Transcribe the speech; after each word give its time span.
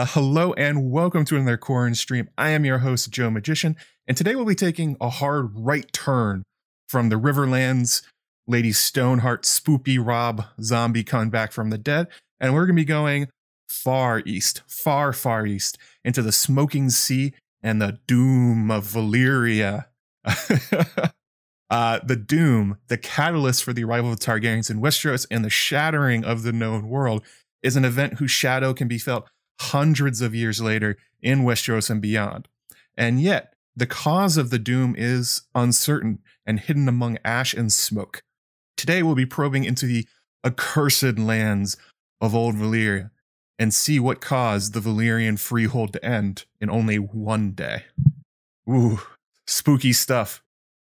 Uh, 0.00 0.06
hello 0.06 0.54
and 0.54 0.90
welcome 0.90 1.26
to 1.26 1.36
another 1.36 1.58
Corrin 1.58 1.94
stream. 1.94 2.26
I 2.38 2.52
am 2.52 2.64
your 2.64 2.78
host, 2.78 3.10
Joe 3.10 3.28
Magician, 3.28 3.76
and 4.06 4.16
today 4.16 4.34
we'll 4.34 4.46
be 4.46 4.54
taking 4.54 4.96
a 4.98 5.10
hard 5.10 5.50
right 5.52 5.92
turn 5.92 6.42
from 6.88 7.10
the 7.10 7.16
Riverlands, 7.16 8.00
Lady 8.46 8.72
Stoneheart, 8.72 9.42
Spoopy 9.42 10.02
Rob, 10.02 10.46
zombie 10.62 11.04
coming 11.04 11.28
back 11.28 11.52
from 11.52 11.68
the 11.68 11.76
dead, 11.76 12.06
and 12.40 12.54
we're 12.54 12.64
going 12.64 12.76
to 12.76 12.80
be 12.80 12.86
going 12.86 13.28
far 13.68 14.22
east, 14.24 14.62
far, 14.66 15.12
far 15.12 15.44
east, 15.44 15.76
into 16.02 16.22
the 16.22 16.32
smoking 16.32 16.88
sea 16.88 17.34
and 17.62 17.82
the 17.82 17.98
doom 18.06 18.70
of 18.70 18.86
Valyria. 18.86 19.84
uh, 21.70 22.00
the 22.02 22.16
doom, 22.16 22.78
the 22.88 22.96
catalyst 22.96 23.62
for 23.62 23.74
the 23.74 23.84
arrival 23.84 24.10
of 24.10 24.18
the 24.18 24.24
Targaryens 24.24 24.70
in 24.70 24.80
Westeros 24.80 25.26
and 25.30 25.44
the 25.44 25.50
shattering 25.50 26.24
of 26.24 26.42
the 26.42 26.54
known 26.54 26.88
world, 26.88 27.22
is 27.62 27.76
an 27.76 27.84
event 27.84 28.14
whose 28.14 28.30
shadow 28.30 28.72
can 28.72 28.88
be 28.88 28.96
felt 28.96 29.28
hundreds 29.60 30.20
of 30.20 30.34
years 30.34 30.60
later 30.60 30.96
in 31.22 31.42
Westeros 31.42 31.90
and 31.90 32.00
beyond. 32.00 32.48
And 32.96 33.20
yet, 33.20 33.54
the 33.76 33.86
cause 33.86 34.36
of 34.36 34.50
the 34.50 34.58
doom 34.58 34.94
is 34.96 35.42
uncertain 35.54 36.20
and 36.46 36.58
hidden 36.58 36.88
among 36.88 37.18
ash 37.24 37.54
and 37.54 37.72
smoke. 37.72 38.22
Today, 38.76 39.02
we'll 39.02 39.14
be 39.14 39.26
probing 39.26 39.64
into 39.64 39.86
the 39.86 40.06
accursed 40.44 41.18
lands 41.18 41.76
of 42.20 42.34
Old 42.34 42.56
Valyria 42.56 43.10
and 43.58 43.74
see 43.74 44.00
what 44.00 44.22
caused 44.22 44.72
the 44.72 44.80
Valyrian 44.80 45.38
freehold 45.38 45.92
to 45.92 46.04
end 46.04 46.46
in 46.60 46.70
only 46.70 46.96
one 46.96 47.52
day. 47.52 47.84
Ooh, 48.68 49.00
spooky 49.46 49.92
stuff. 49.92 50.42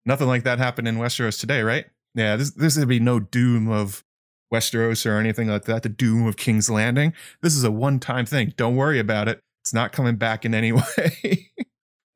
Nothing 0.07 0.29
like 0.29 0.45
that 0.45 0.59
happened 0.59 0.87
in 0.87 0.99
Westeros 0.99 1.39
today, 1.39 1.63
right? 1.63 1.87
Yeah, 2.15 2.37
this 2.37 2.51
this 2.51 2.77
would 2.77 2.89
be 2.89 3.01
no 3.01 3.21
doom 3.21 3.69
of 3.69 4.05
Westeros 4.53 5.07
or 5.07 5.19
anything 5.19 5.49
like 5.49 5.65
that, 5.65 5.83
the 5.83 5.89
doom 5.89 6.27
of 6.27 6.37
King's 6.37 6.71
Landing. 6.71 7.13
This 7.43 7.55
is 7.55 7.65
a 7.65 7.71
one-time 7.71 8.27
thing. 8.27 8.53
Don't 8.57 8.77
worry 8.77 8.99
about 8.99 9.29
it. 9.29 9.41
It's 9.63 9.75
not 9.75 9.93
coming 9.93 10.17
back 10.17 10.45
in 10.45 10.55
any 10.55 10.73
way. 10.99 11.51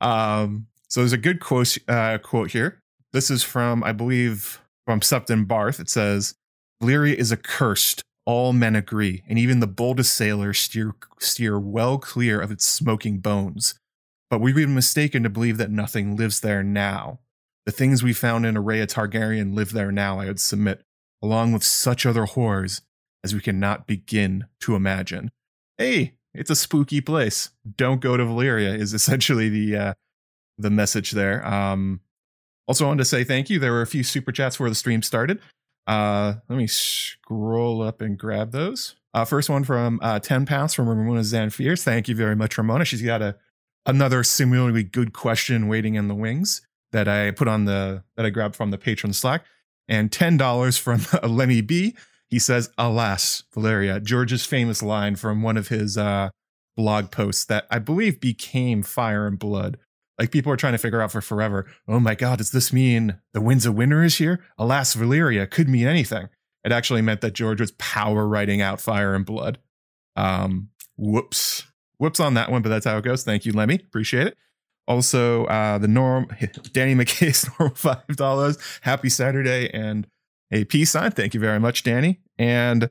um, 0.01 0.67
so 0.89 1.01
there's 1.01 1.13
a 1.13 1.19
good 1.19 1.41
quote 1.41 1.77
uh, 1.89 2.19
quote 2.19 2.51
here. 2.51 2.81
This 3.13 3.31
is 3.31 3.43
from, 3.43 3.85
I 3.85 3.93
believe, 3.93 4.61
from 4.87 5.01
Septon 5.01 5.47
Barth. 5.47 5.81
It 5.81 5.89
says, 5.89 6.35
"Valyria 6.83 7.15
is 7.15 7.33
accursed. 7.33 8.03
All 8.27 8.53
men 8.53 8.75
agree, 8.75 9.23
and 9.29 9.39
even 9.39 9.61
the 9.61 9.67
boldest 9.67 10.15
sailors 10.15 10.59
steer 10.59 10.95
steer 11.19 11.59
well 11.59 11.99
clear 11.99 12.41
of 12.41 12.51
its 12.51 12.65
smoking 12.65 13.19
bones. 13.19 13.75
But 14.31 14.41
we've 14.41 14.55
been 14.55 14.75
mistaken 14.75 15.23
to 15.23 15.31
believe 15.31 15.59
that 15.59 15.71
nothing 15.71 16.17
lives 16.17 16.41
there 16.41 16.63
now. 16.63 17.21
The 17.67 17.73
things 17.73 18.03
we 18.03 18.13
found 18.13 18.47
in 18.47 18.57
Aerea 18.57 18.87
Targaryen 18.87 19.55
live 19.55 19.73
there 19.73 19.93
now. 19.93 20.21
I 20.21 20.27
would 20.27 20.41
submit, 20.41 20.83
along 21.23 21.53
with 21.53 21.63
such 21.63 22.07
other 22.07 22.25
horrors 22.25 22.83
as 23.23 23.35
we 23.35 23.41
cannot 23.41 23.87
begin 23.87 24.47
to 24.61 24.75
imagine. 24.75 25.31
Hey, 25.79 26.15
it's 26.35 26.51
a 26.51 26.57
spooky 26.57 27.01
place. 27.01 27.51
Don't 27.77 28.01
go 28.01 28.17
to 28.17 28.25
Valyria 28.25 28.79
is 28.79 28.93
essentially 28.95 29.49
the 29.49 29.77
uh, 29.77 29.95
the 30.59 30.71
message 30.71 31.13
there. 31.13 31.47
Um, 31.47 32.01
also, 32.67 32.87
wanted 32.87 32.99
to 32.99 33.05
say 33.05 33.25
thank 33.25 33.51
you. 33.51 33.59
There 33.59 33.73
were 33.73 33.83
a 33.83 33.87
few 33.87 34.03
super 34.03 34.33
chats 34.33 34.57
before 34.57 34.69
the 34.69 34.75
stream 34.75 35.03
started. 35.03 35.41
Uh, 35.87 36.35
let 36.49 36.57
me 36.57 36.67
scroll 36.67 37.83
up 37.83 38.01
and 38.01 38.19
grab 38.19 38.53
those. 38.53 38.95
Uh, 39.13 39.25
first 39.25 39.51
one 39.51 39.63
from 39.65 40.01
uh, 40.03 40.19
10 40.19 40.47
pounds 40.47 40.75
from 40.75 40.89
Ramona 40.89 41.21
Zanfears. 41.21 41.83
Thank 41.83 42.09
you 42.09 42.17
very 42.17 42.35
much, 42.35 42.57
Ramona. 42.57 42.85
She's 42.85 43.03
got 43.03 43.23
a 43.23 43.37
another 43.87 44.25
similarly 44.25 44.83
good 44.83 45.13
question 45.13 45.69
waiting 45.69 45.95
in 45.95 46.09
the 46.09 46.15
wings 46.15 46.63
that 46.93 47.07
I 47.07 47.31
put 47.33 47.49
on 47.49 47.67
the 47.67 48.03
that 48.17 48.25
I 48.25 48.31
grabbed 48.31 48.57
from 48.57 48.71
the 48.71 48.79
patron 48.79 49.13
Slack. 49.13 49.45
And 49.89 50.11
ten 50.11 50.37
dollars 50.37 50.79
from 50.79 51.07
Lenny 51.23 51.61
B. 51.61 51.95
He 52.29 52.39
says, 52.39 52.71
"Alas, 52.79 53.45
Valyria, 53.55 54.03
George's 54.03 54.45
famous 54.45 54.83
line 54.83 55.17
from 55.17 55.43
one 55.43 55.57
of 55.57 55.69
his 55.69 55.97
uh, 55.99 56.31
blog 56.77 57.11
posts 57.11 57.45
that 57.47 57.67
I 57.71 57.79
believe 57.79 58.21
became 58.21 58.83
Fire 58.83 59.27
and 59.27 59.39
Blood. 59.39 59.79
Like 60.19 60.31
people 60.31 60.53
are 60.53 60.57
trying 60.57 60.75
to 60.75 60.79
figure 60.79 61.01
out 61.01 61.13
for 61.13 61.21
forever. 61.21 61.67
Oh 61.89 62.01
my 62.01 62.15
God, 62.15 62.39
does 62.39 62.53
this 62.53 62.73
mean 62.73 63.19
the 63.33 63.41
Winds 63.41 63.67
of 63.67 63.75
Winter 63.75 64.05
is 64.05 64.17
here? 64.17 64.45
Alas, 64.59 64.95
Valyria 64.95 65.51
could 65.51 65.69
mean 65.69 65.87
anything. 65.87 66.29
It 66.65 66.73
actually 66.73 67.03
meant 67.03 67.21
that 67.21 67.35
George 67.35 67.61
was 67.61 67.73
power 67.73 68.27
writing 68.27 68.61
out 68.61 68.81
Fire 68.81 69.15
and 69.15 69.27
Blood. 69.27 69.59
Um, 70.17 70.71
whoops, 70.97 71.65
whoops 71.99 72.21
on 72.21 72.35
that 72.35 72.51
one, 72.51 72.63
but 72.63 72.69
that's 72.69 72.87
how 72.87 72.97
it 72.97 73.05
goes. 73.05 73.25
Thank 73.25 73.45
you, 73.45 73.53
Lemmy. 73.53 73.75
Appreciate 73.75 74.29
it. 74.29 74.37
Also, 74.87 75.47
uh, 75.47 75.79
the 75.79 75.89
norm, 75.89 76.29
Danny 76.73 76.95
McKay's 76.95 77.49
normal 77.59 77.75
five 77.77 78.17
dollars. 78.17 78.59
Happy 78.83 79.09
Saturday 79.09 79.71
and 79.73 80.07
a 80.51 80.65
peace 80.65 80.91
sign. 80.91 81.11
Thank 81.11 81.35
you 81.35 81.41
very 81.41 81.59
much, 81.59 81.83
Danny. 81.83 82.21
And 82.39 82.91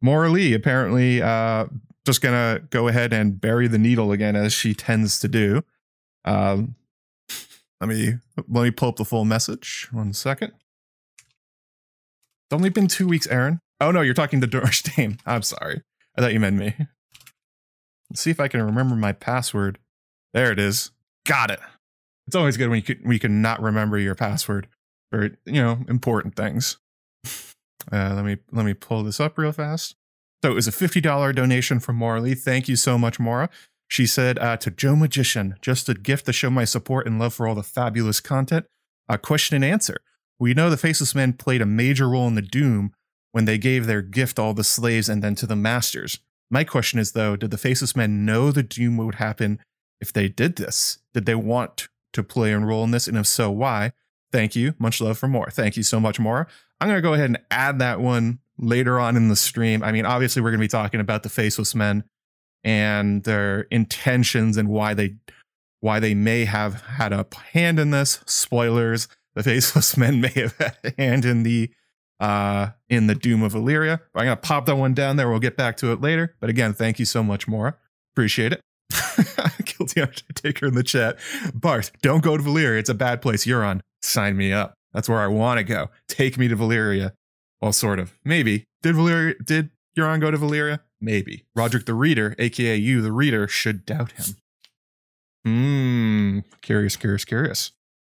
Maura 0.00 0.30
Lee 0.30 0.54
apparently 0.54 1.20
uh, 1.22 1.66
just 2.06 2.20
gonna 2.20 2.62
go 2.70 2.88
ahead 2.88 3.12
and 3.12 3.40
bury 3.40 3.68
the 3.68 3.78
needle 3.78 4.12
again 4.12 4.36
as 4.36 4.52
she 4.52 4.74
tends 4.74 5.18
to 5.20 5.28
do. 5.28 5.62
Um, 6.24 6.76
let 7.80 7.88
me 7.88 8.14
let 8.48 8.62
me 8.62 8.70
pull 8.70 8.88
up 8.88 8.96
the 8.96 9.04
full 9.04 9.24
message. 9.24 9.88
One 9.92 10.12
second. 10.12 10.52
It's 12.46 12.52
only 12.54 12.70
been 12.70 12.88
two 12.88 13.06
weeks, 13.08 13.26
Aaron. 13.26 13.60
Oh 13.80 13.90
no, 13.90 14.00
you're 14.00 14.14
talking 14.14 14.40
to 14.40 14.46
Doris 14.46 14.82
Dame. 14.82 15.18
I'm 15.26 15.42
sorry. 15.42 15.82
I 16.16 16.20
thought 16.20 16.32
you 16.32 16.40
meant 16.40 16.56
me. 16.56 16.74
Let's 18.10 18.20
see 18.20 18.30
if 18.30 18.40
I 18.40 18.48
can 18.48 18.62
remember 18.62 18.94
my 18.94 19.12
password. 19.12 19.78
There 20.32 20.52
it 20.52 20.58
is. 20.58 20.90
Got 21.26 21.50
it. 21.50 21.60
It's 22.26 22.36
always 22.36 22.56
good 22.56 22.68
when 22.68 22.76
you 22.76 22.82
can 22.82 23.10
you 23.12 23.18
can 23.18 23.42
not 23.42 23.62
remember 23.62 23.98
your 23.98 24.14
password 24.14 24.68
for 25.10 25.36
you 25.44 25.62
know 25.62 25.84
important 25.88 26.36
things. 26.36 26.78
Uh, 27.92 28.14
let 28.14 28.24
me 28.24 28.38
let 28.52 28.64
me 28.64 28.74
pull 28.74 29.02
this 29.02 29.20
up 29.20 29.36
real 29.36 29.52
fast. 29.52 29.96
So 30.42 30.50
it 30.50 30.54
was 30.54 30.66
a 30.66 30.72
fifty 30.72 31.00
dollar 31.00 31.32
donation 31.32 31.80
from 31.80 32.00
Lee. 32.00 32.34
Thank 32.34 32.68
you 32.68 32.76
so 32.76 32.98
much, 32.98 33.18
Maura. 33.18 33.50
She 33.88 34.06
said 34.06 34.38
uh, 34.38 34.56
to 34.58 34.70
Joe 34.70 34.96
Magician, 34.96 35.56
just 35.60 35.88
a 35.88 35.94
gift 35.94 36.26
to 36.26 36.32
show 36.32 36.50
my 36.50 36.64
support 36.64 37.06
and 37.06 37.18
love 37.18 37.34
for 37.34 37.46
all 37.46 37.54
the 37.54 37.62
fabulous 37.62 38.20
content. 38.20 38.66
A 39.08 39.18
question 39.18 39.56
and 39.56 39.64
answer. 39.64 39.98
We 40.38 40.54
know 40.54 40.70
the 40.70 40.76
Faceless 40.76 41.14
Men 41.14 41.34
played 41.34 41.62
a 41.62 41.66
major 41.66 42.08
role 42.08 42.26
in 42.26 42.34
the 42.34 42.42
Doom 42.42 42.92
when 43.32 43.44
they 43.44 43.58
gave 43.58 43.86
their 43.86 44.02
gift 44.02 44.38
all 44.38 44.54
the 44.54 44.64
slaves 44.64 45.08
and 45.08 45.22
then 45.22 45.34
to 45.36 45.46
the 45.46 45.56
masters. 45.56 46.18
My 46.50 46.64
question 46.64 46.98
is 46.98 47.12
though, 47.12 47.36
did 47.36 47.50
the 47.50 47.58
Faceless 47.58 47.94
Men 47.94 48.24
know 48.24 48.50
the 48.50 48.62
Doom 48.62 48.96
would 48.96 49.16
happen 49.16 49.60
if 50.00 50.12
they 50.12 50.28
did 50.28 50.56
this? 50.56 50.98
Did 51.12 51.26
they 51.26 51.34
want 51.34 51.88
to 52.12 52.22
play 52.22 52.52
a 52.52 52.58
role 52.58 52.84
in 52.84 52.90
this? 52.90 53.08
And 53.08 53.16
if 53.16 53.26
so, 53.26 53.50
why? 53.50 53.92
Thank 54.32 54.56
you. 54.56 54.74
Much 54.78 55.00
love 55.00 55.18
for 55.18 55.28
more. 55.28 55.50
Thank 55.50 55.76
you 55.76 55.82
so 55.82 56.00
much, 56.00 56.18
more. 56.18 56.48
I'm 56.80 56.88
going 56.88 56.98
to 56.98 57.02
go 57.02 57.14
ahead 57.14 57.26
and 57.26 57.40
add 57.50 57.78
that 57.78 58.00
one 58.00 58.40
later 58.58 58.98
on 58.98 59.16
in 59.16 59.28
the 59.28 59.36
stream. 59.36 59.82
I 59.82 59.92
mean, 59.92 60.06
obviously, 60.06 60.42
we're 60.42 60.50
going 60.50 60.60
to 60.60 60.64
be 60.64 60.68
talking 60.68 61.00
about 61.00 61.22
the 61.22 61.28
Faceless 61.28 61.74
Men 61.74 62.04
and 62.64 63.22
their 63.24 63.62
intentions 63.70 64.56
and 64.56 64.68
why 64.68 64.94
they 64.94 65.16
why 65.80 66.00
they 66.00 66.14
may 66.14 66.46
have 66.46 66.80
had 66.82 67.12
a 67.12 67.26
hand 67.52 67.78
in 67.78 67.90
this. 67.90 68.20
Spoilers: 68.26 69.06
the 69.34 69.42
Faceless 69.42 69.96
Men 69.98 70.20
may 70.20 70.32
have 70.34 70.56
had 70.56 70.78
a 70.82 70.92
hand 70.96 71.24
in 71.24 71.42
the 71.42 71.70
uh 72.20 72.70
in 72.88 73.06
the 73.06 73.14
Doom 73.14 73.42
of 73.42 73.52
Valyria. 73.52 74.00
I'm 74.14 74.24
gonna 74.24 74.36
pop 74.36 74.66
that 74.66 74.76
one 74.76 74.94
down 74.94 75.16
there. 75.16 75.28
We'll 75.28 75.40
get 75.40 75.56
back 75.56 75.76
to 75.78 75.92
it 75.92 76.00
later. 76.00 76.34
But 76.40 76.50
again, 76.50 76.72
thank 76.72 76.98
you 76.98 77.04
so 77.04 77.22
much, 77.22 77.46
Maura. 77.46 77.76
Appreciate 78.14 78.52
it. 78.52 78.60
Guilty 79.64 80.00
Undertaker 80.00 80.66
in 80.66 80.74
the 80.74 80.82
chat. 80.82 81.18
Barth, 81.54 81.90
don't 82.02 82.22
go 82.22 82.36
to 82.36 82.42
Valyria. 82.42 82.78
It's 82.78 82.90
a 82.90 82.94
bad 82.94 83.22
place. 83.22 83.46
You're 83.46 83.64
on. 83.64 83.82
Sign 84.02 84.36
me 84.36 84.52
up. 84.52 84.74
That's 84.92 85.08
where 85.08 85.20
I 85.20 85.26
want 85.26 85.58
to 85.58 85.64
go. 85.64 85.90
Take 86.08 86.38
me 86.38 86.48
to 86.48 86.56
Valyria. 86.56 87.12
Well, 87.60 87.72
sort 87.72 87.98
of. 87.98 88.12
Maybe. 88.24 88.64
Did 88.82 88.94
Valyria 88.94 89.34
did 89.44 89.70
Euron 89.96 90.20
go 90.20 90.30
to 90.30 90.38
Valyria? 90.38 90.80
Maybe. 91.00 91.44
Rodrik 91.56 91.86
the 91.86 91.94
Reader, 91.94 92.34
aka 92.38 92.76
you, 92.76 93.02
the 93.02 93.12
reader, 93.12 93.46
should 93.48 93.84
doubt 93.84 94.12
him. 94.12 94.36
Hmm. 95.44 96.38
Curious, 96.62 96.96
curious, 96.96 97.24
curious. 97.24 97.72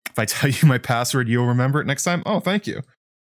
If 0.08 0.18
I 0.18 0.24
tell 0.24 0.50
you 0.50 0.66
my 0.66 0.78
password, 0.78 1.28
you'll 1.28 1.46
remember 1.46 1.80
it 1.80 1.86
next 1.86 2.04
time. 2.04 2.22
Oh, 2.26 2.40
thank 2.40 2.66
you. 2.66 2.82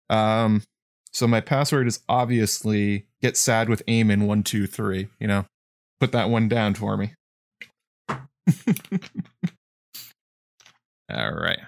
Um, 0.09 0.63
so 1.11 1.27
my 1.27 1.41
password 1.41 1.87
is 1.87 1.99
obviously 2.07 3.07
get 3.21 3.35
sad 3.35 3.69
with 3.69 3.83
aim 3.87 4.09
in 4.09 4.27
one, 4.27 4.43
two, 4.43 4.67
three. 4.67 5.09
You 5.19 5.27
know, 5.27 5.45
put 5.99 6.11
that 6.13 6.29
one 6.29 6.47
down 6.47 6.75
for 6.75 6.95
me. 6.95 7.13
All 11.09 11.31
right. 11.31 11.59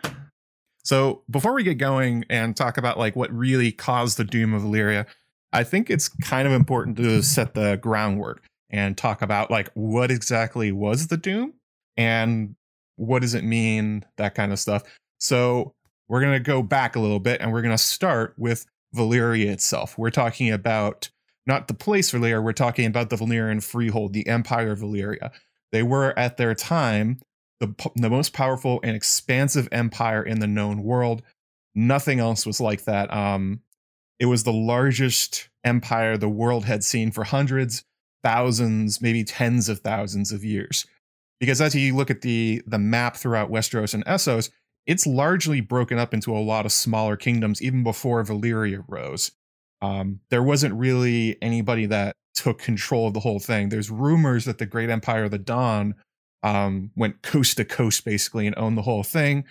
So 0.83 1.21
before 1.29 1.53
we 1.53 1.63
get 1.63 1.77
going 1.77 2.25
and 2.29 2.55
talk 2.55 2.77
about 2.77 2.97
like 2.97 3.15
what 3.15 3.31
really 3.31 3.71
caused 3.71 4.17
the 4.17 4.23
doom 4.23 4.53
of 4.53 4.63
Valyria, 4.63 5.05
I 5.53 5.63
think 5.63 5.89
it's 5.89 6.09
kind 6.09 6.47
of 6.47 6.53
important 6.53 6.97
to 6.97 7.21
set 7.21 7.53
the 7.53 7.77
groundwork 7.77 8.43
and 8.69 8.97
talk 8.97 9.21
about 9.21 9.49
like 9.49 9.69
what 9.73 10.11
exactly 10.11 10.71
was 10.71 11.07
the 11.07 11.17
doom 11.17 11.53
and 11.97 12.55
what 12.95 13.21
does 13.21 13.33
it 13.33 13.43
mean, 13.43 14.03
that 14.17 14.35
kind 14.35 14.51
of 14.51 14.59
stuff. 14.59 14.83
So 15.19 15.73
we're 16.07 16.21
gonna 16.21 16.39
go 16.39 16.61
back 16.61 16.95
a 16.95 16.99
little 16.99 17.19
bit 17.19 17.41
and 17.41 17.53
we're 17.53 17.61
gonna 17.61 17.77
start 17.77 18.35
with 18.37 18.65
Valyria 18.95 19.47
itself. 19.51 19.97
We're 19.97 20.09
talking 20.09 20.51
about 20.51 21.09
not 21.45 21.67
the 21.67 21.73
place 21.73 22.11
Valyria, 22.11 22.43
we're 22.43 22.53
talking 22.53 22.85
about 22.85 23.09
the 23.09 23.15
Valyrian 23.15 23.63
freehold, 23.63 24.13
the 24.13 24.27
Empire 24.27 24.71
of 24.71 24.79
Valyria. 24.79 25.31
They 25.71 25.83
were 25.83 26.17
at 26.17 26.37
their 26.37 26.55
time 26.55 27.19
the, 27.59 27.73
the 27.95 28.09
most 28.09 28.33
powerful 28.33 28.79
and 28.83 28.95
expansive 28.95 29.67
empire 29.71 30.23
in 30.23 30.39
the 30.39 30.47
known 30.47 30.83
world. 30.83 31.21
Nothing 31.75 32.19
else 32.19 32.45
was 32.45 32.59
like 32.61 32.85
that. 32.85 33.13
Um, 33.13 33.61
it 34.19 34.25
was 34.25 34.43
the 34.43 34.53
largest 34.53 35.49
empire 35.63 36.17
the 36.17 36.29
world 36.29 36.65
had 36.65 36.83
seen 36.83 37.11
for 37.11 37.23
hundreds, 37.23 37.83
thousands, 38.23 39.01
maybe 39.01 39.23
tens 39.23 39.69
of 39.69 39.79
thousands 39.79 40.31
of 40.31 40.43
years. 40.43 40.85
Because 41.39 41.61
as 41.61 41.73
you 41.73 41.95
look 41.95 42.11
at 42.11 42.21
the 42.21 42.61
the 42.67 42.79
map 42.79 43.15
throughout 43.15 43.49
Westeros 43.49 43.93
and 43.93 44.05
Essos, 44.05 44.49
it's 44.85 45.07
largely 45.07 45.61
broken 45.61 45.97
up 45.97 46.13
into 46.13 46.35
a 46.35 46.39
lot 46.39 46.65
of 46.65 46.71
smaller 46.71 47.15
kingdoms 47.15 47.61
even 47.61 47.83
before 47.83 48.23
Valyria 48.23 48.83
rose. 48.87 49.31
Um, 49.81 50.19
there 50.29 50.43
wasn't 50.43 50.73
really 50.73 51.37
anybody 51.41 51.85
that 51.85 52.15
took 52.39 52.59
control 52.59 53.07
of 53.07 53.13
the 53.13 53.19
whole 53.19 53.39
thing. 53.39 53.69
There's 53.69 53.91
rumors 53.91 54.45
that 54.45 54.57
the 54.57 54.65
Great 54.65 54.89
Empire 54.89 55.25
of 55.25 55.31
the 55.31 55.37
Dawn 55.37 55.95
um, 56.41 56.91
went 56.95 57.21
coast 57.21 57.57
to 57.57 57.65
coast 57.65 58.05
basically 58.05 58.47
and 58.47 58.57
owned 58.57 58.77
the 58.77 58.83
whole 58.83 59.03
thing. 59.03 59.43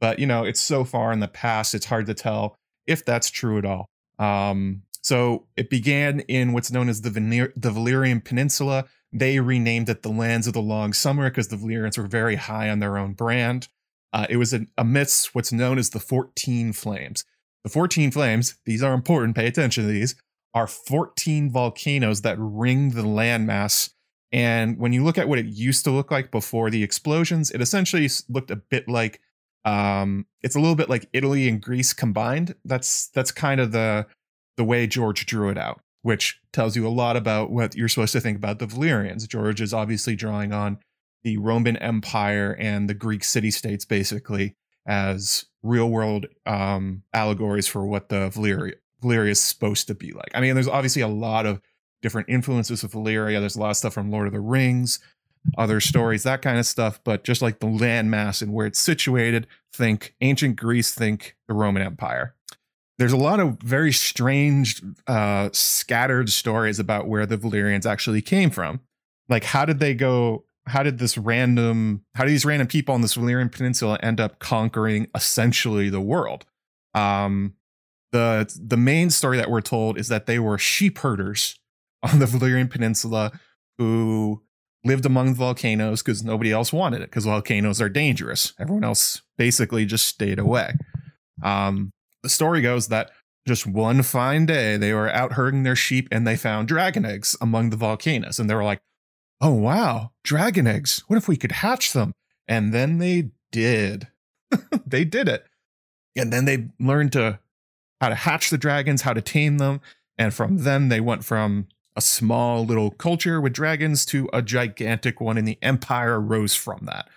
But 0.00 0.18
you 0.18 0.26
know, 0.26 0.44
it's 0.44 0.60
so 0.60 0.84
far 0.84 1.12
in 1.12 1.20
the 1.20 1.28
past, 1.28 1.74
it's 1.74 1.86
hard 1.86 2.06
to 2.06 2.14
tell 2.14 2.56
if 2.86 3.04
that's 3.04 3.30
true 3.30 3.58
at 3.58 3.64
all. 3.64 3.86
Um, 4.18 4.82
so 5.02 5.46
it 5.56 5.70
began 5.70 6.20
in 6.20 6.52
what's 6.52 6.72
known 6.72 6.88
as 6.88 7.02
the, 7.02 7.10
Veneer- 7.10 7.52
the 7.56 7.70
Valyrian 7.70 8.24
Peninsula. 8.24 8.86
They 9.12 9.40
renamed 9.40 9.88
it 9.88 10.02
the 10.02 10.10
Lands 10.10 10.46
of 10.46 10.54
the 10.54 10.62
Long 10.62 10.92
Summer 10.92 11.28
because 11.28 11.48
the 11.48 11.56
Valyrians 11.56 11.98
were 11.98 12.06
very 12.06 12.36
high 12.36 12.70
on 12.70 12.78
their 12.78 12.98
own 12.98 13.12
brand. 13.12 13.68
Uh, 14.12 14.26
it 14.28 14.36
was 14.36 14.54
amidst 14.76 15.34
what's 15.34 15.52
known 15.52 15.78
as 15.78 15.90
the 15.90 16.00
14 16.00 16.72
Flames. 16.72 17.24
The 17.64 17.70
14 17.70 18.10
Flames, 18.10 18.56
these 18.64 18.82
are 18.82 18.94
important, 18.94 19.36
pay 19.36 19.46
attention 19.46 19.84
to 19.84 19.88
these, 19.88 20.16
are 20.54 20.66
14 20.66 21.50
volcanoes 21.50 22.22
that 22.22 22.36
ring 22.38 22.90
the 22.90 23.02
landmass. 23.02 23.90
And 24.32 24.78
when 24.78 24.92
you 24.92 25.04
look 25.04 25.18
at 25.18 25.28
what 25.28 25.38
it 25.38 25.46
used 25.46 25.84
to 25.84 25.90
look 25.90 26.10
like 26.10 26.30
before 26.30 26.70
the 26.70 26.82
explosions, 26.82 27.50
it 27.50 27.60
essentially 27.60 28.08
looked 28.28 28.50
a 28.50 28.56
bit 28.56 28.88
like 28.88 29.20
um, 29.64 30.26
it's 30.42 30.56
a 30.56 30.60
little 30.60 30.74
bit 30.74 30.88
like 30.88 31.08
Italy 31.12 31.48
and 31.48 31.60
Greece 31.60 31.92
combined. 31.92 32.54
That's 32.64 33.08
that's 33.08 33.30
kind 33.30 33.60
of 33.60 33.72
the 33.72 34.06
the 34.56 34.64
way 34.64 34.86
George 34.86 35.26
drew 35.26 35.50
it 35.50 35.58
out, 35.58 35.80
which 36.02 36.40
tells 36.52 36.76
you 36.76 36.86
a 36.86 36.90
lot 36.90 37.16
about 37.16 37.50
what 37.50 37.74
you're 37.74 37.88
supposed 37.88 38.12
to 38.12 38.20
think 38.20 38.36
about 38.36 38.58
the 38.58 38.66
Valyrians. 38.66 39.28
George 39.28 39.60
is 39.60 39.72
obviously 39.72 40.16
drawing 40.16 40.52
on 40.52 40.78
the 41.22 41.36
Roman 41.36 41.76
Empire 41.76 42.56
and 42.58 42.88
the 42.88 42.94
Greek 42.94 43.24
city 43.24 43.50
states 43.50 43.84
basically 43.84 44.56
as 44.86 45.46
real 45.62 45.88
world 45.88 46.26
um, 46.44 47.02
allegories 47.12 47.68
for 47.68 47.86
what 47.86 48.08
the 48.08 48.30
Valyria, 48.30 48.74
Valyria 49.02 49.30
is 49.30 49.40
supposed 49.40 49.86
to 49.88 49.94
be 49.94 50.12
like. 50.12 50.30
I 50.34 50.40
mean, 50.40 50.54
there's 50.54 50.68
obviously 50.68 51.02
a 51.02 51.08
lot 51.08 51.46
of 51.46 51.60
different 52.02 52.28
influences 52.28 52.82
of 52.82 52.92
Valyria. 52.92 53.40
There's 53.40 53.56
a 53.56 53.60
lot 53.60 53.70
of 53.70 53.76
stuff 53.76 53.94
from 53.94 54.10
Lord 54.10 54.26
of 54.26 54.32
the 54.32 54.40
Rings, 54.40 54.98
other 55.56 55.80
stories, 55.80 56.22
that 56.24 56.42
kind 56.42 56.58
of 56.58 56.66
stuff. 56.66 57.00
But 57.04 57.24
just 57.24 57.42
like 57.42 57.60
the 57.60 57.66
landmass 57.66 58.42
and 58.42 58.52
where 58.52 58.66
it's 58.66 58.80
situated, 58.80 59.46
think 59.72 60.14
ancient 60.20 60.56
Greece, 60.56 60.94
think 60.94 61.36
the 61.48 61.54
Roman 61.54 61.82
Empire. 61.82 62.34
There's 62.98 63.12
a 63.12 63.16
lot 63.16 63.40
of 63.40 63.58
very 63.60 63.92
strange, 63.92 64.82
uh, 65.06 65.48
scattered 65.52 66.30
stories 66.30 66.78
about 66.78 67.08
where 67.08 67.26
the 67.26 67.38
Valyrians 67.38 67.86
actually 67.86 68.22
came 68.22 68.50
from. 68.50 68.80
Like, 69.28 69.44
how 69.44 69.64
did 69.64 69.80
they 69.80 69.94
go? 69.94 70.44
How 70.66 70.84
did 70.84 70.98
this 70.98 71.18
random, 71.18 72.04
how 72.14 72.24
did 72.24 72.30
these 72.30 72.44
random 72.44 72.68
people 72.68 72.94
on 72.94 73.00
this 73.00 73.16
Valyrian 73.16 73.50
peninsula 73.50 73.98
end 74.00 74.20
up 74.20 74.38
conquering 74.38 75.08
essentially 75.14 75.88
the 75.88 76.00
world? 76.00 76.44
Um, 76.94 77.54
the 78.12 78.60
the 78.60 78.76
main 78.76 79.10
story 79.10 79.36
that 79.38 79.50
we're 79.50 79.60
told 79.60 79.98
is 79.98 80.08
that 80.08 80.26
they 80.26 80.38
were 80.38 80.58
sheep 80.58 80.98
herders 80.98 81.58
on 82.02 82.18
the 82.18 82.26
Valyrian 82.26 82.70
Peninsula 82.70 83.32
who 83.78 84.42
lived 84.84 85.06
among 85.06 85.28
the 85.28 85.38
volcanoes 85.38 86.02
because 86.02 86.24
nobody 86.24 86.50
else 86.50 86.72
wanted 86.72 87.00
it 87.00 87.10
because 87.10 87.24
volcanoes 87.24 87.80
are 87.80 87.88
dangerous. 87.88 88.52
Everyone 88.58 88.84
else 88.84 89.22
basically 89.38 89.86
just 89.86 90.06
stayed 90.06 90.38
away. 90.38 90.74
Um, 91.42 91.92
the 92.22 92.28
story 92.28 92.60
goes 92.60 92.88
that 92.88 93.10
just 93.46 93.66
one 93.66 94.02
fine 94.02 94.46
day 94.46 94.76
they 94.76 94.92
were 94.92 95.10
out 95.10 95.32
herding 95.32 95.62
their 95.62 95.76
sheep 95.76 96.08
and 96.12 96.26
they 96.26 96.36
found 96.36 96.68
dragon 96.68 97.04
eggs 97.04 97.36
among 97.40 97.70
the 97.70 97.76
volcanoes 97.76 98.38
and 98.38 98.48
they 98.48 98.54
were 98.54 98.64
like, 98.64 98.80
"Oh 99.40 99.54
wow, 99.54 100.12
dragon 100.24 100.66
eggs! 100.66 101.02
What 101.06 101.16
if 101.16 101.28
we 101.28 101.36
could 101.36 101.52
hatch 101.52 101.92
them?" 101.92 102.12
And 102.46 102.72
then 102.72 102.98
they 102.98 103.30
did. 103.50 104.08
they 104.86 105.04
did 105.04 105.28
it. 105.28 105.44
And 106.16 106.32
then 106.32 106.44
they 106.44 106.68
learned 106.78 107.12
to 107.12 107.38
how 108.02 108.08
to 108.08 108.14
hatch 108.16 108.50
the 108.50 108.58
dragons, 108.58 109.02
how 109.02 109.12
to 109.12 109.22
tame 109.22 109.58
them, 109.58 109.80
and 110.18 110.34
from 110.34 110.58
then 110.58 110.88
they 110.88 111.00
went 111.00 111.24
from 111.24 111.68
a 111.94 112.00
small 112.00 112.66
little 112.66 112.90
culture 112.90 113.40
with 113.40 113.52
dragons 113.52 114.04
to 114.06 114.28
a 114.32 114.42
gigantic 114.42 115.20
one, 115.20 115.38
and 115.38 115.46
the 115.46 115.56
empire 115.62 116.20
rose 116.20 116.52
from 116.56 116.80
that. 116.86 117.08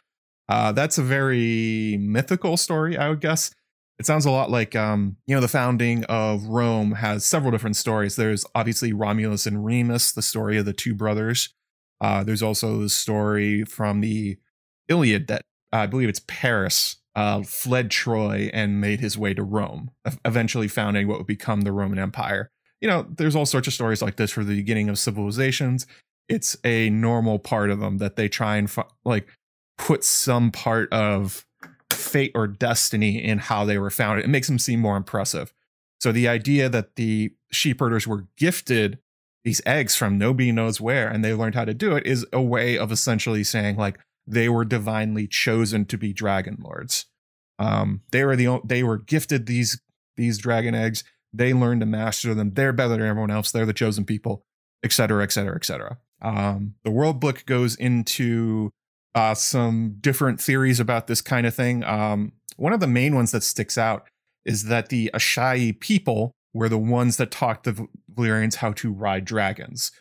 Uh, 0.47 0.71
that's 0.71 0.99
a 0.99 1.03
very 1.03 1.97
mythical 1.99 2.55
story, 2.55 2.95
I 2.95 3.09
would 3.09 3.19
guess. 3.19 3.49
It 3.97 4.05
sounds 4.05 4.25
a 4.25 4.31
lot 4.31 4.51
like, 4.51 4.75
um, 4.75 5.17
you 5.25 5.33
know, 5.33 5.41
the 5.41 5.47
founding 5.47 6.03
of 6.03 6.45
Rome 6.45 6.91
has 6.91 7.25
several 7.25 7.51
different 7.51 7.77
stories. 7.77 8.15
There's 8.15 8.45
obviously 8.53 8.93
Romulus 8.93 9.47
and 9.47 9.65
Remus, 9.65 10.11
the 10.11 10.21
story 10.21 10.55
of 10.57 10.65
the 10.65 10.73
two 10.73 10.93
brothers. 10.93 11.49
Uh, 11.99 12.23
there's 12.23 12.43
also 12.43 12.79
the 12.79 12.89
story 12.89 13.63
from 13.63 14.01
the 14.01 14.37
Iliad 14.87 15.25
that 15.29 15.41
uh, 15.73 15.77
I 15.77 15.85
believe 15.87 16.09
it's 16.09 16.21
Paris 16.27 16.97
uh, 17.15 17.43
fled 17.43 17.91
Troy 17.91 18.49
and 18.53 18.81
made 18.81 18.99
his 18.99 19.17
way 19.17 19.33
to 19.33 19.43
Rome, 19.43 19.91
eventually 20.23 20.67
founding 20.67 21.07
what 21.07 21.17
would 21.17 21.27
become 21.27 21.61
the 21.61 21.71
Roman 21.71 21.99
Empire 21.99 22.51
you 22.81 22.91
know, 22.91 23.07
there's 23.09 23.35
all 23.35 23.47
sorts 23.47 23.67
of 23.67 23.73
stories 23.73 24.01
like 24.01 24.17
this 24.17 24.31
for 24.31 24.43
the 24.43 24.55
beginning 24.55 24.89
of 24.89 24.99
civilizations. 24.99 25.87
It's 26.27 26.57
a 26.63 26.89
normal 26.91 27.39
part 27.39 27.71
of 27.71 27.79
them 27.79 27.97
that 27.97 28.15
they 28.15 28.27
try 28.27 28.57
and 28.57 28.71
like 29.03 29.27
put 29.77 30.03
some 30.03 30.51
part 30.51 30.93
of 30.93 31.45
fate 31.91 32.31
or 32.35 32.45
destiny 32.45 33.23
in 33.23 33.39
how 33.39 33.65
they 33.65 33.79
were 33.79 33.89
founded. 33.89 34.25
It 34.25 34.29
makes 34.29 34.47
them 34.47 34.59
seem 34.59 34.81
more 34.81 34.97
impressive. 34.97 35.53
So 35.99 36.11
the 36.11 36.27
idea 36.27 36.69
that 36.69 36.95
the 36.95 37.33
sheep 37.51 37.79
herders 37.79 38.05
were 38.05 38.27
gifted 38.37 38.99
these 39.43 39.61
eggs 39.65 39.95
from 39.95 40.17
nobody 40.17 40.51
knows 40.51 40.81
where 40.81 41.07
and 41.07 41.23
they 41.23 41.33
learned 41.33 41.55
how 41.55 41.65
to 41.65 41.73
do 41.73 41.95
it 41.95 42.05
is 42.05 42.25
a 42.33 42.41
way 42.41 42.77
of 42.77 42.91
essentially 42.91 43.43
saying 43.43 43.77
like 43.77 43.99
they 44.27 44.49
were 44.49 44.65
divinely 44.65 45.27
chosen 45.27 45.85
to 45.85 45.97
be 45.97 46.13
dragon 46.13 46.57
lords. 46.61 47.05
Um, 47.59 48.01
they 48.11 48.23
were 48.23 48.35
the 48.35 48.59
they 48.65 48.83
were 48.83 48.97
gifted 48.97 49.45
these 49.45 49.79
these 50.17 50.37
dragon 50.37 50.75
eggs 50.75 51.03
they 51.37 51.53
learned 51.53 51.81
to 51.81 51.85
master 51.85 52.33
them. 52.33 52.53
They're 52.53 52.73
better 52.73 52.89
than 52.89 53.01
everyone 53.01 53.31
else. 53.31 53.51
They're 53.51 53.65
the 53.65 53.73
chosen 53.73 54.05
people, 54.05 54.45
et 54.83 54.91
cetera, 54.91 55.23
et 55.23 55.31
cetera, 55.31 55.55
et 55.55 55.65
cetera. 55.65 55.97
Um, 56.21 56.75
the 56.83 56.91
world 56.91 57.19
book 57.19 57.45
goes 57.45 57.75
into 57.75 58.71
uh, 59.13 59.33
some 59.33 59.97
different 59.99 60.39
theories 60.39 60.79
about 60.79 61.07
this 61.07 61.21
kind 61.21 61.45
of 61.45 61.53
thing. 61.53 61.83
Um, 61.83 62.33
one 62.57 62.73
of 62.73 62.79
the 62.79 62.87
main 62.87 63.15
ones 63.15 63.31
that 63.31 63.43
sticks 63.43 63.77
out 63.77 64.07
is 64.45 64.65
that 64.65 64.89
the 64.89 65.11
Asshai 65.13 65.79
people 65.79 66.31
were 66.53 66.69
the 66.69 66.77
ones 66.77 67.17
that 67.17 67.31
taught 67.31 67.63
the 67.63 67.87
Valyrians 68.13 68.55
how 68.55 68.71
to 68.73 68.91
ride 68.91 69.25
dragons. 69.25 69.91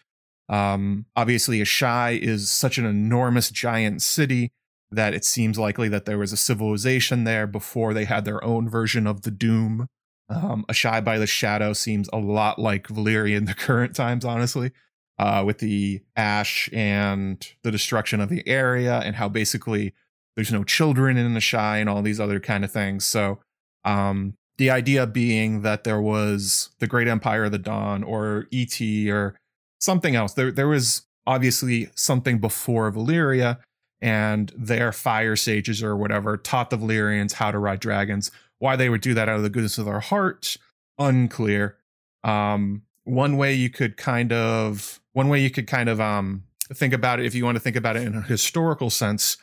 Um, 0.49 1.07
obviously, 1.17 1.61
Asshai 1.61 2.19
is 2.19 2.51
such 2.51 2.79
an 2.79 2.85
enormous 2.85 3.51
giant 3.51 4.03
city 4.03 4.53
that 4.91 5.15
it 5.15 5.25
seems 5.25 5.59
likely 5.59 5.89
that 5.89 6.05
there 6.05 6.19
was 6.19 6.33
a 6.33 6.37
civilization 6.37 7.25
there 7.25 7.47
before 7.47 7.95
they 7.95 8.05
had 8.05 8.25
their 8.25 8.43
own 8.45 8.69
version 8.69 9.07
of 9.07 9.23
the 9.23 9.31
Doom. 9.31 9.89
Um, 10.29 10.65
Asshai 10.69 11.05
by 11.05 11.19
the 11.19 11.27
Shadow 11.27 11.73
seems 11.73 12.09
a 12.13 12.19
lot 12.19 12.59
like 12.59 12.89
Valyria 12.89 13.37
in 13.37 13.45
the 13.45 13.55
current 13.55 13.95
times, 13.95 14.25
honestly, 14.25 14.73
uh, 15.19 15.43
with 15.45 15.59
the 15.59 16.03
ash 16.17 16.69
and 16.73 17.47
the 17.63 17.71
destruction 17.71 18.21
of 18.21 18.29
the 18.29 18.47
area 18.47 19.01
and 19.01 19.17
how 19.17 19.29
basically 19.29 19.95
there's 20.37 20.53
no 20.53 20.65
children 20.65 21.17
in 21.17 21.35
Asshai 21.35 21.81
and 21.81 21.89
all 21.89 22.03
these 22.03 22.21
other 22.21 22.41
kind 22.41 22.65
of 22.65 22.73
things. 22.73 23.05
So 23.05 23.39
um, 23.85 24.35
the 24.59 24.71
idea 24.71 25.07
being 25.07 25.63
that 25.63 25.85
there 25.85 26.01
was 26.01 26.71
the 26.79 26.87
Great 26.87 27.09
Empire 27.09 27.45
of 27.45 27.53
the 27.53 27.59
Dawn 27.59 28.03
or 28.03 28.47
ET 28.53 28.81
or 29.09 29.39
something 29.85 30.17
else. 30.17 30.33
There, 30.35 30.51
there 30.51 30.69
was 30.69 31.03
obviously 31.27 31.89
something 31.95 32.39
before 32.39 32.91
Valyria, 32.91 33.59
and 34.01 34.53
their 34.57 34.93
fire 34.93 35.37
sages 35.37 35.83
or 35.83 35.97
whatever 35.97 36.37
taught 36.37 36.71
the 36.71 36.77
Valyrians 36.77 37.35
how 37.35 37.51
to 37.51 37.59
ride 37.59 37.81
dragons 37.81 38.31
why 38.59 38.77
they 38.77 38.89
would 38.89 39.01
do 39.01 39.15
that 39.15 39.29
out 39.29 39.37
of 39.37 39.43
the 39.43 39.51
goodness 39.51 39.79
of 39.79 39.85
their 39.85 40.01
heart, 40.01 40.57
unclear. 40.99 41.77
Um, 42.23 42.83
one 43.05 43.37
way 43.37 43.53
you 43.53 43.69
could 43.69 43.97
kind 43.97 44.33
of 44.33 45.01
one 45.13 45.29
way 45.29 45.41
you 45.41 45.51
could 45.51 45.67
kind 45.67 45.89
of 45.89 46.01
um, 46.01 46.45
think 46.73 46.95
about 46.95 47.21
it 47.21 47.27
if 47.27 47.35
you 47.35 47.45
want 47.45 47.57
to 47.57 47.61
think 47.61 47.77
about 47.77 47.97
it 47.97 48.03
in 48.03 48.15
a 48.15 48.23
historical 48.23 48.89
sense 48.89 49.37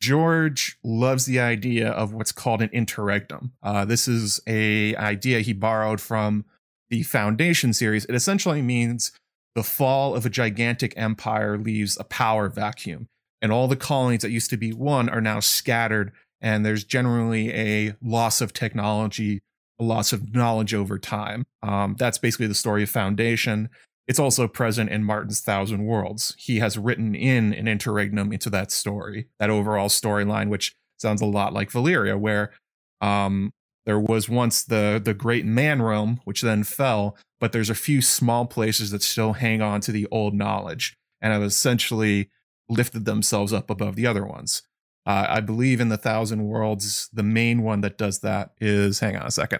george 0.00 0.78
loves 0.82 1.26
the 1.26 1.38
idea 1.38 1.90
of 1.90 2.12
what's 2.14 2.32
called 2.32 2.62
an 2.62 2.70
interregnum 2.72 3.52
uh, 3.62 3.84
this 3.84 4.08
is 4.08 4.40
a 4.46 4.96
idea 4.96 5.40
he 5.40 5.52
borrowed 5.52 6.00
from 6.00 6.44
the 6.88 7.02
foundation 7.02 7.74
series 7.74 8.06
it 8.06 8.14
essentially 8.14 8.62
means 8.62 9.12
the 9.54 9.62
fall 9.62 10.14
of 10.14 10.24
a 10.24 10.30
gigantic 10.30 10.94
empire 10.96 11.58
leaves 11.58 11.98
a 11.98 12.04
power 12.04 12.48
vacuum 12.48 13.08
and 13.42 13.52
all 13.52 13.68
the 13.68 13.76
colonies 13.76 14.22
that 14.22 14.30
used 14.30 14.50
to 14.50 14.56
be 14.56 14.72
one 14.72 15.08
are 15.08 15.20
now 15.20 15.40
scattered 15.40 16.12
and 16.40 16.64
there's 16.64 16.84
generally 16.84 17.52
a 17.52 17.94
loss 18.02 18.40
of 18.40 18.52
technology, 18.52 19.40
a 19.78 19.84
loss 19.84 20.12
of 20.12 20.34
knowledge 20.34 20.74
over 20.74 20.98
time. 20.98 21.44
Um, 21.62 21.96
that's 21.98 22.18
basically 22.18 22.46
the 22.48 22.54
story 22.54 22.82
of 22.82 22.90
Foundation. 22.90 23.68
It's 24.08 24.18
also 24.18 24.48
present 24.48 24.90
in 24.90 25.04
Martin's 25.04 25.40
Thousand 25.40 25.84
Worlds. 25.84 26.34
He 26.38 26.58
has 26.58 26.76
written 26.76 27.14
in 27.14 27.52
an 27.54 27.68
interregnum 27.68 28.32
into 28.32 28.50
that 28.50 28.72
story, 28.72 29.28
that 29.38 29.50
overall 29.50 29.88
storyline, 29.88 30.48
which 30.48 30.74
sounds 30.98 31.20
a 31.20 31.26
lot 31.26 31.52
like 31.52 31.70
Valyria, 31.70 32.18
where 32.18 32.52
um, 33.00 33.52
there 33.86 34.00
was 34.00 34.28
once 34.28 34.64
the 34.64 35.00
the 35.02 35.14
great 35.14 35.44
man 35.44 35.80
realm, 35.80 36.20
which 36.24 36.42
then 36.42 36.64
fell, 36.64 37.16
but 37.42 37.50
there's 37.50 37.70
a 37.70 37.74
few 37.74 38.00
small 38.00 38.46
places 38.46 38.92
that 38.92 39.02
still 39.02 39.32
hang 39.32 39.60
on 39.60 39.80
to 39.80 39.90
the 39.90 40.06
old 40.12 40.32
knowledge. 40.32 40.96
and 41.20 41.32
have 41.32 41.42
essentially 41.42 42.30
lifted 42.68 43.04
themselves 43.04 43.52
up 43.52 43.68
above 43.68 43.96
the 43.96 44.06
other 44.06 44.24
ones. 44.24 44.62
Uh, 45.04 45.26
I 45.28 45.40
believe 45.40 45.80
in 45.80 45.88
the 45.88 45.96
Thousand 45.96 46.44
Worlds, 46.44 47.08
the 47.12 47.24
main 47.24 47.64
one 47.64 47.80
that 47.80 47.98
does 47.98 48.20
that 48.20 48.52
is. 48.60 49.00
Hang 49.00 49.16
on 49.16 49.26
a 49.26 49.30
second. 49.32 49.58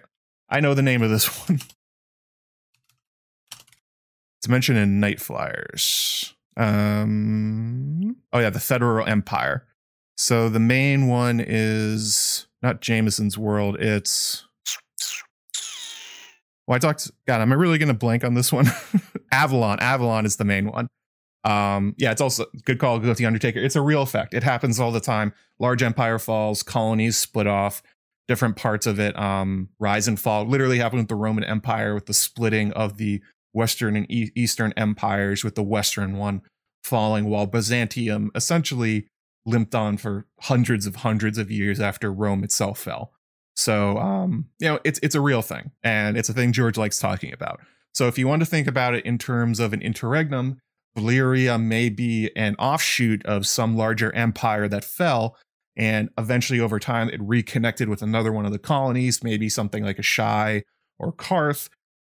I 0.49 0.61
know 0.61 0.75
the 0.75 0.83
name 0.83 1.03
of 1.03 1.11
this 1.11 1.27
one. 1.49 1.61
it's 4.39 4.49
mentioned 4.49 4.79
in 4.79 5.01
Nightflyers. 5.01 6.35
Um, 6.57 8.17
oh 8.33 8.39
yeah, 8.39 8.51
the 8.51 8.61
Federal 8.61 9.09
Empire. 9.09 9.67
So 10.17 10.49
the 10.49 10.61
main 10.61 11.09
one 11.09 11.43
is 11.45 12.47
not 12.62 12.81
Jamison's 12.81 13.37
World. 13.37 13.77
It's 13.81 14.47
well, 16.66 16.76
I 16.76 16.78
talked. 16.78 17.11
God, 17.26 17.40
am 17.40 17.52
I 17.52 17.57
really 17.57 17.78
going 17.78 17.88
to 17.88 17.95
blank 17.95 18.25
on 18.25 18.35
this 18.35 18.52
one? 18.52 18.66
Avalon. 19.33 19.81
Avalon 19.81 20.26
is 20.26 20.37
the 20.37 20.45
main 20.45 20.71
one. 20.71 20.88
Um, 21.45 21.95
yeah, 21.99 22.12
it's 22.12 22.21
also 22.21 22.47
good 22.64 22.78
call. 22.78 22.99
Go 22.99 23.09
with 23.09 23.19
the 23.19 23.26
Undertaker. 23.26 23.59
It's 23.59 23.76
a 23.76 23.83
real 23.83 24.02
effect. 24.02 24.33
It 24.33 24.42
happens 24.42 24.78
all 24.78 24.92
the 24.92 25.00
time. 25.00 25.33
Large 25.59 25.83
empire 25.83 26.19
falls, 26.19 26.62
colonies 26.62 27.16
split 27.16 27.49
off, 27.49 27.83
different 28.28 28.57
parts 28.57 28.87
of 28.87 29.00
it 29.00 29.19
um, 29.19 29.69
rise 29.81 30.07
and 30.07 30.21
fall. 30.21 30.45
Literally 30.45 30.78
happened 30.78 31.00
with 31.00 31.09
the 31.09 31.16
Roman 31.16 31.45
Empire 31.45 31.95
with 31.95 32.07
the 32.07 32.14
splitting 32.14 32.73
of 32.73 32.97
the 32.97 33.21
Western 33.52 33.97
and 33.97 34.11
e- 34.11 34.31
Eastern 34.35 34.73
empires, 34.76 35.45
with 35.45 35.57
the 35.57 35.62
Western 35.62 36.16
one 36.16 36.42
falling, 36.85 37.25
while 37.25 37.47
Byzantium 37.47 38.31
essentially 38.35 39.09
limped 39.45 39.75
on 39.75 39.97
for 39.97 40.26
hundreds 40.42 40.87
of 40.87 40.97
hundreds 40.97 41.38
of 41.38 41.50
years 41.50 41.81
after 41.81 42.12
Rome 42.12 42.45
itself 42.45 42.78
fell. 42.78 43.12
So, 43.62 43.97
um, 43.99 44.47
you 44.59 44.66
know, 44.66 44.81
it's 44.83 44.99
it's 45.02 45.14
a 45.14 45.21
real 45.21 45.40
thing, 45.40 45.71
and 45.85 46.16
it's 46.16 46.28
a 46.28 46.33
thing 46.33 46.52
George 46.52 46.76
likes 46.76 46.99
talking 46.99 47.33
about. 47.33 47.61
So, 47.95 48.09
if 48.09 48.19
you 48.19 48.26
want 48.26 48.40
to 48.40 48.47
think 48.47 48.66
about 48.66 48.95
it 48.95 49.07
in 49.07 49.19
terms 49.19 49.61
of 49.61 49.73
an 49.73 49.81
interregnum, 49.81 50.59
Valyria 50.97 51.62
may 51.62 51.88
be 51.88 52.31
an 52.35 52.57
offshoot 52.57 53.25
of 53.25 53.47
some 53.47 53.76
larger 53.76 54.12
empire 54.14 54.66
that 54.66 54.85
fell, 54.85 55.37
and 55.76 56.11
eventually, 56.19 56.59
over 56.59 56.81
time, 56.81 57.09
it 57.11 57.21
reconnected 57.23 57.88
with 57.88 58.02
another 58.02 58.33
one 58.33 58.47
of 58.47 58.52
the 58.52 58.59
colonies, 58.59 59.23
maybe 59.23 59.49
something 59.49 59.85
like 59.85 59.99
Asshai 59.99 60.62
or 60.99 61.12
Qarth, 61.12 61.69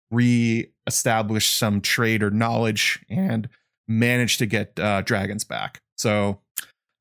re-established 0.09 1.55
some 1.55 1.81
trade 1.81 2.23
or 2.23 2.31
knowledge, 2.31 2.99
and 3.09 3.47
managed 3.87 4.39
to 4.39 4.47
get 4.47 4.79
uh, 4.79 5.01
dragons 5.01 5.43
back. 5.43 5.81
So, 5.97 6.39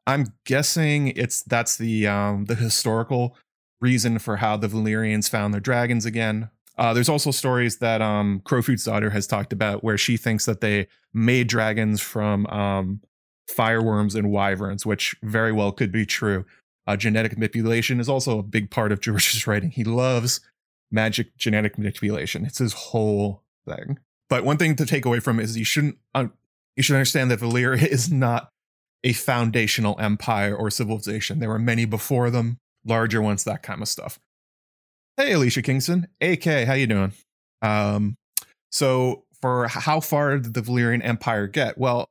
I'm 0.06 0.26
guessing 0.44 1.08
it's 1.08 1.42
that's 1.42 1.78
the 1.78 2.06
um, 2.06 2.44
the 2.44 2.54
historical 2.54 3.34
reason 3.82 4.18
for 4.18 4.36
how 4.36 4.56
the 4.56 4.68
Valyrians 4.68 5.28
found 5.28 5.52
their 5.52 5.60
dragons 5.60 6.06
again. 6.06 6.48
Uh, 6.78 6.94
there's 6.94 7.08
also 7.08 7.30
stories 7.30 7.78
that 7.78 8.00
um, 8.00 8.40
Crowfoot's 8.44 8.84
daughter 8.84 9.10
has 9.10 9.26
talked 9.26 9.52
about 9.52 9.84
where 9.84 9.98
she 9.98 10.16
thinks 10.16 10.46
that 10.46 10.62
they 10.62 10.86
made 11.12 11.48
dragons 11.48 12.00
from 12.00 12.46
um, 12.46 13.00
fireworms 13.46 14.14
and 14.14 14.30
wyverns, 14.30 14.86
which 14.86 15.14
very 15.22 15.52
well 15.52 15.72
could 15.72 15.92
be 15.92 16.06
true. 16.06 16.46
Uh, 16.86 16.96
genetic 16.96 17.34
manipulation 17.34 18.00
is 18.00 18.08
also 18.08 18.38
a 18.38 18.42
big 18.42 18.70
part 18.70 18.90
of 18.90 19.00
George's 19.00 19.46
writing. 19.46 19.70
He 19.70 19.84
loves 19.84 20.40
magic 20.90 21.36
genetic 21.36 21.76
manipulation. 21.76 22.44
It's 22.44 22.58
his 22.58 22.72
whole 22.72 23.42
thing. 23.66 23.98
But 24.28 24.44
one 24.44 24.56
thing 24.56 24.76
to 24.76 24.86
take 24.86 25.04
away 25.04 25.20
from 25.20 25.38
is 25.38 25.58
you 25.58 25.64
shouldn't 25.64 25.98
uh, 26.14 26.28
you 26.76 26.82
should 26.82 26.96
understand 26.96 27.30
that 27.30 27.40
Valyria 27.40 27.86
is 27.86 28.10
not 28.10 28.48
a 29.04 29.12
foundational 29.12 29.98
empire 29.98 30.56
or 30.56 30.70
civilization. 30.70 31.38
There 31.38 31.48
were 31.48 31.58
many 31.58 31.84
before 31.84 32.30
them 32.30 32.58
larger 32.84 33.22
ones, 33.22 33.44
that 33.44 33.62
kind 33.62 33.82
of 33.82 33.88
stuff. 33.88 34.18
Hey, 35.16 35.32
Alicia 35.32 35.62
Kingston, 35.62 36.08
AK, 36.20 36.44
how 36.66 36.72
you 36.72 36.86
doing? 36.86 37.12
Um, 37.60 38.16
so 38.70 39.24
for 39.40 39.68
how 39.68 40.00
far 40.00 40.38
did 40.38 40.54
the 40.54 40.62
Valyrian 40.62 41.04
Empire 41.04 41.46
get? 41.46 41.76
Well, 41.76 42.08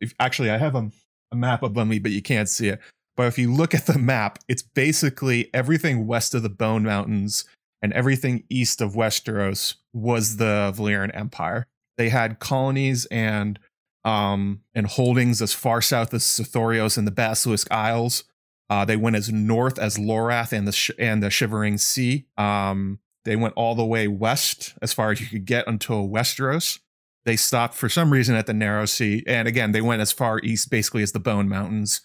if, 0.00 0.12
actually, 0.20 0.50
I 0.50 0.58
have 0.58 0.74
a, 0.74 0.90
a 1.32 1.36
map 1.36 1.62
above 1.62 1.88
me, 1.88 1.98
but 1.98 2.12
you 2.12 2.20
can't 2.20 2.48
see 2.48 2.68
it. 2.68 2.80
But 3.16 3.28
if 3.28 3.38
you 3.38 3.52
look 3.52 3.74
at 3.74 3.86
the 3.86 3.98
map, 3.98 4.38
it's 4.48 4.62
basically 4.62 5.50
everything 5.54 6.06
west 6.06 6.34
of 6.34 6.42
the 6.42 6.50
Bone 6.50 6.82
Mountains 6.82 7.44
and 7.80 7.92
everything 7.92 8.44
east 8.48 8.80
of 8.80 8.94
Westeros 8.94 9.74
was 9.92 10.36
the 10.36 10.72
Valyrian 10.76 11.14
Empire. 11.14 11.66
They 11.96 12.08
had 12.08 12.38
colonies 12.40 13.06
and 13.06 13.58
um, 14.04 14.60
and 14.74 14.86
holdings 14.86 15.40
as 15.40 15.54
far 15.54 15.80
south 15.80 16.12
as 16.12 16.24
Sothoryos 16.24 16.98
and 16.98 17.06
the 17.06 17.12
Basilisk 17.12 17.70
Isles, 17.72 18.24
uh, 18.70 18.84
they 18.84 18.96
went 18.96 19.16
as 19.16 19.32
north 19.32 19.78
as 19.78 19.98
Lorath 19.98 20.52
and 20.52 20.66
the 20.66 20.72
sh- 20.72 20.90
and 20.98 21.22
the 21.22 21.30
Shivering 21.30 21.78
Sea. 21.78 22.26
Um, 22.36 22.98
they 23.24 23.36
went 23.36 23.54
all 23.54 23.74
the 23.74 23.84
way 23.84 24.08
west 24.08 24.74
as 24.82 24.92
far 24.92 25.10
as 25.10 25.20
you 25.20 25.26
could 25.26 25.44
get 25.44 25.66
until 25.66 26.08
Westeros. 26.08 26.80
They 27.24 27.36
stopped 27.36 27.74
for 27.74 27.88
some 27.88 28.12
reason 28.12 28.34
at 28.34 28.46
the 28.46 28.54
Narrow 28.54 28.84
Sea, 28.86 29.22
and 29.26 29.48
again 29.48 29.72
they 29.72 29.80
went 29.80 30.02
as 30.02 30.12
far 30.12 30.40
east 30.40 30.70
basically 30.70 31.02
as 31.02 31.12
the 31.12 31.20
Bone 31.20 31.48
Mountains. 31.48 32.00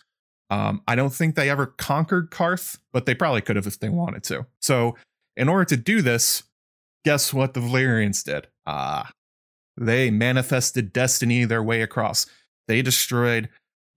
Um, 0.49 0.81
I 0.87 0.95
don't 0.95 1.13
think 1.13 1.35
they 1.35 1.49
ever 1.49 1.67
conquered 1.67 2.31
Qarth, 2.31 2.79
but 2.91 3.05
they 3.05 3.13
probably 3.13 3.41
could 3.41 3.55
have 3.55 3.67
if 3.67 3.79
they 3.79 3.89
wanted 3.89 4.23
to. 4.23 4.47
So, 4.61 4.95
in 5.37 5.47
order 5.47 5.65
to 5.65 5.77
do 5.77 6.01
this, 6.01 6.43
guess 7.05 7.33
what 7.33 7.53
the 7.53 7.59
Valyrians 7.59 8.23
did? 8.23 8.47
Ah, 8.65 9.11
they 9.77 10.09
manifested 10.09 10.91
destiny 10.91 11.45
their 11.45 11.63
way 11.63 11.81
across. 11.81 12.25
They 12.67 12.81
destroyed 12.81 13.49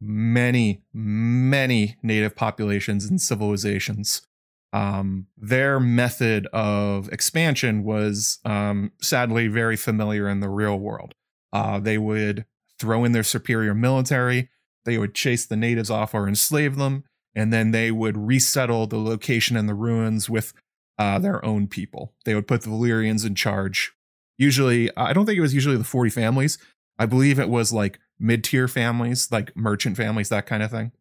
many, 0.03 0.83
many 0.93 1.97
native 2.03 2.35
populations 2.35 3.05
and 3.05 3.21
civilizations. 3.21 4.23
Um, 4.73 5.27
their 5.37 5.79
method 5.79 6.47
of 6.47 7.09
expansion 7.13 7.85
was 7.85 8.39
um, 8.45 8.93
sadly 9.01 9.49
very 9.49 9.77
familiar 9.77 10.29
in 10.29 10.41
the 10.41 10.49
real 10.49 10.79
world. 10.79 11.15
Uh, 11.53 11.79
they 11.79 11.99
would 11.99 12.47
throw 12.79 13.05
in 13.05 13.13
their 13.13 13.23
superior 13.23 13.75
military, 13.75 14.49
they 14.85 14.99
would 14.99 15.15
chase 15.15 15.47
the 15.47 15.57
natives 15.57 15.91
off 15.91 16.15
or 16.15 16.27
enslave 16.27 16.77
them, 16.77 17.05
and 17.35 17.53
then 17.53 17.71
they 17.71 17.91
would 17.91 18.17
resettle 18.17 18.87
the 18.87 18.99
location 18.99 19.57
and 19.57 19.69
the 19.69 19.75
ruins 19.75 20.29
with 20.29 20.53
uh, 20.99 21.19
their 21.19 21.45
own 21.45 21.69
people. 21.69 22.13
They 22.25 22.35
would 22.35 22.49
put 22.49 22.63
the 22.63 22.71
Valyrians 22.71 23.27
in 23.27 23.35
charge. 23.35 23.93
Usually, 24.39 24.91
I 24.97 25.13
don't 25.13 25.27
think 25.27 25.39
it 25.39 25.43
was 25.43 25.55
usually 25.55 25.77
the 25.77 25.85
40 25.85 26.11
families. 26.11 26.59
I 26.99 27.07
believe 27.07 27.39
it 27.39 27.49
was 27.49 27.73
like 27.73 27.99
mid 28.19 28.45
tier 28.45 28.69
families, 28.69 29.31
like 29.31 29.57
merchant 29.57 29.97
families, 29.97 30.29
that 30.29 30.47
kind 30.47 30.63
of 30.63 30.71
thing. 30.71 30.93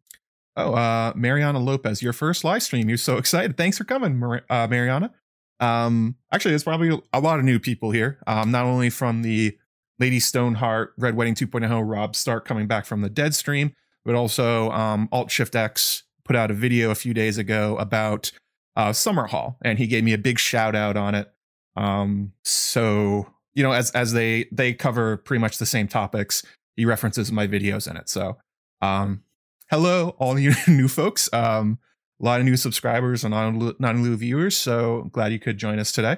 Oh, 0.58 0.74
uh, 0.74 1.14
Mariana 1.16 1.60
Lopez, 1.60 2.02
your 2.02 2.14
first 2.14 2.44
live 2.44 2.62
stream. 2.62 2.90
You're 2.90 2.98
so 2.98 3.18
excited. 3.18 3.56
Thanks 3.56 3.78
for 3.78 3.86
coming, 3.86 4.20
Mar- 4.20 4.44
uh, 4.50 4.68
Mariana. 4.70 5.14
Um, 5.62 6.16
actually, 6.32 6.52
there's 6.52 6.64
probably 6.64 7.00
a 7.14 7.20
lot 7.20 7.40
of 7.40 7.46
new 7.46 7.60
people 7.60 7.92
here. 7.92 8.20
Um, 8.28 8.52
not 8.52 8.66
only 8.66 8.90
from 8.90 9.22
the 9.22 9.58
Lady 10.00 10.20
Stoneheart, 10.20 10.94
Red 10.98 11.16
Wedding 11.16 11.36
2.0, 11.36 11.84
Rob 11.86 12.16
Stark 12.16 12.46
coming 12.46 12.68
back 12.68 12.86
from 12.86 13.02
the 13.02 13.10
dead 13.10 13.36
stream, 13.36 13.76
but 14.04 14.16
also 14.16 14.72
um, 14.72 15.08
Alt 15.12 15.32
Shift 15.32 15.56
X 15.56 16.04
put 16.26 16.36
out 16.36 16.52
a 16.52 16.56
video 16.56 16.92
a 16.92 16.96
few 16.96 17.14
days 17.14 17.38
ago 17.38 17.78
about 17.78 18.32
uh, 18.76 18.90
Summerhall, 18.90 19.58
and 19.64 19.78
he 19.78 19.88
gave 19.88 20.04
me 20.04 20.14
a 20.14 20.18
big 20.18 20.40
shout 20.40 20.76
out 20.76 20.98
on 20.98 21.16
it. 21.16 21.32
Um, 21.78 22.34
so 22.44 23.28
you 23.54 23.64
know, 23.64 23.72
as 23.72 23.92
as 23.92 24.14
they 24.14 24.48
they 24.52 24.74
cover 24.74 25.18
pretty 25.18 25.40
much 25.40 25.58
the 25.58 25.66
same 25.66 25.88
topics, 25.88 26.44
he 26.82 26.86
references 26.86 27.32
my 27.32 27.46
videos 27.46 27.88
in 27.88 27.96
it. 27.96 28.10
So, 28.10 28.38
um, 28.82 29.22
hello, 29.70 30.16
all 30.18 30.40
you 30.40 30.54
new 30.68 30.88
folks. 30.88 31.32
Um, 31.32 31.78
a 32.20 32.26
lot 32.26 32.40
of 32.40 32.46
new 32.48 32.58
subscribers 32.58 33.24
and 33.24 33.36
non 33.80 34.02
new 34.02 34.18
viewers. 34.18 34.58
So 34.58 35.08
glad 35.12 35.32
you 35.32 35.38
could 35.38 35.60
join 35.60 35.78
us 35.78 35.92
today. 35.92 36.18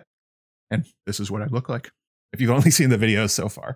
And 0.72 0.86
this 1.06 1.20
is 1.20 1.30
what 1.30 1.42
I 1.42 1.48
look 1.48 1.68
like 1.68 1.92
if 2.32 2.40
you've 2.40 2.50
only 2.50 2.72
seen 2.78 2.92
the 2.92 2.98
videos 2.98 3.32
so 3.32 3.50
far. 3.50 3.76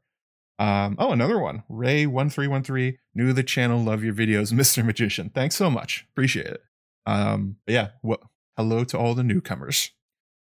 Um, 0.59 0.95
oh, 0.97 1.11
another 1.11 1.39
one. 1.39 1.63
Ray1313, 1.69 2.95
new 3.13 3.27
to 3.27 3.33
the 3.33 3.43
channel, 3.43 3.83
love 3.83 4.01
your 4.01 4.13
videos, 4.13 4.53
Mr. 4.53 4.85
Magician. 4.85 5.29
Thanks 5.29 5.57
so 5.57 5.69
much. 5.69 6.05
Appreciate 6.13 6.47
it. 6.47 6.63
Um, 7.05 7.57
yeah, 7.67 7.89
well, 8.01 8.31
hello 8.55 8.85
to 8.85 8.97
all 8.97 9.13
the 9.13 9.25
newcomers. 9.25 9.91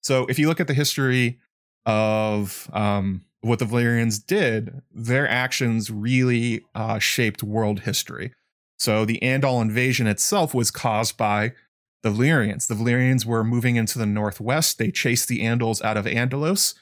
So 0.03 0.27
if 0.27 0.37
you 0.37 0.47
look 0.47 0.59
at 0.59 0.67
the 0.67 0.75
history 0.75 1.39
of 1.87 2.69
um, 2.71 3.25
what 3.45 3.59
the 3.59 3.65
Valyrians 3.65 4.25
did, 4.25 4.81
their 4.91 5.27
actions 5.27 5.91
really 5.91 6.65
uh, 6.73 6.97
shaped 6.97 7.43
world 7.43 7.81
history. 7.81 8.33
So 8.77 9.05
the 9.05 9.19
Andal 9.21 9.61
invasion 9.61 10.07
itself 10.07 10.53
was 10.53 10.71
caused 10.71 11.15
by 11.15 11.53
the 12.01 12.09
Valyrians. 12.09 12.67
The 12.67 12.75
Valyrians 12.75 13.25
were 13.25 13.43
moving 13.43 13.75
into 13.75 13.99
the 13.99 14.05
northwest. 14.05 14.77
They 14.77 14.91
chased 14.91 15.27
the 15.27 15.41
Andals 15.41 15.83
out 15.83 15.95
of 15.95 16.07
Andalos. 16.07 16.73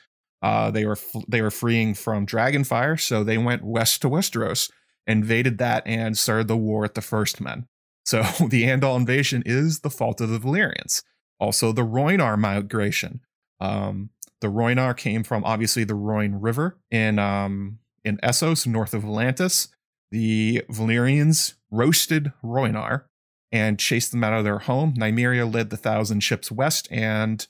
Uh, 0.42 0.72
they 0.72 0.86
were 0.86 0.98
they 1.28 1.42
were 1.42 1.52
freeing 1.52 1.94
from 1.94 2.26
Dragonfire, 2.26 3.00
so 3.00 3.24
they 3.24 3.38
went 3.38 3.64
west 3.64 4.02
to 4.02 4.10
Westeros, 4.10 4.70
invaded 5.08 5.58
that, 5.60 5.84
and 5.86 6.18
started 6.18 6.48
the 6.48 6.58
war 6.58 6.84
at 6.84 6.96
the 6.96 7.02
First 7.02 7.40
Men. 7.40 7.68
So 8.06 8.22
the 8.50 8.64
Andal 8.64 8.98
invasion 8.98 9.44
is 9.46 9.80
the 9.80 9.90
fault 9.90 10.22
of 10.22 10.30
the 10.30 10.40
Valyrians. 10.40 11.04
Also, 11.40 11.72
the 11.72 11.86
Rhoynar 11.86 12.38
migration. 12.38 13.22
Um, 13.60 14.10
the 14.44 14.50
Rhoynar 14.50 14.96
came 14.96 15.24
from 15.24 15.44
obviously 15.46 15.86
the 15.86 15.96
Rhoyne 15.96 16.38
River 16.40 16.78
in 16.92 17.18
um, 17.18 17.80
in 18.04 18.18
Essos, 18.18 18.68
north 18.68 18.94
of 18.94 19.04
Volantis. 19.04 19.70
The 20.12 20.62
Valyrians 20.70 21.56
roasted 21.72 22.34
Rhoynar 22.44 23.06
and 23.52 23.80
chased 23.80 24.12
them 24.12 24.24
out 24.24 24.34
of 24.34 24.44
their 24.44 24.60
home. 24.60 24.94
Nymeria 24.94 25.52
led 25.52 25.70
the 25.70 25.78
thousand 25.78 26.20
ships 26.20 26.52
west 26.52 26.88
and 26.92 27.48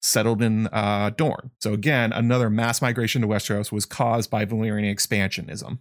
settled 0.00 0.40
in 0.40 0.68
uh, 0.68 1.10
Dorne. 1.10 1.50
So 1.60 1.72
again, 1.72 2.12
another 2.12 2.48
mass 2.48 2.80
migration 2.80 3.22
to 3.22 3.28
Westeros 3.28 3.72
was 3.72 3.84
caused 3.84 4.30
by 4.30 4.46
Valyrian 4.46 4.94
expansionism. 4.94 5.80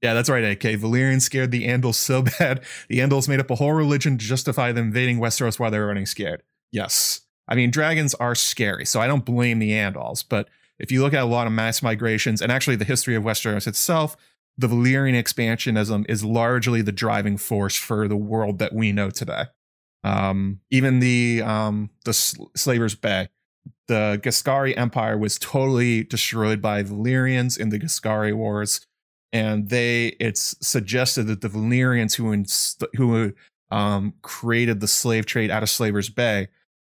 Yeah, 0.03 0.13
that's 0.13 0.29
right, 0.29 0.45
AK. 0.45 0.61
Valyrian 0.79 1.23
scared 1.23 1.51
the 1.51 1.67
Andals 1.67 1.95
so 1.95 2.21
bad, 2.39 2.63
the 2.91 2.99
Andals 2.99 3.27
made 3.27 3.41
up 3.41 3.51
a 3.51 3.55
whole 3.55 3.73
religion 3.73 4.19
to 4.19 4.25
justify 4.25 4.71
them 4.71 4.89
invading 4.89 5.19
Westeros 5.19 5.59
while 5.59 5.71
they 5.71 5.79
were 5.79 5.87
running 5.87 6.05
scared. 6.05 6.43
Yes. 6.71 7.24
I 7.49 7.55
mean, 7.55 7.71
dragons 7.71 8.15
are 8.15 8.35
scary, 8.35 8.85
so 8.87 9.01
I 9.01 9.07
don't 9.07 9.25
blame 9.25 9.59
the 9.59 9.73
Andals, 9.73 10.25
but 10.27 10.49
if 10.79 10.91
you 10.91 11.03
look 11.03 11.15
at 11.15 11.23
a 11.23 11.27
lot 11.27 11.47
of 11.47 11.53
mass 11.53 11.83
migrations 11.83 12.43
and 12.43 12.51
actually 12.51 12.77
the 12.77 12.85
history 12.85 13.15
of 13.15 13.23
Westeros 13.23 13.67
itself, 13.67 14.17
the 14.57 14.69
Valyrian 14.69 15.15
expansionism 15.15 16.05
is 16.09 16.25
largely 16.25 16.83
the 16.83 16.93
driving 16.93 17.37
force 17.37 17.77
for 17.77 18.09
the 18.09 18.17
world 18.17 18.59
that 18.59 18.73
we 18.73 18.93
know 18.93 19.11
today. 19.11 19.45
Um, 20.05 20.61
even 20.71 21.01
the 21.01 21.43
um, 21.43 21.91
the 22.05 22.13
Slaver's 22.13 22.95
Bay, 22.95 23.29
the 23.89 24.21
Giscari 24.23 24.77
Empire 24.77 25.17
was 25.19 25.39
totally 25.39 26.05
destroyed 26.05 26.61
by 26.61 26.83
Valyrians 26.83 27.59
in 27.59 27.71
the 27.71 27.79
Giscari 27.79 28.35
Wars, 28.35 28.87
and 29.33 29.71
they 29.71 30.09
it's 30.21 30.55
suggested 30.61 31.25
that 31.25 31.41
the 31.41 31.49
Valyrians 31.49 32.15
who 32.17 32.33
inst- 32.33 32.85
who 32.97 33.33
um, 33.71 34.13
created 34.23 34.81
the 34.81 34.89
slave 34.89 35.27
trade 35.27 35.51
out 35.51 35.63
of 35.63 35.71
Slaver's 35.71 36.11
Bay 36.11 36.49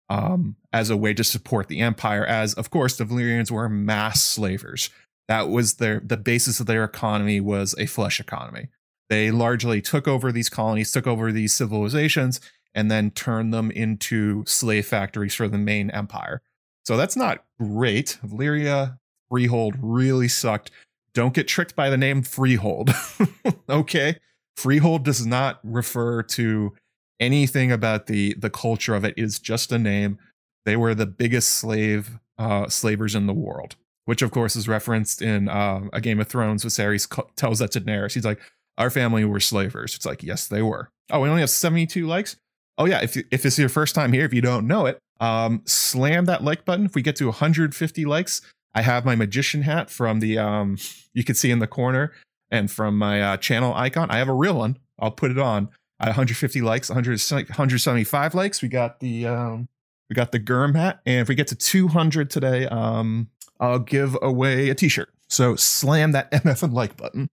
um, 0.08 0.56
as 0.72 0.90
a 0.90 0.96
way 0.96 1.14
to 1.14 1.24
support 1.24 1.68
the 1.68 1.80
empire, 1.80 2.24
as 2.24 2.54
of 2.54 2.70
course 2.70 2.96
the 2.96 3.04
Valyrians 3.04 3.50
were 3.50 3.68
mass 3.68 4.22
slavers. 4.22 4.90
That 5.28 5.48
was 5.48 5.74
their 5.74 6.00
the 6.00 6.16
basis 6.16 6.60
of 6.60 6.66
their 6.66 6.84
economy 6.84 7.40
was 7.40 7.74
a 7.78 7.86
flesh 7.86 8.20
economy. 8.20 8.68
They 9.08 9.30
largely 9.30 9.80
took 9.80 10.08
over 10.08 10.32
these 10.32 10.48
colonies, 10.48 10.92
took 10.92 11.06
over 11.06 11.32
these 11.32 11.54
civilizations, 11.54 12.40
and 12.74 12.90
then 12.90 13.10
turned 13.10 13.52
them 13.52 13.70
into 13.70 14.44
slave 14.46 14.86
factories 14.86 15.34
for 15.34 15.48
the 15.48 15.58
main 15.58 15.90
empire. 15.90 16.42
So 16.84 16.96
that's 16.96 17.16
not 17.16 17.44
great. 17.58 18.18
Valyria 18.24 18.98
Freehold 19.28 19.74
really 19.80 20.28
sucked. 20.28 20.70
Don't 21.14 21.34
get 21.34 21.48
tricked 21.48 21.74
by 21.74 21.90
the 21.90 21.96
name 21.96 22.22
Freehold. 22.22 22.90
okay? 23.68 24.18
Freehold 24.56 25.04
does 25.04 25.26
not 25.26 25.60
refer 25.64 26.22
to 26.22 26.74
anything 27.20 27.72
about 27.72 28.06
the 28.06 28.34
the 28.34 28.50
culture 28.50 28.94
of 28.94 29.04
it. 29.04 29.14
Is 29.16 29.38
just 29.38 29.72
a 29.72 29.78
name. 29.78 30.18
They 30.64 30.76
were 30.76 30.94
the 30.94 31.06
biggest 31.06 31.50
slave 31.52 32.18
uh, 32.38 32.68
slavers 32.68 33.14
in 33.14 33.26
the 33.26 33.32
world, 33.32 33.76
which 34.04 34.22
of 34.22 34.30
course 34.30 34.56
is 34.56 34.68
referenced 34.68 35.22
in 35.22 35.48
uh, 35.48 35.82
a 35.92 36.00
Game 36.00 36.20
of 36.20 36.28
Thrones. 36.28 36.64
Viserys 36.64 37.08
tells 37.36 37.60
that 37.60 37.72
to 37.72 37.80
Daenerys. 37.80 38.14
He's 38.14 38.24
like, 38.24 38.40
"Our 38.78 38.90
family 38.90 39.24
were 39.24 39.40
slavers." 39.40 39.94
It's 39.94 40.06
like, 40.06 40.22
yes, 40.22 40.46
they 40.46 40.62
were. 40.62 40.88
Oh, 41.10 41.20
we 41.20 41.28
only 41.28 41.40
have 41.40 41.50
seventy 41.50 41.86
two 41.86 42.06
likes. 42.06 42.36
Oh 42.78 42.84
yeah, 42.84 43.00
if 43.02 43.16
if 43.16 43.46
it's 43.46 43.58
your 43.58 43.68
first 43.68 43.94
time 43.94 44.12
here, 44.12 44.24
if 44.24 44.34
you 44.34 44.42
don't 44.42 44.66
know 44.66 44.86
it, 44.86 44.98
um, 45.20 45.62
slam 45.64 46.26
that 46.26 46.44
like 46.44 46.64
button. 46.64 46.86
If 46.86 46.94
we 46.94 47.02
get 47.02 47.16
to 47.16 47.26
150 47.26 48.04
likes, 48.04 48.42
I 48.74 48.82
have 48.82 49.04
my 49.04 49.14
magician 49.14 49.62
hat 49.62 49.90
from 49.90 50.20
the 50.20 50.38
um, 50.38 50.76
you 51.14 51.24
can 51.24 51.34
see 51.34 51.50
in 51.50 51.58
the 51.58 51.66
corner, 51.66 52.12
and 52.50 52.70
from 52.70 52.98
my 52.98 53.22
uh, 53.22 53.36
channel 53.38 53.72
icon. 53.74 54.10
I 54.10 54.18
have 54.18 54.28
a 54.28 54.34
real 54.34 54.54
one. 54.54 54.78
I'll 54.98 55.10
put 55.10 55.30
it 55.30 55.38
on. 55.38 55.68
At 55.98 56.08
150 56.08 56.60
likes, 56.60 56.90
100, 56.90 57.20
175 57.20 58.34
likes. 58.34 58.60
We 58.60 58.68
got 58.68 59.00
the 59.00 59.26
um, 59.26 59.68
we 60.10 60.14
got 60.14 60.30
the 60.30 60.38
Germ 60.38 60.74
hat, 60.74 61.00
and 61.06 61.20
if 61.20 61.28
we 61.28 61.34
get 61.34 61.48
to 61.48 61.56
200 61.56 62.28
today, 62.28 62.66
um, 62.66 63.28
I'll 63.58 63.78
give 63.78 64.16
away 64.20 64.68
a 64.68 64.74
T-shirt. 64.74 65.08
So 65.28 65.56
slam 65.56 66.12
that 66.12 66.30
MF 66.32 66.62
and 66.62 66.74
like 66.74 66.96
button 66.96 67.28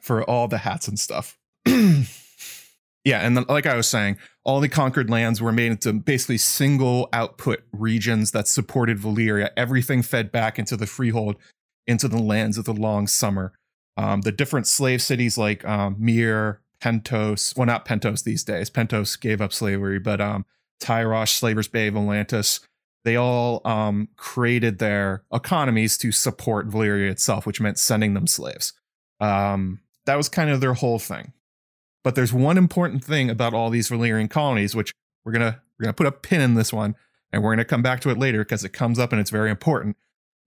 for 0.00 0.22
all 0.28 0.48
the 0.48 0.58
hats 0.58 0.88
and 0.88 0.98
stuff. 0.98 1.38
yeah, 1.66 2.06
and 3.20 3.48
like 3.48 3.66
I 3.66 3.76
was 3.76 3.88
saying, 3.88 4.18
all 4.44 4.60
the 4.60 4.68
conquered 4.68 5.08
lands 5.08 5.40
were 5.40 5.52
made 5.52 5.70
into 5.70 5.92
basically 5.92 6.38
single 6.38 7.08
output 7.12 7.62
regions 7.72 8.32
that 8.32 8.48
supported 8.48 8.98
Valyria. 8.98 9.50
Everything 9.56 10.02
fed 10.02 10.30
back 10.30 10.58
into 10.58 10.76
the 10.76 10.86
freehold, 10.86 11.36
into 11.86 12.08
the 12.08 12.20
lands 12.20 12.58
of 12.58 12.64
the 12.64 12.74
long 12.74 13.06
summer. 13.06 13.52
Um, 13.96 14.22
the 14.22 14.32
different 14.32 14.66
slave 14.66 15.02
cities 15.02 15.36
like 15.36 15.64
um, 15.66 15.96
Myr, 15.98 16.60
Pentos, 16.82 17.56
well, 17.56 17.66
not 17.66 17.86
Pentos 17.86 18.24
these 18.24 18.42
days. 18.42 18.70
Pentos 18.70 19.20
gave 19.20 19.40
up 19.40 19.52
slavery, 19.52 19.98
but 19.98 20.20
um, 20.20 20.44
Tyrosh, 20.82 21.28
Slavers 21.28 21.68
Bay, 21.68 21.90
Volantis, 21.90 22.60
they 23.04 23.16
all 23.16 23.60
um, 23.64 24.08
created 24.16 24.78
their 24.78 25.24
economies 25.32 25.96
to 25.98 26.12
support 26.12 26.68
Valyria 26.68 27.10
itself, 27.10 27.46
which 27.46 27.60
meant 27.60 27.78
sending 27.78 28.14
them 28.14 28.26
slaves. 28.26 28.72
Um, 29.20 29.80
that 30.06 30.16
was 30.16 30.28
kind 30.28 30.50
of 30.50 30.60
their 30.60 30.74
whole 30.74 30.98
thing. 30.98 31.32
But 32.04 32.16
there's 32.16 32.32
one 32.32 32.58
important 32.58 33.04
thing 33.04 33.30
about 33.30 33.54
all 33.54 33.70
these 33.70 33.88
Valyrian 33.88 34.28
colonies, 34.28 34.74
which 34.74 34.92
we're 35.24 35.32
gonna 35.32 35.62
we're 35.78 35.84
gonna 35.84 35.92
put 35.94 36.06
a 36.06 36.12
pin 36.12 36.40
in 36.40 36.54
this 36.54 36.72
one, 36.72 36.96
and 37.32 37.42
we're 37.42 37.52
gonna 37.52 37.64
come 37.64 37.82
back 37.82 38.00
to 38.00 38.10
it 38.10 38.18
later 38.18 38.40
because 38.40 38.64
it 38.64 38.72
comes 38.72 38.98
up 38.98 39.12
and 39.12 39.20
it's 39.20 39.30
very 39.30 39.50
important. 39.50 39.96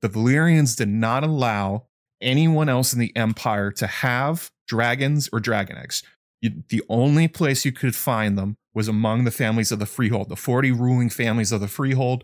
The 0.01 0.09
Valyrians 0.09 0.75
did 0.75 0.89
not 0.89 1.23
allow 1.23 1.87
anyone 2.21 2.67
else 2.67 2.91
in 2.91 2.99
the 2.99 3.15
empire 3.15 3.71
to 3.71 3.87
have 3.87 4.51
dragons 4.67 5.29
or 5.31 5.39
dragon 5.39 5.77
eggs. 5.77 6.03
You, 6.45 6.63
the 6.69 6.83
only 6.89 7.27
place 7.27 7.65
you 7.65 7.71
could 7.71 7.95
find 7.95 8.37
them 8.37 8.55
was 8.75 8.87
among 8.87 9.23
the 9.23 9.31
families 9.31 9.71
of 9.71 9.79
the 9.79 9.87
freehold, 9.87 10.29
the 10.29 10.35
40 10.35 10.71
ruling 10.71 11.09
families 11.09 11.51
of 11.51 11.59
the 11.59 11.67
freehold, 11.67 12.23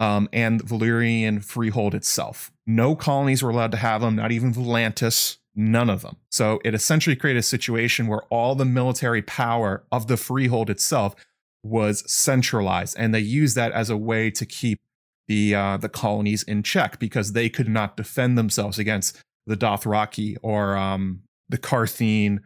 um, 0.00 0.28
and 0.32 0.60
Valyrian 0.64 1.44
freehold 1.44 1.94
itself. 1.94 2.50
No 2.66 2.96
colonies 2.96 3.42
were 3.42 3.50
allowed 3.50 3.70
to 3.72 3.76
have 3.78 4.00
them, 4.00 4.16
not 4.16 4.32
even 4.32 4.52
Volantis, 4.52 5.36
none 5.54 5.88
of 5.88 6.02
them. 6.02 6.16
So 6.32 6.58
it 6.64 6.74
essentially 6.74 7.14
created 7.14 7.38
a 7.38 7.44
situation 7.44 8.08
where 8.08 8.22
all 8.22 8.56
the 8.56 8.64
military 8.64 9.22
power 9.22 9.84
of 9.92 10.08
the 10.08 10.16
freehold 10.16 10.68
itself 10.68 11.14
was 11.62 12.10
centralized, 12.10 12.96
and 12.98 13.14
they 13.14 13.20
used 13.20 13.54
that 13.54 13.70
as 13.70 13.88
a 13.88 13.96
way 13.96 14.30
to 14.30 14.46
keep 14.46 14.80
the 15.28 15.54
uh, 15.54 15.76
the 15.76 15.88
colonies 15.88 16.42
in 16.42 16.64
check 16.64 16.98
because 16.98 17.34
they 17.34 17.48
could 17.48 17.68
not 17.68 17.96
defend 17.96 18.36
themselves 18.36 18.80
against 18.80 19.20
the 19.46 19.56
Dothraki 19.56 20.36
or 20.42 20.76
um, 20.76 21.22
the 21.48 21.58
Qartheen 21.58 22.40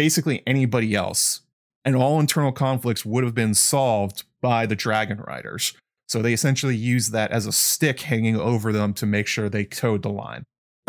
basically 0.00 0.42
anybody 0.46 0.94
else. 0.94 1.42
And 1.84 1.94
all 1.94 2.18
internal 2.20 2.52
conflicts 2.52 3.04
would 3.04 3.22
have 3.22 3.34
been 3.34 3.52
solved 3.52 4.24
by 4.40 4.64
the 4.64 4.74
Dragon 4.74 5.18
Riders. 5.18 5.74
So 6.08 6.22
they 6.22 6.32
essentially 6.32 6.74
used 6.74 7.12
that 7.12 7.30
as 7.32 7.44
a 7.44 7.52
stick 7.52 8.00
hanging 8.00 8.34
over 8.34 8.72
them 8.72 8.94
to 8.94 9.04
make 9.04 9.26
sure 9.26 9.50
they 9.50 9.66
towed 9.66 10.00
the 10.00 10.08
line. 10.08 10.44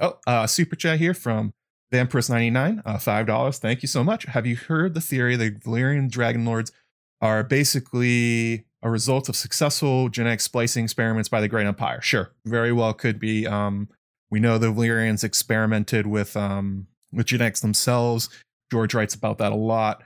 oh, 0.00 0.18
uh, 0.26 0.46
super 0.46 0.76
chat 0.76 0.98
here 0.98 1.12
from 1.12 1.52
Vampirus99, 1.92 2.80
uh, 2.86 2.96
$5. 2.96 3.58
Thank 3.58 3.82
you 3.82 3.86
so 3.86 4.02
much. 4.02 4.24
Have 4.24 4.46
you 4.46 4.56
heard 4.56 4.94
the 4.94 5.02
theory 5.02 5.36
that 5.36 5.60
Valyrian 5.60 6.10
Dragon 6.10 6.46
Lords 6.46 6.72
are 7.20 7.44
basically 7.44 8.64
a 8.82 8.88
result 8.88 9.28
of 9.28 9.36
successful 9.36 10.08
genetic 10.08 10.40
splicing 10.40 10.84
experiments 10.84 11.28
by 11.28 11.42
the 11.42 11.48
Great 11.48 11.66
Empire? 11.66 12.00
Sure, 12.00 12.32
very 12.46 12.72
well 12.72 12.94
could 12.94 13.20
be. 13.20 13.46
Um, 13.46 13.90
we 14.30 14.40
know 14.40 14.56
the 14.56 14.72
Valyrians 14.72 15.22
experimented 15.22 16.06
with 16.06 16.34
um, 16.34 16.86
with 17.12 17.26
genetics 17.26 17.60
themselves. 17.60 18.28
George 18.70 18.94
writes 18.94 19.14
about 19.14 19.38
that 19.38 19.52
a 19.52 19.56
lot. 19.56 20.02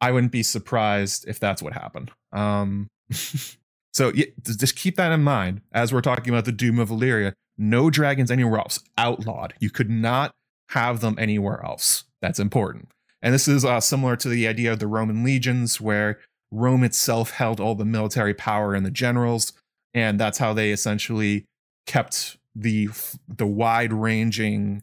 I 0.00 0.10
wouldn't 0.10 0.32
be 0.32 0.42
surprised 0.42 1.26
if 1.28 1.38
that's 1.38 1.62
what 1.62 1.72
happened. 1.72 2.10
Um, 2.32 2.88
so 3.92 4.12
yeah, 4.14 4.26
just 4.44 4.76
keep 4.76 4.96
that 4.96 5.12
in 5.12 5.22
mind 5.22 5.60
as 5.72 5.92
we're 5.92 6.00
talking 6.00 6.32
about 6.32 6.44
the 6.44 6.52
doom 6.52 6.78
of 6.78 6.90
Valyria. 6.90 7.32
No 7.56 7.90
dragons 7.90 8.30
anywhere 8.30 8.58
else, 8.58 8.80
outlawed. 8.98 9.54
You 9.60 9.70
could 9.70 9.90
not 9.90 10.32
have 10.70 11.00
them 11.00 11.16
anywhere 11.18 11.64
else. 11.64 12.04
That's 12.20 12.40
important. 12.40 12.88
And 13.20 13.32
this 13.32 13.46
is 13.46 13.64
uh, 13.64 13.80
similar 13.80 14.16
to 14.16 14.28
the 14.28 14.48
idea 14.48 14.72
of 14.72 14.80
the 14.80 14.86
Roman 14.86 15.22
legions, 15.22 15.80
where 15.80 16.18
Rome 16.50 16.82
itself 16.82 17.30
held 17.30 17.60
all 17.60 17.74
the 17.74 17.84
military 17.84 18.34
power 18.34 18.74
and 18.74 18.84
the 18.84 18.90
generals, 18.90 19.52
and 19.94 20.18
that's 20.18 20.38
how 20.38 20.52
they 20.52 20.72
essentially 20.72 21.44
kept 21.86 22.36
the 22.54 22.88
the 23.28 23.46
wide 23.46 23.92
ranging 23.92 24.82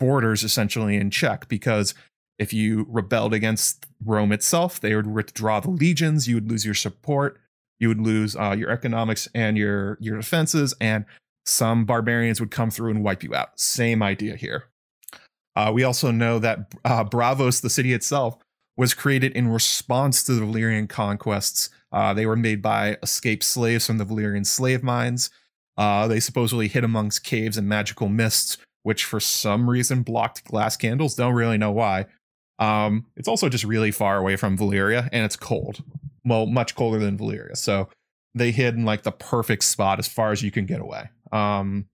borders 0.00 0.42
essentially 0.42 0.96
in 0.96 1.10
check 1.10 1.46
because 1.48 1.94
if 2.40 2.52
you 2.54 2.86
rebelled 2.88 3.34
against 3.34 3.86
Rome 4.04 4.32
itself, 4.32 4.80
they 4.80 4.96
would 4.96 5.06
withdraw 5.06 5.60
the 5.60 5.70
legions. 5.70 6.26
You 6.26 6.36
would 6.36 6.50
lose 6.50 6.64
your 6.64 6.74
support. 6.74 7.38
You 7.78 7.88
would 7.88 8.00
lose 8.00 8.34
uh, 8.34 8.56
your 8.58 8.70
economics 8.70 9.28
and 9.34 9.56
your 9.56 9.98
your 10.00 10.16
defenses, 10.16 10.74
and 10.80 11.04
some 11.46 11.84
barbarians 11.84 12.40
would 12.40 12.50
come 12.50 12.70
through 12.70 12.90
and 12.90 13.04
wipe 13.04 13.22
you 13.22 13.34
out. 13.34 13.60
Same 13.60 14.02
idea 14.02 14.36
here. 14.36 14.64
Uh, 15.54 15.70
we 15.72 15.84
also 15.84 16.10
know 16.10 16.38
that 16.38 16.74
uh, 16.84 17.04
Braavos, 17.04 17.60
the 17.60 17.70
city 17.70 17.92
itself, 17.92 18.38
was 18.76 18.94
created 18.94 19.32
in 19.32 19.48
response 19.48 20.22
to 20.22 20.32
the 20.32 20.40
Valyrian 20.40 20.88
conquests. 20.88 21.68
Uh, 21.92 22.14
they 22.14 22.24
were 22.24 22.36
made 22.36 22.62
by 22.62 22.96
escaped 23.02 23.44
slaves 23.44 23.86
from 23.86 23.98
the 23.98 24.06
Valyrian 24.06 24.46
slave 24.46 24.82
mines. 24.82 25.28
Uh, 25.76 26.06
they 26.08 26.20
supposedly 26.20 26.68
hid 26.68 26.84
amongst 26.84 27.24
caves 27.24 27.56
and 27.58 27.68
magical 27.68 28.08
mists 28.08 28.56
which 28.82 29.04
for 29.04 29.20
some 29.20 29.68
reason 29.68 30.02
blocked 30.02 30.44
glass 30.44 30.76
candles. 30.76 31.14
Don't 31.14 31.34
really 31.34 31.58
know 31.58 31.72
why. 31.72 32.06
Um, 32.58 33.06
it's 33.16 33.28
also 33.28 33.48
just 33.48 33.64
really 33.64 33.90
far 33.90 34.18
away 34.18 34.36
from 34.36 34.56
Valyria 34.56 35.08
and 35.12 35.24
it's 35.24 35.36
cold. 35.36 35.82
Well, 36.24 36.46
much 36.46 36.74
colder 36.74 36.98
than 36.98 37.18
Valyria. 37.18 37.56
So 37.56 37.88
they 38.34 38.50
hid 38.50 38.74
in 38.74 38.84
like 38.84 39.02
the 39.02 39.12
perfect 39.12 39.64
spot 39.64 39.98
as 39.98 40.06
far 40.06 40.30
as 40.32 40.42
you 40.42 40.50
can 40.50 40.66
get 40.66 40.80
away. 40.80 41.08
Um, 41.32 41.86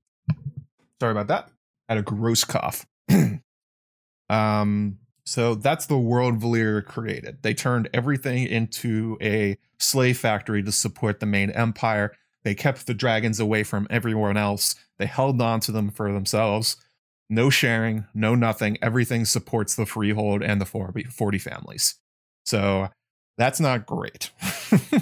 sorry 1.01 1.13
about 1.13 1.29
that. 1.29 1.51
I 1.89 1.95
had 1.95 1.99
a 1.99 2.03
gross 2.03 2.45
cough. 2.45 2.87
um, 4.29 4.99
so 5.25 5.55
that's 5.55 5.87
the 5.87 5.99
world 5.99 6.41
Valyria 6.41 6.85
created. 6.85 7.43
They 7.43 7.55
turned 7.55 7.89
everything 7.93 8.47
into 8.47 9.19
a 9.21 9.59
slave 9.79 10.19
factory 10.19 10.63
to 10.63 10.73
support 10.73 11.21
the 11.21 11.27
main 11.27 11.51
empire. 11.51 12.13
They 12.47 12.55
kept 12.55 12.87
the 12.87 12.95
dragons 12.95 13.41
away 13.41 13.65
from 13.65 13.89
everyone 13.91 14.37
else. 14.37 14.77
They 15.01 15.07
held 15.07 15.43
on 15.43 15.59
to 15.63 15.73
them 15.73 15.91
for 15.91 16.13
themselves. 16.13 16.77
no 17.29 17.51
sharing, 17.51 18.05
no 18.15 18.37
nothing. 18.37 18.79
Everything 18.81 19.25
supports 19.25 19.75
the 19.75 19.85
freehold 19.85 20.45
and 20.45 20.61
the 20.61 20.65
40 20.65 21.39
families. 21.39 21.97
So 22.45 22.89
that's 23.37 23.59
not 23.59 23.85
great. 23.85 24.31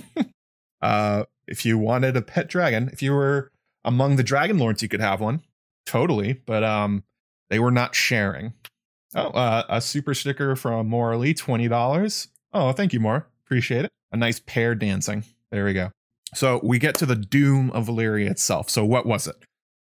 uh, 0.81 1.25
if 1.47 1.67
you 1.67 1.77
wanted 1.77 2.17
a 2.17 2.23
pet 2.23 2.49
dragon, 2.49 2.89
if 2.95 3.03
you 3.03 3.13
were 3.13 3.51
among 3.85 4.17
the 4.17 4.23
dragon 4.23 4.57
lords, 4.57 4.83
you 4.83 4.89
could 4.89 5.03
have 5.03 5.21
one. 5.21 5.43
Totally. 5.85 6.41
But 6.47 6.65
um, 6.65 7.05
they 7.51 7.59
were 7.59 7.71
not 7.71 7.95
sharing. 7.95 8.55
Oh, 9.15 9.29
uh, 9.29 9.65
a 9.69 9.83
super 9.83 10.15
sticker 10.15 10.57
from 10.57 10.89
Morley, 10.89 11.35
$20. 11.35 12.29
Oh, 12.55 12.73
thank 12.73 12.95
you, 12.95 13.01
More. 13.01 13.29
Appreciate 13.45 13.85
it. 13.85 13.91
A 14.13 14.17
nice 14.17 14.41
pair 14.41 14.75
dancing. 14.75 15.25
There 15.51 15.67
we 15.67 15.75
go. 15.75 15.91
So 16.35 16.61
we 16.63 16.79
get 16.79 16.95
to 16.97 17.07
the 17.07 17.17
doom 17.17 17.71
of 17.71 17.87
Valyria 17.87 18.31
itself. 18.31 18.71
So 18.71 18.85
what 18.85 19.07
was 19.07 19.27
it? 19.27 19.37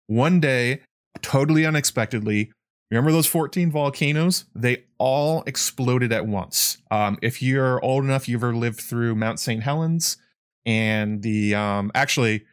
One 0.06 0.40
day, 0.40 0.80
totally 1.22 1.64
unexpectedly, 1.64 2.52
remember 2.90 3.12
those 3.12 3.26
14 3.26 3.70
volcanoes? 3.70 4.44
They 4.54 4.84
all 4.98 5.42
exploded 5.46 6.12
at 6.12 6.26
once. 6.26 6.78
Um, 6.90 7.18
if 7.22 7.42
you're 7.42 7.82
old 7.84 8.04
enough, 8.04 8.28
you've 8.28 8.44
ever 8.44 8.54
lived 8.54 8.80
through 8.80 9.14
Mount 9.14 9.40
St. 9.40 9.62
Helens 9.62 10.18
and 10.66 11.22
the 11.22 11.54
um, 11.54 11.90
actually 11.94 12.44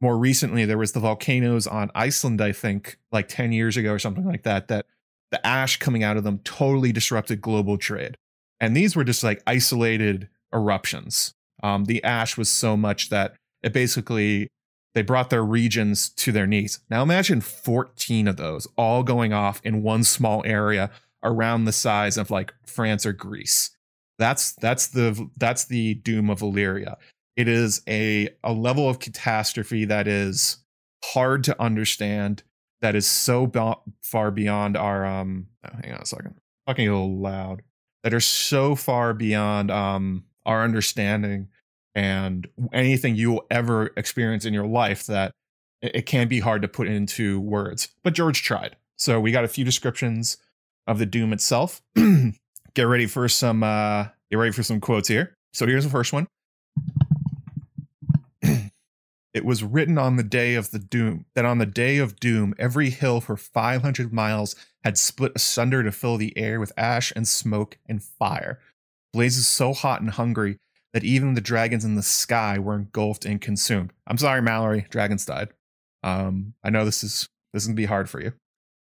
more 0.00 0.16
recently 0.16 0.64
there 0.64 0.78
was 0.78 0.92
the 0.92 1.00
volcanoes 1.00 1.66
on 1.66 1.90
Iceland, 1.94 2.40
I 2.40 2.52
think, 2.52 2.98
like 3.12 3.28
10 3.28 3.52
years 3.52 3.76
ago 3.76 3.92
or 3.92 3.98
something 3.98 4.24
like 4.24 4.44
that, 4.44 4.68
that 4.68 4.86
the 5.30 5.44
ash 5.46 5.76
coming 5.76 6.02
out 6.02 6.16
of 6.16 6.24
them 6.24 6.38
totally 6.38 6.92
disrupted 6.92 7.40
global 7.40 7.76
trade. 7.76 8.16
And 8.60 8.76
these 8.76 8.96
were 8.96 9.04
just 9.04 9.22
like 9.22 9.42
isolated 9.46 10.28
eruptions. 10.52 11.34
Um, 11.62 11.84
the 11.84 12.02
ash 12.02 12.36
was 12.36 12.48
so 12.48 12.76
much 12.76 13.10
that 13.10 13.34
it 13.62 13.72
basically 13.72 14.48
they 14.94 15.02
brought 15.02 15.30
their 15.30 15.44
regions 15.44 16.08
to 16.08 16.32
their 16.32 16.46
knees. 16.46 16.80
Now 16.90 17.02
imagine 17.02 17.40
14 17.40 18.26
of 18.28 18.36
those 18.36 18.66
all 18.76 19.02
going 19.02 19.32
off 19.32 19.60
in 19.64 19.82
one 19.82 20.04
small 20.04 20.42
area 20.44 20.90
around 21.22 21.64
the 21.64 21.72
size 21.72 22.16
of 22.16 22.30
like 22.30 22.52
France 22.66 23.06
or 23.06 23.12
Greece. 23.12 23.70
That's 24.18 24.52
that's 24.54 24.88
the 24.88 25.28
that's 25.36 25.64
the 25.66 25.94
doom 25.94 26.28
of 26.28 26.40
Valyria. 26.40 26.96
It 27.36 27.48
is 27.48 27.82
a 27.88 28.28
a 28.44 28.52
level 28.52 28.88
of 28.88 28.98
catastrophe 28.98 29.84
that 29.86 30.06
is 30.06 30.58
hard 31.04 31.44
to 31.44 31.62
understand. 31.62 32.42
That 32.82 32.94
is 32.94 33.06
so 33.06 33.46
b- 33.46 33.74
far 34.02 34.30
beyond 34.30 34.76
our 34.76 35.04
um. 35.06 35.46
Oh, 35.64 35.78
hang 35.82 35.94
on 35.94 36.00
a 36.00 36.06
second. 36.06 36.34
Fucking 36.66 36.88
a 36.88 36.92
little 36.92 37.18
loud. 37.18 37.62
That 38.02 38.14
are 38.14 38.20
so 38.20 38.74
far 38.74 39.14
beyond 39.14 39.70
um 39.70 40.24
our 40.44 40.64
understanding 40.64 41.48
and 41.94 42.48
anything 42.72 43.16
you 43.16 43.32
will 43.32 43.46
ever 43.50 43.90
experience 43.96 44.44
in 44.44 44.54
your 44.54 44.66
life 44.66 45.06
that 45.06 45.32
it 45.82 46.06
can 46.06 46.28
be 46.28 46.40
hard 46.40 46.62
to 46.62 46.68
put 46.68 46.86
into 46.86 47.40
words. 47.40 47.88
But 48.02 48.14
George 48.14 48.42
tried. 48.42 48.76
So 48.96 49.18
we 49.18 49.32
got 49.32 49.44
a 49.44 49.48
few 49.48 49.64
descriptions 49.64 50.36
of 50.86 50.98
the 50.98 51.06
Doom 51.06 51.32
itself. 51.32 51.82
get 52.74 52.82
ready 52.82 53.06
for 53.06 53.28
some 53.28 53.62
uh 53.62 54.06
get 54.30 54.36
ready 54.36 54.52
for 54.52 54.62
some 54.62 54.80
quotes 54.80 55.08
here. 55.08 55.36
So 55.52 55.66
here's 55.66 55.84
the 55.84 55.90
first 55.90 56.12
one. 56.12 56.26
it 58.42 59.44
was 59.44 59.64
written 59.64 59.98
on 59.98 60.16
the 60.16 60.22
day 60.22 60.54
of 60.54 60.70
the 60.70 60.78
doom 60.78 61.24
that 61.34 61.44
on 61.44 61.58
the 61.58 61.66
day 61.66 61.98
of 61.98 62.20
doom 62.20 62.54
every 62.58 62.90
hill 62.90 63.20
for 63.20 63.36
500 63.36 64.12
miles 64.12 64.54
had 64.84 64.96
split 64.96 65.32
asunder 65.34 65.82
to 65.82 65.92
fill 65.92 66.16
the 66.16 66.36
air 66.36 66.60
with 66.60 66.72
ash 66.76 67.12
and 67.16 67.26
smoke 67.26 67.78
and 67.86 68.02
fire 68.02 68.60
blazes 69.12 69.46
so 69.46 69.72
hot 69.72 70.00
and 70.00 70.10
hungry 70.10 70.58
that 70.92 71.04
even 71.04 71.34
the 71.34 71.40
dragons 71.40 71.84
in 71.84 71.94
the 71.94 72.02
sky 72.02 72.58
were 72.58 72.74
engulfed 72.74 73.24
and 73.24 73.40
consumed. 73.40 73.92
I'm 74.06 74.18
sorry, 74.18 74.42
Mallory, 74.42 74.86
dragons 74.90 75.24
died. 75.24 75.48
Um, 76.02 76.54
I 76.64 76.70
know 76.70 76.84
this 76.84 77.04
is 77.04 77.28
this 77.52 77.62
is 77.62 77.68
gonna 77.68 77.76
be 77.76 77.86
hard 77.86 78.08
for 78.08 78.20
you. 78.20 78.32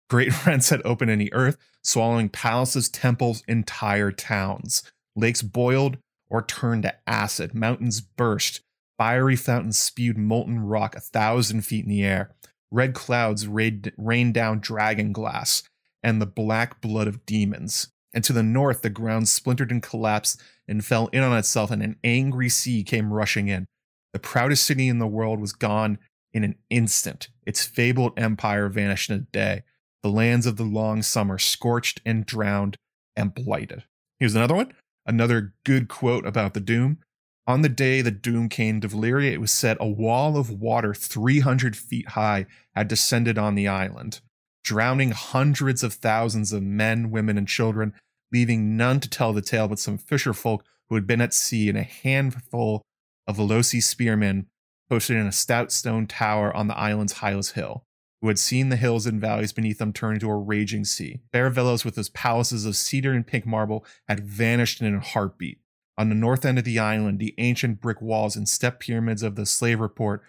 Great 0.10 0.46
rents 0.46 0.70
had 0.70 0.82
opened 0.86 1.12
in 1.12 1.20
the 1.20 1.34
earth, 1.34 1.58
swallowing 1.84 2.30
palaces, 2.30 2.90
temples, 2.90 3.44
entire 3.48 4.12
towns. 4.12 4.84
Lakes 5.16 5.42
boiled 5.42 5.98
or 6.30 6.42
turned 6.42 6.84
to 6.84 6.96
acid. 7.08 7.54
Mountains 7.54 8.02
burst. 8.02 8.62
Fiery 8.98 9.36
fountains 9.36 9.80
spewed 9.80 10.18
molten 10.18 10.60
rock 10.60 10.96
a 10.96 11.00
thousand 11.00 11.62
feet 11.62 11.84
in 11.84 11.90
the 11.90 12.04
air. 12.04 12.32
Red 12.72 12.94
clouds 12.94 13.48
rained 13.48 14.34
down 14.34 14.60
dragon 14.60 15.12
glass 15.12 15.64
and 16.02 16.22
the 16.22 16.26
black 16.26 16.82
blood 16.82 17.08
of 17.08 17.26
demons. 17.26 17.90
And 18.14 18.24
to 18.26 18.34
the 18.34 18.44
north, 18.44 18.82
the 18.82 18.90
ground 18.90 19.28
splintered 19.28 19.72
and 19.72 19.82
collapsed 19.82 20.42
and 20.68 20.86
fell 20.86 21.08
in 21.08 21.24
on 21.24 21.38
itself, 21.38 21.72
and 21.72 21.82
an 21.82 21.98
angry 22.04 22.50
sea 22.50 22.84
came 22.84 23.12
rushing 23.12 23.48
in. 23.48 23.66
The 24.14 24.20
proudest 24.20 24.64
city 24.64 24.88
in 24.88 25.00
the 25.00 25.08
world 25.08 25.40
was 25.40 25.52
gone 25.52 25.98
in 26.32 26.44
an 26.44 26.56
instant. 26.70 27.30
Its 27.46 27.66
fabled 27.66 28.18
empire 28.18 28.70
vanished 28.70 29.10
in 29.10 29.16
a 29.16 29.20
day. 29.20 29.64
The 30.04 30.10
lands 30.10 30.46
of 30.46 30.58
the 30.58 30.64
long 30.64 31.02
summer 31.02 31.40
scorched 31.40 32.02
and 32.06 32.26
drowned 32.26 32.78
and 33.16 33.34
blighted. 33.34 33.84
Here's 34.20 34.36
another 34.36 34.56
one. 34.56 34.74
Another 35.06 35.54
good 35.66 35.88
quote 35.88 36.26
about 36.26 36.54
the 36.54 36.60
doom. 36.60 37.00
On 37.46 37.62
the 37.62 37.70
day 37.70 38.02
the 38.02 38.12
doom 38.12 38.48
came 38.48 38.80
to 38.80 38.88
Valyria, 38.88 39.32
it 39.32 39.42
was 39.42 39.52
said 39.52 39.76
a 39.80 39.88
wall 39.88 40.38
of 40.38 40.50
water 40.50 40.94
300 40.94 41.76
feet 41.76 42.10
high 42.10 42.46
had 42.74 42.88
descended 42.88 43.38
on 43.38 43.56
the 43.56 43.68
island 43.68 44.22
drowning 44.64 45.12
hundreds 45.12 45.84
of 45.84 45.94
thousands 45.94 46.54
of 46.54 46.64
men, 46.64 47.12
women, 47.12 47.38
and 47.38 47.48
children, 47.48 47.94
leaving 48.34 48.76
none 48.76 49.00
to 49.00 49.10
tell 49.10 49.32
the 49.32 49.42
tale 49.42 49.68
but 49.68 49.80
some 49.80 49.98
fisher 49.98 50.34
folk 50.34 50.66
who 50.90 50.96
had 50.96 51.08
been 51.08 51.22
at 51.22 51.34
sea 51.34 51.70
and 51.70 51.78
a 51.78 51.84
handful 51.84 52.82
of 53.28 53.38
Velosi 53.38 53.82
spearmen 53.82 54.48
posted 54.90 55.16
in 55.16 55.28
a 55.28 55.32
stout 55.32 55.72
stone 55.72 56.08
tower 56.08 56.54
on 56.56 56.68
the 56.68 56.78
island's 56.78 57.14
highest 57.14 57.54
hill, 57.54 57.86
who 58.22 58.28
had 58.28 58.40
seen 58.40 58.70
the 58.70 58.76
hills 58.76 59.06
and 59.06 59.22
valleys 59.22 59.54
beneath 59.54 59.78
them 59.78 59.94
turn 59.94 60.16
into 60.16 60.30
a 60.30 60.36
raging 60.36 60.84
sea. 60.84 61.22
Fair 61.32 61.50
Velos, 61.50 61.86
with 61.86 61.98
its 61.98 62.10
palaces 62.14 62.66
of 62.66 62.76
cedar 62.76 63.14
and 63.14 63.26
pink 63.26 63.46
marble, 63.46 63.86
had 64.08 64.26
vanished 64.26 64.82
in 64.82 64.96
a 64.96 65.00
heartbeat. 65.00 65.60
On 65.98 66.10
the 66.10 66.16
north 66.16 66.44
end 66.44 66.58
of 66.58 66.64
the 66.64 66.80
island, 66.80 67.20
the 67.20 67.36
ancient 67.38 67.80
brick 67.80 68.02
walls 68.02 68.36
and 68.36 68.50
step 68.50 68.80
pyramids 68.80 69.24
of 69.24 69.36
the 69.36 69.46
slave 69.46 69.80
report 69.80 70.24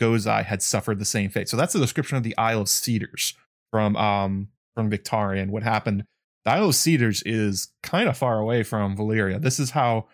Ghozai 0.00 0.44
had 0.44 0.62
suffered 0.62 0.98
the 0.98 1.04
same 1.04 1.30
fate. 1.30 1.48
So 1.48 1.56
that's 1.56 1.74
a 1.74 1.78
description 1.78 2.16
of 2.16 2.22
the 2.22 2.36
Isle 2.38 2.62
of 2.62 2.68
Cedars, 2.68 3.34
from 3.70 3.96
um 3.96 4.48
from 4.74 4.90
Victarion. 4.90 5.50
What 5.50 5.62
happened? 5.62 6.04
The 6.44 6.52
Isle 6.52 6.68
of 6.68 6.74
Cedars 6.74 7.22
is 7.24 7.68
kind 7.82 8.08
of 8.08 8.16
far 8.16 8.38
away 8.38 8.62
from 8.62 8.96
Valyria. 8.96 9.40
This 9.40 9.60
is 9.60 9.70
how 9.70 10.06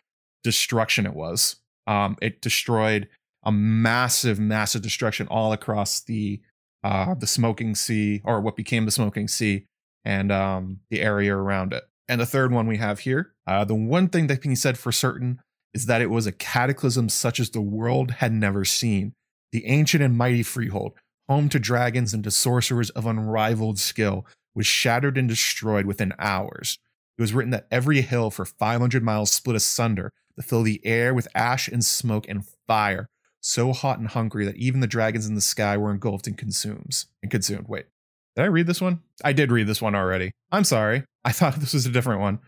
destruction 0.42 1.06
it 1.06 1.14
was. 1.14 1.56
Um, 1.86 2.16
it 2.20 2.40
destroyed 2.40 3.08
a 3.44 3.52
massive, 3.52 4.40
massive 4.40 4.82
destruction 4.82 5.28
all 5.28 5.52
across 5.52 6.00
the 6.00 6.40
uh 6.82 7.14
the 7.14 7.26
Smoking 7.26 7.74
Sea, 7.74 8.22
or 8.24 8.40
what 8.40 8.56
became 8.56 8.84
the 8.84 8.90
Smoking 8.90 9.28
Sea, 9.28 9.66
and 10.04 10.32
um 10.32 10.80
the 10.90 11.00
area 11.00 11.34
around 11.34 11.72
it. 11.72 11.84
And 12.08 12.20
the 12.20 12.26
third 12.26 12.52
one 12.52 12.66
we 12.66 12.76
have 12.76 13.00
here, 13.00 13.32
uh, 13.46 13.64
the 13.64 13.74
one 13.74 14.08
thing 14.08 14.28
that 14.28 14.40
can 14.42 14.52
be 14.52 14.56
said 14.56 14.78
for 14.78 14.92
certain 14.92 15.40
is 15.74 15.86
that 15.86 16.00
it 16.00 16.10
was 16.10 16.26
a 16.26 16.32
cataclysm 16.32 17.08
such 17.08 17.40
as 17.40 17.50
the 17.50 17.60
world 17.60 18.12
had 18.12 18.32
never 18.32 18.64
seen. 18.64 19.12
The 19.52 19.66
ancient 19.66 20.02
and 20.02 20.16
mighty 20.16 20.42
freehold, 20.42 20.94
home 21.28 21.48
to 21.48 21.58
dragons 21.58 22.14
and 22.14 22.22
to 22.24 22.30
sorcerers 22.30 22.90
of 22.90 23.06
unrivaled 23.06 23.78
skill, 23.78 24.26
was 24.56 24.66
shattered 24.66 25.16
and 25.16 25.28
destroyed 25.28 25.86
within 25.86 26.14
hours. 26.18 26.78
It 27.18 27.22
was 27.22 27.32
written 27.32 27.50
that 27.50 27.68
every 27.70 28.00
hill 28.00 28.30
for 28.30 28.44
500 28.44 29.02
miles 29.02 29.30
split 29.30 29.56
asunder 29.56 30.12
to 30.36 30.42
fill 30.42 30.62
the 30.62 30.80
air 30.84 31.14
with 31.14 31.28
ash 31.34 31.68
and 31.68 31.84
smoke 31.84 32.26
and 32.28 32.44
fire, 32.66 33.08
so 33.40 33.72
hot 33.72 33.98
and 33.98 34.08
hungry 34.08 34.44
that 34.44 34.56
even 34.56 34.80
the 34.80 34.86
dragons 34.86 35.26
in 35.26 35.34
the 35.34 35.40
sky 35.40 35.76
were 35.76 35.90
engulfed 35.90 36.26
and 36.26 36.36
consumes 36.36 37.06
and 37.22 37.30
consumed. 37.30 37.68
Wait, 37.68 37.86
did 38.34 38.42
I 38.42 38.46
read 38.46 38.66
this 38.66 38.80
one? 38.80 39.00
I 39.24 39.32
did 39.32 39.52
read 39.52 39.66
this 39.66 39.80
one 39.80 39.94
already. 39.94 40.32
I'm 40.50 40.64
sorry. 40.64 41.04
I 41.24 41.32
thought 41.32 41.56
this 41.56 41.74
was 41.74 41.86
a 41.86 41.90
different 41.90 42.20
one. 42.20 42.38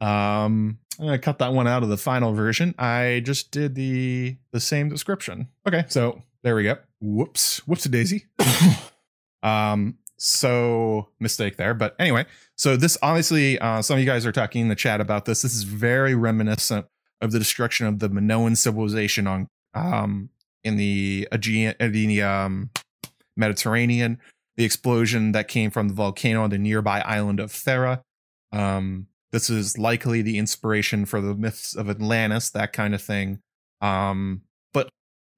Um, 0.00 0.78
I'm 0.98 1.06
gonna 1.06 1.18
cut 1.18 1.38
that 1.38 1.52
one 1.52 1.68
out 1.68 1.82
of 1.82 1.88
the 1.88 1.96
final 1.96 2.32
version. 2.32 2.74
I 2.78 3.22
just 3.24 3.50
did 3.50 3.74
the 3.74 4.36
the 4.52 4.60
same 4.60 4.88
description. 4.88 5.48
Okay, 5.66 5.84
so 5.88 6.22
there 6.42 6.56
we 6.56 6.64
go. 6.64 6.76
Whoops. 7.00 7.58
Whoops 7.68 7.86
a 7.86 7.88
daisy. 7.88 8.26
um, 9.42 9.98
so 10.22 11.08
mistake 11.18 11.56
there. 11.56 11.74
But 11.74 11.96
anyway, 11.98 12.26
so 12.56 12.76
this 12.76 12.96
obviously, 13.02 13.58
uh, 13.58 13.82
some 13.82 13.94
of 13.94 14.00
you 14.00 14.06
guys 14.06 14.24
are 14.24 14.32
talking 14.32 14.62
in 14.62 14.68
the 14.68 14.76
chat 14.76 15.00
about 15.00 15.24
this. 15.24 15.42
This 15.42 15.54
is 15.54 15.64
very 15.64 16.14
reminiscent 16.14 16.86
of 17.20 17.32
the 17.32 17.38
destruction 17.38 17.86
of 17.86 17.98
the 17.98 18.08
Minoan 18.08 18.56
civilization 18.56 19.26
on 19.26 19.48
um 19.74 20.30
in 20.64 20.76
the 20.76 21.28
Aegean, 21.32 21.74
uh, 21.80 21.88
the 21.88 22.22
um, 22.22 22.70
Mediterranean, 23.36 24.18
the 24.56 24.64
explosion 24.64 25.32
that 25.32 25.48
came 25.48 25.70
from 25.70 25.88
the 25.88 25.94
volcano 25.94 26.42
on 26.42 26.50
the 26.50 26.58
nearby 26.58 27.00
island 27.00 27.40
of 27.40 27.50
Thera. 27.50 28.02
Um, 28.52 29.08
this 29.32 29.48
is 29.50 29.78
likely 29.78 30.22
the 30.22 30.38
inspiration 30.38 31.06
for 31.06 31.20
the 31.20 31.34
myths 31.34 31.74
of 31.74 31.88
Atlantis, 31.88 32.50
that 32.50 32.72
kind 32.72 32.94
of 32.94 33.02
thing. 33.02 33.40
Um, 33.80 34.42
but 34.72 34.90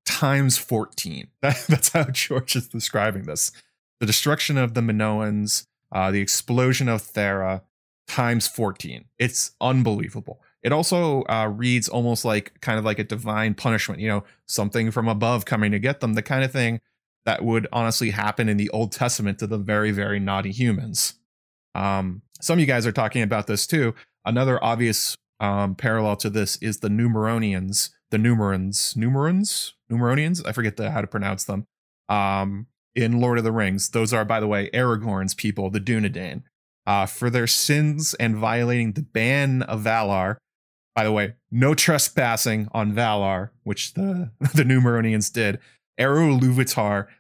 times 0.05 0.59
14. 0.59 1.29
That, 1.41 1.65
that's 1.69 1.91
how 1.91 2.05
George 2.05 2.57
is 2.57 2.69
describing 2.69 3.23
this. 3.23 3.53
The 4.01 4.07
destruction 4.07 4.59
of 4.59 4.75
the 4.75 4.81
Minoans, 4.81 5.67
uh, 5.93 6.11
the 6.11 6.21
explosion 6.21 6.89
of 6.89 7.03
Thera, 7.03 7.63
times 8.07 8.47
14. 8.47 9.05
It's 9.19 9.53
unbelievable. 9.61 10.43
It 10.63 10.73
also 10.73 11.23
uh, 11.25 11.53
reads 11.55 11.89
almost 11.89 12.25
like 12.25 12.61
kind 12.61 12.79
of 12.79 12.85
like 12.85 12.99
a 12.99 13.05
divine 13.05 13.55
punishment, 13.55 14.01
you 14.01 14.09
know, 14.09 14.25
something 14.47 14.91
from 14.91 15.09
above 15.09 15.45
coming 15.45 15.73
to 15.73 15.79
get 15.79 16.01
them, 16.01 16.15
the 16.15 16.23
kind 16.23 16.45
of 16.45 16.53
thing 16.53 16.81
that 17.25 17.45
would 17.45 17.67
honestly 17.73 18.11
happen 18.11 18.49
in 18.49 18.57
the 18.57 18.71
Old 18.71 18.93
Testament 18.93 19.39
to 19.39 19.47
the 19.47 19.59
very, 19.59 19.91
very 19.91 20.21
naughty 20.21 20.53
humans. 20.53 21.15
Um, 21.75 22.23
some 22.41 22.55
of 22.55 22.61
you 22.61 22.67
guys 22.67 22.87
are 22.87 22.93
talking 22.93 23.23
about 23.23 23.47
this 23.47 23.67
too. 23.67 23.95
Another 24.25 24.63
obvious 24.63 25.17
um, 25.41 25.75
parallel 25.75 26.17
to 26.17 26.31
this 26.31 26.57
is 26.57 26.79
the 26.79 26.89
Numeronians, 26.89 27.91
the 28.11 28.19
Numerans, 28.19 28.97
Numerans, 28.97 29.73
Numeronians. 29.91 30.47
I 30.47 30.53
forget 30.53 30.77
the, 30.77 30.91
how 30.91 31.01
to 31.01 31.07
pronounce 31.07 31.45
them. 31.45 31.67
Um, 32.09 32.67
in 32.95 33.21
Lord 33.21 33.39
of 33.39 33.45
the 33.45 33.53
Rings, 33.53 33.91
those 33.91 34.13
are, 34.13 34.25
by 34.25 34.41
the 34.41 34.47
way, 34.47 34.71
Aragorn's 34.73 35.35
people, 35.35 35.71
the 35.71 35.81
Dunedain, 35.81 36.43
uh, 36.87 37.07
for 37.07 37.31
their 37.31 37.47
sins 37.47 38.15
and 38.15 38.37
violating 38.37 38.93
the 38.93 39.03
ban 39.03 39.63
of 39.63 39.83
Valar. 39.83 40.37
By 40.95 41.05
the 41.05 41.13
way, 41.13 41.35
no 41.51 41.75
trespassing 41.75 42.69
on 42.73 42.93
Valar, 42.93 43.51
which 43.65 43.95
the 43.95 44.31
the 44.55 44.63
Numeronians 44.63 45.33
did. 45.33 45.59
Eru 45.97 46.41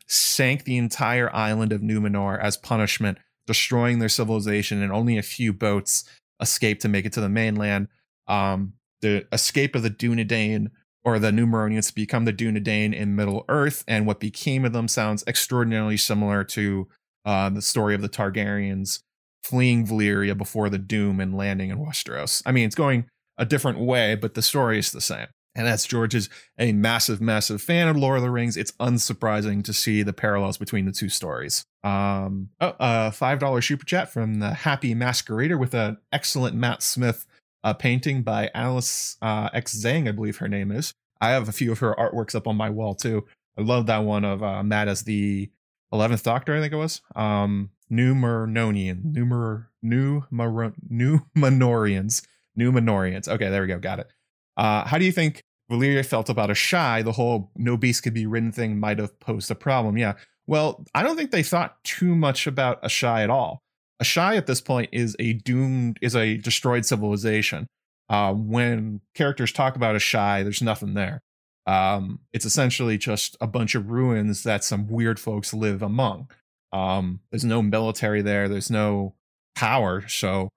sank 0.09 0.65
the 0.65 0.77
entire 0.77 1.35
island 1.35 1.73
of 1.73 1.81
Numenor 1.81 2.41
as 2.41 2.57
punishment, 2.57 3.19
destroying 3.47 4.01
their 4.01 4.09
civilization, 4.09 4.83
and 4.83 4.93
only 4.93 5.17
a 5.17 5.23
few 5.23 5.53
boats 5.53 6.05
escaped 6.41 6.83
to 6.83 6.89
make 6.89 7.05
it 7.05 7.13
to 7.13 7.21
the 7.21 7.29
mainland. 7.29 7.89
Um, 8.27 8.75
the 9.01 9.27
escape 9.33 9.75
of 9.75 9.83
the 9.83 9.91
Dunedain 9.91 10.71
or 11.05 11.19
the 11.19 11.31
Numeronians 11.31 11.95
become 11.95 12.25
the 12.25 12.33
Dunedain 12.33 12.95
in 12.95 13.15
Middle 13.15 13.45
Earth, 13.49 13.85
and 13.87 14.07
what 14.07 14.21
became 14.21 14.65
of 14.65 14.73
them 14.73 14.89
sounds 14.89 15.23
extraordinarily 15.27 15.97
similar 15.97 16.45
to 16.45 16.89
uh, 17.25 17.51
the 17.51 17.63
story 17.63 17.95
of 17.95 18.03
the 18.03 18.09
Targaryens 18.09 19.01
fleeing 19.43 19.87
Valyria 19.87 20.37
before 20.37 20.71
the 20.71 20.79
Doom 20.79 21.21
and 21.21 21.37
landing 21.37 21.71
in 21.71 21.79
Westeros. 21.79 22.43
I 22.47 22.53
mean, 22.53 22.67
it's 22.67 22.75
going 22.75 23.07
a 23.37 23.45
different 23.45 23.79
way, 23.79 24.15
but 24.15 24.35
the 24.35 24.43
story 24.43 24.79
is 24.79 24.93
the 24.93 25.01
same. 25.01 25.27
And 25.57 25.67
that's 25.67 25.87
George 25.87 26.15
is 26.15 26.29
a 26.59 26.73
massive, 26.73 27.21
massive 27.21 27.63
fan 27.63 27.87
of 27.87 27.97
Lord 27.97 28.17
of 28.17 28.23
the 28.23 28.31
Rings. 28.31 28.57
It's 28.57 28.73
unsurprising 28.73 29.63
to 29.65 29.73
see 29.73 30.03
the 30.03 30.13
parallels 30.13 30.57
between 30.57 30.85
the 30.85 30.93
two 30.93 31.09
stories. 31.09 31.65
Um, 31.85 32.49
oh, 32.61 32.75
uh, 32.81 33.11
five 33.13 33.39
dollar 33.39 33.61
super 33.61 33.85
chat 33.85 34.13
from 34.13 34.41
the 34.41 34.53
Happy 34.53 34.95
Masquerader 34.95 35.59
with 35.59 35.75
an 35.75 35.99
excellent 36.13 36.57
Matt 36.57 36.83
Smith 36.83 37.25
uh, 37.65 37.75
painting 37.75 38.23
by 38.23 38.51
Alice 38.55 39.17
uh, 39.23 39.49
X 39.53 39.75
Zhang, 39.77 40.07
I 40.07 40.13
believe 40.13 40.37
her 40.37 40.49
name 40.49 40.71
is. 40.71 40.95
I 41.21 41.31
have 41.31 41.49
a 41.49 41.53
few 41.53 41.73
of 41.73 41.79
her 41.81 41.95
artworks 41.99 42.35
up 42.35 42.47
on 42.47 42.57
my 42.57 42.71
wall 42.71 42.95
too. 42.95 43.25
I 43.59 43.63
love 43.63 43.87
that 43.87 44.05
one 44.05 44.25
of 44.25 44.43
uh, 44.43 44.63
Matt 44.63 44.89
as 44.89 45.03
the 45.03 45.51
Eleventh 45.93 46.23
Doctor, 46.23 46.55
I 46.55 46.61
think 46.61 46.73
it 46.73 46.77
was. 46.77 47.01
Um, 47.17 47.71
Numenorian, 47.91 49.13
Numer, 49.13 49.67
New 49.83 50.23
Numenorians, 50.31 52.23
Numenorians. 52.59 53.29
Okay, 53.29 53.49
there 53.49 53.63
we 53.63 53.69
go, 53.69 53.79
got 53.79 54.01
it. 54.01 54.09
Uh, 54.57 54.85
how 54.85 54.99
do 54.99 55.05
you 55.05 55.13
think 55.13 55.43
Valyria 55.71 56.05
felt 56.05 56.29
about 56.29 56.51
Asshai? 56.51 57.05
The 57.05 57.13
whole 57.13 57.51
no 57.57 57.77
beast 57.77 58.03
could 58.03 58.15
be 58.15 58.27
ridden 58.27 58.53
thing 58.53 58.79
might 58.79 58.99
have 58.99 59.19
posed 59.21 59.51
a 59.51 59.55
problem. 59.55 59.97
Yeah. 59.97 60.15
Well, 60.47 60.85
I 60.95 61.03
don't 61.03 61.17
think 61.17 61.31
they 61.31 61.43
thought 61.43 61.83
too 61.85 62.15
much 62.15 62.47
about 62.47 62.83
Asshai 62.83 63.23
at 63.23 63.31
all. 63.31 63.63
Asshai 64.03 64.37
at 64.37 64.47
this 64.47 64.61
point 64.61 64.91
is 64.93 65.17
a 65.19 65.35
doomed, 65.35 65.99
is 66.03 66.17
a 66.17 66.37
destroyed 66.37 66.85
civilization. 66.85 67.67
Uh, 68.09 68.35
when 68.35 69.01
characters 69.15 69.53
talk 69.53 69.77
about 69.77 69.97
Asshai, 69.97 70.43
there's 70.43 70.63
nothing 70.63 70.95
there. 70.95 71.21
Um, 71.67 72.21
it's 72.33 72.45
essentially 72.45 72.99
just 72.99 73.37
a 73.41 73.47
bunch 73.47 73.75
of 73.75 73.91
ruins 73.91 74.43
that 74.43 74.65
some 74.65 74.87
weird 74.87 75.19
folks 75.19 75.55
live 75.55 75.83
among. 75.83 76.29
Um, 76.73 77.21
there's 77.31 77.45
no 77.45 77.63
military 77.63 78.21
there. 78.21 78.49
There's 78.49 78.71
no 78.71 79.15
power. 79.55 80.07
So 80.09 80.51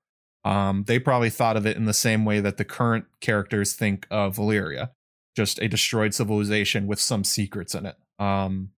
um, 0.43 0.83
they 0.87 0.99
probably 0.99 1.29
thought 1.29 1.57
of 1.57 1.65
it 1.65 1.77
in 1.77 1.85
the 1.85 1.93
same 1.93 2.25
way 2.25 2.39
that 2.39 2.57
the 2.57 2.65
current 2.65 3.05
characters 3.21 3.73
think 3.73 4.07
of 4.09 4.37
Valyria, 4.37 4.89
just 5.35 5.59
a 5.59 5.67
destroyed 5.67 6.13
civilization 6.13 6.87
with 6.87 6.99
some 6.99 7.23
secrets 7.23 7.75
in 7.75 7.85
it. 7.85 7.95
Um, 8.19 8.71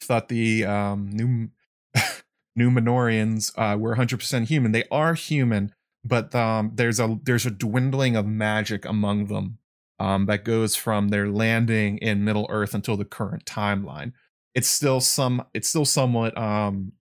thought 0.00 0.28
the 0.28 0.64
um, 0.64 1.10
new 1.10 1.50
Numenorians 2.58 3.52
uh, 3.56 3.76
were 3.76 3.96
100% 3.96 4.46
human. 4.46 4.72
They 4.72 4.84
are 4.90 5.14
human, 5.14 5.72
but 6.04 6.34
um, 6.34 6.72
there's 6.74 7.00
a 7.00 7.18
there's 7.22 7.46
a 7.46 7.50
dwindling 7.50 8.16
of 8.16 8.26
magic 8.26 8.84
among 8.84 9.26
them 9.26 9.58
um, 9.98 10.26
that 10.26 10.44
goes 10.44 10.76
from 10.76 11.08
their 11.08 11.28
landing 11.28 11.98
in 11.98 12.24
Middle 12.24 12.46
Earth 12.50 12.74
until 12.74 12.96
the 12.96 13.04
current 13.04 13.44
timeline. 13.44 14.12
It's 14.54 14.68
still 14.68 15.00
some 15.00 15.44
it's 15.54 15.68
still 15.68 15.84
somewhat 15.84 16.36
um, 16.38 16.92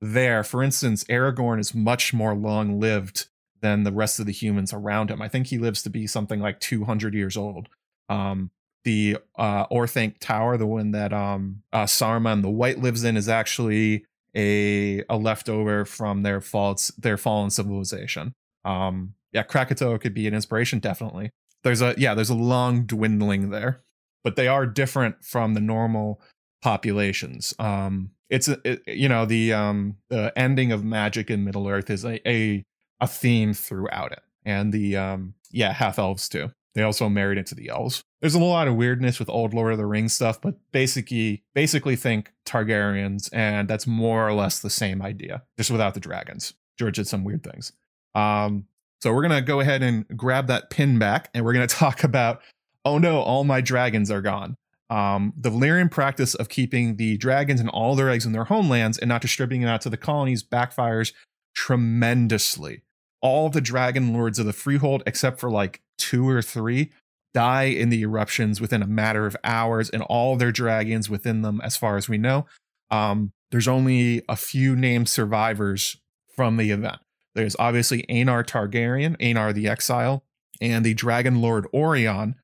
there. 0.00 0.42
For 0.42 0.62
instance, 0.62 1.04
Aragorn 1.04 1.60
is 1.60 1.74
much 1.74 2.14
more 2.14 2.34
long 2.34 2.80
lived 2.80 3.26
than 3.60 3.82
the 3.82 3.92
rest 3.92 4.20
of 4.20 4.26
the 4.26 4.32
humans 4.32 4.72
around 4.72 5.10
him. 5.10 5.22
I 5.22 5.28
think 5.28 5.46
he 5.46 5.58
lives 5.58 5.82
to 5.82 5.90
be 5.90 6.06
something 6.06 6.40
like 6.40 6.60
200 6.60 7.14
years 7.14 7.36
old. 7.36 7.68
Um, 8.08 8.50
the 8.84 9.16
uh, 9.36 9.66
Orthanc 9.68 10.18
Tower, 10.20 10.58
the 10.58 10.66
one 10.66 10.90
that 10.90 11.12
um, 11.14 11.62
uh, 11.72 11.84
Saruman 11.84 12.42
the 12.42 12.50
White 12.50 12.80
lives 12.80 13.02
in, 13.04 13.16
is 13.16 13.28
actually 13.28 14.04
a 14.36 15.02
a 15.08 15.16
leftover 15.16 15.84
from 15.84 16.22
their 16.22 16.40
faults, 16.40 16.88
their 16.98 17.16
fallen 17.16 17.50
civilization. 17.50 18.32
Um, 18.64 19.14
yeah, 19.32 19.42
Krakatoa 19.42 19.98
could 19.98 20.14
be 20.14 20.26
an 20.26 20.34
inspiration, 20.34 20.78
definitely. 20.78 21.30
There's 21.62 21.82
a 21.82 21.94
yeah, 21.96 22.14
there's 22.14 22.30
a 22.30 22.34
long 22.34 22.84
dwindling 22.86 23.50
there, 23.50 23.80
but 24.22 24.36
they 24.36 24.48
are 24.48 24.66
different 24.66 25.24
from 25.24 25.54
the 25.54 25.60
normal 25.60 26.20
populations. 26.62 27.54
Um, 27.58 28.10
it's 28.30 28.48
it, 28.48 28.82
you 28.86 29.08
know 29.08 29.26
the 29.26 29.52
um 29.52 29.96
the 30.08 30.32
ending 30.36 30.72
of 30.72 30.84
magic 30.84 31.30
in 31.30 31.44
Middle 31.44 31.68
Earth 31.68 31.90
is 31.90 32.04
a, 32.04 32.26
a 32.28 32.62
a 33.00 33.06
theme 33.06 33.54
throughout 33.54 34.12
it. 34.12 34.22
And 34.44 34.72
the 34.72 34.96
um 34.96 35.34
yeah, 35.50 35.72
half 35.72 35.98
elves 35.98 36.28
too. 36.28 36.50
They 36.74 36.82
also 36.82 37.08
married 37.08 37.38
into 37.38 37.54
the 37.54 37.68
elves. 37.68 38.02
There's 38.20 38.34
a 38.34 38.40
lot 38.40 38.66
of 38.66 38.74
weirdness 38.74 39.18
with 39.18 39.28
old 39.28 39.54
Lord 39.54 39.72
of 39.72 39.78
the 39.78 39.86
Rings 39.86 40.12
stuff, 40.12 40.40
but 40.40 40.56
basically 40.72 41.44
basically 41.54 41.94
think 41.96 42.32
Targaryens, 42.44 43.28
and 43.32 43.68
that's 43.68 43.86
more 43.86 44.26
or 44.26 44.32
less 44.32 44.58
the 44.58 44.70
same 44.70 45.00
idea, 45.00 45.42
just 45.56 45.70
without 45.70 45.94
the 45.94 46.00
dragons. 46.00 46.54
George 46.78 46.96
did 46.96 47.06
some 47.06 47.22
weird 47.22 47.44
things. 47.44 47.72
Um, 48.14 48.64
so 49.00 49.12
we're 49.12 49.22
gonna 49.22 49.42
go 49.42 49.60
ahead 49.60 49.82
and 49.82 50.06
grab 50.16 50.48
that 50.48 50.70
pin 50.70 50.98
back, 50.98 51.30
and 51.32 51.44
we're 51.44 51.52
gonna 51.52 51.66
talk 51.68 52.02
about 52.02 52.40
oh 52.84 52.98
no, 52.98 53.20
all 53.20 53.44
my 53.44 53.60
dragons 53.60 54.10
are 54.10 54.20
gone. 54.20 54.56
Um, 54.90 55.32
the 55.36 55.50
Valyrian 55.50 55.90
practice 55.90 56.34
of 56.34 56.48
keeping 56.48 56.96
the 56.96 57.16
dragons 57.16 57.60
and 57.60 57.70
all 57.70 57.96
their 57.96 58.10
eggs 58.10 58.26
in 58.26 58.32
their 58.32 58.44
homelands 58.44 58.98
and 58.98 59.08
not 59.08 59.22
distributing 59.22 59.62
it 59.62 59.68
out 59.68 59.80
to 59.82 59.90
the 59.90 59.96
colonies 59.96 60.42
backfires 60.42 61.12
tremendously. 61.54 62.82
All 63.24 63.48
the 63.48 63.60
dragon 63.60 64.12
lords 64.12 64.38
of 64.38 64.46
the 64.46 64.52
freehold, 64.52 65.02
except 65.06 65.40
for 65.40 65.50
like 65.50 65.80
two 65.98 66.28
or 66.28 66.42
three, 66.42 66.92
die 67.32 67.64
in 67.64 67.88
the 67.88 68.02
eruptions 68.02 68.60
within 68.60 68.82
a 68.82 68.86
matter 68.86 69.26
of 69.26 69.36
hours, 69.42 69.90
and 69.90 70.02
all 70.02 70.36
their 70.36 70.52
dragons 70.52 71.10
within 71.10 71.42
them, 71.42 71.60
as 71.64 71.76
far 71.76 71.96
as 71.96 72.08
we 72.08 72.18
know. 72.18 72.46
Um, 72.90 73.32
there's 73.50 73.66
only 73.66 74.22
a 74.28 74.36
few 74.36 74.76
named 74.76 75.08
survivors 75.08 75.96
from 76.36 76.58
the 76.58 76.70
event. 76.70 76.98
There's 77.34 77.56
obviously 77.58 78.04
Aenar 78.08 78.44
Targaryen, 78.44 79.16
Aenar 79.16 79.52
the 79.52 79.68
Exile, 79.68 80.22
and 80.60 80.84
the 80.84 80.94
Dragon 80.94 81.40
Lord 81.40 81.66
Aurion, 81.74 82.34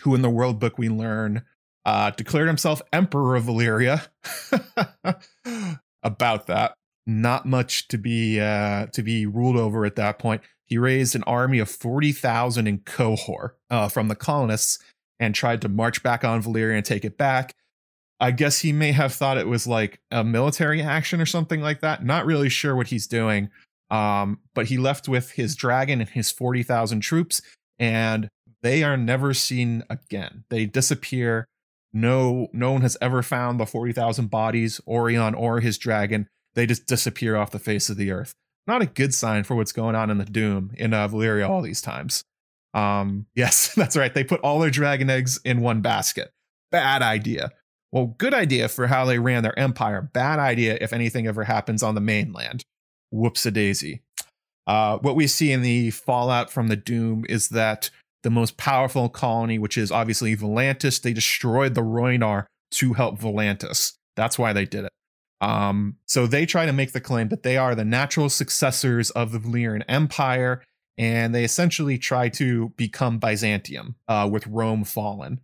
who 0.00 0.14
in 0.14 0.22
the 0.22 0.30
World 0.30 0.58
Book 0.58 0.78
we 0.78 0.88
learn 0.88 1.44
uh, 1.84 2.10
declared 2.10 2.48
himself 2.48 2.80
Emperor 2.92 3.36
of 3.36 3.44
Valyria. 3.44 4.08
About 6.02 6.46
that 6.48 6.74
not 7.06 7.46
much 7.46 7.88
to 7.88 7.98
be 7.98 8.40
uh, 8.40 8.86
to 8.86 9.02
be 9.02 9.26
ruled 9.26 9.56
over 9.56 9.84
at 9.84 9.96
that 9.96 10.18
point. 10.18 10.42
He 10.64 10.78
raised 10.78 11.14
an 11.14 11.24
army 11.24 11.58
of 11.58 11.68
forty 11.68 12.12
thousand 12.12 12.66
in 12.66 12.78
Qohor 12.80 13.50
uh, 13.70 13.88
from 13.88 14.08
the 14.08 14.14
colonists 14.14 14.78
and 15.18 15.34
tried 15.34 15.62
to 15.62 15.68
march 15.68 16.02
back 16.02 16.24
on 16.24 16.42
Valyria 16.42 16.76
and 16.76 16.84
take 16.84 17.04
it 17.04 17.18
back. 17.18 17.54
I 18.20 18.30
guess 18.30 18.60
he 18.60 18.72
may 18.72 18.92
have 18.92 19.12
thought 19.12 19.36
it 19.36 19.48
was 19.48 19.66
like 19.66 20.00
a 20.10 20.22
military 20.22 20.80
action 20.80 21.20
or 21.20 21.26
something 21.26 21.60
like 21.60 21.80
that. 21.80 22.04
Not 22.04 22.24
really 22.24 22.48
sure 22.48 22.76
what 22.76 22.86
he's 22.88 23.06
doing. 23.06 23.50
Um, 23.90 24.38
but 24.54 24.66
he 24.66 24.78
left 24.78 25.08
with 25.08 25.32
his 25.32 25.54
dragon 25.54 26.00
and 26.00 26.08
his 26.08 26.30
40,000 26.30 27.00
troops, 27.00 27.42
and 27.78 28.28
they 28.62 28.82
are 28.82 28.96
never 28.96 29.34
seen 29.34 29.82
again. 29.90 30.44
They 30.48 30.66
disappear. 30.66 31.46
No, 31.92 32.48
no 32.52 32.72
one 32.72 32.82
has 32.82 32.96
ever 33.02 33.22
found 33.22 33.60
the 33.60 33.66
40,000 33.66 34.30
bodies, 34.30 34.80
Aurion 34.88 35.36
or 35.36 35.60
his 35.60 35.76
dragon 35.76 36.28
they 36.54 36.66
just 36.66 36.86
disappear 36.86 37.36
off 37.36 37.50
the 37.50 37.58
face 37.58 37.88
of 37.88 37.96
the 37.96 38.10
earth. 38.10 38.34
Not 38.66 38.82
a 38.82 38.86
good 38.86 39.14
sign 39.14 39.44
for 39.44 39.54
what's 39.54 39.72
going 39.72 39.94
on 39.94 40.10
in 40.10 40.18
the 40.18 40.24
Doom 40.24 40.72
in 40.76 40.94
uh, 40.94 41.08
Valyria 41.08 41.48
all 41.48 41.62
these 41.62 41.82
times. 41.82 42.22
Um, 42.74 43.26
yes, 43.34 43.74
that's 43.74 43.96
right. 43.96 44.12
They 44.12 44.24
put 44.24 44.40
all 44.40 44.58
their 44.58 44.70
dragon 44.70 45.10
eggs 45.10 45.40
in 45.44 45.60
one 45.60 45.80
basket. 45.80 46.30
Bad 46.70 47.02
idea. 47.02 47.50
Well, 47.90 48.14
good 48.18 48.32
idea 48.32 48.68
for 48.68 48.86
how 48.86 49.04
they 49.04 49.18
ran 49.18 49.42
their 49.42 49.58
empire. 49.58 50.00
Bad 50.00 50.38
idea 50.38 50.78
if 50.80 50.92
anything 50.92 51.26
ever 51.26 51.44
happens 51.44 51.82
on 51.82 51.94
the 51.94 52.00
mainland. 52.00 52.64
Whoops 53.10 53.44
a 53.44 53.50
daisy. 53.50 54.00
Uh, 54.66 54.96
what 54.98 55.16
we 55.16 55.26
see 55.26 55.52
in 55.52 55.60
the 55.60 55.90
fallout 55.90 56.50
from 56.50 56.68
the 56.68 56.76
Doom 56.76 57.26
is 57.28 57.50
that 57.50 57.90
the 58.22 58.30
most 58.30 58.56
powerful 58.56 59.08
colony, 59.08 59.58
which 59.58 59.76
is 59.76 59.90
obviously 59.90 60.34
Volantis, 60.36 61.02
they 61.02 61.12
destroyed 61.12 61.74
the 61.74 61.82
Rhoynar 61.82 62.46
to 62.72 62.94
help 62.94 63.18
Volantis. 63.18 63.94
That's 64.16 64.38
why 64.38 64.52
they 64.52 64.64
did 64.64 64.84
it. 64.84 64.92
Um, 65.42 65.96
so 66.06 66.28
they 66.28 66.46
try 66.46 66.66
to 66.66 66.72
make 66.72 66.92
the 66.92 67.00
claim 67.00 67.28
that 67.30 67.42
they 67.42 67.56
are 67.56 67.74
the 67.74 67.84
natural 67.84 68.28
successors 68.28 69.10
of 69.10 69.32
the 69.32 69.40
Valyrian 69.40 69.82
Empire, 69.88 70.62
and 70.96 71.34
they 71.34 71.42
essentially 71.42 71.98
try 71.98 72.28
to 72.30 72.68
become 72.76 73.18
Byzantium 73.18 73.96
uh, 74.06 74.28
with 74.30 74.46
Rome 74.46 74.84
fallen. 74.84 75.40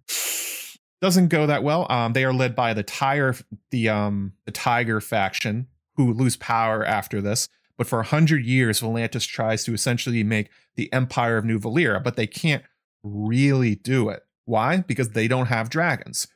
Doesn't 1.01 1.29
go 1.29 1.47
that 1.47 1.65
well. 1.65 1.91
Um, 1.91 2.13
they 2.13 2.25
are 2.25 2.33
led 2.33 2.55
by 2.55 2.75
the 2.75 2.85
Tiger, 2.85 3.35
the 3.71 3.89
um, 3.89 4.35
the 4.47 4.53
Tiger 4.53 5.01
faction, 5.01 5.67
who 5.97 6.13
lose 6.13 6.37
power 6.37 6.85
after 6.85 7.21
this. 7.21 7.49
But 7.77 7.89
for 7.89 8.01
a 8.01 8.05
hundred 8.05 8.45
years, 8.45 8.81
Volantis 8.81 9.27
tries 9.27 9.65
to 9.65 9.75
essentially 9.75 10.23
make 10.23 10.49
the 10.77 10.93
Empire 10.93 11.37
of 11.39 11.45
New 11.45 11.59
Valyria, 11.59 12.03
but 12.03 12.17
they 12.17 12.27
can't 12.27 12.63
really 13.03 13.75
do 13.75 14.09
it. 14.11 14.25
Why? 14.45 14.79
Because 14.79 15.11
they 15.11 15.29
don't 15.29 15.47
have 15.47 15.71
dragons. 15.71 16.29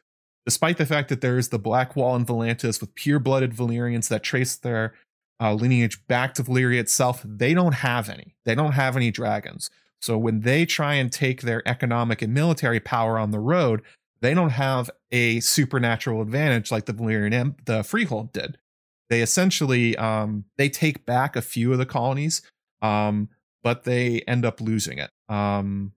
Despite 0.45 0.77
the 0.77 0.87
fact 0.87 1.09
that 1.09 1.21
there 1.21 1.39
is 1.39 1.51
the 1.51 1.59
Black 1.59 1.95
Wall 1.95 2.17
in 2.17 2.27
Volantis 2.27 2.81
with 2.81 2.95
pure-blooded 2.95 3.53
Valyrians 3.55 4.09
that 4.09 4.23
trace 4.23 4.57
their 4.57 4.95
uh, 5.41 5.55
lineage 5.55 6.05
back 6.07 6.35
to 6.35 6.43
Valyria 6.43 6.81
itself, 6.81 7.23
they 7.25 7.55
don't 7.55 7.75
have 7.75 8.09
any. 8.09 8.35
They 8.45 8.55
don't 8.55 8.73
have 8.73 8.97
any 8.97 9.11
dragons. 9.11 9.71
So 10.01 10.19
when 10.19 10.41
they 10.41 10.67
try 10.67 10.95
and 10.95 11.13
take 11.13 11.43
their 11.43 11.67
economic 11.67 12.23
and 12.23 12.35
military 12.35 12.81
power 12.81 13.19
on 13.19 13.31
the 13.31 13.39
road, 13.39 13.83
they 14.21 14.35
don't 14.35 14.51
have 14.51 14.91
a 15.11 15.41
supernatural 15.41 16.23
advantage 16.23 16.71
like 16.71 16.87
the 16.87 16.95
Valyrian 16.95 17.55
the 17.65 17.85
Freehold 17.85 18.33
did. 18.33 18.59
They 19.11 19.21
essentially 19.21 19.97
um, 19.97 20.45
they 20.57 20.69
take 20.69 21.07
back 21.07 21.37
a 21.37 21.43
few 21.43 21.73
of 21.73 21.79
the 21.79 21.87
colonies, 21.87 22.43
um, 22.81 23.29
but 23.63 23.85
they 23.85 24.23
end 24.23 24.45
up 24.45 24.61
losing 24.61 24.99
it. 24.99 25.11
Um, 25.29 25.93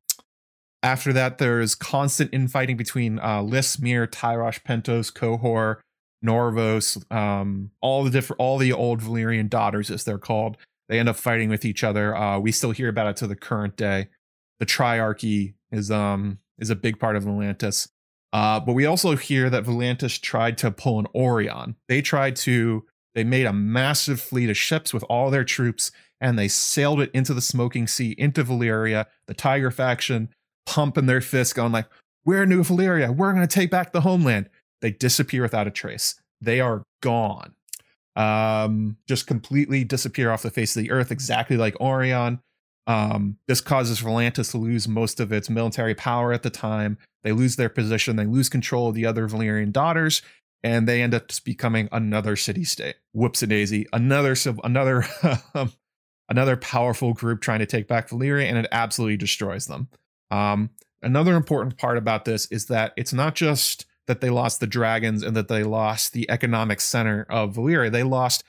after 0.85 1.11
that, 1.13 1.39
there's 1.39 1.73
constant 1.73 2.31
infighting 2.31 2.77
between 2.77 3.17
uh, 3.17 3.41
Lys, 3.41 3.81
Myr, 3.81 4.05
Tyrosh, 4.05 4.61
Pentos, 4.61 5.11
Qohor, 5.11 5.77
Norvos, 6.23 7.11
um, 7.11 7.71
all 7.81 8.03
the 8.03 8.11
different, 8.11 8.39
all 8.39 8.59
the 8.59 8.71
old 8.71 9.01
Valyrian 9.01 9.49
daughters, 9.49 9.89
as 9.89 10.03
they're 10.03 10.19
called. 10.19 10.57
They 10.87 10.99
end 10.99 11.09
up 11.09 11.15
fighting 11.15 11.49
with 11.49 11.65
each 11.65 11.83
other. 11.83 12.15
Uh, 12.15 12.37
we 12.37 12.51
still 12.51 12.69
hear 12.69 12.87
about 12.87 13.07
it 13.07 13.15
to 13.17 13.27
the 13.27 13.35
current 13.35 13.75
day. 13.75 14.09
The 14.59 14.67
Triarchy 14.67 15.55
is 15.71 15.89
um 15.89 16.37
is 16.59 16.69
a 16.69 16.75
big 16.75 16.99
part 16.99 17.15
of 17.15 17.23
Volantis. 17.23 17.89
Uh, 18.31 18.59
but 18.59 18.73
we 18.73 18.85
also 18.85 19.15
hear 19.15 19.49
that 19.49 19.63
Volantis 19.63 20.21
tried 20.21 20.57
to 20.59 20.69
pull 20.69 20.99
an 20.99 21.07
Aurion. 21.15 21.75
They 21.87 22.01
tried 22.01 22.35
to, 22.37 22.85
they 23.15 23.23
made 23.23 23.45
a 23.45 23.53
massive 23.53 24.21
fleet 24.21 24.49
of 24.49 24.57
ships 24.57 24.93
with 24.93 25.03
all 25.09 25.31
their 25.31 25.43
troops 25.43 25.91
and 26.21 26.37
they 26.37 26.47
sailed 26.47 27.01
it 27.01 27.11
into 27.13 27.33
the 27.33 27.41
smoking 27.41 27.87
sea, 27.87 28.15
into 28.17 28.43
Valyria, 28.43 29.05
the 29.27 29.33
Tiger 29.33 29.71
faction, 29.71 30.29
pumping 30.65 31.05
their 31.05 31.21
fists, 31.21 31.53
going 31.53 31.71
like, 31.71 31.87
we're 32.25 32.45
New 32.45 32.63
Valyria. 32.63 33.15
We're 33.15 33.33
going 33.33 33.47
to 33.47 33.53
take 33.53 33.69
back 33.69 33.91
the 33.91 34.01
homeland. 34.01 34.49
They 34.81 34.91
disappear 34.91 35.43
without 35.43 35.67
a 35.67 35.71
trace. 35.71 36.19
They 36.41 36.59
are 36.59 36.83
gone. 37.01 37.53
Um, 38.15 38.97
just 39.07 39.27
completely 39.27 39.83
disappear 39.83 40.31
off 40.31 40.41
the 40.41 40.49
face 40.49 40.75
of 40.75 40.81
the 40.81 40.91
earth, 40.91 41.11
exactly 41.11 41.57
like 41.57 41.75
Aurion. 41.75 42.39
Um, 42.87 43.37
this 43.47 43.61
causes 43.61 44.01
Volantis 44.01 44.51
to 44.51 44.57
lose 44.57 44.87
most 44.87 45.19
of 45.19 45.31
its 45.31 45.49
military 45.49 45.95
power 45.95 46.31
at 46.31 46.43
the 46.43 46.49
time. 46.49 46.97
They 47.23 47.31
lose 47.31 47.55
their 47.55 47.69
position, 47.69 48.15
they 48.15 48.25
lose 48.25 48.49
control 48.49 48.89
of 48.89 48.95
the 48.95 49.05
other 49.05 49.27
Valyrian 49.27 49.71
daughters, 49.71 50.21
and 50.63 50.87
they 50.87 51.01
end 51.01 51.13
up 51.13 51.27
just 51.27 51.43
becoming 51.43 51.89
another 51.91 52.35
city 52.35 52.63
state. 52.63 52.95
Whoops 53.13 53.41
a 53.41 53.47
daisy, 53.47 53.87
another 53.91 54.35
another 54.63 55.05
um, 55.55 55.73
another 56.29 56.55
powerful 56.55 57.13
group 57.13 57.41
trying 57.41 57.59
to 57.59 57.65
take 57.65 57.87
back 57.87 58.09
Valyria, 58.09 58.45
and 58.45 58.57
it 58.57 58.67
absolutely 58.71 59.17
destroys 59.17 59.65
them. 59.65 59.89
Um, 60.31 60.71
another 61.01 61.35
important 61.35 61.77
part 61.77 61.97
about 61.97 62.25
this 62.25 62.45
is 62.47 62.65
that 62.67 62.93
it's 62.97 63.13
not 63.13 63.35
just 63.35 63.85
that 64.07 64.21
they 64.21 64.29
lost 64.29 64.59
the 64.59 64.67
dragons 64.67 65.23
and 65.23 65.35
that 65.35 65.47
they 65.47 65.63
lost 65.63 66.13
the 66.13 66.29
economic 66.29 66.81
center 66.81 67.25
of 67.29 67.55
Valyria; 67.55 67.91
they 67.91 68.03
lost 68.03 68.43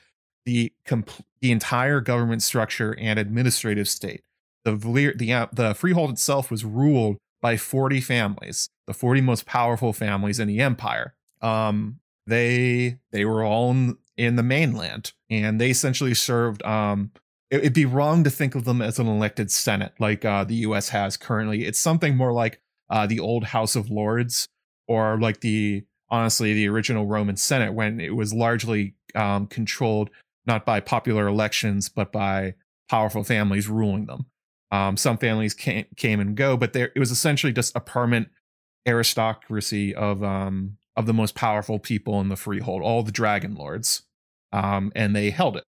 the 0.45 0.71
comp- 0.85 1.25
the 1.41 1.51
entire 1.51 2.01
government 2.01 2.43
structure 2.43 2.95
and 2.99 3.19
administrative 3.19 3.89
state. 3.89 4.23
The 4.63 4.75
the 5.15 5.33
uh, 5.33 5.47
the 5.51 5.73
freehold 5.73 6.11
itself 6.11 6.51
was 6.51 6.65
ruled 6.65 7.17
by 7.41 7.57
40 7.57 8.01
families, 8.01 8.69
the 8.87 8.93
40 8.93 9.21
most 9.21 9.45
powerful 9.45 9.93
families 9.93 10.39
in 10.39 10.47
the 10.47 10.59
empire. 10.59 11.13
Um, 11.41 11.99
they 12.25 12.97
they 13.11 13.25
were 13.25 13.43
all 13.43 13.71
in, 13.71 13.97
in 14.17 14.35
the 14.35 14.43
mainland, 14.43 15.13
and 15.29 15.61
they 15.61 15.69
essentially 15.69 16.13
served. 16.13 16.63
Um, 16.63 17.11
it, 17.49 17.63
would 17.63 17.73
be 17.73 17.85
wrong 17.85 18.23
to 18.23 18.29
think 18.29 18.55
of 18.55 18.65
them 18.65 18.81
as 18.81 18.99
an 18.99 19.07
elected 19.07 19.51
senate 19.51 19.93
like 19.99 20.25
uh, 20.25 20.43
the 20.43 20.55
U.S. 20.55 20.89
has 20.89 21.17
currently. 21.17 21.65
It's 21.65 21.79
something 21.79 22.15
more 22.15 22.33
like 22.33 22.61
uh, 22.89 23.07
the 23.07 23.19
old 23.19 23.45
House 23.45 23.75
of 23.75 23.89
Lords, 23.89 24.47
or 24.87 25.19
like 25.19 25.41
the 25.41 25.83
honestly 26.09 26.53
the 26.53 26.67
original 26.67 27.05
Roman 27.05 27.37
Senate 27.37 27.73
when 27.73 27.99
it 27.99 28.15
was 28.15 28.33
largely 28.33 28.95
um, 29.15 29.47
controlled 29.47 30.09
not 30.45 30.65
by 30.65 30.79
popular 30.79 31.27
elections 31.27 31.89
but 31.89 32.11
by 32.11 32.55
powerful 32.89 33.23
families 33.23 33.67
ruling 33.67 34.05
them. 34.05 34.25
Um, 34.71 34.97
some 34.97 35.17
families 35.17 35.53
came, 35.53 35.85
came 35.95 36.19
and 36.19 36.35
go, 36.35 36.57
but 36.57 36.73
there 36.73 36.91
it 36.95 36.99
was 36.99 37.11
essentially 37.11 37.53
just 37.53 37.75
a 37.75 37.79
permanent 37.79 38.29
aristocracy 38.87 39.93
of 39.93 40.23
um, 40.23 40.77
of 40.95 41.05
the 41.05 41.13
most 41.13 41.35
powerful 41.35 41.79
people 41.79 42.19
in 42.21 42.29
the 42.29 42.35
freehold, 42.35 42.81
all 42.81 43.03
the 43.03 43.11
dragon 43.11 43.55
lords, 43.55 44.03
um, 44.51 44.91
and 44.95 45.15
they 45.15 45.29
held 45.29 45.57
it. 45.57 45.63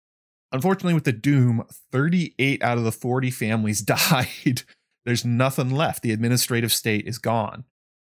Unfortunately, 0.54 0.94
with 0.94 1.04
the 1.04 1.12
Doom, 1.12 1.64
38 1.90 2.62
out 2.62 2.78
of 2.78 2.84
the 2.84 2.92
40 2.92 3.30
families 3.32 3.80
died. 3.82 4.62
There's 5.04 5.24
nothing 5.24 5.70
left. 5.70 6.02
The 6.02 6.12
administrative 6.12 6.72
state 6.72 7.06
is 7.06 7.18
gone. 7.18 7.64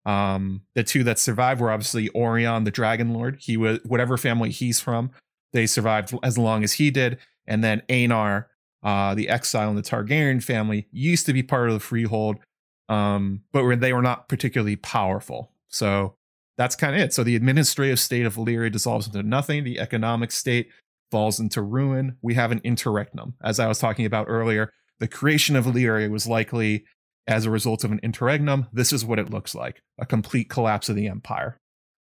Um, 0.07 0.63
the 0.77 0.85
two 0.85 1.03
that 1.05 1.19
survived 1.19 1.61
were 1.61 1.73
obviously 1.73 2.09
Aurion, 2.11 2.65
the 2.65 2.71
Dragon 2.71 3.13
Lord. 3.13 3.39
He 3.41 3.57
was 3.57 3.81
whatever 3.85 4.17
family 4.17 4.51
he's 4.51 4.79
from, 4.79 5.11
they 5.53 5.67
survived 5.67 6.17
as 6.23 6.39
long 6.39 6.63
as 6.63 6.75
he 6.75 6.93
did. 6.93 7.19
And 7.49 7.65
then 7.65 7.83
Aenar, 7.89 8.47
uh, 8.85 9.17
the 9.17 9.29
exile 9.29 9.69
in 9.69 9.75
the 9.75 9.83
Targaryen 9.83 10.43
family, 10.43 10.87
used 10.93 11.27
to 11.27 11.33
be 11.33 11.43
part 11.43 11.69
of 11.69 11.75
the 11.75 11.81
Freehold, 11.81 12.37
um, 12.89 13.43
but 13.53 13.81
they 13.81 13.93
were 13.93 14.03
not 14.03 14.29
particularly 14.29 14.77
powerful. 14.77 15.51
So 15.69 16.15
that's 16.57 16.77
kind 16.77 16.95
of 16.95 17.01
it. 17.01 17.13
So 17.13 17.25
the 17.25 17.35
administrative 17.35 17.99
state 17.99 18.25
of 18.25 18.37
Valyria 18.37 18.71
dissolves 18.71 19.09
into 19.09 19.25
nothing. 19.25 19.65
The 19.65 19.81
economic 19.81 20.31
state 20.31 20.69
falls 21.11 21.41
into 21.41 21.63
ruin. 21.63 22.17
We 22.23 22.35
have 22.35 22.53
an 22.53 22.61
interregnum. 22.65 23.35
As 23.43 23.61
I 23.61 23.67
was 23.67 23.79
talking 23.79 24.07
about 24.07 24.27
earlier, 24.29 24.73
the 24.99 25.09
creation 25.09 25.57
of 25.57 25.67
Valyria 25.67 26.11
was 26.11 26.27
likely 26.27 26.85
as 27.27 27.45
a 27.45 27.51
result 27.51 27.85
of 27.85 27.93
an 27.93 28.01
interregnum. 28.03 28.67
This 28.73 28.93
is 28.93 29.05
what 29.05 29.19
it 29.19 29.31
looks 29.31 29.55
like 29.55 29.83
a 29.99 30.07
complete 30.07 30.49
collapse 30.49 30.89
of 30.89 30.97
the 30.97 31.09
empire. 31.09 31.59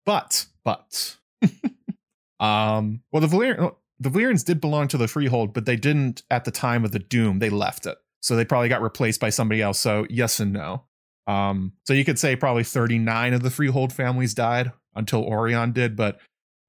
But, 0.05 0.45
but, 0.65 1.17
um, 2.39 3.01
well, 3.11 3.21
the 3.21 3.27
Valyrian, 3.27 3.75
the 3.99 4.09
Valyrians 4.09 4.45
did 4.45 4.59
belong 4.59 4.87
to 4.89 4.97
the 4.97 5.07
Freehold, 5.07 5.53
but 5.53 5.65
they 5.65 5.77
didn't 5.77 6.23
at 6.29 6.45
the 6.45 6.51
time 6.51 6.83
of 6.83 6.91
the 6.91 6.99
Doom. 6.99 7.39
They 7.39 7.49
left 7.49 7.85
it. 7.85 7.97
So 8.21 8.35
they 8.35 8.45
probably 8.45 8.69
got 8.69 8.81
replaced 8.81 9.19
by 9.19 9.29
somebody 9.29 9.61
else. 9.61 9.79
So 9.79 10.05
yes 10.09 10.39
and 10.39 10.53
no. 10.53 10.85
Um, 11.27 11.73
so 11.85 11.93
you 11.93 12.03
could 12.03 12.19
say 12.19 12.35
probably 12.35 12.63
39 12.63 13.33
of 13.33 13.43
the 13.43 13.49
Freehold 13.49 13.93
families 13.93 14.33
died 14.33 14.71
until 14.95 15.25
Aurion 15.25 15.73
did, 15.73 15.95
but 15.95 16.19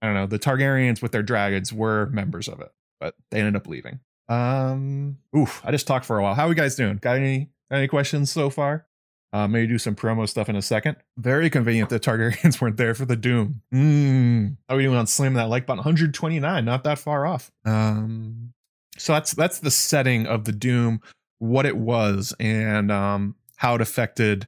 I 0.04 0.08
don't 0.08 0.16
know. 0.16 0.26
The 0.26 0.38
Targaryens 0.38 1.00
with 1.00 1.12
their 1.12 1.22
dragons 1.22 1.72
were 1.72 2.10
members 2.12 2.46
of 2.46 2.60
it, 2.60 2.70
but 3.00 3.14
they 3.30 3.38
ended 3.38 3.56
up 3.56 3.66
leaving. 3.66 4.00
Um, 4.28 5.16
oof, 5.34 5.62
I 5.64 5.70
just 5.70 5.86
talked 5.86 6.04
for 6.04 6.18
a 6.18 6.22
while. 6.22 6.34
How 6.34 6.44
are 6.44 6.50
you 6.50 6.54
guys 6.54 6.74
doing? 6.74 6.98
Got 6.98 7.16
any 7.16 7.48
any 7.72 7.88
questions 7.88 8.30
so 8.30 8.50
far? 8.50 8.86
Uh, 9.32 9.48
maybe 9.48 9.66
do 9.66 9.78
some 9.78 9.96
promo 9.96 10.28
stuff 10.28 10.50
in 10.50 10.56
a 10.56 10.62
second. 10.62 10.98
Very 11.16 11.48
convenient 11.48 11.88
that 11.88 12.02
Targaryens 12.02 12.60
weren't 12.60 12.76
there 12.76 12.94
for 12.94 13.06
the 13.06 13.16
Doom. 13.16 13.62
Mm. 13.72 14.58
How 14.68 14.74
are 14.74 14.76
we 14.76 14.82
doing 14.82 14.98
on 14.98 15.06
slamming 15.06 15.38
that 15.38 15.48
like 15.48 15.64
button? 15.64 15.78
129, 15.78 16.64
not 16.66 16.84
that 16.84 16.98
far 16.98 17.24
off. 17.24 17.50
Um, 17.64 18.52
so 18.98 19.14
that's 19.14 19.32
that's 19.32 19.60
the 19.60 19.70
setting 19.70 20.26
of 20.26 20.44
the 20.44 20.52
Doom, 20.52 21.00
what 21.38 21.64
it 21.64 21.78
was, 21.78 22.34
and 22.38 22.92
um, 22.92 23.36
how 23.56 23.74
it 23.74 23.80
affected 23.80 24.46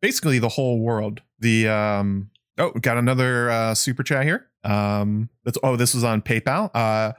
basically 0.00 0.38
the 0.38 0.50
whole 0.50 0.78
world. 0.78 1.22
The 1.40 1.66
um, 1.66 2.30
oh, 2.58 2.72
we 2.74 2.80
got 2.80 2.96
another 2.96 3.50
uh, 3.50 3.74
super 3.74 4.02
chat 4.02 4.24
here. 4.24 4.48
Um, 4.64 5.28
that's 5.44 5.58
oh, 5.62 5.76
this 5.76 5.94
was 5.94 6.04
on 6.04 6.22
PayPal. 6.22 6.70
Uh, 6.74 7.12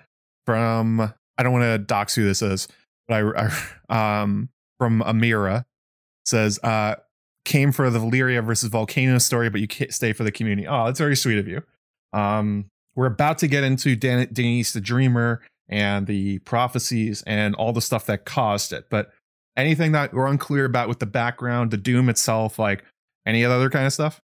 from 0.45 1.01
I 1.37 1.43
don't 1.43 1.53
want 1.53 1.63
to 1.63 1.77
dox 1.77 2.15
who 2.15 2.23
this 2.23 2.41
is, 2.41 2.67
but 3.07 3.15
I, 3.15 3.49
I 3.89 4.19
um 4.21 4.49
from 4.79 5.01
Amira 5.01 5.65
says, 6.25 6.59
uh, 6.63 6.95
came 7.45 7.71
for 7.71 7.89
the 7.89 7.99
Valyria 7.99 8.43
versus 8.43 8.69
Volcano 8.69 9.17
story, 9.17 9.49
but 9.49 9.61
you 9.61 9.67
can't 9.67 9.93
stay 9.93 10.13
for 10.13 10.23
the 10.23 10.31
community. 10.31 10.67
Oh, 10.67 10.85
that's 10.85 10.99
very 10.99 11.15
sweet 11.15 11.37
of 11.37 11.47
you. 11.47 11.61
Um, 12.13 12.65
we're 12.95 13.07
about 13.07 13.39
to 13.39 13.47
get 13.47 13.63
into 13.63 13.95
Dan- 13.95 14.27
Daenys 14.27 14.73
the 14.73 14.81
Dreamer 14.81 15.41
and 15.67 16.07
the 16.07 16.39
prophecies 16.39 17.23
and 17.25 17.55
all 17.55 17.73
the 17.73 17.81
stuff 17.81 18.05
that 18.05 18.25
caused 18.25 18.71
it. 18.71 18.89
But 18.89 19.11
anything 19.57 19.93
that 19.93 20.13
we're 20.13 20.27
unclear 20.27 20.65
about 20.65 20.89
with 20.89 20.99
the 20.99 21.05
background, 21.05 21.71
the 21.71 21.77
Doom 21.77 22.09
itself, 22.09 22.59
like 22.59 22.83
any 23.25 23.43
other 23.43 23.69
kind 23.69 23.85
of 23.85 23.93
stuff? 23.93 24.21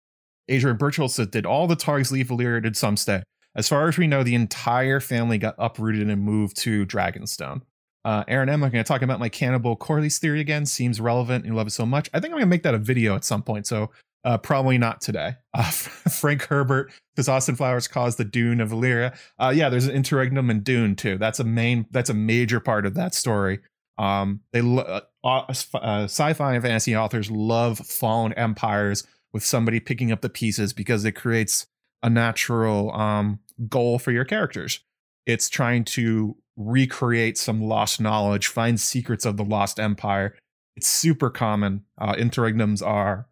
Adrian 0.48 0.76
Birchall 0.76 1.08
said, 1.08 1.30
Did 1.30 1.46
all 1.46 1.66
the 1.66 1.76
Targs 1.76 2.10
leave 2.10 2.28
Valyria? 2.28 2.62
Did 2.62 2.76
some 2.76 2.96
stay? 2.96 3.22
As 3.54 3.68
far 3.68 3.88
as 3.88 3.98
we 3.98 4.06
know, 4.06 4.22
the 4.22 4.34
entire 4.34 5.00
family 5.00 5.38
got 5.38 5.54
uprooted 5.58 6.08
and 6.08 6.22
moved 6.22 6.56
to 6.58 6.86
Dragonstone. 6.86 7.62
Uh, 8.04 8.24
Aaron 8.26 8.48
M, 8.48 8.64
I'm 8.64 8.70
going 8.70 8.82
to 8.82 8.88
talk 8.88 9.02
about 9.02 9.20
my 9.20 9.28
cannibal 9.28 9.76
Corlys 9.76 10.18
theory 10.18 10.40
again. 10.40 10.66
Seems 10.66 11.00
relevant. 11.00 11.44
You 11.44 11.54
love 11.54 11.68
it 11.68 11.72
so 11.72 11.86
much. 11.86 12.10
I 12.12 12.18
think 12.18 12.32
I'm 12.32 12.38
going 12.38 12.42
to 12.42 12.46
make 12.46 12.64
that 12.64 12.74
a 12.74 12.78
video 12.78 13.14
at 13.14 13.24
some 13.24 13.42
point. 13.42 13.66
So 13.66 13.90
uh, 14.24 14.38
probably 14.38 14.78
not 14.78 15.00
today. 15.00 15.36
Uh, 15.54 15.70
Frank 15.70 16.46
Herbert, 16.46 16.90
does 17.14 17.28
Austin 17.28 17.56
Flowers 17.56 17.86
cause 17.86 18.16
the 18.16 18.24
Dune 18.24 18.62
of 18.62 18.70
Valyria? 18.70 19.14
Uh, 19.38 19.52
yeah, 19.54 19.68
there's 19.68 19.84
an 19.84 19.94
interregnum 19.94 20.48
in 20.48 20.62
Dune 20.62 20.96
too. 20.96 21.18
That's 21.18 21.40
a 21.40 21.44
main. 21.44 21.84
That's 21.90 22.08
a 22.08 22.14
major 22.14 22.58
part 22.58 22.86
of 22.86 22.94
that 22.94 23.14
story. 23.14 23.60
Um, 23.98 24.40
they 24.52 24.60
uh, 24.60 25.02
uh, 25.22 25.44
sci-fi 25.50 26.54
and 26.54 26.62
fantasy 26.62 26.96
authors 26.96 27.30
love 27.30 27.80
fallen 27.80 28.32
empires 28.32 29.06
with 29.32 29.44
somebody 29.44 29.80
picking 29.80 30.12
up 30.12 30.20
the 30.20 30.28
pieces 30.28 30.72
because 30.72 31.04
it 31.04 31.12
creates 31.12 31.66
a 32.02 32.10
natural 32.10 32.92
um, 32.92 33.40
goal 33.68 33.98
for 33.98 34.12
your 34.12 34.24
characters. 34.24 34.80
It's 35.26 35.48
trying 35.48 35.84
to 35.84 36.36
recreate 36.56 37.38
some 37.38 37.62
lost 37.62 38.00
knowledge, 38.00 38.46
find 38.48 38.80
secrets 38.80 39.24
of 39.24 39.36
the 39.36 39.44
lost 39.44 39.78
empire. 39.78 40.36
It's 40.76 40.88
super 40.88 41.30
common. 41.30 41.84
Uh, 41.98 42.14
interregnums 42.14 42.84
are 42.84 43.28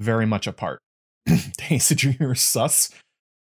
very 0.00 0.26
much 0.26 0.46
a 0.46 0.52
part. 0.52 0.80
Daisy 1.56 1.94
Dreamer 1.94 2.34
sus. 2.34 2.90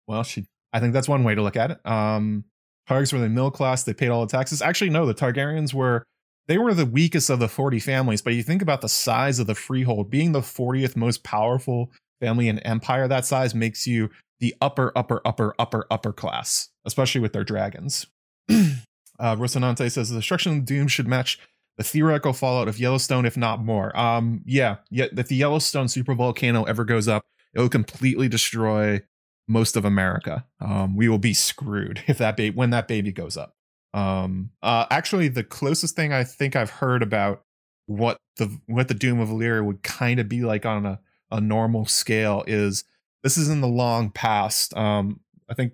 Well, 0.06 0.22
she. 0.22 0.46
I 0.72 0.80
think 0.80 0.92
that's 0.92 1.08
one 1.08 1.24
way 1.24 1.34
to 1.34 1.42
look 1.42 1.56
at 1.56 1.70
it. 1.70 1.86
Um, 1.86 2.44
Targs 2.88 3.12
were 3.12 3.18
the 3.18 3.28
middle 3.28 3.50
class. 3.50 3.84
They 3.84 3.94
paid 3.94 4.08
all 4.08 4.24
the 4.24 4.30
taxes. 4.30 4.62
Actually, 4.62 4.90
no. 4.90 5.06
The 5.06 5.14
Targaryens 5.14 5.72
were. 5.74 6.04
They 6.48 6.58
were 6.58 6.74
the 6.74 6.86
weakest 6.86 7.28
of 7.28 7.40
the 7.40 7.48
40 7.48 7.80
families, 7.80 8.22
but 8.22 8.34
you 8.34 8.42
think 8.42 8.62
about 8.62 8.80
the 8.80 8.88
size 8.88 9.38
of 9.38 9.46
the 9.46 9.54
freehold, 9.54 10.10
being 10.10 10.32
the 10.32 10.40
40th 10.40 10.96
most 10.96 11.24
powerful 11.24 11.90
family 12.20 12.48
in 12.48 12.58
empire 12.60 13.08
that 13.08 13.26
size 13.26 13.54
makes 13.54 13.86
you 13.86 14.10
the 14.40 14.54
upper, 14.60 14.92
upper, 14.96 15.20
upper, 15.24 15.54
upper, 15.58 15.86
upper 15.90 16.12
class, 16.12 16.68
especially 16.84 17.20
with 17.20 17.32
their 17.32 17.44
dragons. 17.44 18.06
uh, 18.50 19.36
Rosanante 19.38 19.88
says 19.88 20.10
the 20.10 20.16
destruction 20.16 20.58
of 20.58 20.64
Doom 20.64 20.88
should 20.88 21.08
match 21.08 21.38
the 21.78 21.84
theoretical 21.84 22.32
fallout 22.32 22.68
of 22.68 22.78
Yellowstone, 22.78 23.26
if 23.26 23.36
not 23.36 23.62
more. 23.62 23.96
Um, 23.98 24.42
yeah, 24.46 24.76
yeah. 24.90 25.06
If 25.16 25.28
the 25.28 25.36
Yellowstone 25.36 25.86
supervolcano 25.86 26.66
ever 26.68 26.84
goes 26.84 27.08
up, 27.08 27.22
it 27.54 27.60
will 27.60 27.68
completely 27.68 28.28
destroy 28.28 29.00
most 29.48 29.76
of 29.76 29.84
America. 29.84 30.46
Um, 30.60 30.96
we 30.96 31.08
will 31.08 31.18
be 31.18 31.34
screwed 31.34 32.02
if 32.06 32.18
that 32.18 32.38
when 32.54 32.70
that 32.70 32.88
baby 32.88 33.12
goes 33.12 33.36
up. 33.36 33.55
Um, 33.94 34.50
uh, 34.62 34.86
actually, 34.90 35.28
the 35.28 35.44
closest 35.44 35.96
thing 35.96 36.12
I 36.12 36.24
think 36.24 36.56
I've 36.56 36.70
heard 36.70 37.02
about 37.02 37.42
what 37.86 38.18
the 38.36 38.58
what 38.66 38.88
the 38.88 38.94
doom 38.94 39.20
of 39.20 39.28
Valyria 39.28 39.64
would 39.64 39.82
kind 39.82 40.20
of 40.20 40.28
be 40.28 40.42
like 40.42 40.66
on 40.66 40.84
a, 40.84 41.00
a 41.30 41.40
normal 41.40 41.86
scale 41.86 42.44
is 42.46 42.84
this 43.22 43.38
is 43.38 43.48
in 43.48 43.60
the 43.60 43.68
long 43.68 44.10
past. 44.10 44.76
Um, 44.76 45.20
I 45.48 45.54
think 45.54 45.72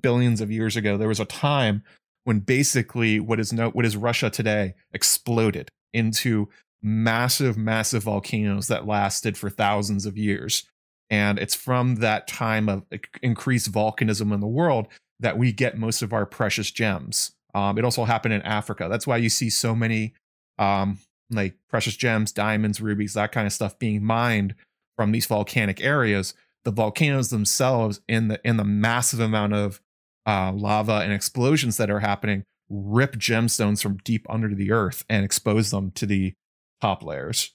billions 0.00 0.40
of 0.40 0.50
years 0.50 0.76
ago, 0.76 0.96
there 0.96 1.08
was 1.08 1.20
a 1.20 1.24
time 1.24 1.82
when 2.24 2.40
basically 2.40 3.20
what 3.20 3.38
is 3.38 3.52
no, 3.52 3.70
what 3.70 3.84
is 3.84 3.96
Russia 3.96 4.30
today 4.30 4.74
exploded 4.92 5.68
into 5.92 6.48
massive, 6.82 7.56
massive 7.56 8.02
volcanoes 8.02 8.68
that 8.68 8.86
lasted 8.86 9.36
for 9.36 9.50
thousands 9.50 10.06
of 10.06 10.16
years. 10.16 10.64
And 11.08 11.38
it's 11.38 11.54
from 11.54 11.96
that 11.96 12.26
time 12.26 12.68
of 12.68 12.84
increased 13.22 13.70
volcanism 13.70 14.32
in 14.32 14.40
the 14.40 14.46
world 14.46 14.88
that 15.20 15.38
we 15.38 15.52
get 15.52 15.78
most 15.78 16.02
of 16.02 16.12
our 16.12 16.26
precious 16.26 16.70
gems. 16.70 17.32
Um, 17.54 17.78
it 17.78 17.84
also 17.84 18.04
happened 18.04 18.34
in 18.34 18.42
Africa. 18.42 18.86
That's 18.90 19.06
why 19.06 19.16
you 19.16 19.30
see 19.30 19.48
so 19.48 19.74
many 19.74 20.14
um, 20.58 20.98
like 21.30 21.54
precious 21.68 21.96
gems, 21.96 22.32
diamonds, 22.32 22.80
rubies, 22.80 23.14
that 23.14 23.32
kind 23.32 23.46
of 23.46 23.52
stuff 23.52 23.78
being 23.78 24.04
mined 24.04 24.54
from 24.96 25.12
these 25.12 25.26
volcanic 25.26 25.80
areas. 25.82 26.34
The 26.64 26.70
volcanoes 26.70 27.30
themselves, 27.30 28.00
in 28.08 28.28
the 28.28 28.40
in 28.44 28.56
the 28.56 28.64
massive 28.64 29.20
amount 29.20 29.54
of 29.54 29.80
uh, 30.26 30.52
lava 30.52 31.00
and 31.04 31.12
explosions 31.12 31.76
that 31.76 31.90
are 31.90 32.00
happening, 32.00 32.44
rip 32.68 33.16
gemstones 33.16 33.80
from 33.82 33.98
deep 33.98 34.26
under 34.28 34.54
the 34.54 34.72
earth 34.72 35.04
and 35.08 35.24
expose 35.24 35.70
them 35.70 35.92
to 35.92 36.06
the 36.06 36.34
top 36.80 37.02
layers. 37.02 37.52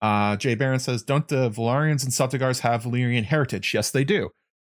Uh, 0.00 0.36
Jay 0.36 0.54
Barron 0.54 0.80
says, 0.80 1.02
Don't 1.02 1.28
the 1.28 1.48
Velaryons 1.48 2.02
and 2.02 2.12
Celtigars 2.12 2.60
have 2.60 2.82
Valyrian 2.82 3.24
heritage? 3.24 3.72
Yes, 3.72 3.90
they 3.90 4.04
do. 4.04 4.30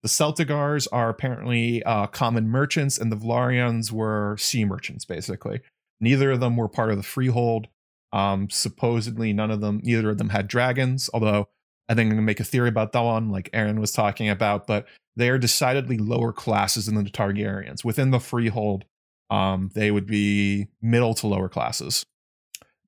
The 0.07 0.11
Celtigars 0.11 0.87
are 0.93 1.09
apparently 1.09 1.83
uh, 1.83 2.07
common 2.07 2.49
merchants, 2.49 2.97
and 2.97 3.11
the 3.11 3.17
Velaryons 3.17 3.91
were 3.91 4.37
sea 4.39 4.65
merchants, 4.65 5.05
basically. 5.05 5.63
Neither 6.01 6.31
of 6.31 6.39
them 6.39 6.57
were 6.57 6.69
part 6.69 6.93
of 6.93 6.97
the 6.97 7.03
Freehold. 7.03 7.67
Um, 8.13 8.49
supposedly, 8.49 9.33
none 9.33 9.51
of 9.51 9.61
them, 9.61 9.81
neither 9.83 10.11
of 10.11 10.19
them 10.19 10.29
had 10.29 10.47
dragons, 10.47 11.11
although 11.13 11.49
I 11.89 11.95
think 11.95 12.03
I'm 12.03 12.11
going 12.11 12.17
to 12.19 12.23
make 12.23 12.39
a 12.39 12.45
theory 12.45 12.69
about 12.69 12.93
that 12.93 13.01
one, 13.01 13.31
like 13.31 13.51
Aaron 13.53 13.81
was 13.81 13.91
talking 13.91 14.29
about, 14.29 14.69
but 14.69 14.87
they 15.17 15.29
are 15.29 15.39
decidedly 15.39 15.99
lower 15.99 16.33
classes 16.33 16.87
than 16.87 16.95
the 16.95 17.11
Targaryens. 17.11 17.83
Within 17.83 18.13
the 18.13 18.21
Freehold, 18.21 18.85
um, 19.29 19.73
they 19.75 19.91
would 19.91 20.07
be 20.07 20.69
middle 20.81 21.15
to 21.15 21.27
lower 21.27 21.49
classes. 21.49 22.05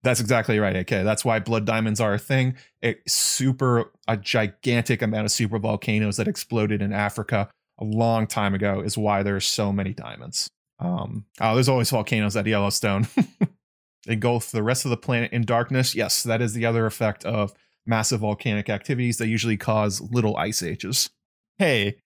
That's 0.02 0.20
exactly 0.20 0.58
right. 0.58 0.76
Okay, 0.76 1.02
that's 1.02 1.24
why 1.24 1.38
blood 1.38 1.64
diamonds 1.64 2.00
are 2.00 2.14
a 2.14 2.18
thing. 2.18 2.56
A 2.84 2.96
super, 3.06 3.92
a 4.06 4.16
gigantic 4.16 5.02
amount 5.02 5.24
of 5.24 5.32
super 5.32 5.58
volcanoes 5.58 6.16
that 6.16 6.28
exploded 6.28 6.82
in 6.82 6.92
Africa 6.92 7.48
a 7.78 7.84
long 7.84 8.26
time 8.26 8.54
ago 8.54 8.80
is 8.80 8.96
why 8.96 9.22
there's 9.22 9.46
so 9.46 9.72
many 9.72 9.92
diamonds. 9.92 10.48
Um, 10.80 11.24
oh, 11.40 11.54
there's 11.54 11.68
always 11.68 11.90
volcanoes 11.90 12.36
at 12.36 12.46
Yellowstone. 12.46 13.08
Engulf 14.06 14.50
the 14.50 14.62
rest 14.62 14.84
of 14.84 14.90
the 14.90 14.96
planet 14.96 15.32
in 15.32 15.42
darkness. 15.42 15.94
Yes, 15.94 16.22
that 16.22 16.40
is 16.40 16.54
the 16.54 16.64
other 16.64 16.86
effect 16.86 17.24
of 17.24 17.52
massive 17.86 18.20
volcanic 18.20 18.68
activities 18.68 19.18
that 19.18 19.28
usually 19.28 19.56
cause 19.56 20.00
little 20.00 20.36
ice 20.36 20.62
ages. 20.62 21.10
Hey, 21.58 21.96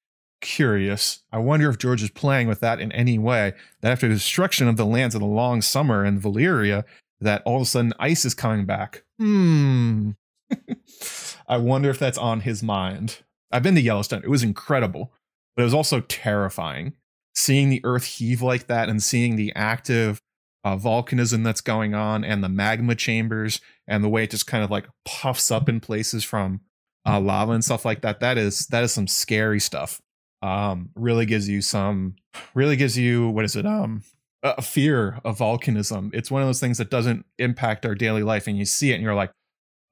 curious. 0.40 1.22
I 1.30 1.38
wonder 1.38 1.68
if 1.68 1.78
George 1.78 2.02
is 2.02 2.10
playing 2.10 2.48
with 2.48 2.60
that 2.60 2.80
in 2.80 2.92
any 2.92 3.18
way. 3.18 3.52
That 3.80 3.92
after 3.92 4.08
the 4.08 4.14
destruction 4.14 4.68
of 4.68 4.76
the 4.76 4.86
lands 4.86 5.14
of 5.14 5.20
the 5.20 5.26
long 5.26 5.62
summer 5.62 6.04
in 6.04 6.20
Valyria, 6.20 6.84
that 7.22 7.42
all 7.44 7.56
of 7.56 7.62
a 7.62 7.66
sudden 7.66 7.92
ice 7.98 8.24
is 8.24 8.34
coming 8.34 8.66
back. 8.66 9.04
Hmm. 9.18 10.10
I 11.48 11.56
wonder 11.56 11.90
if 11.90 11.98
that's 11.98 12.18
on 12.18 12.40
his 12.40 12.62
mind. 12.62 13.20
I've 13.50 13.62
been 13.62 13.74
to 13.74 13.80
Yellowstone. 13.80 14.22
It 14.24 14.30
was 14.30 14.42
incredible, 14.42 15.12
but 15.56 15.62
it 15.62 15.64
was 15.64 15.74
also 15.74 16.00
terrifying. 16.00 16.94
Seeing 17.34 17.70
the 17.70 17.80
earth 17.84 18.04
heave 18.04 18.42
like 18.42 18.66
that 18.66 18.88
and 18.88 19.02
seeing 19.02 19.36
the 19.36 19.52
active 19.54 20.20
uh, 20.64 20.76
volcanism 20.76 21.44
that's 21.44 21.60
going 21.60 21.94
on 21.94 22.24
and 22.24 22.42
the 22.42 22.48
magma 22.48 22.94
chambers 22.94 23.60
and 23.88 24.04
the 24.04 24.08
way 24.08 24.24
it 24.24 24.30
just 24.30 24.46
kind 24.46 24.62
of 24.62 24.70
like 24.70 24.86
puffs 25.04 25.50
up 25.50 25.68
in 25.68 25.80
places 25.80 26.24
from 26.24 26.60
uh, 27.06 27.20
lava 27.20 27.52
and 27.52 27.64
stuff 27.64 27.84
like 27.84 28.02
that. 28.02 28.20
That 28.20 28.38
is 28.38 28.66
that 28.68 28.84
is 28.84 28.92
some 28.92 29.06
scary 29.06 29.60
stuff. 29.60 30.00
Um, 30.42 30.90
really 30.96 31.24
gives 31.24 31.48
you 31.48 31.62
some, 31.62 32.16
really 32.54 32.76
gives 32.76 32.98
you 32.98 33.28
what 33.30 33.44
is 33.44 33.56
it? 33.56 33.66
Um, 33.66 34.02
a 34.42 34.62
fear 34.62 35.20
of 35.24 35.38
volcanism. 35.38 36.10
It's 36.12 36.30
one 36.30 36.42
of 36.42 36.48
those 36.48 36.60
things 36.60 36.78
that 36.78 36.90
doesn't 36.90 37.24
impact 37.38 37.86
our 37.86 37.94
daily 37.94 38.22
life, 38.22 38.46
and 38.46 38.58
you 38.58 38.64
see 38.64 38.90
it, 38.90 38.94
and 38.94 39.02
you're 39.02 39.14
like, 39.14 39.32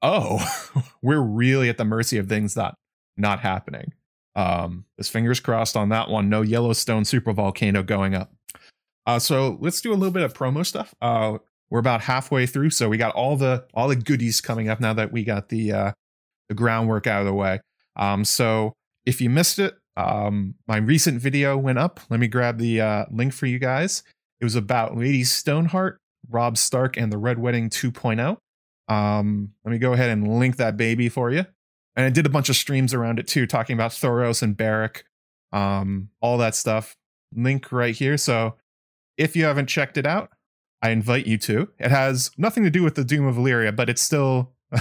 oh, 0.01 0.39
we're 1.01 1.21
really 1.21 1.69
at 1.69 1.77
the 1.77 1.85
mercy 1.85 2.17
of 2.17 2.27
things 2.27 2.53
that 2.55 2.75
not 3.17 3.39
happening. 3.39 3.93
Um, 4.35 4.85
just 4.97 5.11
fingers 5.11 5.39
crossed 5.39 5.75
on 5.75 5.89
that 5.89 6.09
one. 6.09 6.29
No 6.29 6.41
Yellowstone 6.41 7.05
super 7.05 7.33
volcano 7.33 7.83
going 7.83 8.15
up. 8.15 8.33
Uh, 9.05 9.19
so 9.19 9.57
let's 9.61 9.81
do 9.81 9.91
a 9.91 9.95
little 9.95 10.11
bit 10.11 10.23
of 10.23 10.33
promo 10.33 10.65
stuff. 10.65 10.93
Uh, 11.01 11.37
we're 11.69 11.79
about 11.79 12.01
halfway 12.01 12.45
through, 12.45 12.69
so 12.69 12.89
we 12.89 12.97
got 12.97 13.15
all 13.15 13.35
the 13.37 13.65
all 13.73 13.87
the 13.87 13.95
goodies 13.95 14.41
coming 14.41 14.69
up 14.69 14.79
now 14.79 14.93
that 14.93 15.11
we 15.11 15.23
got 15.23 15.49
the 15.49 15.71
uh, 15.71 15.91
the 16.49 16.55
groundwork 16.55 17.07
out 17.07 17.21
of 17.21 17.25
the 17.25 17.33
way. 17.33 17.59
Um, 17.95 18.25
so 18.25 18.73
if 19.05 19.21
you 19.21 19.29
missed 19.29 19.57
it, 19.59 19.75
um, 19.97 20.55
my 20.67 20.77
recent 20.77 21.21
video 21.21 21.57
went 21.57 21.79
up. 21.79 21.99
Let 22.09 22.19
me 22.19 22.27
grab 22.27 22.57
the 22.57 22.81
uh, 22.81 23.05
link 23.09 23.33
for 23.33 23.45
you 23.45 23.59
guys. 23.59 24.03
It 24.41 24.43
was 24.43 24.55
about 24.55 24.97
Lady 24.97 25.23
Stoneheart, 25.23 25.99
Robb 26.29 26.57
Stark, 26.57 26.97
and 26.97 27.11
the 27.11 27.17
Red 27.19 27.37
Wedding 27.37 27.69
2.0. 27.69 28.37
Um, 28.91 29.51
let 29.63 29.71
me 29.71 29.77
go 29.77 29.93
ahead 29.93 30.09
and 30.09 30.39
link 30.39 30.57
that 30.57 30.75
baby 30.75 31.07
for 31.07 31.29
you. 31.29 31.45
And 31.95 32.05
I 32.05 32.09
did 32.09 32.25
a 32.25 32.29
bunch 32.29 32.49
of 32.49 32.55
streams 32.55 32.93
around 32.93 33.19
it 33.19 33.27
too, 33.27 33.45
talking 33.45 33.75
about 33.75 33.91
Thoros 33.91 34.41
and 34.41 34.57
Beric, 34.57 35.05
um, 35.53 36.09
all 36.21 36.37
that 36.39 36.55
stuff. 36.55 36.95
Link 37.35 37.71
right 37.71 37.95
here. 37.95 38.17
So 38.17 38.55
if 39.17 39.35
you 39.35 39.45
haven't 39.45 39.67
checked 39.67 39.97
it 39.97 40.05
out, 40.05 40.31
I 40.81 40.89
invite 40.89 41.27
you 41.27 41.37
to. 41.39 41.69
It 41.77 41.91
has 41.91 42.31
nothing 42.37 42.63
to 42.63 42.71
do 42.71 42.83
with 42.83 42.95
the 42.95 43.03
Doom 43.03 43.27
of 43.27 43.35
Valyria, 43.35 43.75
but 43.75 43.89
it's 43.89 44.01
still 44.01 44.53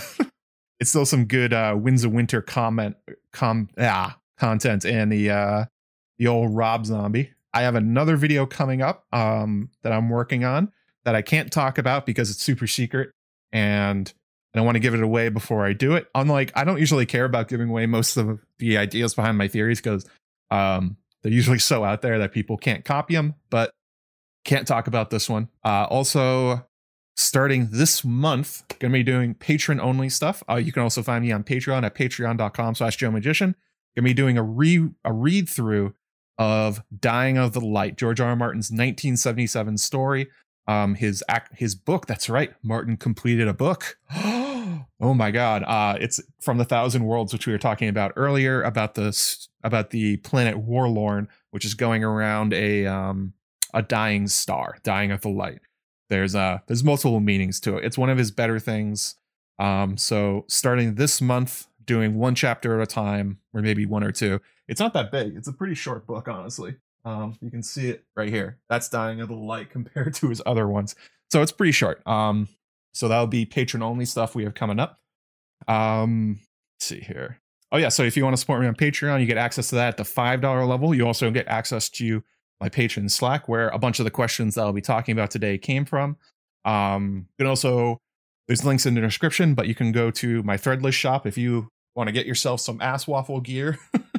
it's 0.81 0.89
still 0.89 1.05
some 1.05 1.27
good 1.27 1.53
uh 1.53 1.77
Winds 1.79 2.05
of 2.05 2.13
Winter 2.13 2.41
comment 2.41 2.97
com 3.33 3.69
ah 3.79 4.17
content 4.39 4.87
and 4.87 5.13
the 5.13 5.31
uh 5.31 5.65
the 6.19 6.27
old 6.27 6.57
Rob 6.57 6.87
zombie. 6.87 7.33
I 7.53 7.63
have 7.63 7.75
another 7.75 8.17
video 8.17 8.47
coming 8.47 8.83
up 8.83 9.07
um 9.13 9.71
that 9.83 9.93
I'm 9.93 10.09
working 10.09 10.45
on 10.45 10.73
that 11.05 11.15
I 11.15 11.23
can't 11.23 11.51
talk 11.51 11.79
about 11.79 12.07
because 12.07 12.31
it's 12.31 12.43
super 12.43 12.67
secret 12.67 13.11
and 13.53 14.13
I 14.55 14.59
don't 14.59 14.67
want 14.67 14.77
to 14.77 14.81
give 14.81 14.95
it 14.95 15.03
away 15.03 15.29
before 15.29 15.65
I 15.65 15.73
do 15.73 15.95
it. 15.95 16.09
Unlike 16.15 16.53
I 16.55 16.65
don't 16.65 16.79
usually 16.79 17.07
care 17.07 17.25
about 17.25 17.49
giving 17.49 17.69
away 17.69 17.87
most 17.87 18.17
of 18.17 18.41
the 18.59 18.77
ideas 18.79 19.15
behind 19.15 19.39
my 19.39 19.49
theories 19.49 19.81
because 19.81 20.07
um 20.51 20.97
they're 21.23 21.33
usually 21.33 21.59
so 21.59 21.85
out 21.85 22.03
there 22.03 22.19
that 22.19 22.33
people 22.33 22.57
can't 22.57 22.85
copy 22.85 23.15
them, 23.15 23.35
but 23.51 23.73
can't 24.45 24.67
talk 24.67 24.87
about 24.87 25.11
this 25.11 25.29
one. 25.29 25.49
Uh, 25.65 25.87
also, 25.91 26.67
starting 27.17 27.69
this 27.71 28.05
month, 28.05 28.65
gonna 28.79 28.93
be 28.93 29.03
doing 29.03 29.35
patron 29.35 29.81
only 29.81 30.09
stuff. 30.09 30.43
Uh, 30.49 30.57
you 30.57 30.73
can 30.73 30.83
also 30.83 31.03
find 31.03 31.25
me 31.25 31.33
on 31.33 31.45
Patreon 31.45 31.85
at 31.85 31.95
patreon.com 31.95 32.75
slash 32.75 32.97
Joe 32.97 33.11
Magician. 33.11 33.55
Gonna 33.95 34.07
be 34.07 34.15
doing 34.15 34.39
a 34.39 34.43
re 34.43 34.89
a 35.05 35.13
read 35.13 35.49
through 35.49 35.95
of 36.41 36.83
Dying 36.99 37.37
of 37.37 37.53
the 37.53 37.61
Light, 37.61 37.99
George 37.99 38.19
R. 38.19 38.31
R. 38.31 38.35
Martin's 38.35 38.71
1977 38.71 39.77
story. 39.77 40.29
Um, 40.67 40.95
his 40.95 41.23
act, 41.29 41.59
his 41.59 41.75
book. 41.75 42.07
That's 42.07 42.31
right, 42.31 42.53
Martin 42.63 42.97
completed 42.97 43.47
a 43.47 43.53
book. 43.53 43.99
oh 44.15 45.15
my 45.15 45.31
God! 45.31 45.63
Uh, 45.65 45.97
it's 46.01 46.21
from 46.41 46.59
the 46.59 46.65
Thousand 46.65 47.05
Worlds, 47.05 47.33
which 47.33 47.47
we 47.47 47.53
were 47.53 47.59
talking 47.59 47.89
about 47.89 48.13
earlier, 48.17 48.63
about 48.63 48.95
the 48.95 49.39
about 49.63 49.91
the 49.91 50.17
planet 50.19 50.57
Worlorn, 50.57 51.29
which 51.51 51.65
is 51.65 51.75
going 51.75 52.05
around 52.05 52.55
a 52.55 52.87
um 52.87 53.35
a 53.75 53.83
dying 53.83 54.27
star, 54.27 54.79
dying 54.83 55.11
of 55.11 55.21
the 55.21 55.29
light. 55.29 55.61
There's 56.09 56.35
uh 56.35 56.59
there's 56.69 56.85
multiple 56.85 57.21
meanings 57.21 57.61
to 57.61 57.77
it. 57.77 57.85
It's 57.85 57.99
one 57.99 58.09
of 58.11 58.17
his 58.17 58.31
better 58.31 58.59
things. 58.59 59.17
Um, 59.59 59.99
so 59.99 60.47
starting 60.49 60.95
this 60.95 61.21
month, 61.21 61.67
doing 61.91 62.15
one 62.15 62.37
chapter 62.37 62.81
at 62.81 62.83
a 62.85 62.87
time, 62.87 63.39
or 63.53 63.61
maybe 63.61 63.85
one 63.85 64.05
or 64.05 64.13
two. 64.13 64.41
It's 64.69 64.79
not 64.79 64.93
that 64.95 65.11
big. 65.11 65.35
It's 65.37 65.49
a 65.49 65.53
pretty 65.53 65.75
short 65.75 66.07
book, 66.07 66.29
honestly. 66.29 66.77
Um, 67.05 67.37
you 67.41 67.51
can 67.51 67.65
see 67.65 67.89
it 67.89 68.05
right 68.15 68.29
here. 68.29 68.59
That's 68.69 68.89
dying 68.89 69.21
a 69.21 69.25
little 69.25 69.45
light 69.45 69.71
compared 69.73 70.15
to 70.15 70.29
his 70.29 70.41
other 70.47 70.69
ones. 70.69 70.95
So 71.33 71.43
it's 71.43 71.51
pretty 71.51 71.73
short. 71.73 72.07
Um, 72.07 72.47
so 72.95 73.09
that'll 73.09 73.27
be 73.27 73.45
patron 73.45 73.83
only 73.83 74.05
stuff 74.05 74.37
we 74.37 74.45
have 74.45 74.55
coming 74.55 74.79
up. 74.79 75.01
Um, 75.67 76.39
see 76.79 77.01
here. 77.01 77.41
Oh 77.73 77.77
yeah, 77.77 77.89
so 77.89 78.05
if 78.05 78.17
you 78.17 78.23
want 78.23 78.35
to 78.35 78.41
support 78.41 78.61
me 78.61 78.69
on 78.69 78.77
Patreon, 78.77 79.21
you 79.21 79.27
get 79.27 79.37
access 79.37 79.69
to 79.71 79.75
that 79.75 79.89
at 79.89 79.97
the 79.97 80.05
five 80.05 80.41
dollar 80.41 80.65
level. 80.65 80.95
You 80.95 81.09
also 81.09 81.29
get 81.33 81.49
access 81.49 81.89
to 81.91 82.23
my 82.61 82.69
patron 82.69 83.09
Slack, 83.09 83.49
where 83.49 83.69
a 83.71 83.79
bunch 83.79 83.99
of 83.99 84.05
the 84.05 84.11
questions 84.13 84.55
that 84.55 84.63
I'll 84.63 84.73
be 84.73 84.81
talking 84.81 85.13
about 85.13 85.33
today 85.33 85.59
came 85.59 85.85
from. 85.85 86.17
Um, 86.65 87.27
you 87.31 87.45
can 87.45 87.47
also 87.49 88.01
there's 88.47 88.65
links 88.65 88.87
in 88.87 88.95
the 88.95 89.01
description, 89.01 89.55
but 89.55 89.67
you 89.69 89.75
can 89.75 89.93
go 89.93 90.11
to 90.13 90.43
my 90.45 90.57
Threadless 90.57 90.93
shop 90.93 91.27
if 91.27 91.39
you 91.39 91.69
want 92.01 92.09
to 92.09 92.13
get 92.13 92.27
yourself 92.27 92.61
some 92.61 92.81
ass 92.81 93.07
waffle 93.07 93.41
gear 93.41 93.79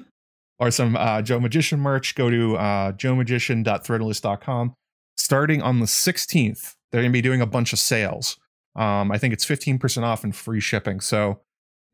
or 0.60 0.70
some 0.70 0.96
uh, 0.96 1.22
Joe 1.24 1.40
Magician 1.40 1.80
merch. 1.80 2.14
Go 2.14 2.30
to 2.30 2.56
uh, 2.56 2.92
joemagician.threadless.com. 2.94 4.74
Starting 5.18 5.62
on 5.64 5.80
the 5.80 5.88
16th, 5.88 6.76
they're 6.92 7.02
going 7.02 7.12
to 7.12 7.14
be 7.14 7.22
doing 7.22 7.42
a 7.42 7.48
bunch 7.48 7.74
of 7.74 7.80
sales. 7.80 8.38
Um, 8.76 9.12
I 9.12 9.18
think 9.18 9.34
it's 9.34 9.46
15% 9.46 10.04
off 10.04 10.24
and 10.24 10.36
free 10.36 10.60
shipping. 10.60 11.00
So 11.02 11.42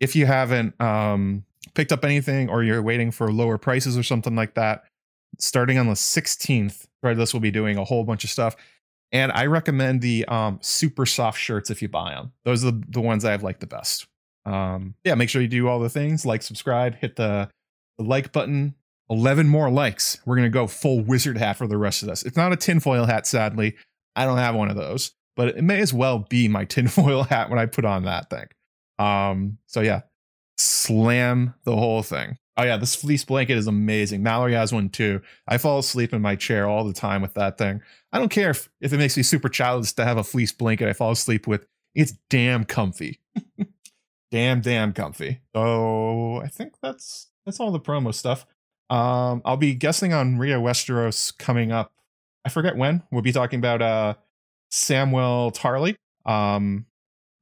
if 0.02 0.14
you 0.16 0.26
haven't 0.26 0.80
um, 0.82 1.46
picked 1.74 1.94
up 1.94 2.04
anything 2.04 2.50
or 2.50 2.64
you're 2.64 2.82
waiting 2.82 3.12
for 3.12 3.32
lower 3.32 3.58
prices 3.58 3.98
or 3.98 4.04
something 4.04 4.36
like 4.36 4.56
that, 4.56 4.84
starting 5.40 5.78
on 5.78 5.88
the 5.88 5.94
16th, 5.94 6.86
Threadless 7.04 7.32
will 7.34 7.40
be 7.40 7.52
doing 7.52 7.78
a 7.78 7.86
whole 7.86 8.04
bunch 8.04 8.26
of 8.26 8.30
stuff. 8.30 8.58
And 9.14 9.32
I 9.32 9.46
recommend 9.46 10.02
the 10.02 10.26
um, 10.26 10.60
super 10.62 11.06
soft 11.06 11.40
shirts 11.40 11.70
if 11.70 11.82
you 11.82 11.88
buy 11.88 12.12
them. 12.12 12.34
Those 12.44 12.66
are 12.66 12.72
the, 12.72 12.84
the 12.90 13.02
ones 13.02 13.24
I 13.24 13.32
have 13.32 13.44
liked 13.44 13.62
the 13.62 13.68
best. 13.68 14.08
Um, 14.48 14.96
yeah, 15.04 15.16
make 15.16 15.30
sure 15.30 15.42
you 15.42 15.48
do 15.48 15.68
all 15.68 15.80
the 15.80 15.90
things 15.90 16.26
like 16.26 16.42
subscribe, 16.42 16.96
hit 16.96 17.16
the, 17.16 17.50
like 18.00 18.32
button. 18.32 18.76
11 19.10 19.48
more 19.48 19.70
likes. 19.70 20.20
We're 20.26 20.36
to 20.38 20.50
go 20.50 20.68
full 20.68 21.00
wizard 21.00 21.38
hat 21.38 21.58
for 21.58 21.66
the 21.66 21.78
rest 21.78 22.02
of 22.02 22.10
this. 22.10 22.24
It's 22.24 22.36
not 22.36 22.52
a 22.52 22.58
tinfoil 22.58 23.06
hat, 23.06 23.26
sadly. 23.26 23.76
I 24.18 24.26
don't 24.26 24.38
have 24.38 24.56
one 24.56 24.70
of 24.70 24.76
those, 24.76 25.12
but 25.36 25.50
it 25.50 25.64
may 25.64 25.80
as 25.80 25.94
well 25.94 26.20
be 26.20 26.48
my 26.48 26.66
tinfoil 26.66 27.24
hat 27.24 27.50
when 27.50 27.60
I 27.60 27.66
put 27.68 27.86
on 27.86 28.04
that 28.04 28.30
thing. 28.30 28.48
Um, 29.00 29.60
so 29.68 29.82
yeah, 29.82 30.02
slam 30.58 31.54
the 31.64 31.76
whole 31.76 32.04
thing. 32.04 32.38
Oh 32.58 32.64
yeah, 32.64 32.78
this 32.78 32.96
fleece 32.96 33.24
blanket 33.24 33.58
is 33.58 33.68
amazing. 33.68 34.24
Mallory 34.24 34.54
has 34.54 34.74
one 34.74 34.90
too. 34.90 35.22
I 35.48 35.60
fall 35.60 35.78
asleep 35.78 36.12
in 36.12 36.22
my 36.22 36.36
chair 36.36 36.68
all 36.68 36.84
the 36.84 36.94
time 36.94 37.22
with 37.22 37.36
that 37.36 37.58
thing. 37.58 37.82
I 38.12 38.18
don't 38.18 38.30
care 38.30 38.50
if, 38.50 38.68
if 38.82 38.92
it 38.92 38.98
makes 38.98 39.16
me 39.16 39.22
super 39.22 39.48
childish 39.48 39.94
to 39.94 40.06
have 40.06 40.18
a 40.18 40.24
fleece 40.24 40.52
blanket 40.52 40.90
I 40.90 40.94
fall 40.94 41.12
asleep 41.12 41.46
with. 41.46 41.68
It's 41.94 42.14
damn 42.30 42.66
comfy. 42.66 43.20
damn, 44.32 44.62
damn 44.62 44.94
comfy. 44.94 45.42
So 45.56 46.42
I 46.44 46.48
think 46.48 46.76
that's 46.82 47.28
that's 47.46 47.60
all 47.60 47.72
the 47.72 47.80
promo 47.80 48.14
stuff. 48.14 48.46
Um, 48.90 49.42
I'll 49.44 49.58
be 49.58 49.74
guessing 49.74 50.14
on 50.14 50.38
Radio 50.38 50.62
Westeros 50.62 51.38
coming 51.38 51.72
up. 51.72 51.94
I 52.46 52.50
forget 52.50 52.78
when. 52.78 53.04
We'll 53.12 53.22
be 53.22 53.32
talking 53.32 53.60
about 53.60 53.82
uh 53.82 54.14
Samwell 54.72 55.56
Tarly. 55.56 55.96
Um, 56.26 56.86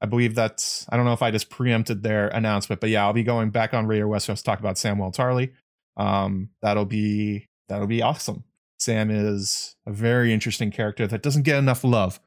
I 0.02 0.08
believe 0.08 0.36
that's 0.36 0.86
I 0.90 0.98
don't 0.98 1.06
know 1.06 1.14
if 1.14 1.22
I 1.22 1.32
just 1.32 1.50
preempted 1.50 2.04
their 2.04 2.28
announcement, 2.28 2.82
but 2.82 2.90
yeah, 2.90 3.06
I'll 3.06 3.14
be 3.14 3.24
going 3.24 3.50
back 3.50 3.74
on 3.74 3.88
Radio 3.88 4.08
Westeros 4.08 4.38
to 4.38 4.44
talk 4.44 4.60
about 4.60 4.76
Samwell 4.76 5.16
Tarly. 5.16 5.52
Um, 5.98 6.50
that'll 6.62 6.86
be 6.86 7.48
that'll 7.70 7.88
be 7.88 8.02
awesome. 8.02 8.44
Sam 8.78 9.10
is 9.10 9.76
a 9.86 9.92
very 9.92 10.34
interesting 10.34 10.70
character 10.70 11.08
that 11.08 11.24
doesn't 11.24 11.44
get 11.44 11.58
enough 11.58 11.84
love. 11.84 12.20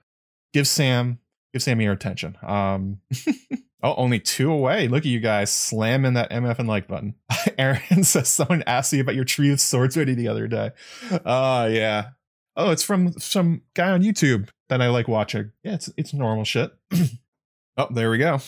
Give 0.53 0.67
Sam 0.67 1.19
give 1.53 1.63
Sam 1.63 1.81
your 1.81 1.93
attention. 1.93 2.37
Um, 2.43 3.01
oh, 3.83 3.95
only 3.97 4.21
two 4.21 4.51
away. 4.51 4.89
Look 4.89 5.01
at 5.01 5.07
you 5.07 5.21
guys 5.21 5.51
slamming 5.51 6.15
that 6.15 6.31
MF 6.31 6.59
and 6.59 6.69
like 6.69 6.89
button. 6.89 7.15
Aaron 7.59 8.05
says 8.05 8.29
someone 8.29 8.63
asked 8.67 8.93
you 8.93 9.01
about 9.01 9.15
your 9.15 9.25
tree 9.25 9.53
of 9.53 9.61
swords 9.61 9.97
ready 9.97 10.15
the 10.15 10.29
other 10.29 10.49
day. 10.49 10.71
Oh 11.11 11.31
uh, 11.31 11.67
yeah. 11.71 12.09
Oh, 12.57 12.71
it's 12.71 12.83
from 12.83 13.13
some 13.19 13.63
guy 13.75 13.91
on 13.91 14.03
YouTube 14.03 14.49
that 14.69 14.83
I 14.83 14.89
like 14.89 15.09
watching. 15.09 15.53
Yeah, 15.63 15.75
it's 15.75 15.91
it's 15.97 16.13
normal 16.13 16.45
shit. 16.45 16.73
Oh, 17.79 17.87
there 17.93 18.11
we 18.11 18.19
go. 18.19 18.41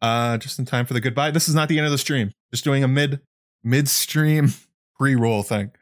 Uh, 0.00 0.38
just 0.38 0.58
in 0.58 0.64
time 0.64 0.86
for 0.86 0.94
the 0.94 1.00
goodbye. 1.00 1.30
This 1.30 1.46
is 1.46 1.54
not 1.54 1.68
the 1.68 1.76
end 1.76 1.84
of 1.84 1.92
the 1.92 1.98
stream. 1.98 2.32
Just 2.50 2.64
doing 2.64 2.82
a 2.82 2.88
mid 2.88 3.20
midstream 3.62 4.48
pre-roll 4.98 5.42
thing. 5.42 5.72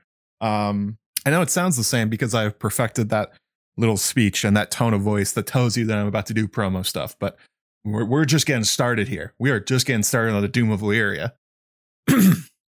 Um, 0.40 0.98
I 1.24 1.30
know 1.30 1.40
it 1.40 1.50
sounds 1.50 1.76
the 1.76 1.84
same 1.84 2.08
because 2.08 2.34
I've 2.34 2.58
perfected 2.58 3.10
that 3.10 3.32
little 3.76 3.96
speech 3.96 4.44
and 4.44 4.56
that 4.56 4.72
tone 4.72 4.92
of 4.92 5.02
voice 5.02 5.32
that 5.32 5.46
tells 5.46 5.76
you 5.76 5.86
that 5.86 5.96
I'm 5.96 6.08
about 6.08 6.26
to 6.26 6.34
do 6.34 6.48
promo 6.48 6.84
stuff, 6.84 7.16
but 7.20 7.38
we're, 7.84 8.04
we're 8.04 8.24
just 8.24 8.46
getting 8.46 8.64
started 8.64 9.08
here. 9.08 9.34
We 9.38 9.50
are 9.50 9.60
just 9.60 9.86
getting 9.86 10.02
started 10.02 10.34
on 10.34 10.42
the 10.42 10.48
Doom 10.48 10.70
of 10.70 10.80
Valyria. 10.80 11.32
All 12.10 12.16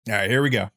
right, 0.08 0.30
here 0.30 0.42
we 0.42 0.50
go. 0.50 0.70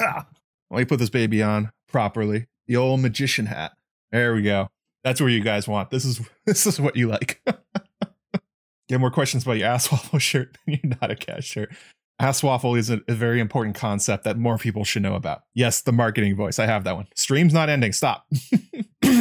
Ah, 0.00 0.26
let 0.70 0.78
me 0.78 0.84
put 0.84 0.98
this 0.98 1.10
baby 1.10 1.42
on 1.42 1.70
properly. 1.88 2.46
The 2.66 2.76
old 2.76 3.00
magician 3.00 3.46
hat. 3.46 3.72
There 4.12 4.34
we 4.34 4.42
go. 4.42 4.68
That's 5.04 5.20
where 5.20 5.30
you 5.30 5.40
guys 5.40 5.66
want. 5.66 5.90
This 5.90 6.04
is 6.04 6.20
this 6.46 6.66
is 6.66 6.80
what 6.80 6.96
you 6.96 7.08
like. 7.08 7.42
get 8.88 9.00
more 9.00 9.10
questions 9.10 9.42
about 9.42 9.58
your 9.58 9.68
ass 9.68 9.90
waffle 9.90 10.18
shirt 10.18 10.56
than 10.64 10.78
you're 10.82 10.96
not 11.00 11.10
a 11.10 11.16
cat 11.16 11.44
shirt. 11.44 11.74
Ass 12.20 12.42
waffle 12.42 12.74
is 12.74 12.90
a, 12.90 13.00
a, 13.06 13.14
very 13.14 13.38
important 13.38 13.76
concept 13.76 14.24
that 14.24 14.36
more 14.36 14.58
people 14.58 14.82
should 14.82 15.02
know 15.02 15.14
about. 15.14 15.42
Yes, 15.54 15.82
the 15.82 15.92
marketing 15.92 16.34
voice. 16.34 16.58
I 16.58 16.66
have 16.66 16.82
that 16.82 16.96
one. 16.96 17.06
Stream's 17.14 17.54
not 17.54 17.68
ending. 17.68 17.92
Stop. 17.92 18.26
All 19.04 19.12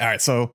right, 0.00 0.20
so 0.20 0.50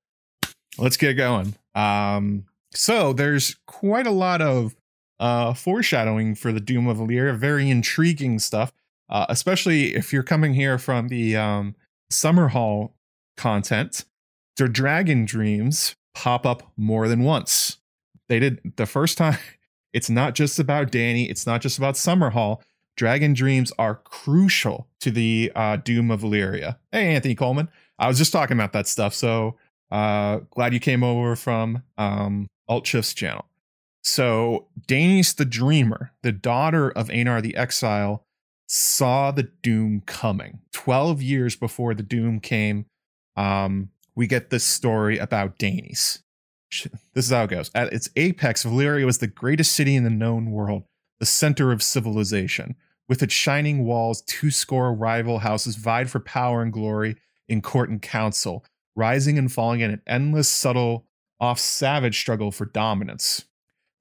let's 0.78 0.98
get 0.98 1.14
going. 1.14 1.56
Um, 1.76 2.44
so 2.74 3.14
there's 3.14 3.56
quite 3.66 4.08
a 4.08 4.12
lot 4.12 4.42
of 4.42 4.76
uh, 5.20 5.54
foreshadowing 5.54 6.36
for 6.36 6.52
the 6.52 6.60
Doom 6.60 6.88
of 6.88 6.98
Valyria. 6.98 7.36
Very 7.36 7.70
intriguing 7.70 8.40
stuff, 8.40 8.72
uh, 9.10 9.26
especially 9.30 9.96
if 9.96 10.14
you're 10.14 10.24
coming 10.24 10.54
here 10.54 10.78
from 10.78 11.08
the 11.08 11.36
um, 11.36 11.76
Summerhall 12.12 12.92
content. 13.36 14.06
Their 14.58 14.68
dragon 14.68 15.26
dreams 15.26 15.96
pop 16.16 16.46
up 16.46 16.72
more 16.78 17.08
than 17.08 17.24
once 17.24 17.78
they 18.28 18.40
did 18.40 18.74
the 18.78 18.86
first 18.86 19.18
time. 19.18 19.38
It's 19.94 20.10
not 20.12 20.36
just 20.36 20.60
about 20.60 20.92
Danny, 20.92 21.28
It's 21.28 21.48
not 21.48 21.62
just 21.62 21.80
about 21.80 21.98
Summer 21.98 22.30
Summerhall. 22.30 22.62
Dragon 22.98 23.34
dreams 23.34 23.72
are 23.80 23.96
crucial 23.96 24.88
to 25.00 25.10
the 25.10 25.52
uh, 25.56 25.78
Doom 25.78 26.12
of 26.12 26.22
Valyria. 26.22 26.78
Hey, 26.92 27.16
Anthony 27.16 27.34
Coleman. 27.34 27.70
I 27.98 28.08
was 28.08 28.18
just 28.18 28.32
talking 28.32 28.56
about 28.56 28.74
that 28.74 28.88
stuff. 28.88 29.16
So 29.16 29.56
uh, 29.90 30.40
glad 30.52 30.74
you 30.74 30.80
came 30.80 31.04
over 31.04 31.36
from 31.36 31.82
um, 31.98 32.48
Alt 32.68 32.88
Shift's 32.88 33.14
channel. 33.14 33.46
So 34.04 34.68
Daenys 34.88 35.36
the 35.36 35.46
Dreamer, 35.46 36.12
the 36.22 36.32
daughter 36.32 36.90
of 36.90 37.10
Aenar 37.10 37.42
the 37.42 37.56
Exile, 37.56 38.24
saw 38.68 39.32
the 39.32 39.44
Doom 39.44 40.02
coming. 40.06 40.60
Twelve 40.74 41.22
years 41.22 41.56
before 41.56 41.94
the 41.94 42.04
Doom 42.04 42.40
came, 42.40 42.86
um, 43.36 43.90
we 44.16 44.28
get 44.28 44.50
this 44.50 44.64
story 44.64 45.18
about 45.18 45.58
Daenys. 45.58 46.20
This 47.14 47.26
is 47.26 47.32
how 47.32 47.44
it 47.44 47.50
goes. 47.50 47.72
At 47.74 47.94
its 47.94 48.10
apex, 48.16 48.66
Valyria 48.66 49.06
was 49.06 49.20
the 49.20 49.28
greatest 49.28 49.72
city 49.72 49.96
in 49.96 50.04
the 50.04 50.10
known 50.10 50.52
world, 50.52 50.84
the 51.20 51.26
center 51.26 51.72
of 51.72 51.82
civilization. 51.82 52.76
With 53.08 53.24
its 53.24 53.34
shining 53.34 53.86
walls, 53.86 54.22
two 54.22 54.52
score 54.52 54.94
rival 54.94 55.40
houses 55.40 55.78
vied 55.78 56.10
for 56.10 56.20
power 56.20 56.62
and 56.62 56.74
glory 56.74 57.16
in 57.48 57.62
court 57.62 57.90
and 57.90 58.02
council, 58.02 58.66
rising 58.98 59.38
and 59.38 59.50
falling 59.50 59.80
in 59.80 59.92
an 59.92 60.02
endless, 60.06 60.50
subtle, 60.50 61.07
off 61.40 61.60
savage 61.60 62.20
struggle 62.20 62.52
for 62.52 62.66
dominance. 62.66 63.46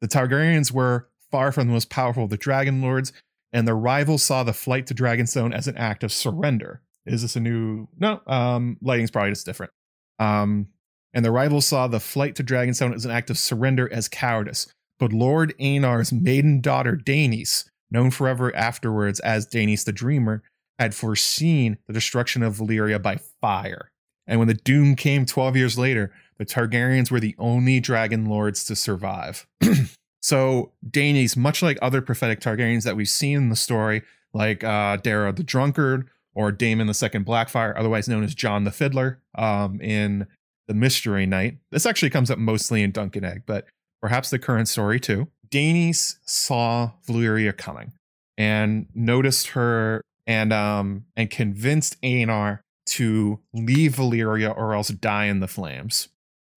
The 0.01 0.09
Targaryens 0.09 0.73
were 0.73 1.09
far 1.31 1.53
from 1.53 1.67
the 1.67 1.73
most 1.73 1.91
powerful 1.91 2.25
of 2.25 2.31
the 2.31 2.37
Dragon 2.37 2.81
Lords, 2.81 3.13
and 3.53 3.67
their 3.67 3.77
rivals 3.77 4.23
saw 4.23 4.43
the 4.43 4.53
flight 4.53 4.87
to 4.89 4.95
Dragonstone 4.95 5.55
as 5.55 5.67
an 5.67 5.77
act 5.77 6.05
of 6.05 6.13
surrender. 6.13 6.83
Is 7.07 7.23
this 7.23 7.37
a 7.37 7.41
new? 7.41 7.89
No, 7.99 8.21
um, 8.27 8.79
lighting's 8.83 9.11
probably 9.11 9.31
just 9.31 9.47
different. 9.47 9.73
Um, 10.19 10.69
and 11.15 11.25
the 11.25 11.31
rivals 11.31 11.67
saw 11.67 11.87
the 11.87 12.01
flight 12.01 12.35
to 12.37 12.45
Dragonstone 12.45 12.95
as 12.95 13.05
an 13.05 13.11
act 13.11 13.31
of 13.31 13.39
surrender 13.39 13.91
as 13.93 14.09
cowardice. 14.09 14.67
But 14.99 15.13
Lord 15.13 15.55
Aenar's 15.59 16.13
maiden 16.13 16.61
daughter, 16.61 16.97
Daenys, 16.97 17.69
known 17.91 18.11
forever 18.11 18.55
afterwards 18.55 19.21
as 19.21 19.47
Daenys 19.47 19.85
the 19.85 19.93
Dreamer, 19.93 20.43
had 20.79 20.95
foreseen 20.95 21.79
the 21.87 21.93
destruction 21.93 22.43
of 22.43 22.57
Valyria 22.57 23.01
by 23.01 23.17
fire. 23.41 23.91
And 24.27 24.39
when 24.39 24.49
the 24.49 24.55
doom 24.55 24.97
came 24.97 25.25
12 25.25 25.57
years 25.57 25.79
later, 25.79 26.13
the 26.39 26.47
Targaryens 26.47 27.11
were 27.11 27.21
the 27.21 27.35
only 27.39 27.81
dragon 27.81 28.27
lords 28.27 28.65
to 28.65 28.77
survive. 28.77 29.47
so, 30.21 30.73
Daenys, 30.89 31.37
much 31.37 31.63
like 31.63 31.79
other 31.81 32.03
prophetic 32.03 32.41
Targaryens 32.41 32.85
that 32.85 32.97
we've 32.97 33.09
seen 33.09 33.37
in 33.37 33.49
the 33.49 33.57
story, 33.57 34.03
like 34.33 34.63
uh, 34.65 34.97
Dara 34.99 35.33
the 35.33 35.43
Drunkard 35.43 36.09
or 36.35 36.53
Daemon 36.53 36.87
the 36.87 36.95
Second 36.95 37.25
Blackfyre, 37.25 37.75
otherwise 37.77 38.09
known 38.09 38.23
as 38.23 38.35
John 38.35 38.65
the 38.65 38.71
Fiddler, 38.71 39.21
um, 39.37 39.81
in 39.81 40.27
the 40.69 40.75
Mystery 40.75 41.27
Knight. 41.27 41.59
This 41.71 41.87
actually 41.87 42.11
comes 42.11 42.31
up 42.31 42.39
mostly 42.39 42.83
in 42.83 42.91
Dunk 42.91 43.17
and 43.17 43.25
Egg, 43.25 43.43
but 43.47 43.67
perhaps 44.01 44.31
the 44.31 44.39
current 44.39 44.69
story 44.69 45.01
too. 45.01 45.29
Daenys 45.49 46.17
saw 46.25 46.93
Valyria 47.07 47.57
coming 47.57 47.93
and 48.37 48.87
noticed 48.95 49.49
her 49.49 50.03
and 50.27 50.53
um 50.53 51.05
and 51.17 51.31
convinced 51.31 52.01
Aenar 52.03 52.61
to 52.87 53.41
leave 53.53 53.97
Valyria 53.97 54.57
or 54.57 54.75
else 54.75 54.89
die 54.89 55.27
in 55.27 55.41
the 55.41 55.49
flames. 55.49 56.09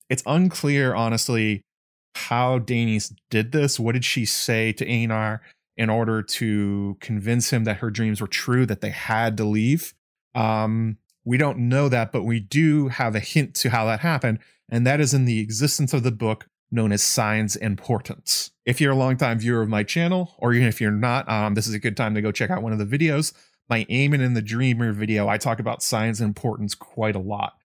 It's 0.10 0.24
unclear, 0.26 0.96
honestly, 0.96 1.62
how 2.16 2.60
Daenys 2.60 3.14
did 3.30 3.52
this. 3.52 3.80
What 3.80 3.94
did 3.94 4.04
she 4.04 4.26
say 4.26 4.74
to 4.74 4.86
Aenar 4.86 5.40
in 5.78 5.90
order 5.90 6.22
to 6.24 6.98
convince 7.00 7.52
him 7.52 7.64
that 7.66 7.78
her 7.78 7.90
dreams 7.90 8.20
were 8.20 8.28
true, 8.28 8.66
that 8.66 8.82
they 8.82 8.90
had 8.90 9.38
to 9.38 9.46
leave? 9.46 9.94
Um, 10.36 10.98
We 11.26 11.38
don't 11.38 11.70
know 11.70 11.90
that, 11.90 12.12
but 12.12 12.24
we 12.24 12.40
do 12.40 12.88
have 12.88 13.14
a 13.14 13.20
hint 13.20 13.54
to 13.56 13.70
how 13.70 13.86
that 13.86 14.00
happened, 14.00 14.40
and 14.68 14.88
that 14.88 15.00
is 15.00 15.14
in 15.14 15.26
the 15.26 15.40
existence 15.40 15.94
of 15.94 16.02
the 16.02 16.12
book 16.12 16.48
known 16.72 16.92
as 16.92 17.04
Signs 17.04 17.56
and 17.56 17.78
Portents. 17.78 18.52
If 18.66 18.82
you're 18.82 18.94
a 18.94 18.96
longtime 18.96 19.40
viewer 19.40 19.62
of 19.62 19.70
my 19.70 19.84
channel, 19.84 20.34
or 20.40 20.54
even 20.54 20.68
if 20.68 20.82
you're 20.82 20.92
not, 20.92 21.30
um, 21.30 21.54
this 21.54 21.68
is 21.68 21.74
a 21.76 21.80
good 21.80 21.98
time 21.98 22.16
to 22.16 22.22
go 22.22 22.32
check 22.32 22.50
out 22.50 22.64
one 22.64 22.74
of 22.74 22.80
the 22.80 22.98
videos. 22.98 23.34
My 23.70 23.86
Aemon 23.86 24.26
and 24.26 24.36
the 24.36 24.42
Dreamer 24.42 24.92
video, 24.92 25.28
I 25.28 25.38
talk 25.38 25.60
about 25.60 25.84
Signs 25.84 26.20
and 26.20 26.36
Portents 26.36 26.74
quite 26.74 27.16
a 27.16 27.20
lot. 27.20 27.59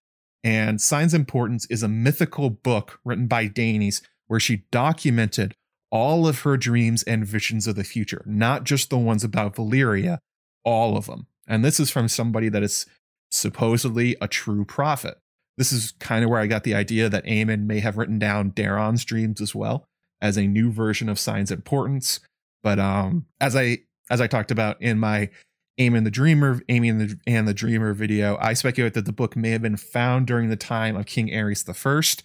And 0.45 0.81
Signs 0.81 1.15
and 1.15 1.27
Portents 1.27 1.67
is 1.71 1.83
a 1.83 1.89
mythical 1.89 2.51
book 2.51 3.01
written 3.03 3.27
by 3.27 3.49
Daenys 3.49 4.03
where 4.27 4.39
she 4.39 4.65
documented 4.71 5.55
all 5.91 6.29
of 6.29 6.41
her 6.41 6.57
dreams 6.57 7.03
and 7.05 7.27
visions 7.27 7.67
of 7.67 7.77
the 7.77 7.85
future, 7.85 8.23
not 8.27 8.65
just 8.65 8.91
the 8.91 8.99
ones 8.99 9.25
about 9.25 9.57
Valyria, 9.57 10.19
all 10.63 10.97
of 10.97 11.07
them. 11.07 11.27
And 11.47 11.65
this 11.65 11.81
is 11.81 11.91
from 11.91 12.09
somebody 12.09 12.49
that 12.51 12.63
is 12.63 12.85
supposedly 13.31 14.17
a 14.21 14.29
true 14.29 14.65
prophet. 14.65 15.19
This 15.57 15.73
is 15.73 15.93
kind 16.01 16.25
of 16.25 16.31
where 16.31 16.41
I 16.41 16.47
got 16.47 16.65
the 16.65 16.75
idea 16.75 17.09
that 17.09 17.25
Aemon 17.25 17.67
may 17.67 17.81
have 17.81 17.97
written 17.97 18.19
down 18.19 18.51
Daeron's 18.51 19.05
dreams 19.05 19.41
as 19.41 19.55
well 19.55 19.87
as 20.21 20.37
a 20.37 20.47
new 20.47 20.71
version 20.71 21.09
of 21.09 21.19
Signs 21.19 21.51
and 21.51 21.65
Portents. 21.65 22.21
But 22.63 22.79
um, 22.79 23.27
as 23.41 23.55
I 23.55 23.79
as 24.11 24.21
I 24.21 24.27
talked 24.27 24.51
about 24.51 24.81
in 24.83 24.99
my 24.99 25.31
Aemon 25.79 26.05
the 26.05 26.11
Dreamer, 26.11 26.61
Amy 26.69 26.89
and 26.89 27.01
the, 27.01 27.19
and 27.27 27.49
the 27.49 27.55
Dreamer 27.55 27.95
video, 27.95 28.37
I 28.41 28.55
speculate 28.55 28.95
that 28.95 29.07
the 29.07 29.13
book 29.13 29.37
may 29.37 29.51
have 29.51 29.63
been 29.63 29.77
found 29.77 30.27
during 30.27 30.49
the 30.49 30.57
time 30.57 30.97
of 30.97 31.07
King 31.07 31.29
Aerys 31.29 31.65
the 31.65 31.75
First, 31.75 32.23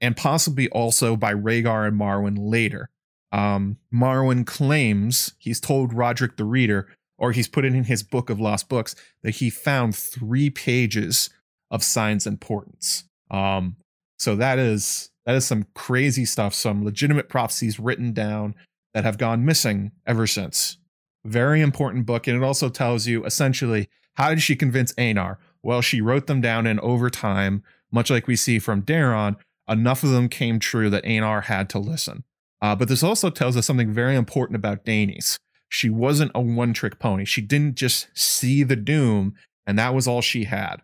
and 0.00 0.16
possibly 0.16 0.68
also 0.70 1.16
by 1.16 1.34
Rhaegar 1.34 1.86
and 1.86 1.98
Marwyn 1.98 2.36
later. 2.38 2.88
Um, 3.32 3.76
Marwyn 3.92 4.46
claims 4.46 5.34
he's 5.38 5.60
told 5.60 5.92
Rodrik 5.92 6.36
the 6.36 6.44
Reader, 6.44 6.88
or 7.18 7.32
he's 7.32 7.48
put 7.48 7.64
it 7.64 7.74
in 7.74 7.84
his 7.84 8.02
book 8.02 8.30
of 8.30 8.40
lost 8.40 8.68
books, 8.68 8.94
that 9.22 9.36
he 9.36 9.50
found 9.50 9.94
three 9.94 10.48
pages 10.48 11.30
of 11.70 11.82
signs 11.82 12.26
and 12.26 12.40
portents. 12.40 13.04
Um, 13.30 13.76
so 14.18 14.36
that 14.36 14.58
is 14.58 15.10
that 15.26 15.34
is 15.34 15.44
some 15.44 15.66
crazy 15.74 16.24
stuff, 16.24 16.54
some 16.54 16.84
legitimate 16.84 17.28
prophecies 17.28 17.80
written 17.80 18.12
down 18.12 18.54
that 18.94 19.04
have 19.04 19.18
gone 19.18 19.44
missing 19.44 19.92
ever 20.06 20.26
since. 20.26 20.78
Very 21.26 21.60
important 21.60 22.06
book, 22.06 22.26
and 22.26 22.36
it 22.36 22.44
also 22.44 22.68
tells 22.68 23.06
you 23.06 23.24
essentially 23.24 23.88
how 24.14 24.30
did 24.30 24.42
she 24.42 24.56
convince 24.56 24.92
Aenar? 24.94 25.36
Well, 25.62 25.82
she 25.82 26.00
wrote 26.00 26.26
them 26.26 26.40
down, 26.40 26.66
and 26.66 26.80
over 26.80 27.10
time, 27.10 27.62
much 27.90 28.10
like 28.10 28.26
we 28.26 28.36
see 28.36 28.58
from 28.58 28.82
Daeron, 28.82 29.36
enough 29.68 30.02
of 30.02 30.10
them 30.10 30.28
came 30.28 30.58
true 30.58 30.88
that 30.90 31.04
Aenar 31.04 31.44
had 31.44 31.68
to 31.70 31.78
listen. 31.78 32.24
Uh, 32.62 32.74
but 32.74 32.88
this 32.88 33.02
also 33.02 33.30
tells 33.30 33.56
us 33.56 33.66
something 33.66 33.92
very 33.92 34.16
important 34.16 34.56
about 34.56 34.84
Daenys. 34.84 35.36
She 35.68 35.90
wasn't 35.90 36.32
a 36.34 36.40
one 36.40 36.72
trick 36.72 36.98
pony. 36.98 37.24
She 37.24 37.40
didn't 37.40 37.74
just 37.74 38.08
see 38.14 38.62
the 38.62 38.76
doom, 38.76 39.34
and 39.66 39.78
that 39.78 39.94
was 39.94 40.06
all 40.06 40.22
she 40.22 40.44
had. 40.44 40.76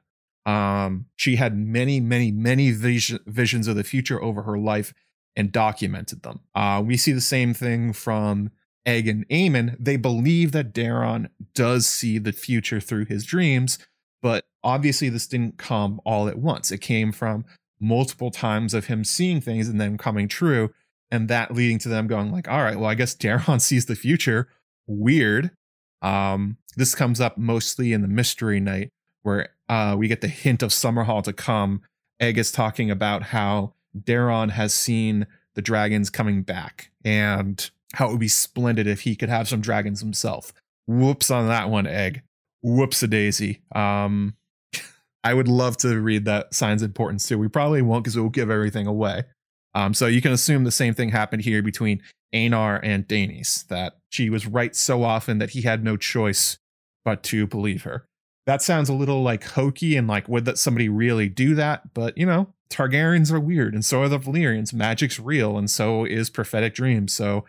Um, 0.44 1.06
she 1.16 1.36
had 1.36 1.56
many, 1.56 2.00
many, 2.00 2.32
many 2.32 2.72
vis- 2.72 3.18
visions 3.26 3.68
of 3.68 3.76
the 3.76 3.84
future 3.84 4.22
over 4.22 4.42
her 4.42 4.58
life 4.58 4.92
and 5.36 5.52
documented 5.52 6.22
them. 6.22 6.40
Uh, 6.54 6.82
we 6.84 6.96
see 6.96 7.12
the 7.12 7.20
same 7.20 7.54
thing 7.54 7.92
from 7.92 8.50
Egg 8.84 9.08
and 9.08 9.28
Aemon. 9.28 9.76
They 9.78 9.96
believe 9.96 10.52
that 10.52 10.72
Daeron 10.72 11.28
does 11.54 11.86
see 11.86 12.18
the 12.18 12.32
future 12.32 12.80
through 12.80 13.06
his 13.06 13.24
dreams, 13.24 13.78
but 14.20 14.44
obviously 14.64 15.08
this 15.08 15.26
didn't 15.26 15.58
come 15.58 16.00
all 16.04 16.28
at 16.28 16.38
once. 16.38 16.70
It 16.70 16.78
came 16.78 17.12
from 17.12 17.44
multiple 17.82 18.30
times 18.30 18.74
of 18.74 18.86
him 18.86 19.02
seeing 19.02 19.40
things 19.40 19.68
and 19.68 19.80
then 19.80 19.98
coming 19.98 20.28
true 20.28 20.72
and 21.10 21.28
that 21.28 21.52
leading 21.52 21.78
to 21.78 21.88
them 21.88 22.06
going 22.06 22.30
like 22.30 22.48
all 22.48 22.62
right 22.62 22.78
well 22.78 22.88
i 22.88 22.94
guess 22.94 23.14
daeron 23.16 23.60
sees 23.60 23.86
the 23.86 23.96
future 23.96 24.48
weird 24.86 25.50
um 26.00 26.56
this 26.76 26.94
comes 26.94 27.20
up 27.20 27.36
mostly 27.36 27.92
in 27.92 28.00
the 28.00 28.08
mystery 28.08 28.60
knight 28.60 28.88
where 29.22 29.48
uh 29.68 29.96
we 29.98 30.06
get 30.06 30.20
the 30.20 30.28
hint 30.28 30.62
of 30.62 30.70
summerhall 30.70 31.22
to 31.22 31.32
come 31.32 31.82
egg 32.20 32.38
is 32.38 32.52
talking 32.52 32.88
about 32.88 33.24
how 33.24 33.74
daeron 33.98 34.50
has 34.50 34.72
seen 34.72 35.26
the 35.54 35.62
dragons 35.62 36.08
coming 36.08 36.42
back 36.42 36.92
and 37.04 37.72
how 37.94 38.08
it 38.08 38.10
would 38.12 38.20
be 38.20 38.28
splendid 38.28 38.86
if 38.86 39.00
he 39.02 39.16
could 39.16 39.28
have 39.28 39.48
some 39.48 39.60
dragons 39.60 40.00
himself 40.00 40.52
whoops 40.86 41.30
on 41.30 41.48
that 41.48 41.70
one 41.70 41.86
egg 41.86 42.22
whoops 42.62 43.02
a 43.02 43.08
daisy 43.08 43.62
um 43.74 44.34
I 45.24 45.34
would 45.34 45.48
love 45.48 45.76
to 45.78 46.00
read 46.00 46.24
that 46.24 46.52
Signs 46.52 46.82
and 46.82 46.94
Portents 46.94 47.28
too. 47.28 47.38
We 47.38 47.46
probably 47.46 47.80
won't 47.80 48.02
because 48.02 48.16
it 48.16 48.20
will 48.20 48.28
give 48.28 48.50
everything 48.50 48.88
away. 48.88 49.22
Um, 49.74 49.94
so 49.94 50.06
you 50.06 50.20
can 50.20 50.32
assume 50.32 50.64
the 50.64 50.70
same 50.70 50.94
thing 50.94 51.10
happened 51.10 51.42
here 51.42 51.62
between 51.62 52.02
Aenar 52.34 52.80
and 52.82 53.06
Daenys, 53.06 53.66
that 53.68 53.98
she 54.10 54.30
was 54.30 54.46
right 54.46 54.74
so 54.74 55.02
often 55.02 55.38
that 55.38 55.50
he 55.50 55.62
had 55.62 55.84
no 55.84 55.96
choice 55.96 56.58
but 57.04 57.22
to 57.24 57.46
believe 57.46 57.82
her. 57.82 58.06
That 58.46 58.62
sounds 58.62 58.88
a 58.88 58.94
little 58.94 59.22
like 59.22 59.44
hokey 59.44 59.96
and 59.96 60.08
like 60.08 60.28
would 60.28 60.44
that 60.46 60.58
somebody 60.58 60.88
really 60.88 61.28
do 61.28 61.54
that? 61.54 61.94
But 61.94 62.18
you 62.18 62.26
know, 62.26 62.52
Targaryens 62.70 63.30
are 63.32 63.40
weird 63.40 63.74
and 63.74 63.84
so 63.84 64.02
are 64.02 64.08
the 64.08 64.18
Valyrians. 64.18 64.74
Magic's 64.74 65.20
real 65.20 65.56
and 65.56 65.70
so 65.70 66.04
is 66.04 66.30
prophetic 66.30 66.74
dreams. 66.74 67.12
So 67.12 67.44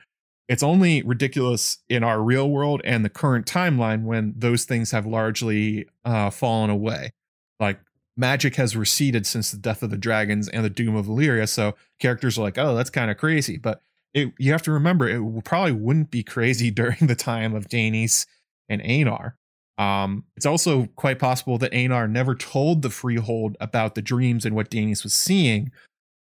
it's 0.50 0.64
only 0.64 1.02
ridiculous 1.04 1.78
in 1.89 2.04
our 2.04 2.22
real 2.22 2.50
world 2.50 2.82
and 2.84 3.04
the 3.04 3.10
current 3.10 3.46
timeline 3.46 4.04
when 4.04 4.34
those 4.36 4.66
things 4.66 4.91
have 4.91 5.06
largely 5.06 5.88
uh, 6.06 6.30
fallen 6.30 6.70
away 6.70 7.12
like 7.60 7.80
magic 8.16 8.56
has 8.56 8.76
receded 8.76 9.26
since 9.26 9.52
the 9.52 9.58
death 9.58 9.82
of 9.82 9.89
the 9.89 9.98
dragons 9.98 10.48
and 10.50 10.64
the 10.64 10.70
doom 10.70 10.96
of 10.96 11.08
Valyria. 11.08 11.48
So 11.50 11.76
characters 12.00 12.38
are 12.38 12.41
like, 12.41 12.58
oh, 12.58 12.76
that's 12.76 12.89
kind 12.89 13.10
of 13.10 13.18
crazy. 13.18 13.58
But 13.58 13.82
it, 14.14 14.32
you 14.38 14.52
have 14.52 14.62
to 14.64 14.72
remember, 14.72 15.08
it 15.08 15.44
probably 15.44 15.72
wouldn't 15.72 16.12
be 16.12 16.24
crazy 16.24 16.70
during 16.82 17.08
the 17.08 17.16
time 17.16 17.56
of 17.56 17.70
Daenys 17.70 18.28
and 18.70 18.82
Aenar. 18.84 19.34
Um, 19.80 20.26
it's 20.38 20.46
also 20.46 20.86
quite 20.96 21.18
possible 21.18 21.58
that 21.58 21.72
Aenar 21.72 22.08
never 22.08 22.36
told 22.36 22.84
the 22.84 22.91
Freehold 22.91 23.58
about 23.60 23.96
the 23.96 24.04
dreams 24.04 24.46
and 24.46 24.56
what 24.56 24.70
Daenys 24.70 25.04
was 25.04 25.16
seeing, 25.16 25.72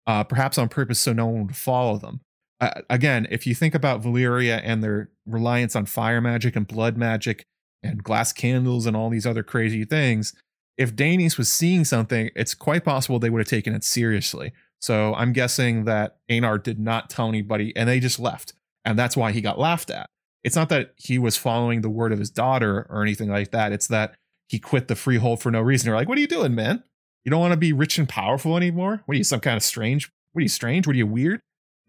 uh, 0.06 0.22
perhaps 0.22 0.56
on 0.56 0.68
purpose 0.68 1.00
so 1.00 1.12
no 1.12 1.26
one 1.26 1.48
would 1.48 1.56
follow 1.56 1.96
them. 1.96 2.20
Uh, 2.60 2.82
again, 2.90 3.26
if 3.30 3.46
you 3.46 3.54
think 3.54 3.74
about 3.74 4.02
Valyria 4.02 4.60
and 4.62 4.82
their 4.82 5.10
reliance 5.26 5.74
on 5.74 5.86
fire 5.86 6.20
magic 6.20 6.56
and 6.56 6.66
blood 6.66 6.96
magic 6.96 7.44
and 7.82 8.04
glass 8.04 8.32
candles 8.32 8.86
and 8.86 8.96
all 8.96 9.08
these 9.08 9.26
other 9.26 9.42
crazy 9.42 9.84
things, 9.84 10.34
if 10.76 10.94
Daenys 10.94 11.38
was 11.38 11.50
seeing 11.50 11.84
something, 11.84 12.30
it's 12.36 12.54
quite 12.54 12.84
possible 12.84 13.18
they 13.18 13.30
would 13.30 13.40
have 13.40 13.48
taken 13.48 13.74
it 13.74 13.84
seriously. 13.84 14.52
So 14.80 15.14
I'm 15.14 15.32
guessing 15.32 15.84
that 15.84 16.18
Aenar 16.30 16.62
did 16.62 16.78
not 16.78 17.10
tell 17.10 17.28
anybody 17.28 17.74
and 17.76 17.88
they 17.88 18.00
just 18.00 18.18
left. 18.18 18.54
And 18.84 18.98
that's 18.98 19.16
why 19.16 19.32
he 19.32 19.40
got 19.40 19.58
laughed 19.58 19.90
at. 19.90 20.08
It's 20.42 20.56
not 20.56 20.70
that 20.70 20.94
he 20.96 21.18
was 21.18 21.36
following 21.36 21.82
the 21.82 21.90
word 21.90 22.12
of 22.12 22.18
his 22.18 22.30
daughter 22.30 22.86
or 22.88 23.02
anything 23.02 23.28
like 23.28 23.50
that. 23.50 23.72
It's 23.72 23.88
that 23.88 24.14
he 24.48 24.58
quit 24.58 24.88
the 24.88 24.96
freehold 24.96 25.42
for 25.42 25.50
no 25.50 25.60
reason. 25.60 25.86
They're 25.86 25.96
like, 25.96 26.08
what 26.08 26.16
are 26.16 26.22
you 26.22 26.26
doing, 26.26 26.54
man? 26.54 26.82
You 27.24 27.30
don't 27.30 27.40
want 27.40 27.52
to 27.52 27.58
be 27.58 27.74
rich 27.74 27.98
and 27.98 28.08
powerful 28.08 28.56
anymore? 28.56 29.02
What 29.04 29.14
are 29.14 29.18
you, 29.18 29.24
some 29.24 29.40
kind 29.40 29.56
of 29.56 29.62
strange? 29.62 30.10
What 30.32 30.40
are 30.40 30.42
you, 30.42 30.48
strange? 30.48 30.86
What 30.86 30.94
are 30.94 30.98
you, 30.98 31.06
weird? 31.06 31.40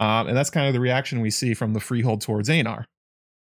Um, 0.01 0.27
and 0.27 0.35
that's 0.35 0.49
kind 0.49 0.67
of 0.67 0.73
the 0.73 0.81
reaction 0.81 1.21
we 1.21 1.29
see 1.29 1.53
from 1.53 1.73
the 1.73 1.79
freehold 1.79 2.19
towards 2.19 2.49
Aenar. 2.49 2.83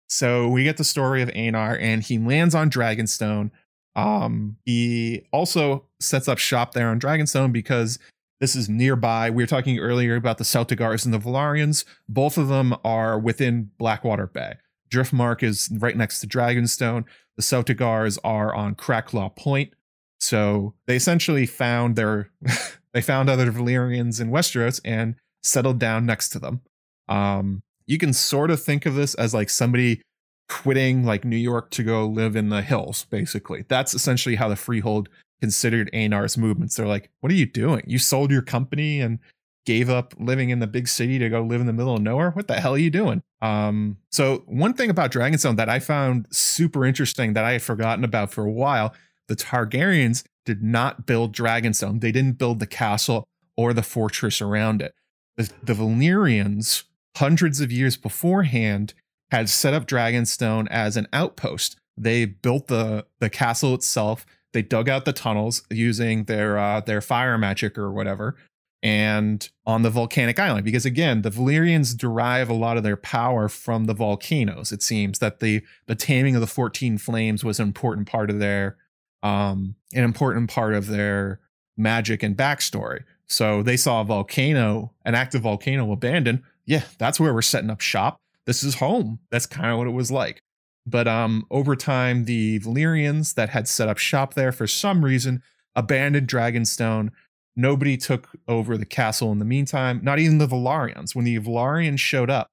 So 0.08 0.48
we 0.48 0.64
get 0.64 0.78
the 0.78 0.84
story 0.86 1.22
of 1.22 1.30
Aenar, 1.30 1.78
and 1.82 2.02
he 2.04 2.18
lands 2.18 2.56
on 2.56 2.70
Dragonstone 2.70 3.52
um, 3.96 4.58
he 4.66 5.28
also 5.32 5.86
sets 6.00 6.28
up 6.28 6.38
shop 6.38 6.74
there 6.74 6.90
on 6.90 7.00
Dragonstone 7.00 7.52
because 7.52 8.00
this 8.40 8.56
is 8.56 8.68
nearby. 8.68 9.30
We 9.30 9.44
were 9.44 9.48
talking 9.48 9.80
earlier 9.80 10.16
about 10.16 10.38
the 10.38 10.44
Celtigars 10.44 11.06
and 11.06 11.14
the 11.14 11.20
Velaryons. 11.20 11.86
Both 12.10 12.38
of 12.38 12.48
them 12.48 12.76
are 12.84 13.20
within 13.20 13.72
Blackwater 13.78 14.28
Bay. 14.28 14.56
Driftmark 14.90 15.44
is 15.44 15.70
right 15.80 15.96
next 15.96 16.20
to 16.22 16.28
Dragonstone. 16.28 17.06
The 17.36 17.44
Celtigars 17.44 18.18
are 18.24 18.54
on 18.54 18.76
Cracklaw 18.76 19.36
Point. 19.36 19.74
So 20.20 20.74
they 20.88 20.96
essentially 20.96 21.46
found 21.46 21.96
their 21.96 22.30
they 22.94 23.02
found 23.02 23.30
other 23.30 23.52
Valyrians 23.52 24.22
in 24.22 24.30
Westeros 24.30 24.80
and 24.84 25.16
settled 25.44 25.80
down 25.80 26.06
next 26.06 26.30
to 26.30 26.40
them. 26.40 26.62
Um, 27.10 27.64
you 27.86 27.98
can 27.98 28.14
sort 28.14 28.50
of 28.50 28.62
think 28.62 28.86
of 28.86 28.96
this 28.96 29.14
as 29.16 29.34
like 29.34 29.50
somebody 29.50 30.02
quitting 30.50 31.04
like 31.04 31.26
New 31.26 31.38
York 31.38 31.70
to 31.72 31.84
go 31.84 32.08
live 32.08 32.36
in 32.36 32.50
the 32.50 32.62
hills, 32.62 33.06
basically. 33.10 33.66
That's 33.68 33.94
essentially 33.94 34.36
how 34.36 34.50
the 34.50 34.56
Freehold 34.56 35.10
considered 35.42 35.90
Aenar's 35.94 36.38
movements. 36.38 36.76
They're 36.76 36.88
like, 36.88 37.10
what 37.20 37.32
are 37.32 37.36
you 37.36 37.46
doing? 37.46 37.84
You 37.86 38.00
sold 38.00 38.32
your 38.32 38.42
company 38.42 39.02
and 39.02 39.20
gave 39.66 39.90
up 39.90 40.14
living 40.20 40.50
in 40.50 40.60
the 40.60 40.68
big 40.68 40.88
city 40.88 41.20
to 41.20 41.30
go 41.30 41.42
live 41.42 41.62
in 41.62 41.68
the 41.68 41.74
middle 41.74 41.96
of 41.96 42.02
nowhere? 42.02 42.32
What 42.32 42.48
the 42.48 42.60
hell 42.60 42.74
are 42.74 42.78
you 42.78 42.90
doing? 42.90 43.22
Um, 43.42 43.98
so 44.12 44.44
one 44.46 44.74
thing 44.74 44.90
about 44.90 45.12
Dragonstone 45.12 45.58
that 45.58 45.70
I 45.70 45.80
found 45.80 46.28
super 46.32 46.86
interesting 46.86 47.34
that 47.34 47.44
I 47.44 47.54
had 47.54 47.62
forgotten 47.62 48.04
about 48.04 48.32
for 48.32 48.46
a 48.46 48.52
while, 48.52 48.94
the 49.28 49.36
Targaryens 49.36 50.24
did 50.46 50.62
not 50.64 51.06
build 51.06 51.36
Dragonstone. 51.36 52.02
They 52.02 52.12
didn't 52.12 52.38
build 52.38 52.60
the 52.60 52.68
castle 52.68 53.26
or 53.56 53.74
the 53.74 53.84
fortress 53.84 54.42
around 54.42 54.82
it. 54.82 54.94
The, 55.38 55.50
the 55.64 55.74
Valyrians, 55.74 56.84
hundreds 57.18 57.60
of 57.60 57.72
years 57.72 57.98
beforehand, 57.98 58.94
had 59.32 59.50
set 59.50 59.74
up 59.74 59.88
Dragonstone 59.88 60.68
as 60.70 60.96
an 60.96 61.08
outpost. 61.12 61.78
They 61.98 62.26
built 62.26 62.68
the 62.68 63.06
the 63.20 63.30
castle 63.30 63.74
itself. 63.74 64.26
They 64.52 64.62
dug 64.62 64.88
out 64.90 65.06
the 65.06 65.14
tunnels 65.14 65.64
using 65.72 66.26
their 66.26 66.58
uh, 66.58 66.82
their 66.82 67.02
fire 67.02 67.38
magic 67.38 67.78
or 67.78 67.92
whatever, 67.92 68.36
and 68.84 69.50
on 69.66 69.82
the 69.82 69.90
volcanic 69.90 70.40
island. 70.40 70.66
Because 70.66 70.86
again, 70.86 71.24
the 71.24 71.32
Valyrians 71.32 71.98
derive 71.98 72.50
a 72.50 72.54
lot 72.54 72.78
of 72.78 72.84
their 72.84 72.98
power 72.98 73.50
from 73.50 73.86
the 73.86 73.96
volcanoes. 73.96 74.72
It 74.72 74.84
seems 74.84 75.20
that 75.20 75.40
the 75.40 75.64
the 75.88 75.96
taming 75.96 76.36
of 76.36 76.42
the 76.42 76.48
fourteen 76.48 76.98
flames 77.00 77.44
was 77.44 77.60
an 77.60 77.68
important 77.68 78.08
part 78.08 78.30
of 78.30 78.40
their 78.40 78.78
um, 79.24 79.76
an 79.94 80.04
important 80.04 80.50
part 80.50 80.76
of 80.76 80.88
their 80.88 81.40
magic 81.76 82.22
and 82.22 82.38
backstory. 82.38 83.04
So 83.34 83.64
they 83.64 83.78
saw 83.78 84.02
a 84.02 84.06
volcano, 84.06 84.92
an 85.06 85.16
active 85.16 85.42
volcano 85.42 85.92
abandoned. 85.92 86.44
Yeah, 86.66 86.84
that's 87.00 87.20
where 87.20 87.34
we're 87.34 87.42
setting 87.42 87.72
up 87.72 87.82
shop. 87.82 88.18
This 88.46 88.64
is 88.64 88.76
home. 88.76 89.20
That's 89.32 89.48
kind 89.48 89.72
of 89.72 89.80
what 89.80 89.88
it 89.88 89.92
was 89.92 90.12
like. 90.12 90.40
But 90.86 91.08
um, 91.08 91.46
over 91.50 91.76
time, 91.76 92.26
the 92.26 92.60
Valyrians 92.60 93.34
that 93.34 93.50
had 93.50 93.68
set 93.68 93.90
up 93.90 93.98
shop 93.98 94.36
there 94.36 94.52
for 94.52 94.68
some 94.68 95.04
reason 95.04 95.42
abandoned 95.76 96.28
Dragonstone. 96.28 97.10
Nobody 97.56 97.98
took 97.98 98.30
over 98.48 98.78
the 98.78 98.86
castle 98.86 99.32
in 99.32 99.40
the 99.40 99.46
meantime, 99.46 100.02
not 100.04 100.20
even 100.20 100.38
the 100.38 100.48
Velaryons. 100.48 101.16
When 101.16 101.26
the 101.26 101.40
Velaryons 101.40 102.00
showed 102.00 102.30
up, 102.30 102.50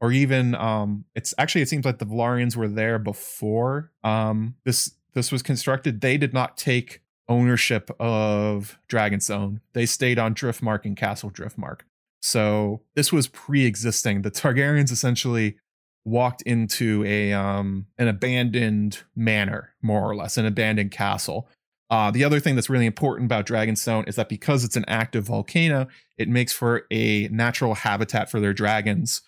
or 0.00 0.12
even 0.12 0.54
um, 0.54 1.04
it's 1.14 1.34
actually 1.38 1.62
it 1.62 1.68
seems 1.68 1.84
like 1.84 1.98
the 1.98 2.06
Velaryons 2.06 2.56
were 2.56 2.68
there 2.68 2.98
before 2.98 3.90
um, 4.04 4.54
this 4.64 4.92
this 5.14 5.32
was 5.32 5.42
constructed. 5.42 6.00
They 6.00 6.16
did 6.16 6.32
not 6.32 6.56
take 6.56 7.00
ownership 7.30 7.90
of 7.98 8.78
Dragonstone. 8.90 9.60
They 9.72 9.86
stayed 9.86 10.18
on 10.18 10.34
Driftmark 10.34 10.84
and 10.84 10.96
Castle 10.96 11.30
Driftmark. 11.30 11.80
So 12.20 12.82
this 12.94 13.12
was 13.12 13.28
pre-existing. 13.28 14.22
The 14.22 14.30
Targaryens 14.30 14.92
essentially 14.92 15.56
walked 16.04 16.42
into 16.42 17.04
a 17.04 17.32
um 17.32 17.86
an 17.98 18.08
abandoned 18.08 19.04
manor, 19.14 19.74
more 19.80 20.10
or 20.10 20.16
less, 20.16 20.36
an 20.36 20.44
abandoned 20.44 20.90
castle. 20.90 21.48
Uh, 21.88 22.10
the 22.10 22.22
other 22.22 22.38
thing 22.38 22.54
that's 22.54 22.70
really 22.70 22.86
important 22.86 23.26
about 23.26 23.46
Dragonstone 23.46 24.08
is 24.08 24.14
that 24.16 24.28
because 24.28 24.64
it's 24.64 24.76
an 24.76 24.84
active 24.86 25.24
volcano, 25.24 25.88
it 26.18 26.28
makes 26.28 26.52
for 26.52 26.86
a 26.90 27.26
natural 27.28 27.74
habitat 27.74 28.30
for 28.30 28.38
their 28.38 28.52
dragons. 28.52 29.22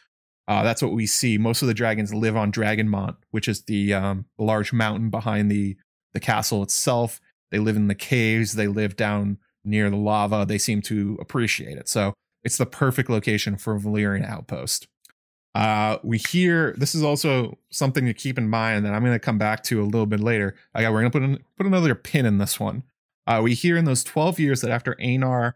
Uh, 0.47 0.63
that's 0.63 0.83
what 0.83 0.93
we 0.93 1.07
see. 1.07 1.39
Most 1.39 1.63
of 1.63 1.69
the 1.69 1.75
dragons 1.75 2.15
live 2.15 2.37
on 2.37 2.53
Dragonmont, 2.53 3.17
which 3.31 3.49
is 3.49 3.63
the 3.63 3.95
um, 3.95 4.27
large 4.39 4.73
mountain 4.73 5.11
behind 5.11 5.51
the 5.51 5.77
the 6.13 6.21
castle 6.21 6.63
itself. 6.63 7.21
They 7.53 7.61
live 7.61 7.77
in 7.77 7.87
the 7.87 7.95
caves. 7.95 8.55
They 8.55 8.67
live 8.67 8.97
down 8.97 9.39
near 9.65 9.89
the 9.89 9.97
lava. 9.97 10.45
They 10.49 10.59
seem 10.59 10.83
to 10.83 11.17
appreciate 11.21 11.79
it. 11.79 11.89
So 11.89 12.15
it's 12.43 12.57
the 12.57 12.67
perfect 12.67 13.09
location 13.09 13.57
for 13.57 13.77
a 13.77 13.79
Valyrian 13.79 14.29
outpost. 14.29 14.89
Uh, 15.55 15.99
we 16.03 16.17
hear 16.17 16.75
this 16.79 16.95
is 16.95 17.03
also 17.03 17.59
something 17.71 18.07
to 18.07 18.15
keep 18.15 18.39
in 18.39 18.49
mind 18.49 18.85
that 18.85 18.95
I'm 18.95 19.03
going 19.03 19.15
to 19.15 19.21
come 19.21 19.39
back 19.39 19.63
to 19.65 19.83
a 19.83 19.85
little 19.85 20.07
bit 20.07 20.21
later. 20.21 20.57
Okay, 20.75 20.89
we're 20.89 21.01
going 21.03 21.13
to 21.13 21.19
put 21.19 21.23
in, 21.23 21.39
put 21.57 21.67
another 21.67 21.95
pin 21.95 22.25
in 22.25 22.39
this 22.39 22.59
one. 22.59 22.85
Uh, 23.27 23.41
we 23.43 23.55
hear 23.55 23.77
in 23.77 23.85
those 23.85 24.03
12 24.03 24.41
years 24.41 24.63
that 24.63 24.71
after 24.71 24.95
Aenar 24.95 25.53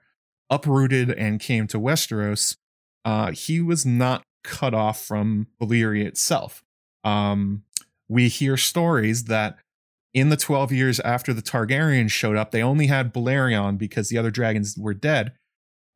uprooted 0.50 1.10
and 1.10 1.40
came 1.40 1.66
to 1.68 1.80
Westeros, 1.80 2.56
uh, 3.04 3.32
he 3.32 3.60
was 3.60 3.86
not 3.86 4.22
cut 4.44 4.74
off 4.74 5.02
from 5.02 5.46
Valyria 5.60 6.04
itself. 6.04 6.62
Um, 7.02 7.64
we 8.08 8.28
hear 8.28 8.56
stories 8.56 9.24
that 9.24 9.56
in 10.16 10.30
the 10.30 10.36
12 10.36 10.72
years 10.72 10.98
after 11.00 11.34
the 11.34 11.42
Targaryens 11.42 12.10
showed 12.10 12.36
up, 12.36 12.50
they 12.50 12.62
only 12.62 12.86
had 12.86 13.12
Balerion 13.12 13.76
because 13.76 14.08
the 14.08 14.16
other 14.16 14.30
dragons 14.30 14.74
were 14.78 14.94
dead. 14.94 15.34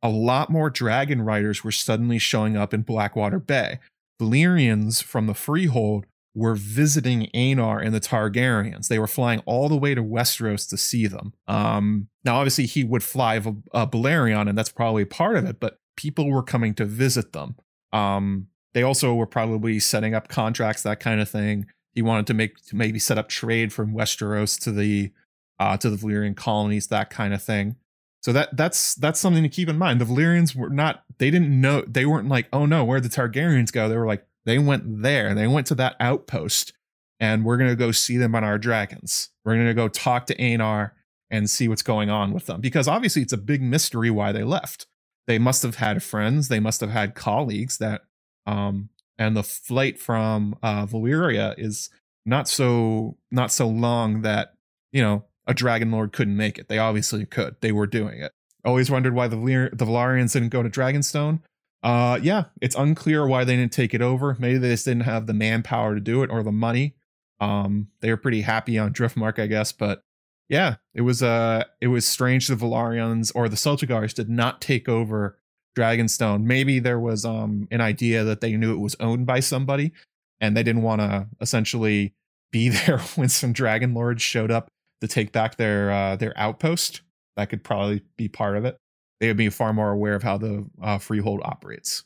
A 0.03 0.09
lot 0.09 0.51
more 0.51 0.69
dragon 0.69 1.23
riders 1.23 1.63
were 1.63 1.71
suddenly 1.71 2.19
showing 2.19 2.55
up 2.55 2.71
in 2.71 2.83
Blackwater 2.83 3.39
Bay. 3.39 3.79
Valyrians 4.21 5.01
from 5.01 5.25
the 5.25 5.33
Freehold 5.33 6.05
were 6.35 6.53
visiting 6.53 7.31
Aenar 7.33 7.83
and 7.83 7.95
the 7.95 7.99
Targaryens. 7.99 8.89
They 8.89 8.99
were 8.99 9.07
flying 9.07 9.41
all 9.47 9.67
the 9.67 9.75
way 9.75 9.95
to 9.95 10.03
Westeros 10.03 10.69
to 10.69 10.77
see 10.77 11.07
them. 11.07 11.33
Um, 11.47 12.07
now, 12.23 12.35
obviously, 12.35 12.67
he 12.67 12.83
would 12.83 13.03
fly 13.03 13.35
a, 13.35 13.53
a 13.73 13.87
Balerion, 13.87 14.47
and 14.47 14.55
that's 14.55 14.69
probably 14.69 15.03
part 15.03 15.35
of 15.35 15.45
it, 15.45 15.59
but 15.59 15.79
people 15.97 16.29
were 16.29 16.43
coming 16.43 16.75
to 16.75 16.85
visit 16.85 17.33
them. 17.33 17.55
Um, 17.91 18.49
they 18.75 18.83
also 18.83 19.15
were 19.15 19.25
probably 19.25 19.79
setting 19.79 20.13
up 20.13 20.27
contracts, 20.27 20.83
that 20.83 20.99
kind 20.99 21.19
of 21.19 21.27
thing. 21.27 21.65
He 21.93 22.01
wanted 22.01 22.27
to 22.27 22.33
make 22.33 22.63
to 22.67 22.75
maybe 22.75 22.99
set 22.99 23.17
up 23.17 23.29
trade 23.29 23.73
from 23.73 23.93
Westeros 23.93 24.59
to 24.61 24.71
the 24.71 25.11
uh, 25.59 25.77
to 25.77 25.89
the 25.89 25.95
Valyrian 25.95 26.35
colonies, 26.35 26.87
that 26.87 27.09
kind 27.09 27.33
of 27.33 27.43
thing. 27.43 27.75
So 28.21 28.31
that 28.33 28.55
that's 28.55 28.95
that's 28.95 29.19
something 29.19 29.43
to 29.43 29.49
keep 29.49 29.67
in 29.67 29.77
mind. 29.77 29.99
The 29.99 30.05
Valyrians 30.05 30.55
were 30.55 30.69
not 30.69 31.03
they 31.17 31.31
didn't 31.31 31.59
know 31.59 31.81
they 31.81 32.05
weren't 32.05 32.29
like, 32.29 32.47
oh 32.53 32.65
no, 32.65 32.85
where 32.85 33.01
the 33.01 33.09
Targaryens 33.09 33.71
go? 33.71 33.89
They 33.89 33.97
were 33.97 34.07
like, 34.07 34.25
they 34.45 34.59
went 34.59 35.01
there. 35.01 35.33
They 35.33 35.47
went 35.47 35.67
to 35.67 35.75
that 35.75 35.95
outpost 35.99 36.73
and 37.19 37.43
we're 37.43 37.57
gonna 37.57 37.75
go 37.75 37.91
see 37.91 38.17
them 38.17 38.35
on 38.35 38.43
our 38.43 38.57
dragons. 38.57 39.29
We're 39.43 39.55
gonna 39.55 39.73
go 39.73 39.87
talk 39.87 40.27
to 40.27 40.35
Aenar 40.35 40.91
and 41.31 41.49
see 41.49 41.67
what's 41.67 41.81
going 41.81 42.09
on 42.09 42.31
with 42.31 42.45
them. 42.45 42.61
Because 42.61 42.87
obviously 42.87 43.23
it's 43.23 43.33
a 43.33 43.37
big 43.37 43.61
mystery 43.61 44.11
why 44.11 44.31
they 44.31 44.43
left. 44.43 44.85
They 45.25 45.39
must 45.39 45.63
have 45.63 45.75
had 45.75 46.03
friends, 46.03 46.47
they 46.47 46.59
must 46.59 46.81
have 46.81 46.91
had 46.91 47.15
colleagues 47.15 47.79
that 47.79 48.01
um 48.45 48.89
and 49.21 49.37
the 49.37 49.43
flight 49.43 49.99
from 49.99 50.57
uh 50.63 50.85
Valyria 50.87 51.53
is 51.57 51.89
not 52.25 52.47
so 52.47 53.17
not 53.29 53.51
so 53.51 53.67
long 53.67 54.23
that, 54.23 54.53
you 54.91 55.01
know, 55.01 55.25
a 55.45 55.53
dragon 55.53 55.91
lord 55.91 56.11
couldn't 56.11 56.35
make 56.35 56.57
it. 56.57 56.67
They 56.67 56.79
obviously 56.79 57.25
could. 57.25 57.55
They 57.61 57.71
were 57.71 57.87
doing 57.87 58.19
it. 58.19 58.31
Always 58.65 58.89
wondered 58.89 59.13
why 59.13 59.27
the 59.27 59.37
the 59.37 59.85
Velaryons 59.85 60.33
didn't 60.33 60.49
go 60.49 60.63
to 60.63 60.69
Dragonstone. 60.69 61.41
Uh, 61.83 62.19
yeah, 62.21 62.45
it's 62.61 62.75
unclear 62.75 63.25
why 63.27 63.43
they 63.43 63.55
didn't 63.55 63.71
take 63.71 63.93
it 63.93 64.01
over. 64.01 64.35
Maybe 64.39 64.57
they 64.57 64.69
just 64.69 64.85
didn't 64.85 65.03
have 65.03 65.25
the 65.25 65.33
manpower 65.33 65.95
to 65.95 66.01
do 66.01 66.21
it 66.23 66.29
or 66.29 66.43
the 66.43 66.51
money. 66.51 66.95
Um, 67.39 67.87
they 68.01 68.09
were 68.09 68.17
pretty 68.17 68.41
happy 68.41 68.77
on 68.77 68.93
Driftmark, 68.93 69.39
I 69.39 69.47
guess. 69.47 69.71
But 69.71 70.03
yeah, 70.49 70.75
it 70.93 71.01
was 71.01 71.21
uh, 71.23 71.63
it 71.79 71.87
was 71.87 72.07
strange 72.07 72.47
the 72.47 72.55
Velaryons 72.55 73.31
or 73.35 73.49
the 73.49 73.55
Celtigars 73.55 74.13
did 74.13 74.29
not 74.29 74.61
take 74.61 74.89
over 74.89 75.39
Dragonstone. 75.77 76.43
Maybe 76.43 76.79
there 76.79 76.99
was 76.99 77.25
um 77.25 77.67
an 77.71 77.81
idea 77.81 78.23
that 78.23 78.41
they 78.41 78.55
knew 78.57 78.73
it 78.73 78.79
was 78.79 78.95
owned 78.99 79.25
by 79.25 79.39
somebody, 79.39 79.91
and 80.39 80.55
they 80.55 80.63
didn't 80.63 80.81
want 80.83 81.01
to 81.01 81.27
essentially 81.39 82.13
be 82.51 82.69
there 82.85 82.99
when 83.15 83.29
some 83.29 83.53
dragon 83.53 83.93
lords 83.93 84.21
showed 84.21 84.51
up 84.51 84.69
to 85.01 85.07
take 85.07 85.31
back 85.31 85.57
their 85.57 85.91
uh, 85.91 86.15
their 86.15 86.33
outpost. 86.37 87.01
That 87.37 87.49
could 87.49 87.63
probably 87.63 88.03
be 88.17 88.27
part 88.27 88.57
of 88.57 88.65
it. 88.65 88.77
They 89.19 89.27
would 89.27 89.37
be 89.37 89.49
far 89.49 89.73
more 89.73 89.91
aware 89.91 90.15
of 90.15 90.23
how 90.23 90.37
the 90.37 90.65
uh, 90.81 90.97
freehold 90.97 91.41
operates. 91.43 92.03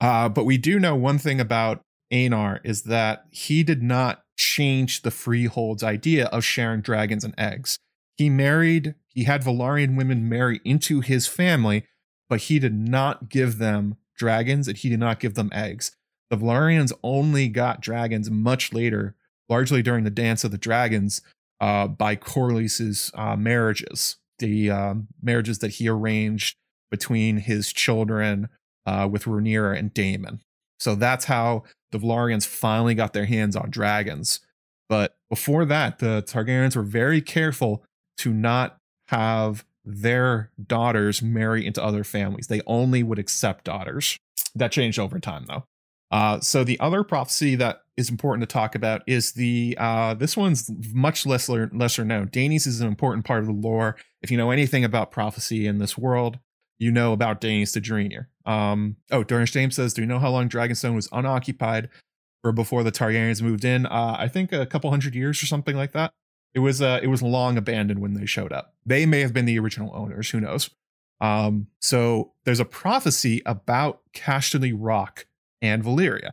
Uh, 0.00 0.28
but 0.28 0.44
we 0.44 0.58
do 0.58 0.78
know 0.80 0.96
one 0.96 1.18
thing 1.18 1.40
about 1.40 1.82
Aenar 2.12 2.60
is 2.64 2.82
that 2.82 3.24
he 3.30 3.62
did 3.62 3.82
not 3.82 4.22
change 4.36 5.02
the 5.02 5.10
freehold's 5.10 5.82
idea 5.82 6.26
of 6.26 6.44
sharing 6.44 6.80
dragons 6.80 7.24
and 7.24 7.34
eggs. 7.38 7.78
He 8.16 8.28
married, 8.28 8.94
he 9.08 9.24
had 9.24 9.42
Valyrian 9.42 9.96
women 9.96 10.28
marry 10.28 10.60
into 10.64 11.00
his 11.00 11.26
family, 11.26 11.84
but 12.30 12.42
he 12.42 12.58
did 12.58 12.72
not 12.72 13.28
give 13.28 13.58
them 13.58 13.96
dragons 14.16 14.68
and 14.68 14.78
he 14.78 14.88
did 14.88 15.00
not 15.00 15.20
give 15.20 15.34
them 15.34 15.50
eggs. 15.52 15.96
The 16.30 16.36
Velaryons 16.36 16.92
only 17.02 17.48
got 17.48 17.82
dragons 17.82 18.30
much 18.30 18.72
later, 18.72 19.16
largely 19.48 19.82
during 19.82 20.04
the 20.04 20.10
Dance 20.10 20.44
of 20.44 20.52
the 20.52 20.58
Dragons, 20.58 21.20
uh, 21.60 21.88
by 21.88 22.14
Corlys's 22.14 23.10
uh, 23.14 23.36
marriages, 23.36 24.16
the 24.38 24.70
uh, 24.70 24.94
marriages 25.20 25.58
that 25.58 25.72
he 25.72 25.88
arranged 25.88 26.56
between 26.90 27.38
his 27.38 27.72
children 27.72 28.48
uh, 28.86 29.08
with 29.10 29.24
Rhaenyra 29.24 29.78
and 29.78 29.92
Daemon. 29.92 30.40
So 30.78 30.94
that's 30.94 31.26
how 31.26 31.64
the 31.90 31.98
Velaryons 31.98 32.46
finally 32.46 32.94
got 32.94 33.12
their 33.12 33.26
hands 33.26 33.56
on 33.56 33.70
dragons. 33.70 34.40
But 34.88 35.16
before 35.28 35.64
that, 35.66 35.98
the 35.98 36.22
Targaryens 36.26 36.76
were 36.76 36.82
very 36.82 37.20
careful 37.20 37.84
to 38.18 38.32
not 38.32 38.78
have 39.08 39.64
their 39.84 40.50
daughters 40.62 41.22
marry 41.22 41.66
into 41.66 41.82
other 41.82 42.04
families. 42.04 42.46
They 42.46 42.62
only 42.66 43.02
would 43.02 43.18
accept 43.18 43.64
daughters. 43.64 44.18
That 44.54 44.72
changed 44.72 44.98
over 44.98 45.18
time, 45.18 45.46
though. 45.46 45.64
Uh, 46.10 46.40
so 46.40 46.64
the 46.64 46.78
other 46.80 47.04
prophecy 47.04 47.54
that 47.54 47.82
is 47.96 48.10
important 48.10 48.48
to 48.48 48.52
talk 48.52 48.74
about 48.74 49.02
is 49.06 49.32
the 49.32 49.76
uh, 49.78 50.14
this 50.14 50.36
one's 50.36 50.70
much 50.92 51.24
lesser 51.24 51.70
lesser 51.72 52.04
known. 52.04 52.28
Daenys 52.28 52.66
is 52.66 52.80
an 52.80 52.88
important 52.88 53.24
part 53.24 53.40
of 53.40 53.46
the 53.46 53.52
lore. 53.52 53.96
If 54.22 54.30
you 54.30 54.36
know 54.36 54.50
anything 54.50 54.84
about 54.84 55.12
prophecy 55.12 55.66
in 55.66 55.78
this 55.78 55.96
world, 55.96 56.38
you 56.78 56.90
know 56.90 57.12
about 57.12 57.40
Daenys 57.40 57.74
the 57.74 57.80
Dreamer. 57.80 58.28
Um, 58.44 58.96
oh, 59.12 59.22
Dornish 59.22 59.52
James 59.52 59.76
says, 59.76 59.94
"Do 59.94 60.02
you 60.02 60.06
know 60.06 60.18
how 60.18 60.30
long 60.30 60.48
Dragonstone 60.48 60.96
was 60.96 61.08
unoccupied 61.12 61.88
or 62.42 62.50
before 62.52 62.82
the 62.82 62.92
Targaryens 62.92 63.40
moved 63.40 63.64
in? 63.64 63.86
Uh, 63.86 64.16
I 64.18 64.26
think 64.26 64.52
a 64.52 64.66
couple 64.66 64.90
hundred 64.90 65.14
years 65.14 65.40
or 65.42 65.46
something 65.46 65.76
like 65.76 65.92
that. 65.92 66.12
It 66.54 66.60
was 66.60 66.82
uh, 66.82 67.00
it 67.02 67.06
was 67.06 67.22
long 67.22 67.56
abandoned 67.56 68.00
when 68.00 68.14
they 68.14 68.26
showed 68.26 68.52
up. 68.52 68.74
They 68.84 69.06
may 69.06 69.20
have 69.20 69.32
been 69.32 69.44
the 69.44 69.58
original 69.58 69.94
owners. 69.94 70.30
Who 70.30 70.40
knows? 70.40 70.70
Um, 71.20 71.68
so 71.80 72.32
there's 72.44 72.60
a 72.60 72.64
prophecy 72.64 73.42
about 73.44 74.00
Casterly 74.14 74.74
Rock 74.76 75.26
and 75.60 75.84
Valyria. 75.84 76.30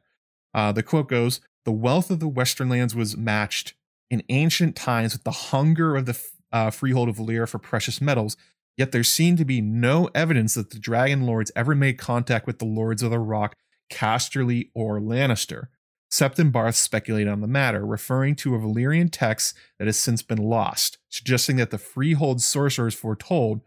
Uh, 0.54 0.72
the 0.72 0.84
quote 0.84 1.10
goes 1.10 1.42
The 1.66 1.72
wealth 1.72 2.10
of 2.10 2.20
the 2.20 2.28
Western 2.28 2.70
lands 2.70 2.96
was 2.96 3.18
matched 3.18 3.74
in 4.10 4.24
ancient 4.30 4.76
times 4.76 5.14
with 5.14 5.24
the 5.24 5.32
hunger 5.32 5.96
of 5.96 6.06
the 6.06 6.20
uh, 6.52 6.72
freehold 6.72 7.10
of 7.10 7.18
Valyria 7.18 7.48
for 7.48 7.60
precious 7.60 8.00
metals, 8.00 8.38
yet 8.78 8.92
there 8.92 9.04
seemed 9.04 9.38
to 9.38 9.46
be 9.46 9.62
no 9.62 10.10
evidence 10.16 10.54
that 10.54 10.70
the 10.70 10.80
Dragon 10.80 11.26
Lords 11.26 11.52
ever 11.56 11.76
made 11.76 11.98
contact 11.98 12.48
with 12.48 12.60
the 12.60 12.66
Lords 12.66 13.04
of 13.04 13.12
the 13.12 13.20
Rock, 13.20 13.56
Casterly, 13.92 14.70
or 14.74 15.00
Lannister. 15.00 15.68
Septon 16.12 16.52
Barth 16.52 16.76
speculated 16.76 17.30
on 17.30 17.42
the 17.42 17.48
matter, 17.48 17.86
referring 17.86 18.36
to 18.38 18.56
a 18.56 18.60
Valyrian 18.60 19.10
text 19.12 19.56
that 19.78 19.88
has 19.88 19.98
since 19.98 20.22
been 20.22 20.38
lost, 20.38 20.98
suggesting 21.10 21.58
that 21.58 21.72
the 21.72 21.78
freehold 21.78 22.42
sorcerers 22.42 22.96
foretold 22.96 23.62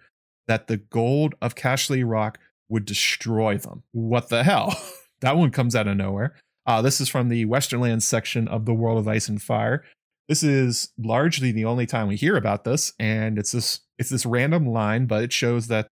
that 0.48 0.66
the 0.66 0.78
gold 0.78 1.34
of 1.42 1.54
Casterly 1.54 2.02
Rock 2.04 2.38
would 2.68 2.84
destroy 2.84 3.58
them. 3.58 3.82
What 3.92 4.28
the 4.28 4.44
hell? 4.44 4.74
That 5.20 5.36
one 5.36 5.50
comes 5.50 5.76
out 5.76 5.86
of 5.86 5.98
nowhere. 5.98 6.34
Uh, 6.64 6.80
this 6.80 6.98
is 6.98 7.10
from 7.10 7.28
the 7.28 7.44
Western 7.44 7.80
Lands 7.80 8.06
section 8.06 8.48
of 8.48 8.64
the 8.64 8.72
World 8.72 8.96
of 8.98 9.06
Ice 9.06 9.28
and 9.28 9.42
Fire. 9.42 9.84
This 10.30 10.42
is 10.42 10.92
largely 10.98 11.52
the 11.52 11.66
only 11.66 11.84
time 11.84 12.08
we 12.08 12.16
hear 12.16 12.36
about 12.36 12.64
this, 12.64 12.94
and 12.98 13.38
it's 13.38 13.52
this 13.52 13.80
it's 13.98 14.08
this 14.08 14.24
random 14.24 14.66
line, 14.66 15.04
but 15.04 15.22
it 15.22 15.30
shows 15.30 15.66
that 15.66 15.88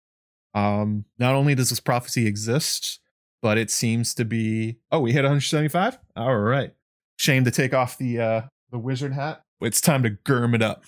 um, 0.53 1.03
not 1.19 1.35
only 1.35 1.55
does 1.55 1.71
this 1.71 1.81
prophecy 1.81 2.25
exist, 2.25 3.01
but 3.47 3.57
it 3.57 3.71
seems 3.71 4.13
to 4.13 4.25
be. 4.25 4.75
Oh, 4.91 4.99
we 4.99 5.13
hit 5.13 5.21
175. 5.21 5.97
All 6.17 6.37
right. 6.37 6.73
Shame 7.15 7.45
to 7.45 7.51
take 7.51 7.73
off 7.73 7.97
the 7.97 8.19
uh, 8.19 8.41
the 8.71 8.77
wizard 8.77 9.13
hat. 9.13 9.41
It's 9.61 9.79
time 9.79 10.03
to 10.03 10.17
germ 10.27 10.53
it 10.53 10.61
up. 10.61 10.83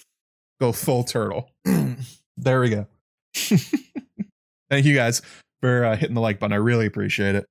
Go 0.59 0.73
full 0.73 1.05
turtle. 1.05 1.51
there 2.37 2.59
we 2.59 2.69
go. 2.69 2.87
Thank 3.33 4.85
you 4.85 4.93
guys 4.93 5.21
for 5.61 5.85
uh, 5.85 5.95
hitting 5.95 6.15
the 6.15 6.19
like 6.19 6.37
button. 6.37 6.51
I 6.51 6.57
really 6.57 6.85
appreciate 6.85 7.45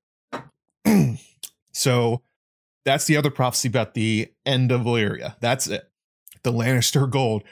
it. 0.84 1.18
so 1.72 2.20
that's 2.84 3.06
the 3.06 3.16
other 3.16 3.30
prophecy 3.30 3.68
about 3.68 3.94
the 3.94 4.30
end 4.44 4.70
of 4.70 4.82
Valyria. 4.82 5.36
That's 5.40 5.68
it. 5.68 5.88
The 6.42 6.52
Lannister 6.52 7.08
gold. 7.08 7.44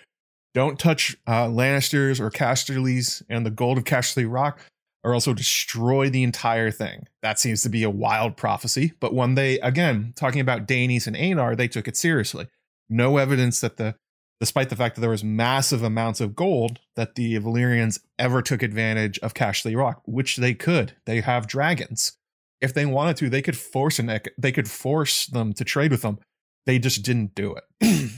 Don't 0.52 0.78
touch 0.78 1.16
uh, 1.26 1.46
Lannisters 1.46 2.20
or 2.20 2.30
Casterlys 2.30 3.22
and 3.30 3.46
the 3.46 3.50
gold 3.50 3.78
of 3.78 3.84
Casterly 3.84 4.30
Rock, 4.30 4.60
or 5.06 5.14
also 5.14 5.32
destroy 5.32 6.10
the 6.10 6.22
entire 6.24 6.70
thing. 6.70 7.06
That 7.22 7.38
seems 7.38 7.62
to 7.62 7.68
be 7.68 7.84
a 7.84 7.90
wild 7.90 8.36
prophecy, 8.36 8.92
but 9.00 9.14
when 9.14 9.36
they, 9.36 9.60
again, 9.60 10.12
talking 10.16 10.40
about 10.40 10.66
Daenys 10.66 11.06
and 11.06 11.14
Aenar, 11.14 11.56
they 11.56 11.68
took 11.68 11.86
it 11.86 11.96
seriously. 11.96 12.48
No 12.90 13.16
evidence 13.16 13.60
that 13.60 13.76
the, 13.76 13.94
despite 14.40 14.68
the 14.68 14.76
fact 14.76 14.96
that 14.96 15.00
there 15.00 15.10
was 15.10 15.22
massive 15.24 15.82
amounts 15.82 16.20
of 16.20 16.34
gold, 16.34 16.80
that 16.96 17.14
the 17.14 17.36
Valyrians 17.36 18.00
ever 18.18 18.42
took 18.42 18.62
advantage 18.62 19.18
of 19.20 19.32
Casterly 19.32 19.76
Rock, 19.76 20.02
which 20.06 20.36
they 20.36 20.54
could. 20.54 20.96
They 21.06 21.20
have 21.20 21.46
dragons 21.46 22.16
if 22.60 22.74
they 22.74 22.86
wanted 22.86 23.16
to, 23.18 23.30
they 23.30 23.42
could 23.42 23.56
force 23.56 23.98
an 23.98 24.20
they 24.38 24.52
could 24.52 24.68
force 24.68 25.26
them 25.26 25.52
to 25.54 25.64
trade 25.64 25.90
with 25.90 26.02
them. 26.02 26.18
They 26.64 26.78
just 26.78 27.02
didn't 27.02 27.34
do 27.34 27.54
it. 27.54 28.10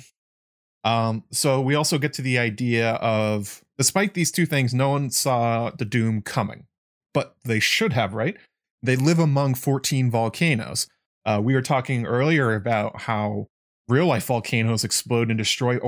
um, 0.85 1.25
so 1.31 1.61
we 1.61 1.75
also 1.75 1.99
get 1.99 2.13
to 2.15 2.23
the 2.23 2.39
idea 2.39 2.93
of 2.95 3.63
despite 3.77 4.15
these 4.15 4.31
two 4.31 4.47
things, 4.47 4.73
no 4.73 4.91
one 4.91 5.11
saw 5.11 5.71
the 5.71 5.85
doom 5.85 6.23
coming, 6.23 6.67
but 7.15 7.37
they 7.45 7.61
should 7.61 7.93
have, 7.93 8.15
right? 8.15 8.37
They 8.83 8.97
live 8.97 9.19
among 9.19 9.55
14 9.55 10.11
volcanoes. 10.11 10.87
Uh, 11.25 11.41
we 11.43 11.55
were 11.55 11.63
talking 11.63 12.07
earlier 12.07 12.55
about 12.55 13.03
how 13.03 13.49
real 13.89 14.07
life 14.07 14.27
volcanoes 14.27 14.85
explode 14.85 15.31
and 15.31 15.39
destroy 15.39 15.79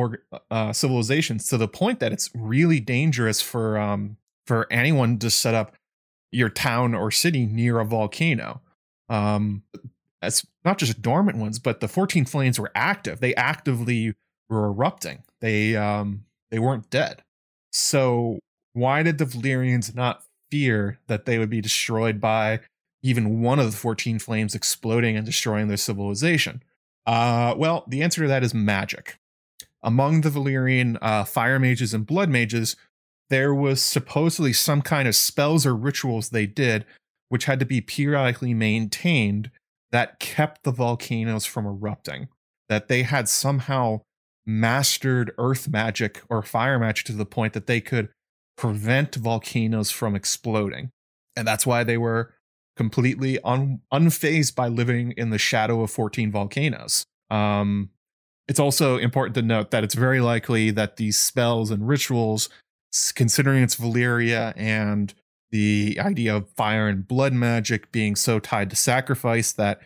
uh, 0.51 0.73
civilizations 0.73 1.47
to 1.49 1.57
the 1.57 1.69
point 1.69 2.01
that 2.01 2.13
it's 2.13 2.31
really 2.35 2.81
dangerous 2.81 3.41
for 3.41 3.79
um, 3.79 4.17
for 4.47 4.67
anyone 4.71 5.19
to 5.19 5.31
set 5.31 5.55
up 5.55 5.75
your 6.33 6.49
town 6.49 6.95
or 6.95 7.11
city 7.11 7.47
near 7.47 7.79
a 7.79 7.85
volcano. 7.85 8.61
Um, 9.09 9.63
it's 10.23 10.47
not 10.65 10.79
just 10.79 11.03
dormant 11.03 11.39
ones, 11.39 11.59
but 11.59 11.81
the 11.81 11.89
14 11.89 12.25
flames 12.25 12.59
were 12.59 12.71
active. 12.75 13.21
They 13.21 13.35
actively 13.35 14.15
were 14.49 14.67
erupting. 14.67 15.23
They 15.41 15.77
um, 15.77 16.25
they 16.51 16.59
weren't 16.59 16.91
dead. 16.91 17.23
So 17.73 18.39
why 18.73 19.03
did 19.03 19.19
the 19.19 19.25
Valyrians 19.25 19.95
not 19.95 20.23
fear 20.51 20.99
that 21.07 21.25
they 21.25 21.39
would 21.39 21.51
be 21.51 21.61
destroyed 21.61 22.21
by 22.21 22.61
even 23.03 23.41
one 23.41 23.59
of 23.59 23.71
the 23.71 23.77
14 23.77 24.19
flames 24.19 24.55
exploding 24.55 25.17
and 25.17 25.25
destroying 25.25 25.69
their 25.69 25.77
civilization? 25.77 26.63
Uh, 27.07 27.55
well, 27.57 27.85
the 27.89 28.03
answer 28.03 28.23
to 28.23 28.29
that 28.29 28.45
is 28.45 28.55
magic. 28.55 29.19
Among 29.83 30.21
the 30.21 30.31
Valyrian 30.31 30.99
uh, 31.01 31.25
fire 31.25 31.59
mages 31.59 31.95
and 31.95 32.07
blood 32.07 32.29
mages, 32.29 32.77
there 33.31 33.55
was 33.55 33.83
supposedly 33.83 34.53
some 34.53 34.83
kind 34.83 35.09
of 35.09 35.17
spells 35.17 35.65
or 35.65 35.75
rituals 35.75 36.29
they 36.29 36.47
did, 36.47 36.85
which 37.29 37.47
had 37.47 37.61
to 37.61 37.67
be 37.67 37.81
periodically 37.81 38.53
maintained, 38.53 39.51
that 39.93 40.21
kept 40.21 40.65
the 40.65 40.73
volcanoes 40.73 41.47
from 41.47 41.67
erupting. 41.67 42.29
That 42.69 42.89
they 42.89 43.03
had 43.03 43.29
somehow 43.29 44.03
mastered 44.47 45.33
earth 45.39 45.69
magic 45.69 46.23
or 46.29 46.43
fire 46.43 46.79
magic 46.79 47.07
to 47.07 47.13
the 47.13 47.27
point 47.27 47.53
that 47.55 47.67
they 47.67 47.81
could 47.81 48.09
prevent 48.61 49.15
volcanoes 49.15 49.91
from 49.91 50.15
exploding. 50.15 50.91
And 51.35 51.49
that's 51.49 51.65
why 51.65 51.83
they 51.83 51.97
were 51.97 52.35
completely 52.77 53.41
un- 53.43 53.81
unfazed 53.91 54.55
by 54.55 54.69
living 54.69 55.13
in 55.17 55.31
the 55.31 55.39
shadow 55.39 55.81
of 55.81 55.91
14 55.91 56.31
volcanoes. 56.31 57.07
Um, 57.31 57.89
it's 58.49 58.61
also 58.61 58.99
important 58.99 59.35
to 59.37 59.43
note 59.43 59.71
that 59.71 59.83
it's 59.83 59.95
very 59.95 60.21
likely 60.21 60.71
that 60.73 60.97
these 60.97 61.17
spells 61.17 61.71
and 61.71 61.89
rituals 61.89 62.51
considering 63.15 63.63
it's 63.63 63.77
Valyria 63.77 64.53
and 64.57 65.15
the 65.51 65.97
idea 65.99 66.37
of 66.37 66.51
fire 66.51 66.87
and 66.87 67.09
blood 67.09 67.33
magic 67.33 67.91
being 67.91 68.15
so 68.15 68.39
tied 68.39 68.69
to 68.69 68.77
sacrifice 68.77 69.53
that 69.53 69.81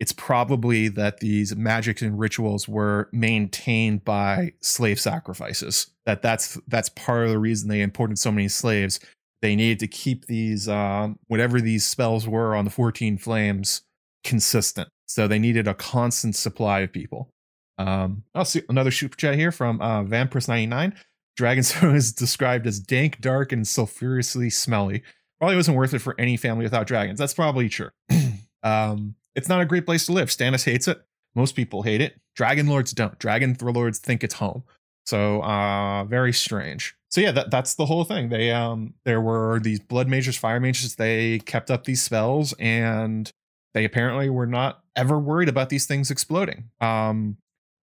it's 0.00 0.12
probably 0.12 0.88
that 0.88 1.20
these 1.20 1.54
magics 1.54 2.02
and 2.02 2.18
rituals 2.18 2.66
were 2.68 3.08
maintained 3.12 4.04
by 4.04 4.52
slave 4.60 4.98
sacrifices 4.98 5.88
that 6.06 6.22
that's 6.22 6.58
that's 6.68 6.88
part 6.90 7.24
of 7.24 7.30
the 7.30 7.38
reason 7.38 7.68
they 7.68 7.80
imported 7.80 8.18
so 8.18 8.32
many 8.32 8.48
slaves 8.48 9.00
they 9.40 9.56
needed 9.56 9.78
to 9.80 9.88
keep 9.88 10.26
these 10.26 10.68
um, 10.68 11.18
whatever 11.28 11.60
these 11.60 11.86
spells 11.86 12.26
were 12.26 12.54
on 12.54 12.64
the 12.64 12.70
14 12.70 13.18
flames 13.18 13.82
consistent 14.24 14.88
so 15.06 15.26
they 15.26 15.38
needed 15.38 15.68
a 15.68 15.74
constant 15.74 16.34
supply 16.36 16.80
of 16.80 16.92
people 16.92 17.30
um, 17.78 18.22
i'll 18.34 18.44
see 18.44 18.62
another 18.68 18.90
super 18.90 19.16
chat 19.16 19.34
here 19.34 19.52
from 19.52 19.80
uh, 19.80 20.02
vampirus 20.02 20.48
99 20.48 20.94
Dragonstone 21.38 21.94
is 21.96 22.12
described 22.12 22.66
as 22.66 22.80
dank, 22.80 23.20
dark, 23.20 23.52
and 23.52 23.64
sulfurously 23.64 24.52
smelly. 24.52 25.02
Probably 25.40 25.56
wasn't 25.56 25.76
worth 25.76 25.94
it 25.94 26.00
for 26.00 26.18
any 26.20 26.36
family 26.36 26.64
without 26.64 26.86
dragons. 26.86 27.18
That's 27.18 27.34
probably 27.34 27.68
true. 27.68 27.90
um, 28.62 29.16
it's 29.34 29.48
not 29.48 29.60
a 29.60 29.66
great 29.66 29.86
place 29.86 30.06
to 30.06 30.12
live. 30.12 30.28
Stannis 30.28 30.64
hates 30.64 30.88
it. 30.88 31.02
Most 31.34 31.56
people 31.56 31.82
hate 31.82 32.00
it. 32.00 32.20
Dragon 32.34 32.66
lords 32.66 32.92
don't. 32.92 33.18
Dragon 33.18 33.56
lords 33.60 33.98
think 33.98 34.22
it's 34.22 34.34
home. 34.34 34.64
So 35.06 35.42
uh 35.42 36.04
very 36.04 36.32
strange. 36.32 36.94
So 37.10 37.20
yeah, 37.20 37.32
that, 37.32 37.50
that's 37.50 37.74
the 37.74 37.86
whole 37.86 38.04
thing. 38.04 38.28
They 38.28 38.50
um 38.50 38.94
there 39.04 39.20
were 39.20 39.60
these 39.60 39.80
blood 39.80 40.08
mages, 40.08 40.36
fire 40.36 40.60
mages, 40.60 40.96
they 40.96 41.40
kept 41.40 41.70
up 41.70 41.84
these 41.84 42.02
spells 42.02 42.54
and 42.58 43.32
they 43.74 43.84
apparently 43.84 44.28
were 44.30 44.46
not 44.46 44.82
ever 44.94 45.18
worried 45.18 45.48
about 45.48 45.70
these 45.70 45.86
things 45.86 46.10
exploding. 46.10 46.70
Um 46.80 47.38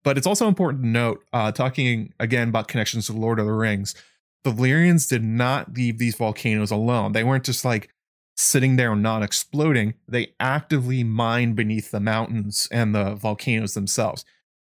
but 0.03 0.17
it's 0.17 0.27
also 0.27 0.47
important 0.47 0.83
to 0.83 0.87
note, 0.87 1.25
uh, 1.33 1.51
talking 1.51 2.13
again 2.17 2.47
about 2.47 2.69
connections 2.69 3.07
to 3.07 3.13
Lord 3.13 3.39
of 3.39 3.45
the 3.45 3.51
Rings, 3.51 3.93
the 4.45 4.51
Valyrians 4.51 5.09
did 5.09 5.21
not 5.21 5.73
leave 5.73 5.97
these 5.97 6.15
volcanoes 6.15 6.71
alone. 6.71 7.11
They 7.11 7.25
weren't 7.25 7.43
just 7.43 7.65
like 7.65 7.89
sitting 8.37 8.75
there 8.75 8.95
not 8.95 9.23
exploding. 9.23 9.95
They 10.07 10.33
actively 10.39 11.03
mined 11.03 11.55
beneath 11.55 11.91
the 11.91 11.99
mountains 11.99 12.67
and 12.71 12.93
the 12.93 13.15
volcanoes 13.15 13.73
themselves. 13.73 14.23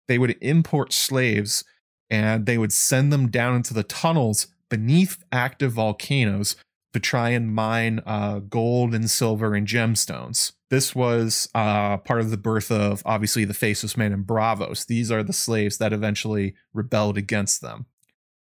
They 0.07 0.19
would 0.19 0.38
import 0.41 0.93
slaves 0.93 1.63
and 2.09 2.45
they 2.45 2.57
would 2.57 2.74
send 2.74 3.13
them 3.13 3.30
down 3.30 3.55
into 3.55 3.74
the 3.74 3.84
tunnels 3.84 4.47
beneath 4.69 5.24
active 5.32 5.72
volcanoes 5.72 6.57
to 6.93 6.99
try 6.99 7.30
and 7.30 7.53
mine 7.53 8.01
uh, 8.05 8.39
gold 8.39 8.93
and 8.93 9.09
silver 9.09 9.55
and 9.55 9.65
gemstones. 9.65 10.51
This 10.69 10.93
was 10.93 11.49
uh, 11.55 11.97
part 11.97 12.19
of 12.19 12.32
the 12.32 12.38
birth 12.38 12.72
of 12.72 13.01
obviously 13.05 13.45
the 13.45 13.53
Faceless 13.53 13.95
Man 13.95 14.11
and 14.11 14.26
Braavos. 14.26 14.86
These 14.86 15.11
are 15.11 15.24
the 15.24 15.34
slaves 15.34 15.78
that 15.78 15.93
eventually 15.93 16.55
rebelled 16.74 17.17
against 17.17 17.61
them. 17.61 17.86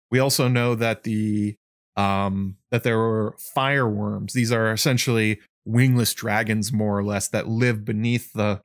We 0.10 0.20
also 0.20 0.48
know 0.48 0.76
that 0.76 1.04
the 1.04 1.58
um, 1.98 2.56
that 2.72 2.84
there 2.84 2.98
were 2.98 3.36
fireworms. 3.38 4.34
These 4.34 4.52
are 4.52 4.72
essentially 4.72 5.40
wingless 5.66 6.14
dragons, 6.14 6.72
more 6.72 6.98
or 6.98 7.04
less, 7.04 7.28
that 7.30 7.48
live 7.48 7.84
beneath 7.84 8.32
the 8.34 8.62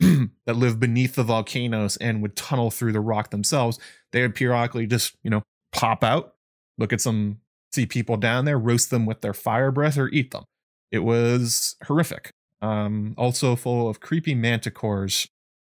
that 0.00 0.56
live 0.56 0.78
beneath 0.78 1.14
the 1.14 1.22
volcanoes 1.22 1.96
and 1.96 2.20
would 2.20 2.36
tunnel 2.36 2.70
through 2.70 2.92
the 2.92 3.00
rock 3.00 3.30
themselves. 3.30 3.78
They 4.12 4.22
would 4.22 4.34
periodically 4.34 4.86
just 4.86 5.16
you 5.24 5.30
know 5.30 5.42
pop 5.72 6.04
out, 6.04 6.34
look 6.78 6.92
at 6.92 7.00
some 7.00 7.38
see 7.72 7.86
people 7.86 8.16
down 8.16 8.44
there, 8.44 8.58
roast 8.58 8.90
them 8.90 9.06
with 9.06 9.20
their 9.22 9.34
fire 9.34 9.72
breath, 9.72 9.98
or 9.98 10.08
eat 10.08 10.30
them. 10.30 10.44
It 10.92 11.00
was 11.00 11.76
horrific. 11.86 12.30
Um, 12.62 13.14
also 13.18 13.56
full 13.56 13.88
of 13.88 14.00
creepy 14.00 14.34
manticores. 14.34 15.26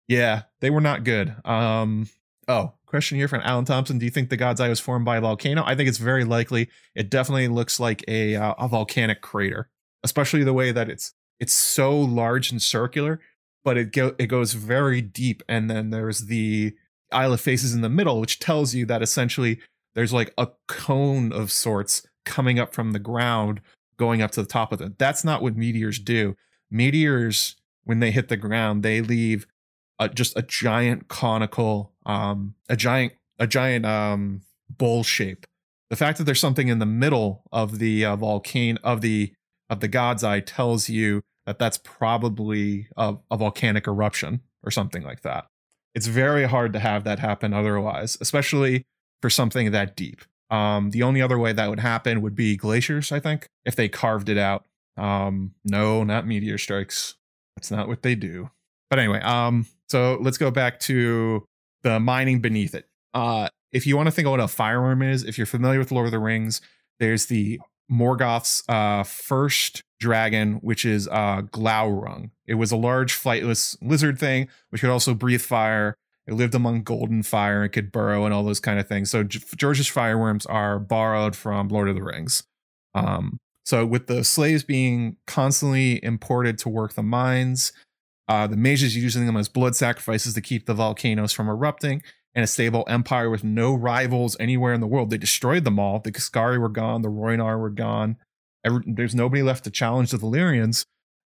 Yeah, 0.08 0.42
they 0.60 0.70
were 0.70 0.80
not 0.80 1.02
good. 1.02 1.34
Um, 1.44 2.08
oh, 2.46 2.74
question 2.96 3.18
here 3.18 3.28
from 3.28 3.42
Alan 3.44 3.66
Thompson. 3.66 3.98
Do 3.98 4.06
you 4.06 4.10
think 4.10 4.30
the 4.30 4.38
God's 4.38 4.58
Eye 4.58 4.70
was 4.70 4.80
formed 4.80 5.04
by 5.04 5.18
a 5.18 5.20
volcano? 5.20 5.62
I 5.66 5.74
think 5.74 5.86
it's 5.86 5.98
very 5.98 6.24
likely. 6.24 6.70
It 6.94 7.10
definitely 7.10 7.46
looks 7.46 7.78
like 7.78 8.02
a 8.08 8.34
uh, 8.34 8.54
a 8.58 8.68
volcanic 8.68 9.20
crater, 9.20 9.68
especially 10.02 10.44
the 10.44 10.54
way 10.54 10.72
that 10.72 10.88
it's 10.88 11.12
it's 11.38 11.52
so 11.52 11.94
large 11.94 12.50
and 12.50 12.62
circular, 12.62 13.20
but 13.62 13.76
it 13.76 13.92
go 13.92 14.14
it 14.18 14.28
goes 14.28 14.54
very 14.54 15.02
deep, 15.02 15.42
and 15.46 15.68
then 15.68 15.90
there's 15.90 16.22
the 16.22 16.74
Isle 17.12 17.34
of 17.34 17.40
Faces 17.42 17.74
in 17.74 17.82
the 17.82 17.90
middle, 17.90 18.18
which 18.18 18.38
tells 18.38 18.74
you 18.74 18.86
that 18.86 19.02
essentially 19.02 19.60
there's 19.94 20.14
like 20.14 20.32
a 20.38 20.48
cone 20.66 21.32
of 21.32 21.52
sorts 21.52 22.06
coming 22.24 22.58
up 22.58 22.72
from 22.72 22.92
the 22.92 22.98
ground 22.98 23.60
going 23.98 24.22
up 24.22 24.30
to 24.30 24.40
the 24.40 24.48
top 24.48 24.72
of 24.72 24.80
it. 24.80 24.98
That's 24.98 25.22
not 25.22 25.42
what 25.42 25.54
meteors 25.54 25.98
do. 25.98 26.34
Meteors, 26.70 27.56
when 27.84 28.00
they 28.00 28.10
hit 28.10 28.28
the 28.28 28.38
ground, 28.38 28.82
they 28.82 29.02
leave 29.02 29.46
just 30.14 30.36
a 30.36 30.42
giant 30.42 31.08
conical, 31.08 31.92
um, 32.04 32.54
a 32.68 32.76
giant, 32.76 33.14
a 33.38 33.46
giant 33.46 33.86
um, 33.86 34.42
bowl 34.68 35.02
shape. 35.02 35.46
The 35.90 35.96
fact 35.96 36.18
that 36.18 36.24
there's 36.24 36.40
something 36.40 36.68
in 36.68 36.78
the 36.78 36.86
middle 36.86 37.44
of 37.52 37.78
the 37.78 38.04
uh, 38.04 38.16
volcano 38.16 38.78
of 38.82 39.00
the 39.00 39.32
of 39.70 39.80
the 39.80 39.88
God's 39.88 40.22
Eye 40.24 40.40
tells 40.40 40.88
you 40.88 41.22
that 41.46 41.58
that's 41.58 41.78
probably 41.78 42.88
a, 42.96 43.16
a 43.30 43.36
volcanic 43.36 43.86
eruption 43.86 44.40
or 44.64 44.70
something 44.70 45.02
like 45.02 45.22
that. 45.22 45.46
It's 45.94 46.08
very 46.08 46.44
hard 46.44 46.72
to 46.74 46.78
have 46.78 47.04
that 47.04 47.20
happen 47.20 47.54
otherwise, 47.54 48.18
especially 48.20 48.84
for 49.22 49.30
something 49.30 49.70
that 49.70 49.96
deep. 49.96 50.22
Um, 50.50 50.90
the 50.90 51.02
only 51.02 51.22
other 51.22 51.38
way 51.38 51.52
that 51.52 51.70
would 51.70 51.80
happen 51.80 52.20
would 52.22 52.34
be 52.34 52.56
glaciers, 52.56 53.10
I 53.10 53.18
think, 53.18 53.48
if 53.64 53.74
they 53.74 53.88
carved 53.88 54.28
it 54.28 54.38
out. 54.38 54.66
Um, 54.96 55.54
no, 55.64 56.04
not 56.04 56.26
meteor 56.26 56.58
strikes. 56.58 57.14
That's 57.56 57.70
not 57.70 57.88
what 57.88 58.02
they 58.02 58.14
do. 58.14 58.50
But 58.90 58.98
anyway, 58.98 59.20
um, 59.20 59.66
so 59.88 60.18
let's 60.20 60.38
go 60.38 60.50
back 60.50 60.80
to 60.80 61.44
the 61.82 62.00
mining 62.00 62.40
beneath 62.40 62.74
it. 62.74 62.86
Uh, 63.14 63.48
if 63.72 63.86
you 63.86 63.96
want 63.96 64.06
to 64.06 64.10
think 64.10 64.26
of 64.26 64.30
what 64.32 64.40
a 64.40 64.48
fireworm 64.48 65.02
is, 65.02 65.24
if 65.24 65.38
you're 65.38 65.46
familiar 65.46 65.78
with 65.78 65.92
Lord 65.92 66.06
of 66.06 66.12
the 66.12 66.18
Rings, 66.18 66.60
there's 66.98 67.26
the 67.26 67.60
Morgoth's 67.90 68.62
uh, 68.68 69.02
first 69.04 69.82
dragon, 70.00 70.54
which 70.56 70.84
is 70.84 71.08
uh, 71.08 71.42
Glaurung. 71.42 72.30
It 72.46 72.54
was 72.54 72.72
a 72.72 72.76
large 72.76 73.14
flightless 73.14 73.76
lizard 73.80 74.18
thing, 74.18 74.48
which 74.70 74.80
could 74.80 74.90
also 74.90 75.14
breathe 75.14 75.42
fire. 75.42 75.94
It 76.26 76.34
lived 76.34 76.54
among 76.54 76.82
golden 76.82 77.22
fire 77.22 77.62
and 77.62 77.72
could 77.72 77.92
burrow 77.92 78.24
and 78.24 78.34
all 78.34 78.42
those 78.42 78.60
kind 78.60 78.80
of 78.80 78.88
things. 78.88 79.10
So 79.10 79.22
George's 79.22 79.86
fireworms 79.86 80.44
are 80.46 80.78
borrowed 80.78 81.36
from 81.36 81.68
Lord 81.68 81.88
of 81.88 81.94
the 81.94 82.02
Rings. 82.02 82.42
Um, 82.94 83.38
so 83.64 83.86
with 83.86 84.06
the 84.06 84.24
slaves 84.24 84.64
being 84.64 85.16
constantly 85.26 86.02
imported 86.04 86.58
to 86.58 86.68
work 86.68 86.94
the 86.94 87.02
mines, 87.02 87.72
uh, 88.28 88.46
the 88.46 88.56
mages 88.56 88.96
using 88.96 89.26
them 89.26 89.36
as 89.36 89.48
blood 89.48 89.76
sacrifices 89.76 90.34
to 90.34 90.40
keep 90.40 90.66
the 90.66 90.74
volcanoes 90.74 91.32
from 91.32 91.48
erupting, 91.48 92.02
and 92.34 92.44
a 92.44 92.46
stable 92.46 92.84
empire 92.86 93.30
with 93.30 93.44
no 93.44 93.74
rivals 93.74 94.36
anywhere 94.38 94.74
in 94.74 94.80
the 94.80 94.86
world. 94.86 95.10
They 95.10 95.18
destroyed 95.18 95.64
them 95.64 95.78
all. 95.78 96.00
The 96.00 96.12
Ghiscari 96.12 96.60
were 96.60 96.68
gone. 96.68 97.02
The 97.02 97.08
Rhoynar 97.08 97.58
were 97.58 97.70
gone. 97.70 98.16
Every, 98.64 98.82
there's 98.86 99.14
nobody 99.14 99.42
left 99.42 99.64
to 99.64 99.70
challenge 99.70 100.10
the 100.10 100.18
Valyrians. 100.18 100.84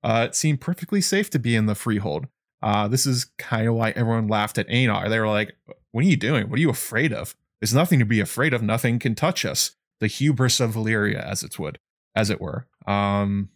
Uh, 0.03 0.27
it 0.29 0.35
seemed 0.35 0.61
perfectly 0.61 1.01
safe 1.01 1.29
to 1.31 1.39
be 1.39 1.57
in 1.57 1.67
the 1.67 1.75
Freehold. 1.75 2.27
Uh, 2.63 2.89
this 2.89 3.05
is 3.05 3.27
kind 3.39 3.69
of 3.69 3.75
why 3.75 3.91
everyone 3.91 4.29
laughed 4.29 4.57
at 4.57 4.69
Aenar. 4.69 5.11
They 5.11 5.21
were 5.21 5.29
like, 5.29 5.55
"What 5.93 6.05
are 6.05 6.09
you 6.09 6.17
doing? 6.17 6.49
What 6.49 6.59
are 6.59 6.63
you 6.63 6.71
afraid 6.71 7.13
of? 7.13 7.37
There's 7.61 7.75
nothing 7.75 7.99
to 7.99 8.07
be 8.07 8.21
afraid 8.21 8.55
of. 8.55 8.63
Nothing 8.63 8.99
can 8.99 9.15
touch 9.15 9.45
us." 9.45 9.73
The 10.01 10.07
hubris 10.07 10.61
of 10.61 10.73
Valyria, 10.73 11.23
as 11.23 11.43
it 11.43 11.59
would, 11.59 11.79
as 12.15 12.31
it 12.31 12.41
were. 12.41 12.67
Um, 12.87 13.51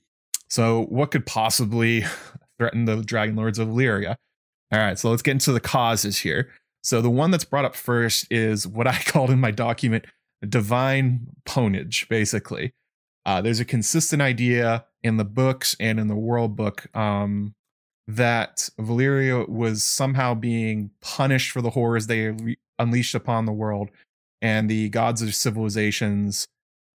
so, 0.49 0.85
what 0.85 1.11
could 1.11 1.25
possibly 1.25 2.05
threaten 2.59 2.85
the 2.85 3.03
Dragon 3.03 3.37
Lords 3.37 3.59
of 3.59 3.69
Valyria? 3.69 4.17
All 4.73 4.79
right, 4.79 4.99
so 4.99 5.11
let's 5.11 5.23
get 5.23 5.33
into 5.33 5.53
the 5.53 5.61
causes 5.61 6.19
here. 6.19 6.51
So 6.83 7.01
the 7.01 7.11
one 7.11 7.31
that's 7.31 7.45
brought 7.45 7.65
up 7.65 7.75
first 7.75 8.27
is 8.31 8.67
what 8.67 8.87
I 8.87 8.99
called 9.07 9.31
in 9.31 9.41
my 9.41 9.51
document 9.51 10.05
divine 10.47 11.27
ponage, 11.45 12.09
basically. 12.09 12.73
Uh, 13.27 13.41
there's 13.43 13.61
a 13.61 13.65
consistent 13.65 14.23
idea 14.23 14.87
in 15.03 15.17
the 15.17 15.25
books 15.25 15.77
and 15.81 15.99
in 15.99 16.09
the 16.09 16.15
world 16.15 16.57
book 16.57 16.87
um, 16.97 17.55
that 18.07 18.69
Valyria 18.81 19.49
was 19.49 19.85
somehow 19.85 20.35
being 20.35 20.91
punished 21.01 21.51
for 21.51 21.61
the 21.61 21.71
horrors 21.71 22.07
they 22.07 22.29
re- 22.29 22.57
unleashed 22.79 23.15
upon 23.15 23.45
the 23.45 23.53
world 23.53 23.91
and 24.41 24.71
the 24.71 24.89
gods 24.89 25.21
of 25.21 25.35
civilizations 25.35 26.47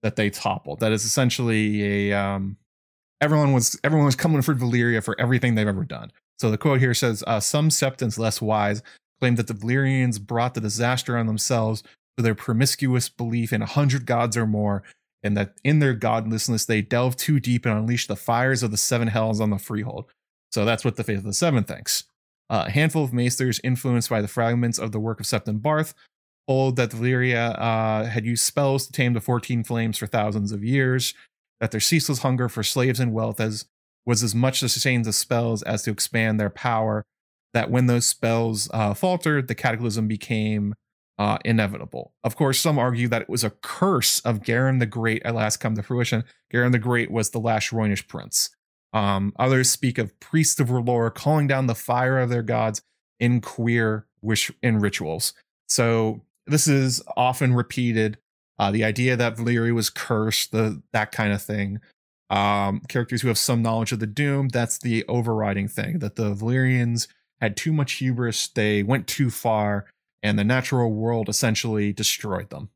that 0.01 0.15
they 0.15 0.29
toppled. 0.29 0.79
That 0.79 0.91
is 0.91 1.05
essentially 1.05 2.09
a 2.09 2.19
um, 2.19 2.57
everyone 3.23 3.53
was 3.53 3.79
everyone 3.83 4.05
was 4.05 4.15
coming 4.15 4.41
for 4.41 4.53
Valyria 4.53 5.03
for 5.03 5.19
everything 5.19 5.55
they've 5.55 5.67
ever 5.67 5.85
done. 5.85 6.11
So 6.37 6.51
the 6.51 6.57
quote 6.57 6.79
here 6.79 6.93
says, 6.93 7.23
uh, 7.25 7.39
"Some 7.39 7.69
septons 7.69 8.19
less 8.19 8.41
wise 8.41 8.83
claimed 9.21 9.37
that 9.37 9.47
the 9.47 9.53
Valyrians 9.53 10.21
brought 10.21 10.53
the 10.53 10.61
disaster 10.61 11.17
on 11.17 11.27
themselves 11.27 11.83
for 12.17 12.21
their 12.21 12.35
promiscuous 12.35 13.07
belief 13.09 13.53
in 13.53 13.61
a 13.61 13.67
hundred 13.67 14.05
gods 14.05 14.35
or 14.35 14.45
more, 14.45 14.83
and 15.23 15.37
that 15.37 15.53
in 15.63 15.79
their 15.79 15.93
godlessness 15.93 16.65
they 16.65 16.81
delved 16.81 17.17
too 17.17 17.39
deep 17.39 17.65
and 17.65 17.77
unleashed 17.77 18.09
the 18.09 18.15
fires 18.15 18.61
of 18.61 18.71
the 18.71 18.77
seven 18.77 19.07
hells 19.07 19.39
on 19.39 19.49
the 19.49 19.57
freehold. 19.57 20.05
So 20.51 20.65
that's 20.65 20.85
what 20.85 20.97
the 20.97 21.03
Faith 21.03 21.19
of 21.19 21.23
the 21.23 21.33
Seven 21.33 21.63
thinks. 21.63 22.03
Uh, 22.49 22.65
a 22.67 22.71
handful 22.71 23.03
of 23.03 23.13
maesters 23.13 23.59
influenced 23.63 24.09
by 24.09 24.21
the 24.21 24.27
fragments 24.27 24.77
of 24.77 24.91
the 24.91 24.99
work 24.99 25.19
of 25.19 25.25
Septon 25.25 25.61
Barth 25.61 25.95
hold 26.47 26.75
that 26.75 26.91
Valyria 26.91 27.57
uh, 27.57 28.03
had 28.05 28.25
used 28.25 28.43
spells 28.43 28.85
to 28.85 28.91
tame 28.91 29.13
the 29.13 29.21
14 29.21 29.63
flames 29.63 29.97
for 29.97 30.07
thousands 30.07 30.51
of 30.51 30.63
years, 30.63 31.13
that 31.59 31.71
their 31.71 31.79
ceaseless 31.79 32.19
hunger 32.19 32.49
for 32.49 32.63
slaves 32.63 32.99
and 32.99 33.13
wealth 33.13 33.39
as 33.39 33.65
was 34.05 34.23
as 34.23 34.35
much 34.35 34.59
to 34.59 34.69
sustain 34.69 35.03
the 35.03 35.13
spells 35.13 35.63
as 35.63 35.83
to 35.83 35.91
expand 35.91 36.39
their 36.39 36.49
power, 36.49 37.03
that 37.53 37.71
when 37.71 37.85
those 37.85 38.05
spells 38.05 38.69
uh, 38.73 38.93
faltered, 38.93 39.47
the 39.47 39.55
cataclysm 39.55 40.07
became 40.07 40.73
uh, 41.17 41.37
inevitable. 41.45 42.13
Of 42.23 42.35
course, 42.35 42.59
some 42.59 42.79
argue 42.79 43.07
that 43.07 43.21
it 43.21 43.29
was 43.29 43.43
a 43.43 43.51
curse 43.51 44.19
of 44.21 44.43
Garin 44.43 44.79
the 44.79 44.85
Great 44.85 45.21
at 45.23 45.35
last 45.35 45.57
come 45.57 45.75
to 45.75 45.83
fruition. 45.83 46.23
Garin 46.51 46.71
the 46.71 46.79
Great 46.79 47.11
was 47.11 47.29
the 47.29 47.39
last 47.39 47.71
Rhoynish 47.71 48.07
prince. 48.07 48.49
Um, 48.93 49.33
others 49.39 49.69
speak 49.69 49.97
of 49.97 50.19
priests 50.19 50.59
of 50.59 50.69
R'hllor 50.69 51.13
calling 51.13 51.47
down 51.47 51.67
the 51.67 51.75
fire 51.75 52.19
of 52.19 52.29
their 52.29 52.43
gods 52.43 52.81
in 53.19 53.41
queer 53.41 54.07
wish 54.21 54.51
in 54.61 54.79
rituals. 54.79 55.33
So 55.67 56.21
this 56.45 56.67
is 56.67 57.01
often 57.15 57.53
repeated. 57.53 58.17
Uh, 58.59 58.71
the 58.71 58.83
idea 58.83 59.15
that 59.15 59.35
Valyria 59.35 59.73
was 59.73 59.89
cursed, 59.89 60.51
the 60.51 60.81
that 60.91 61.11
kind 61.11 61.33
of 61.33 61.41
thing. 61.41 61.79
Um, 62.29 62.81
characters 62.87 63.21
who 63.21 63.27
have 63.27 63.37
some 63.37 63.61
knowledge 63.61 63.91
of 63.91 63.99
the 63.99 64.07
doom, 64.07 64.49
that's 64.49 64.77
the 64.77 65.05
overriding 65.07 65.67
thing. 65.67 65.99
That 65.99 66.15
the 66.15 66.33
Valyrians 66.33 67.07
had 67.41 67.57
too 67.57 67.73
much 67.73 67.93
hubris, 67.93 68.47
they 68.47 68.83
went 68.83 69.07
too 69.07 69.29
far, 69.29 69.85
and 70.21 70.39
the 70.39 70.43
natural 70.43 70.91
world 70.91 71.29
essentially 71.29 71.93
destroyed 71.93 72.49
them. 72.49 72.69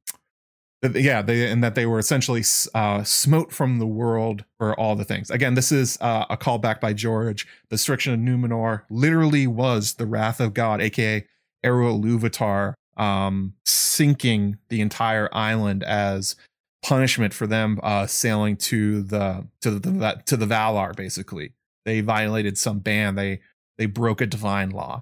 Yeah, 0.84 1.24
they 1.24 1.50
and 1.50 1.64
that 1.64 1.74
they 1.74 1.88
were 1.88 1.98
essentially 1.98 2.44
uh, 2.76 3.04
smote 3.04 3.52
from 3.52 3.80
the 3.80 3.88
world 3.88 4.46
for 4.60 4.80
all 4.80 4.96
the 4.96 5.06
things. 5.06 5.32
Again, 5.32 5.56
this 5.56 5.72
is 5.72 5.98
uh, 6.02 6.26
a 6.30 6.38
callback 6.38 6.80
by 6.80 6.94
George. 6.94 7.48
The 7.70 7.78
destruction 7.78 8.14
of 8.14 8.20
Numenor 8.20 8.84
literally 8.92 9.48
was 9.48 9.96
the 9.96 10.06
wrath 10.06 10.40
of 10.40 10.54
God, 10.54 10.80
aka 10.80 11.26
Eru 11.64 12.00
Ilúvatar, 12.00 12.76
um, 12.98 13.54
sinking 13.66 14.58
the 14.70 14.82
entire 14.82 15.30
island 15.32 15.84
as 15.84 16.36
punishment 16.84 17.34
for 17.34 17.48
them 17.48 17.80
uh, 17.84 18.08
sailing 18.08 18.56
to 18.56 19.04
the 19.04 19.48
to 19.62 19.72
the 19.72 20.22
to 20.26 20.38
the 20.38 20.46
Valar. 20.46 20.96
Basically, 20.96 21.54
they 21.86 22.02
violated 22.02 22.58
some 22.58 22.80
ban. 22.80 23.16
They 23.16 23.40
they 23.78 23.86
broke 23.86 24.22
a 24.22 24.26
divine 24.26 24.72
law. 24.72 25.02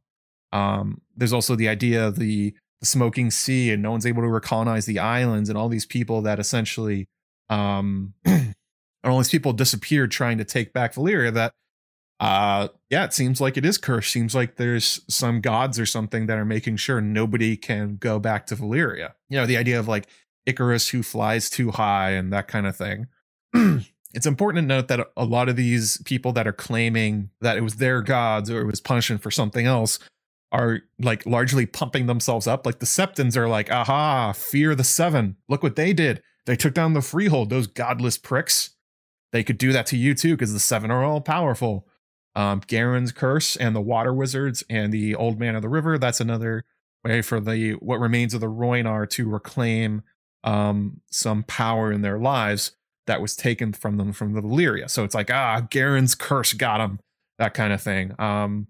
Um, 0.51 1.01
there's 1.15 1.33
also 1.33 1.55
the 1.55 1.67
idea 1.67 2.05
of 2.07 2.17
the, 2.17 2.53
the 2.79 2.85
smoking 2.85 3.31
sea, 3.31 3.71
and 3.71 3.81
no 3.81 3.91
one's 3.91 4.05
able 4.05 4.21
to 4.21 4.27
recolonize 4.27 4.85
the 4.85 4.99
islands, 4.99 5.49
and 5.49 5.57
all 5.57 5.69
these 5.69 5.85
people 5.85 6.21
that 6.21 6.39
essentially, 6.39 7.07
um, 7.49 8.13
and 8.25 8.55
all 9.03 9.17
these 9.17 9.29
people 9.29 9.53
disappeared 9.53 10.11
trying 10.11 10.37
to 10.37 10.45
take 10.45 10.73
back 10.73 10.93
Valyria. 10.93 11.33
That, 11.33 11.53
uh, 12.19 12.69
yeah, 12.89 13.03
it 13.03 13.13
seems 13.13 13.41
like 13.41 13.57
it 13.57 13.65
is 13.65 13.77
cursed. 13.77 14.11
Seems 14.11 14.33
like 14.33 14.55
there's 14.55 15.01
some 15.09 15.41
gods 15.41 15.79
or 15.79 15.85
something 15.85 16.27
that 16.27 16.37
are 16.37 16.45
making 16.45 16.77
sure 16.77 17.01
nobody 17.01 17.57
can 17.57 17.97
go 17.97 18.19
back 18.19 18.45
to 18.47 18.55
Valyria. 18.55 19.13
You 19.29 19.37
know, 19.37 19.45
the 19.45 19.57
idea 19.57 19.79
of 19.79 19.87
like 19.87 20.07
Icarus 20.45 20.89
who 20.89 21.03
flies 21.03 21.49
too 21.49 21.71
high 21.71 22.11
and 22.11 22.31
that 22.31 22.47
kind 22.47 22.67
of 22.67 22.75
thing. 22.75 23.07
it's 24.13 24.25
important 24.25 24.63
to 24.63 24.67
note 24.67 24.87
that 24.87 25.07
a 25.17 25.25
lot 25.25 25.49
of 25.49 25.55
these 25.55 26.01
people 26.05 26.31
that 26.33 26.47
are 26.47 26.53
claiming 26.53 27.29
that 27.41 27.57
it 27.57 27.61
was 27.61 27.75
their 27.75 28.01
gods 28.01 28.49
or 28.49 28.61
it 28.61 28.65
was 28.65 28.79
punishment 28.79 29.21
for 29.21 29.31
something 29.31 29.65
else 29.65 29.99
are 30.51 30.81
like 30.99 31.25
largely 31.25 31.65
pumping 31.65 32.05
themselves 32.05 32.47
up. 32.47 32.65
Like 32.65 32.79
the 32.79 32.85
Septons 32.85 33.35
are 33.35 33.49
like, 33.49 33.69
aha, 33.71 34.31
fear 34.31 34.73
the 34.73 34.85
seven. 34.85 35.35
Look 35.49 35.63
what 35.63 35.75
they 35.75 35.91
did. 35.91 36.21
They 36.45 36.55
took 36.55 36.73
down 36.73 36.93
the 36.93 37.01
freehold, 37.01 37.49
those 37.49 37.67
godless 37.67 38.17
pricks. 38.17 38.69
They 39.33 39.43
could 39.43 39.57
do 39.57 39.73
that 39.73 39.87
to 39.87 39.97
you 39.97 40.13
too, 40.13 40.35
because 40.35 40.53
the 40.53 40.59
seven 40.59 40.91
are 40.91 41.03
all 41.03 41.19
powerful. 41.19 41.87
Um, 42.35 42.61
Garin's 42.67 43.11
curse 43.11 43.55
and 43.55 43.75
the 43.75 43.81
water 43.81 44.13
wizards 44.13 44.63
and 44.69 44.91
the 44.91 45.15
old 45.15 45.39
man 45.39 45.55
of 45.55 45.61
the 45.61 45.69
river. 45.69 45.97
That's 45.97 46.19
another 46.19 46.65
way 47.03 47.21
for 47.21 47.39
the 47.39 47.73
what 47.73 47.99
remains 47.99 48.33
of 48.33 48.41
the 48.41 48.47
Rhoynar 48.47 49.09
to 49.11 49.29
reclaim 49.29 50.03
um, 50.43 51.01
some 51.09 51.43
power 51.43 51.91
in 51.91 52.01
their 52.01 52.19
lives 52.19 52.75
that 53.07 53.21
was 53.21 53.35
taken 53.35 53.73
from 53.73 53.97
them 53.97 54.13
from 54.13 54.33
the 54.33 54.41
Valyria. 54.41 54.89
So 54.89 55.03
it's 55.03 55.15
like, 55.15 55.31
ah, 55.31 55.61
Garin's 55.69 56.15
curse 56.15 56.53
got 56.53 56.81
him, 56.81 56.99
that 57.37 57.53
kind 57.53 57.71
of 57.71 57.81
thing. 57.81 58.13
Um, 58.19 58.67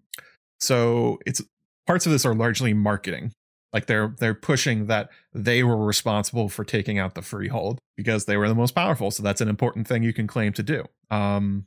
so 0.60 1.20
it's 1.26 1.42
parts 1.88 2.06
of 2.06 2.12
this 2.12 2.26
are 2.26 2.36
largely 2.36 2.74
marketing. 2.74 3.34
Like 3.74 3.88
they're 3.88 4.16
they're 4.20 4.34
pushing 4.34 4.88
that 4.88 5.10
they 5.34 5.64
were 5.64 5.78
responsible 5.78 6.48
for 6.48 6.64
taking 6.64 6.98
out 6.98 7.14
the 7.14 7.22
freehold 7.22 7.80
because 7.98 8.26
they 8.26 8.38
were 8.38 8.48
the 8.48 8.56
most 8.56 8.72
powerful. 8.72 9.12
So 9.12 9.22
that's 9.22 9.42
an 9.42 9.50
important 9.50 9.88
thing 9.88 10.04
you 10.04 10.14
can 10.14 10.28
claim 10.28 10.54
to 10.54 10.64
do. 10.64 10.86
Um, 11.12 11.66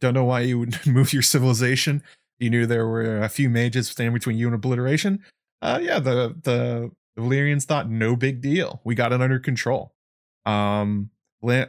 don't 0.00 0.14
know 0.14 0.24
why 0.24 0.40
you 0.40 0.58
would 0.58 0.78
move 0.86 1.12
your 1.12 1.22
civilization. 1.22 2.02
You 2.38 2.50
knew 2.50 2.66
there 2.66 2.86
were 2.86 3.18
a 3.22 3.28
few 3.28 3.50
mages 3.50 3.88
standing 3.88 4.14
between 4.14 4.38
you 4.38 4.46
and 4.46 4.54
obliteration. 4.54 5.22
Uh, 5.62 5.78
yeah, 5.82 5.98
the 5.98 6.34
the 6.42 6.90
Valyrians 7.18 7.64
thought 7.64 7.90
no 7.90 8.16
big 8.16 8.40
deal. 8.40 8.80
We 8.84 8.94
got 8.94 9.12
it 9.12 9.20
under 9.20 9.38
control. 9.38 9.94
Um, 10.46 11.10
uh, 11.46 11.66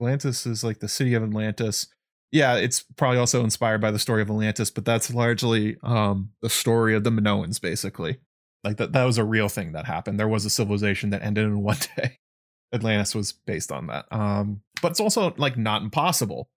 Atlantis 0.00 0.46
is 0.46 0.64
like 0.64 0.80
the 0.80 0.88
city 0.88 1.14
of 1.14 1.22
Atlantis. 1.22 1.88
Yeah, 2.32 2.56
it's 2.56 2.84
probably 2.96 3.18
also 3.18 3.42
inspired 3.42 3.80
by 3.80 3.90
the 3.90 3.98
story 3.98 4.22
of 4.22 4.30
Atlantis, 4.30 4.70
but 4.70 4.84
that's 4.84 5.12
largely 5.12 5.76
um, 5.82 6.30
the 6.42 6.48
story 6.48 6.94
of 6.94 7.04
the 7.04 7.10
Minoans, 7.10 7.60
basically. 7.60 8.18
Like 8.62 8.76
that, 8.76 8.92
that 8.92 9.04
was 9.04 9.18
a 9.18 9.24
real 9.24 9.48
thing 9.48 9.72
that 9.72 9.86
happened. 9.86 10.18
There 10.18 10.28
was 10.28 10.44
a 10.44 10.50
civilization 10.50 11.10
that 11.10 11.22
ended 11.22 11.44
in 11.44 11.62
one 11.62 11.78
day. 11.96 12.18
Atlantis 12.72 13.14
was 13.14 13.32
based 13.32 13.72
on 13.72 13.88
that. 13.88 14.06
Um, 14.12 14.62
but 14.80 14.92
it's 14.92 15.00
also 15.00 15.34
like 15.36 15.56
not 15.56 15.82
impossible. 15.82 16.48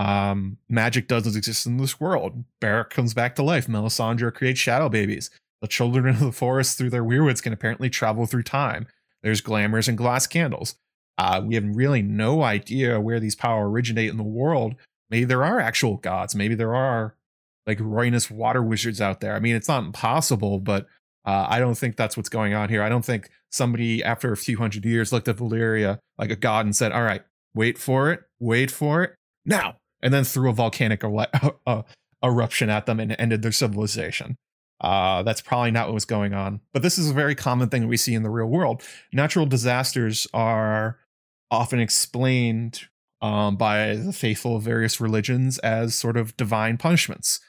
Um, 0.00 0.56
magic 0.66 1.08
doesn't 1.08 1.36
exist 1.36 1.66
in 1.66 1.76
this 1.76 2.00
world. 2.00 2.44
Beric 2.58 2.88
comes 2.88 3.12
back 3.12 3.34
to 3.34 3.42
life. 3.42 3.66
Melisandre 3.66 4.32
creates 4.32 4.58
shadow 4.58 4.88
babies. 4.88 5.28
The 5.60 5.68
children 5.68 6.08
of 6.08 6.20
the 6.20 6.32
forest 6.32 6.78
through 6.78 6.88
their 6.88 7.04
weirwoods 7.04 7.42
can 7.42 7.52
apparently 7.52 7.90
travel 7.90 8.24
through 8.24 8.44
time. 8.44 8.86
There's 9.22 9.42
glamours 9.42 9.88
and 9.88 9.98
glass 9.98 10.26
candles. 10.26 10.76
Uh, 11.18 11.42
we 11.44 11.54
have 11.54 11.76
really 11.76 12.00
no 12.00 12.42
idea 12.42 12.98
where 12.98 13.20
these 13.20 13.34
power 13.34 13.68
originate 13.68 14.08
in 14.08 14.16
the 14.16 14.22
world. 14.22 14.74
Maybe 15.10 15.26
there 15.26 15.44
are 15.44 15.60
actual 15.60 15.98
gods. 15.98 16.34
Maybe 16.34 16.54
there 16.54 16.74
are 16.74 17.14
like 17.66 17.78
Rhoynish 17.78 18.30
water 18.30 18.62
wizards 18.62 19.02
out 19.02 19.20
there. 19.20 19.34
I 19.34 19.38
mean, 19.38 19.54
it's 19.54 19.68
not 19.68 19.84
impossible, 19.84 20.60
but 20.60 20.86
uh, 21.26 21.44
I 21.46 21.58
don't 21.58 21.76
think 21.76 21.96
that's 21.96 22.16
what's 22.16 22.30
going 22.30 22.54
on 22.54 22.70
here. 22.70 22.82
I 22.82 22.88
don't 22.88 23.04
think 23.04 23.28
somebody 23.50 24.02
after 24.02 24.32
a 24.32 24.36
few 24.38 24.56
hundred 24.56 24.86
years 24.86 25.12
looked 25.12 25.28
at 25.28 25.36
Valyria 25.36 25.98
like 26.16 26.30
a 26.30 26.36
god 26.36 26.64
and 26.64 26.74
said, 26.74 26.90
"All 26.90 27.02
right, 27.02 27.22
wait 27.54 27.76
for 27.76 28.10
it, 28.10 28.22
wait 28.38 28.70
for 28.70 29.02
it 29.02 29.14
now," 29.44 29.76
and 30.02 30.12
then 30.12 30.24
threw 30.24 30.50
a 30.50 30.54
volcanic 30.54 31.02
uh, 31.66 31.82
eruption 32.24 32.70
at 32.70 32.86
them 32.86 33.00
and 33.00 33.14
ended 33.18 33.42
their 33.42 33.52
civilization. 33.52 34.36
Uh, 34.80 35.22
that's 35.22 35.42
probably 35.42 35.70
not 35.70 35.88
what 35.88 35.94
was 35.94 36.04
going 36.04 36.32
on. 36.32 36.60
But 36.72 36.82
this 36.82 36.98
is 36.98 37.10
a 37.10 37.14
very 37.14 37.34
common 37.34 37.68
thing 37.68 37.86
we 37.86 37.96
see 37.96 38.14
in 38.14 38.22
the 38.22 38.30
real 38.30 38.46
world. 38.46 38.82
Natural 39.12 39.46
disasters 39.46 40.26
are 40.32 40.98
often 41.50 41.80
explained 41.80 42.82
um, 43.20 43.56
by 43.56 43.96
the 43.96 44.12
faithful 44.12 44.56
of 44.56 44.62
various 44.62 45.00
religions 45.00 45.58
as 45.58 45.94
sort 45.94 46.16
of 46.16 46.36
divine 46.36 46.78
punishments. 46.78 47.40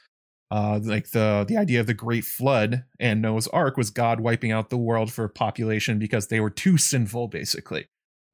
Uh, 0.50 0.78
like 0.82 1.12
the 1.12 1.46
the 1.48 1.56
idea 1.56 1.80
of 1.80 1.86
the 1.86 1.94
Great 1.94 2.24
Flood 2.24 2.84
and 3.00 3.22
Noah's 3.22 3.48
Ark 3.48 3.78
was 3.78 3.88
God 3.88 4.20
wiping 4.20 4.52
out 4.52 4.68
the 4.68 4.76
world 4.76 5.10
for 5.10 5.26
population 5.26 5.98
because 5.98 6.26
they 6.26 6.40
were 6.40 6.50
too 6.50 6.76
sinful, 6.76 7.28
basically. 7.28 7.86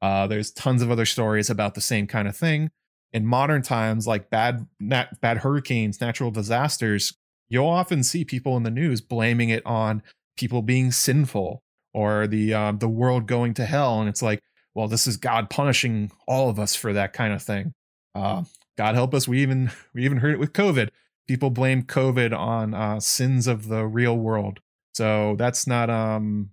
Uh, 0.03 0.27
there's 0.27 0.51
tons 0.51 0.83
of 0.83 0.91
other 0.91 1.07
stories 1.07 1.49
about 1.49 1.75
the 1.75 1.81
same 1.81 2.09
kind 2.09 2.27
of 2.27 2.37
thing. 2.37 2.71
In 3.13 3.25
modern 3.25 3.63
times, 3.63 4.07
like 4.07 4.31
bad 4.31 4.67
nat- 4.79 5.21
bad 5.21 5.39
hurricanes, 5.39 6.01
natural 6.01 6.31
disasters, 6.31 7.15
you'll 7.49 7.67
often 7.67 8.03
see 8.03 8.25
people 8.25 8.57
in 8.57 8.63
the 8.63 8.71
news 8.71 9.01
blaming 9.01 9.49
it 9.49 9.65
on 9.65 10.03
people 10.37 10.63
being 10.63 10.93
sinful 10.93 11.63
or 11.95 12.27
the 12.27 12.55
um, 12.55 12.79
the 12.79 12.89
world 12.89 13.27
going 13.27 13.55
to 13.55 13.65
hell, 13.65 14.01
and 14.01 14.09
it's 14.09 14.23
like, 14.23 14.41
well, 14.75 14.89
this 14.89 15.07
is 15.07 15.17
God 15.17 15.51
punishing 15.51 16.11
all 16.27 16.49
of 16.51 16.59
us 16.61 16.75
for 16.75 16.93
that 16.93 17.13
kind 17.13 17.33
of 17.33 17.43
thing. 17.43 17.73
Uh, 18.15 18.45
God 18.77 18.95
help 18.95 19.15
us. 19.15 19.27
We 19.27 19.43
even 19.43 19.71
we 19.95 20.05
even 20.05 20.19
heard 20.19 20.35
it 20.35 20.39
with 20.39 20.53
COVID. 20.53 20.91
People 21.27 21.51
blame 21.51 21.83
COVID 21.83 22.37
on 22.37 22.75
uh, 22.75 23.01
sins 23.01 23.47
of 23.47 23.69
the 23.69 23.87
real 23.87 24.17
world. 24.17 24.61
So 24.95 25.35
that's 25.39 25.67
not 25.67 25.91
um, 25.91 26.51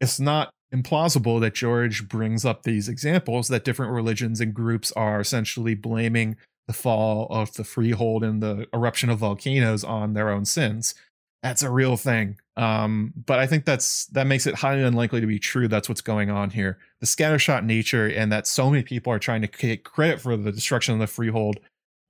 it's 0.00 0.18
not 0.18 0.52
implausible 0.74 1.40
that 1.40 1.54
George 1.54 2.08
brings 2.08 2.44
up 2.44 2.62
these 2.62 2.88
examples 2.88 3.48
that 3.48 3.64
different 3.64 3.92
religions 3.92 4.40
and 4.40 4.54
groups 4.54 4.90
are 4.92 5.20
essentially 5.20 5.74
blaming 5.74 6.36
the 6.66 6.72
fall 6.72 7.26
of 7.30 7.52
the 7.54 7.64
freehold 7.64 8.24
and 8.24 8.42
the 8.42 8.66
eruption 8.72 9.10
of 9.10 9.18
volcanoes 9.18 9.84
on 9.84 10.14
their 10.14 10.30
own 10.30 10.44
sins. 10.44 10.94
That's 11.42 11.62
a 11.62 11.70
real 11.70 11.96
thing. 11.96 12.38
Um, 12.56 13.12
but 13.26 13.38
I 13.38 13.46
think 13.46 13.64
that's 13.64 14.06
that 14.06 14.26
makes 14.26 14.46
it 14.46 14.54
highly 14.54 14.82
unlikely 14.82 15.20
to 15.20 15.26
be 15.26 15.38
true. 15.38 15.66
That's 15.66 15.88
what's 15.88 16.00
going 16.00 16.30
on 16.30 16.50
here. 16.50 16.78
The 17.00 17.06
scattershot 17.06 17.64
nature 17.64 18.06
and 18.06 18.30
that 18.30 18.46
so 18.46 18.70
many 18.70 18.82
people 18.82 19.12
are 19.12 19.18
trying 19.18 19.42
to 19.42 19.48
take 19.48 19.84
credit 19.84 20.20
for 20.20 20.36
the 20.36 20.52
destruction 20.52 20.94
of 20.94 21.00
the 21.00 21.06
freehold 21.06 21.58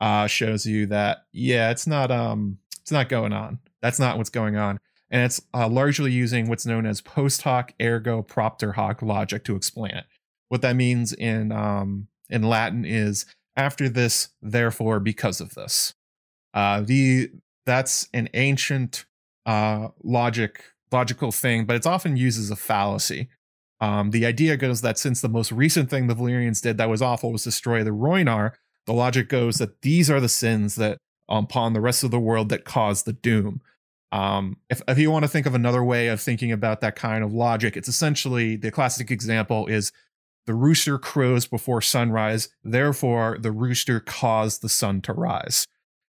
uh, 0.01 0.27
shows 0.27 0.67
you 0.67 0.87
that 0.87 1.25
yeah, 1.33 1.71
it's 1.71 1.87
not 1.87 2.11
um 2.11 2.59
it's 2.81 2.93
not 2.93 3.09
going 3.09 3.33
on. 3.33 3.59
That's 3.81 3.99
not 3.99 4.19
what's 4.19 4.31
going 4.31 4.57
on. 4.57 4.79
And 5.13 5.25
it's 5.25 5.43
uh, 5.53 5.69
largely 5.69 6.11
using 6.11 6.49
what's 6.49 6.67
known 6.67 6.87
as 6.87 7.03
post 7.03 7.43
hoc 7.43 7.75
ergo 7.81 8.23
propter 8.23 8.73
hoc 8.73 9.03
logic 9.03 9.45
to 9.45 9.55
explain 9.55 9.93
it. 9.93 10.07
What 10.49 10.63
that 10.63 10.75
means 10.75 11.13
in 11.13 11.53
um, 11.53 12.09
in 12.31 12.43
Latin 12.43 12.85
is 12.85 13.27
after 13.55 13.91
this, 13.91 14.31
therefore, 14.41 14.99
because 14.99 15.41
of 15.41 15.55
this. 15.55 15.95
Uh, 16.55 16.81
the 16.81 17.31
that's 17.67 18.09
an 18.15 18.31
ancient 18.35 19.05
uh, 19.47 19.89
logic 20.03 20.65
logical 20.91 21.31
thing, 21.31 21.67
but 21.67 21.77
it's 21.77 21.87
often 21.87 22.17
used 22.17 22.41
as 22.41 22.51
a 22.51 22.57
fallacy. 22.57 23.29
Um, 23.81 24.13
the 24.13 24.25
idea 24.27 24.57
goes 24.57 24.81
that 24.81 24.99
since 24.99 25.21
the 25.21 25.29
most 25.29 25.53
recent 25.53 25.91
thing 25.91 26.07
the 26.07 26.15
Valyrians 26.15 26.63
did 26.63 26.79
that 26.79 26.89
was 26.89 27.03
awful 27.03 27.33
was 27.33 27.45
destroy 27.45 27.83
the 27.83 27.91
Rhoynar, 27.91 28.53
the 28.87 28.93
logic 28.93 29.29
goes 29.29 29.59
that 29.59 29.83
these 29.83 30.11
are 30.11 30.21
the 30.21 30.29
sins 30.29 30.77
that 30.77 30.99
upon 31.29 31.73
the 31.73 31.81
rest 31.81 32.05
of 32.05 32.11
the 32.11 32.21
world 32.21 32.49
that 32.49 32.65
caused 32.65 33.05
the 33.05 33.13
doom. 33.13 33.61
Um, 34.13 34.59
if, 34.69 34.83
if 34.87 34.99
you 34.99 35.11
want 35.11 35.25
to 35.25 35.29
think 35.29 35.47
of 35.47 35.55
another 35.55 35.83
way 35.83 36.09
of 36.09 36.21
thinking 36.21 36.53
about 36.53 36.83
that 36.83 36.97
kind 36.97 37.25
of 37.25 37.33
logic, 37.33 37.77
it's 37.77 37.89
essentially 37.89 38.57
the 38.57 38.71
classic 38.71 39.11
example 39.11 39.67
is 39.67 39.91
the 40.47 40.55
rooster 40.55 40.99
crows 40.99 41.47
before 41.47 41.81
sunrise, 41.81 42.49
therefore 42.63 43.39
the 43.41 43.53
rooster 43.53 44.01
caused 44.01 44.61
the 44.61 44.69
sun 44.69 45.01
to 45.03 45.13
rise. 45.13 45.67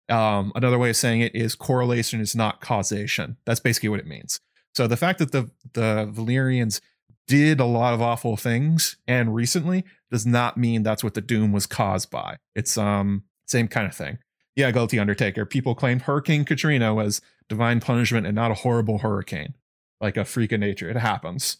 Um, 0.09 0.53
another 0.55 0.79
way 0.79 0.91
of 0.91 0.97
saying 0.97 1.21
it 1.21 1.35
is 1.35 1.55
correlation 1.55 2.21
is 2.21 2.35
not 2.35 2.61
causation. 2.61 3.37
That's 3.47 3.61
basically 3.61 3.89
what 3.89 4.01
it 4.01 4.07
means. 4.07 4.41
So 4.75 4.87
the 4.87 4.97
fact 4.97 5.19
that 5.21 5.33
the 5.33 5.51
the 5.75 6.11
Valyrians 6.13 6.81
did 7.29 7.61
a 7.61 7.65
lot 7.65 7.95
of 7.95 8.03
awful 8.03 8.37
things 8.37 8.97
and 9.07 9.35
recently 9.35 9.85
does 10.11 10.27
not 10.27 10.57
mean 10.57 10.83
that's 10.83 11.05
what 11.05 11.15
the 11.15 11.21
doom 11.21 11.53
was 11.53 11.67
caused 11.67 12.11
by. 12.11 12.37
It's 12.55 12.77
um 12.77 13.25
same 13.47 13.69
kind 13.69 13.87
of 13.87 13.95
thing. 13.95 14.19
Yeah, 14.55 14.71
guilty 14.71 14.99
Undertaker. 14.99 15.47
People 15.47 15.75
claimed 15.75 16.03
Hurricane 16.03 16.45
Katrina 16.45 16.95
was 16.95 17.23
divine 17.49 17.81
punishment 17.81 18.27
and 18.27 18.35
not 18.35 18.51
a 18.51 18.55
horrible 18.55 18.99
hurricane, 18.99 19.55
like 20.01 20.17
a 20.17 20.25
freak 20.25 20.53
of 20.53 20.61
nature. 20.61 20.91
It 20.91 20.97
happens 20.97 21.59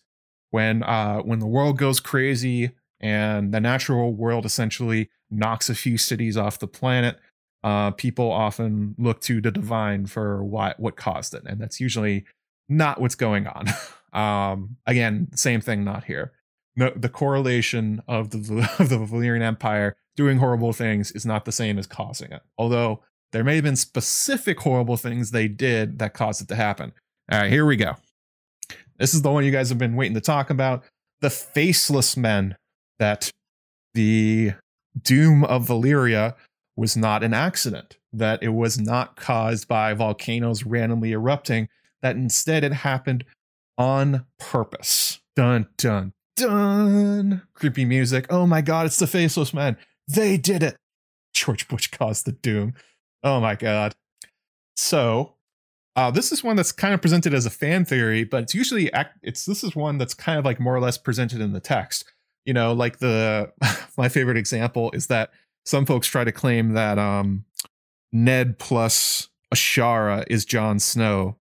when 0.51 0.83
uh, 0.83 1.19
when 1.21 1.41
the 1.41 1.47
world 1.47 1.79
goes 1.79 1.99
crazy 1.99 2.71
and 3.01 3.53
the 3.53 3.61
natural 3.61 4.13
world 4.13 4.45
essentially 4.47 5.11
knocks 5.31 5.69
a 5.69 5.75
few 5.75 5.99
cities 5.99 6.37
off 6.37 6.59
the 6.59 6.69
planet, 6.69 7.19
uh, 7.65 7.91
people 7.93 8.31
often 8.31 8.95
look 8.99 9.21
to 9.23 9.41
the 9.41 9.51
divine 9.51 10.07
for 10.07 10.45
what 10.45 10.79
what 10.79 10.97
caused 10.97 11.35
it, 11.35 11.43
and 11.47 11.61
that's 11.61 11.81
usually 11.81 12.25
not 12.69 13.01
what's 13.01 13.15
going 13.15 13.47
on. 13.47 13.67
um, 14.13 14.77
again, 14.87 15.29
same 15.35 15.61
thing, 15.61 15.83
not 15.85 16.05
here. 16.05 16.33
No, 16.77 16.91
the 16.95 17.09
correlation 17.09 18.03
of 18.07 18.31
the 18.31 18.71
of 18.79 18.89
the 18.91 18.99
Valyrian 18.99 19.43
Empire 19.43 19.97
doing 20.17 20.39
horrible 20.39 20.73
things 20.73 21.13
is 21.13 21.27
not 21.27 21.45
the 21.45 21.53
same 21.53 21.79
as 21.79 21.87
causing 21.87 22.33
it. 22.33 22.43
Although 22.59 23.03
there 23.33 23.45
may 23.45 23.55
have 23.55 23.65
been 23.65 23.77
specific 23.77 24.61
horrible 24.61 24.97
things 24.97 25.31
they 25.31 25.49
did 25.49 25.99
that 25.99 26.15
caused 26.15 26.43
it 26.43 26.49
to 26.49 26.55
happen. 26.55 26.93
All 27.31 27.41
right, 27.41 27.51
here 27.51 27.65
we 27.65 27.77
go. 27.77 27.97
This 28.99 29.15
is 29.15 29.23
the 29.23 29.31
one 29.31 29.45
you 29.45 29.51
guys 29.51 29.69
have 29.71 29.79
been 29.79 29.97
waiting 29.97 30.15
to 30.15 30.21
talk 30.21 30.51
about. 30.51 30.85
The 31.21 31.31
faceless 31.31 32.17
men 32.17 32.57
that 32.99 33.31
the 33.95 34.53
doom 35.01 35.45
of 35.45 35.67
Valyria 35.67 36.35
was 36.77 36.97
not 36.97 37.23
an 37.23 37.35
accident, 37.35 37.97
that 38.13 38.43
it 38.43 38.51
was 38.51 38.79
not 38.79 39.17
caused 39.17 39.69
by 39.69 39.95
volcanoes 39.95 40.65
randomly 40.65 41.13
erupting, 41.13 41.69
that 42.03 42.17
instead 42.17 42.65
it 42.65 42.73
happened 42.73 43.25
on 43.79 44.27
purpose. 44.39 45.21
Dun, 45.37 45.69
dun, 45.77 46.13
dun. 46.37 47.43
Creepy 47.55 47.85
music. 47.85 48.27
Oh 48.31 48.47
my 48.47 48.61
God, 48.61 48.87
it's 48.87 48.99
the 48.99 49.07
faceless 49.07 49.55
men. 49.55 49.77
They 50.15 50.37
did 50.37 50.63
it. 50.63 50.77
George 51.35 51.69
Bush 51.69 51.89
caused 51.89 52.27
the 52.27 52.33
doom. 52.33 52.75
Oh 53.23 53.41
my 53.41 53.55
God. 53.55 53.95
So 54.77 55.35
uh, 55.95 56.11
this 56.11 56.33
is 56.33 56.43
one 56.43 56.57
that's 56.57 56.73
kind 56.73 56.95
of 56.95 57.03
presented 57.03 57.35
as 57.35 57.47
a 57.47 57.51
fan 57.51 57.85
theory, 57.85 58.25
but 58.25 58.45
it's 58.45 58.55
usually 58.55 58.91
it's 59.23 59.45
this 59.45 59.63
is 59.63 59.77
one 59.77 59.99
that's 59.99 60.15
kind 60.15 60.39
of 60.39 60.45
like 60.45 60.59
more 60.59 60.75
or 60.75 60.81
less 60.81 60.99
presented 60.99 61.41
in 61.41 61.53
the 61.53 61.61
text. 61.61 62.05
You 62.45 62.55
know, 62.55 62.73
like 62.73 62.99
the 62.99 63.53
my 63.97 64.09
favorite 64.09 64.37
example 64.37 64.91
is 64.93 65.07
that 65.09 65.31
some 65.65 65.87
folks 65.87 66.09
try 66.09 66.25
to 66.25 66.33
claim 66.33 66.73
that 66.73 66.99
um, 66.99 67.45
Ned 68.13 68.59
plus 68.59 69.29
Ashara 69.55 70.25
is 70.29 70.45
Jon 70.45 70.79
Snow, 70.79 71.37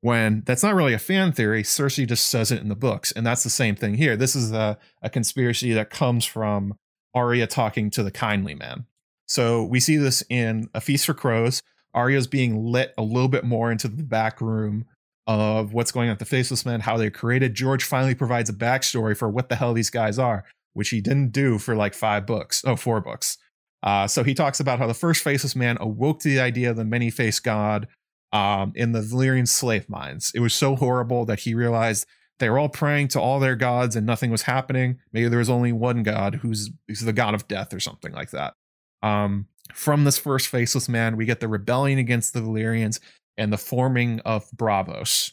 when 0.00 0.42
that's 0.46 0.62
not 0.62 0.74
really 0.74 0.94
a 0.94 0.98
fan 0.98 1.32
theory. 1.32 1.62
Cersei 1.62 2.06
just 2.06 2.28
says 2.28 2.52
it 2.52 2.62
in 2.62 2.68
the 2.68 2.76
books, 2.76 3.12
and 3.12 3.26
that's 3.26 3.42
the 3.42 3.50
same 3.50 3.74
thing 3.74 3.94
here. 3.94 4.16
This 4.16 4.36
is 4.36 4.52
a, 4.52 4.78
a 5.02 5.10
conspiracy 5.10 5.72
that 5.72 5.90
comes 5.90 6.24
from 6.24 6.78
Arya 7.16 7.48
talking 7.48 7.90
to 7.90 8.04
the 8.04 8.12
kindly 8.12 8.54
man. 8.54 8.86
So 9.26 9.64
we 9.64 9.80
see 9.80 9.96
this 9.96 10.22
in 10.30 10.68
A 10.74 10.80
Feast 10.80 11.06
for 11.06 11.14
Crows, 11.14 11.62
Arya's 11.94 12.26
being 12.26 12.64
lit 12.64 12.92
a 12.98 13.02
little 13.02 13.28
bit 13.28 13.42
more 13.42 13.72
into 13.72 13.88
the 13.88 14.04
back 14.04 14.40
room 14.40 14.84
of 15.26 15.72
what's 15.72 15.90
going 15.90 16.08
on 16.08 16.12
with 16.12 16.18
the 16.20 16.24
Faceless 16.26 16.64
Men, 16.64 16.80
how 16.80 16.96
they're 16.96 17.10
created. 17.10 17.54
George 17.54 17.82
finally 17.82 18.14
provides 18.14 18.48
a 18.48 18.52
backstory 18.52 19.16
for 19.16 19.28
what 19.28 19.48
the 19.48 19.56
hell 19.56 19.72
these 19.72 19.90
guys 19.90 20.18
are, 20.18 20.44
which 20.74 20.90
he 20.90 21.00
didn't 21.00 21.32
do 21.32 21.58
for 21.58 21.74
like 21.74 21.94
five 21.94 22.26
books, 22.26 22.62
oh, 22.64 22.76
four 22.76 23.00
books. 23.00 23.38
Uh, 23.82 24.06
so 24.06 24.22
he 24.22 24.34
talks 24.34 24.60
about 24.60 24.78
how 24.78 24.86
the 24.86 24.94
first 24.94 25.24
Faceless 25.24 25.56
Man 25.56 25.78
awoke 25.80 26.20
to 26.20 26.28
the 26.28 26.40
idea 26.40 26.70
of 26.70 26.76
the 26.76 26.84
many 26.84 27.10
faced 27.10 27.42
God 27.42 27.88
um, 28.32 28.72
in 28.76 28.92
the 28.92 29.00
Valyrian 29.00 29.48
slave 29.48 29.88
mines. 29.88 30.32
It 30.34 30.40
was 30.40 30.54
so 30.54 30.76
horrible 30.76 31.24
that 31.24 31.40
he 31.40 31.54
realized 31.54 32.06
they 32.38 32.50
were 32.50 32.58
all 32.58 32.68
praying 32.68 33.08
to 33.08 33.20
all 33.20 33.40
their 33.40 33.56
gods 33.56 33.96
and 33.96 34.06
nothing 34.06 34.30
was 34.30 34.42
happening. 34.42 34.98
Maybe 35.12 35.28
there 35.28 35.38
was 35.38 35.50
only 35.50 35.72
one 35.72 36.02
God 36.02 36.36
who's, 36.36 36.70
who's 36.86 37.00
the 37.00 37.12
god 37.12 37.34
of 37.34 37.48
death 37.48 37.72
or 37.72 37.80
something 37.80 38.12
like 38.12 38.30
that. 38.30 38.54
Um, 39.02 39.46
from 39.72 40.04
this 40.04 40.18
first 40.18 40.48
faceless 40.48 40.88
man, 40.88 41.16
we 41.16 41.24
get 41.24 41.40
the 41.40 41.48
rebellion 41.48 41.98
against 41.98 42.32
the 42.32 42.40
Valyrians 42.40 43.00
and 43.36 43.52
the 43.52 43.58
forming 43.58 44.20
of 44.20 44.50
Braavos. 44.50 45.32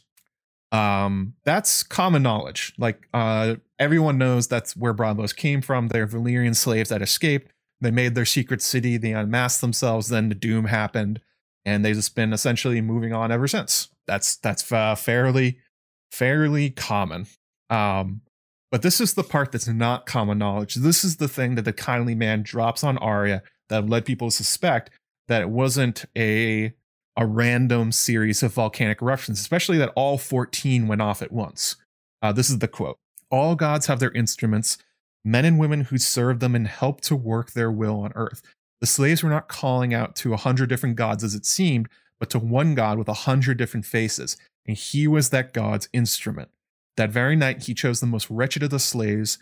Um, 0.71 1.35
that's 1.45 1.83
common 1.83 2.23
knowledge. 2.23 2.73
Like 2.77 3.07
uh, 3.13 3.55
everyone 3.77 4.17
knows 4.17 4.47
that's 4.47 4.75
where 4.75 4.93
Braavos 4.93 5.35
came 5.35 5.61
from. 5.61 5.87
They're 5.87 6.07
Valyrian 6.07 6.55
slaves 6.55 6.89
that 6.89 7.01
escaped. 7.01 7.51
they 7.79 7.91
made 7.91 8.15
their 8.15 8.25
secret 8.25 8.61
city, 8.61 8.97
they 8.97 9.13
unmasked 9.13 9.61
themselves, 9.61 10.07
then 10.07 10.29
the 10.29 10.35
doom 10.35 10.65
happened, 10.65 11.19
and 11.65 11.83
they've 11.83 11.95
just 11.95 12.15
been 12.15 12.33
essentially 12.33 12.81
moving 12.81 13.13
on 13.13 13.31
ever 13.31 13.47
since. 13.47 13.89
That's 14.07 14.37
that's 14.37 14.71
uh, 14.71 14.95
fairly 14.95 15.59
fairly 16.13 16.69
common. 16.69 17.25
Um, 17.69 18.21
but 18.71 18.81
this 18.81 19.01
is 19.01 19.13
the 19.15 19.23
part 19.23 19.51
that's 19.51 19.67
not 19.67 20.05
common 20.05 20.37
knowledge. 20.37 20.75
This 20.75 21.03
is 21.03 21.17
the 21.17 21.27
thing 21.27 21.55
that 21.55 21.65
the 21.65 21.73
kindly 21.73 22.15
man 22.15 22.43
drops 22.43 22.83
on 22.83 22.97
Arya 22.99 23.41
that 23.69 23.89
led 23.89 24.05
people 24.05 24.29
to 24.29 24.35
suspect 24.35 24.91
that 25.27 25.41
it 25.41 25.49
wasn't 25.49 26.05
a 26.17 26.73
a 27.15 27.25
random 27.27 27.91
series 27.91 28.41
of 28.41 28.53
volcanic 28.53 28.99
eruptions, 28.99 29.39
especially 29.39 29.77
that 29.77 29.93
all 29.95 30.17
14 30.17 30.87
went 30.87 31.01
off 31.01 31.21
at 31.21 31.31
once. 31.31 31.75
Uh, 32.23 32.31
this 32.31 32.49
is 32.49 32.57
the 32.59 32.67
quote 32.67 32.97
All 33.29 33.55
gods 33.55 33.85
have 33.85 33.99
their 33.99 34.11
instruments, 34.11 34.77
men 35.23 35.45
and 35.45 35.59
women 35.59 35.81
who 35.81 35.97
serve 35.97 36.39
them 36.39 36.55
and 36.55 36.67
help 36.67 37.01
to 37.01 37.15
work 37.15 37.51
their 37.51 37.71
will 37.71 37.99
on 37.99 38.11
earth. 38.15 38.41
The 38.81 38.87
slaves 38.87 39.23
were 39.23 39.29
not 39.29 39.47
calling 39.47 39.93
out 39.93 40.15
to 40.17 40.33
a 40.33 40.37
hundred 40.37 40.69
different 40.69 40.95
gods 40.95 41.23
as 41.23 41.35
it 41.35 41.45
seemed, 41.45 41.87
but 42.19 42.29
to 42.31 42.39
one 42.39 42.75
god 42.75 42.97
with 42.97 43.07
a 43.07 43.13
hundred 43.13 43.57
different 43.57 43.85
faces, 43.85 44.37
and 44.65 44.77
he 44.77 45.07
was 45.07 45.29
that 45.29 45.53
god's 45.53 45.89
instrument. 45.93 46.49
That 46.97 47.09
very 47.09 47.35
night, 47.35 47.63
he 47.63 47.73
chose 47.73 47.99
the 47.99 48.05
most 48.05 48.29
wretched 48.29 48.63
of 48.63 48.69
the 48.69 48.79
slaves, 48.79 49.37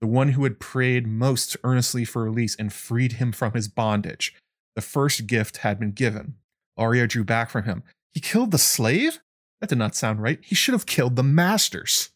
the 0.00 0.06
one 0.06 0.30
who 0.30 0.44
had 0.44 0.60
prayed 0.60 1.06
most 1.06 1.56
earnestly 1.64 2.04
for 2.04 2.24
release, 2.24 2.54
and 2.56 2.72
freed 2.72 3.12
him 3.12 3.32
from 3.32 3.52
his 3.52 3.68
bondage. 3.68 4.34
The 4.76 4.82
first 4.82 5.26
gift 5.26 5.58
had 5.58 5.80
been 5.80 5.92
given. 5.92 6.34
Arya 6.76 7.06
drew 7.06 7.24
back 7.24 7.50
from 7.50 7.64
him. 7.64 7.82
He 8.12 8.20
killed 8.20 8.50
the 8.50 8.58
slave? 8.58 9.20
That 9.60 9.68
did 9.68 9.78
not 9.78 9.94
sound 9.94 10.22
right. 10.22 10.38
He 10.42 10.54
should 10.54 10.72
have 10.72 10.86
killed 10.86 11.16
the 11.16 11.22
masters. 11.22 12.10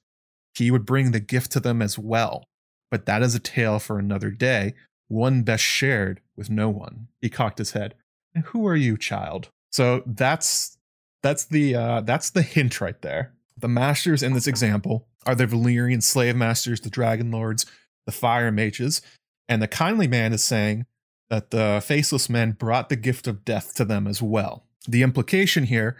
He 0.55 0.71
would 0.71 0.87
bring 0.87 1.11
the 1.11 1.21
gift 1.21 1.53
to 1.53 1.61
them 1.61 1.83
as 1.83 1.99
well. 1.99 2.45
But 2.91 3.07
that 3.07 3.23
is 3.23 3.35
a 3.35 3.41
tale 3.41 3.79
for 3.79 3.99
another 3.99 4.31
day, 4.31 4.75
one 5.09 5.43
best 5.43 5.65
shared 5.65 6.21
with 6.37 6.49
no 6.49 6.69
one. 6.69 7.09
He 7.21 7.29
cocked 7.29 7.59
his 7.59 7.73
head. 7.73 7.95
And 8.35 8.45
who 8.45 8.67
are 8.67 8.77
you, 8.77 8.97
child? 8.97 9.49
So 9.73 10.03
that's 10.07 10.79
that's 11.25 11.47
the 11.47 11.75
uh, 11.75 12.01
that's 12.03 12.31
the 12.31 12.43
hint 12.43 12.81
right 12.81 13.01
there. 13.01 13.33
The 13.57 13.67
masters 13.67 14.23
in 14.23 14.35
this 14.35 14.47
example 14.47 15.09
are 15.25 15.35
the 15.35 15.47
Valyrian 15.47 16.03
slave 16.03 16.37
masters, 16.37 16.83
the 16.83 16.91
dragon 16.91 17.31
lords, 17.31 17.65
the 18.05 18.13
fire 18.13 18.53
mages, 18.53 19.01
and 19.49 19.63
the 19.63 19.67
kindly 19.67 20.07
man 20.07 20.35
is 20.35 20.45
saying 20.45 20.85
that 21.31 21.51
the 21.51 21.83
faceless 21.85 22.29
men 22.29 22.53
brought 22.53 22.91
the 22.91 22.97
gift 22.97 23.27
of 23.27 23.45
death 23.45 23.75
to 23.77 23.87
them 23.87 24.07
as 24.07 24.21
well. 24.21 24.67
The 24.87 25.03
implication 25.03 25.65
here 25.65 25.97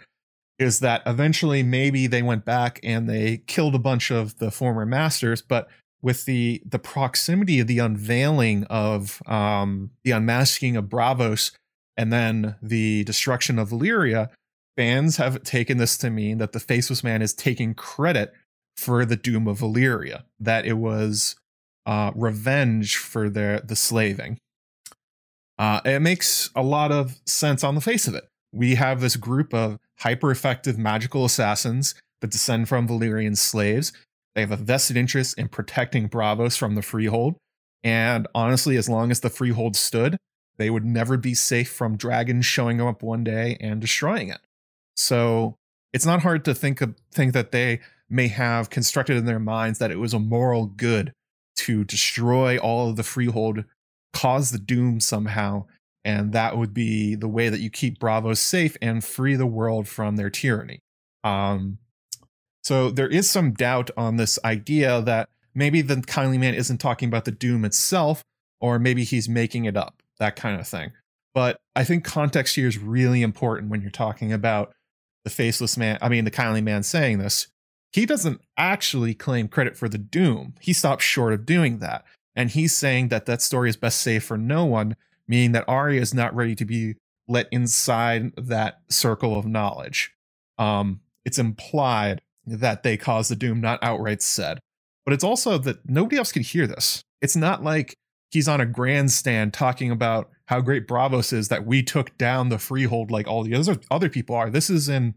is 0.59 0.79
that 0.81 1.01
eventually 1.07 1.63
maybe 1.63 2.05
they 2.05 2.21
went 2.21 2.45
back 2.45 2.79
and 2.83 3.09
they 3.09 3.37
killed 3.47 3.73
a 3.73 3.79
bunch 3.79 4.11
of 4.11 4.37
the 4.37 4.51
former 4.51 4.85
masters, 4.85 5.41
but 5.41 5.67
with 6.03 6.25
the 6.25 6.61
the 6.63 6.77
proximity 6.77 7.59
of 7.59 7.65
the 7.65 7.79
unveiling 7.79 8.63
of 8.65 9.23
um, 9.27 9.89
the 10.03 10.11
unmasking 10.11 10.77
of 10.77 10.85
Braavos 10.85 11.51
and 11.97 12.13
then 12.13 12.55
the 12.61 13.03
destruction 13.05 13.57
of 13.57 13.69
Valyria, 13.69 14.29
fans 14.77 15.17
have 15.17 15.43
taken 15.43 15.77
this 15.77 15.97
to 15.97 16.09
mean 16.09 16.37
that 16.37 16.51
the 16.51 16.59
Faceless 16.59 17.03
Man 17.03 17.21
is 17.21 17.33
taking 17.33 17.73
credit 17.73 18.33
for 18.77 19.05
the 19.05 19.15
doom 19.15 19.47
of 19.47 19.59
Valyria, 19.59 20.23
that 20.39 20.65
it 20.65 20.73
was 20.73 21.35
uh, 21.85 22.11
revenge 22.15 22.97
for 22.97 23.29
their 23.29 23.59
the 23.59 23.75
slaving. 23.75 24.37
Uh, 25.57 25.79
it 25.85 26.01
makes 26.01 26.49
a 26.55 26.63
lot 26.63 26.91
of 26.91 27.19
sense 27.25 27.63
on 27.63 27.75
the 27.75 27.81
face 27.81 28.07
of 28.07 28.15
it. 28.15 28.25
We 28.51 28.75
have 28.75 28.99
this 28.99 29.15
group 29.15 29.53
of 29.53 29.77
hyper 29.99 30.31
effective 30.31 30.77
magical 30.77 31.23
assassins 31.25 31.95
that 32.21 32.31
descend 32.31 32.67
from 32.67 32.87
Valyrian 32.87 33.37
slaves. 33.37 33.93
They 34.33 34.41
have 34.41 34.51
a 34.51 34.57
vested 34.57 34.97
interest 34.97 35.37
in 35.37 35.47
protecting 35.47 36.09
Braavos 36.09 36.57
from 36.57 36.75
the 36.75 36.81
Freehold. 36.81 37.37
And 37.83 38.27
honestly, 38.35 38.75
as 38.75 38.89
long 38.89 39.11
as 39.11 39.21
the 39.21 39.29
Freehold 39.29 39.75
stood, 39.75 40.17
they 40.57 40.69
would 40.69 40.85
never 40.85 41.17
be 41.17 41.33
safe 41.33 41.71
from 41.71 41.97
dragons 41.97 42.45
showing 42.45 42.81
up 42.81 43.03
one 43.03 43.23
day 43.23 43.57
and 43.61 43.79
destroying 43.79 44.29
it. 44.29 44.39
So 44.95 45.57
it's 45.93 46.05
not 46.05 46.21
hard 46.21 46.45
to 46.45 46.55
think 46.55 46.81
of 46.81 46.95
think 47.11 47.33
that 47.33 47.51
they 47.51 47.79
may 48.09 48.27
have 48.27 48.69
constructed 48.69 49.17
in 49.17 49.25
their 49.25 49.39
minds 49.39 49.79
that 49.79 49.91
it 49.91 49.99
was 49.99 50.13
a 50.13 50.19
moral 50.19 50.65
good 50.65 51.11
to 51.57 51.83
destroy 51.83 52.57
all 52.57 52.89
of 52.89 52.95
the 52.95 53.03
freehold, 53.03 53.63
cause 54.13 54.51
the 54.51 54.59
doom 54.59 54.99
somehow, 54.99 55.65
and 56.03 56.33
that 56.33 56.57
would 56.57 56.73
be 56.73 57.15
the 57.15 57.27
way 57.27 57.49
that 57.49 57.61
you 57.61 57.69
keep 57.69 57.97
Braavos 57.97 58.37
safe 58.37 58.77
and 58.81 59.03
free 59.03 59.35
the 59.35 59.45
world 59.45 59.87
from 59.87 60.15
their 60.15 60.29
tyranny. 60.29 60.79
Um, 61.23 61.79
so 62.63 62.91
there 62.91 63.07
is 63.07 63.29
some 63.29 63.53
doubt 63.53 63.89
on 63.97 64.17
this 64.17 64.37
idea 64.43 65.01
that 65.01 65.29
maybe 65.55 65.81
the 65.81 66.01
kindly 66.01 66.37
man 66.37 66.53
isn't 66.53 66.77
talking 66.77 67.07
about 67.07 67.25
the 67.25 67.31
doom 67.31 67.65
itself, 67.65 68.21
or 68.59 68.77
maybe 68.77 69.03
he's 69.03 69.29
making 69.29 69.65
it 69.65 69.77
up, 69.77 70.03
that 70.19 70.35
kind 70.35 70.59
of 70.59 70.67
thing. 70.67 70.91
But 71.33 71.57
I 71.75 71.83
think 71.83 72.03
context 72.03 72.55
here 72.55 72.67
is 72.67 72.77
really 72.77 73.21
important 73.21 73.69
when 73.69 73.81
you're 73.81 73.91
talking 73.91 74.31
about 74.31 74.73
the 75.25 75.29
faceless 75.29 75.75
man, 75.75 75.97
I 76.01 76.07
mean, 76.07 76.23
the 76.23 76.31
kindly 76.31 76.61
man 76.61 76.83
saying 76.83 77.17
this, 77.17 77.47
he 77.91 78.05
doesn't 78.05 78.39
actually 78.57 79.13
claim 79.13 79.49
credit 79.49 79.75
for 79.75 79.89
the 79.89 79.97
doom. 79.97 80.53
He 80.61 80.71
stops 80.71 81.03
short 81.03 81.33
of 81.33 81.45
doing 81.45 81.79
that. 81.79 82.05
And 82.35 82.51
he's 82.51 82.75
saying 82.75 83.09
that 83.09 83.25
that 83.25 83.41
story 83.41 83.69
is 83.69 83.75
best 83.75 83.99
saved 83.99 84.23
for 84.23 84.37
no 84.37 84.65
one, 84.65 84.95
meaning 85.27 85.53
that 85.53 85.65
Arya 85.67 85.99
is 85.99 86.13
not 86.13 86.35
ready 86.35 86.55
to 86.55 86.65
be 86.65 86.95
let 87.27 87.47
inside 87.51 88.33
that 88.37 88.81
circle 88.89 89.37
of 89.37 89.45
knowledge. 89.45 90.13
Um, 90.57 91.01
it's 91.25 91.39
implied 91.39 92.21
that 92.45 92.83
they 92.83 92.97
caused 92.97 93.31
the 93.31 93.35
doom, 93.35 93.61
not 93.61 93.79
outright 93.81 94.21
said. 94.21 94.59
But 95.05 95.13
it's 95.13 95.23
also 95.23 95.57
that 95.59 95.89
nobody 95.89 96.17
else 96.17 96.31
could 96.31 96.43
hear 96.43 96.67
this. 96.67 97.03
It's 97.21 97.35
not 97.35 97.63
like 97.63 97.97
he's 98.35 98.47
on 98.49 98.61
a 98.61 98.65
grandstand 98.65 99.53
talking 99.53 99.89
about 99.89 100.29
how 100.47 100.61
great 100.61 100.87
Braavos 100.87 101.33
is 101.33 101.47
that 101.47 101.65
we 101.65 101.81
took 101.81 102.15
down 102.17 102.49
the 102.49 102.59
freehold 102.59 103.09
like 103.09 103.27
all 103.27 103.43
the 103.43 103.55
other 103.55 103.77
other 103.89 104.09
people 104.09 104.35
are. 104.35 104.49
This 104.49 104.69
is 104.69 104.87
in 104.87 105.15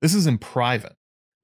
this 0.00 0.14
is 0.14 0.26
in 0.26 0.38
private. 0.38 0.94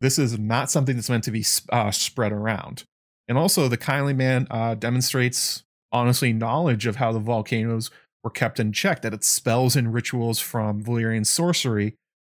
This 0.00 0.18
is 0.18 0.38
not 0.38 0.70
something 0.70 0.94
that's 0.94 1.10
meant 1.10 1.24
to 1.24 1.30
be 1.30 1.44
uh, 1.70 1.90
spread 1.90 2.32
around. 2.32 2.84
And 3.28 3.38
also, 3.38 3.66
the 3.68 3.76
kindly 3.76 4.12
man 4.12 4.46
uh, 4.50 4.74
demonstrates 4.74 5.64
honestly 5.90 6.32
knowledge 6.32 6.86
of 6.86 6.96
how 6.96 7.12
the 7.12 7.18
volcanoes 7.18 7.90
were 8.22 8.30
kept 8.30 8.60
in 8.60 8.72
check. 8.72 9.02
That 9.02 9.14
it 9.14 9.24
spells 9.24 9.76
and 9.76 9.92
rituals 9.92 10.38
from 10.38 10.84
Valyrian 10.84 11.26
sorcery. 11.26 11.94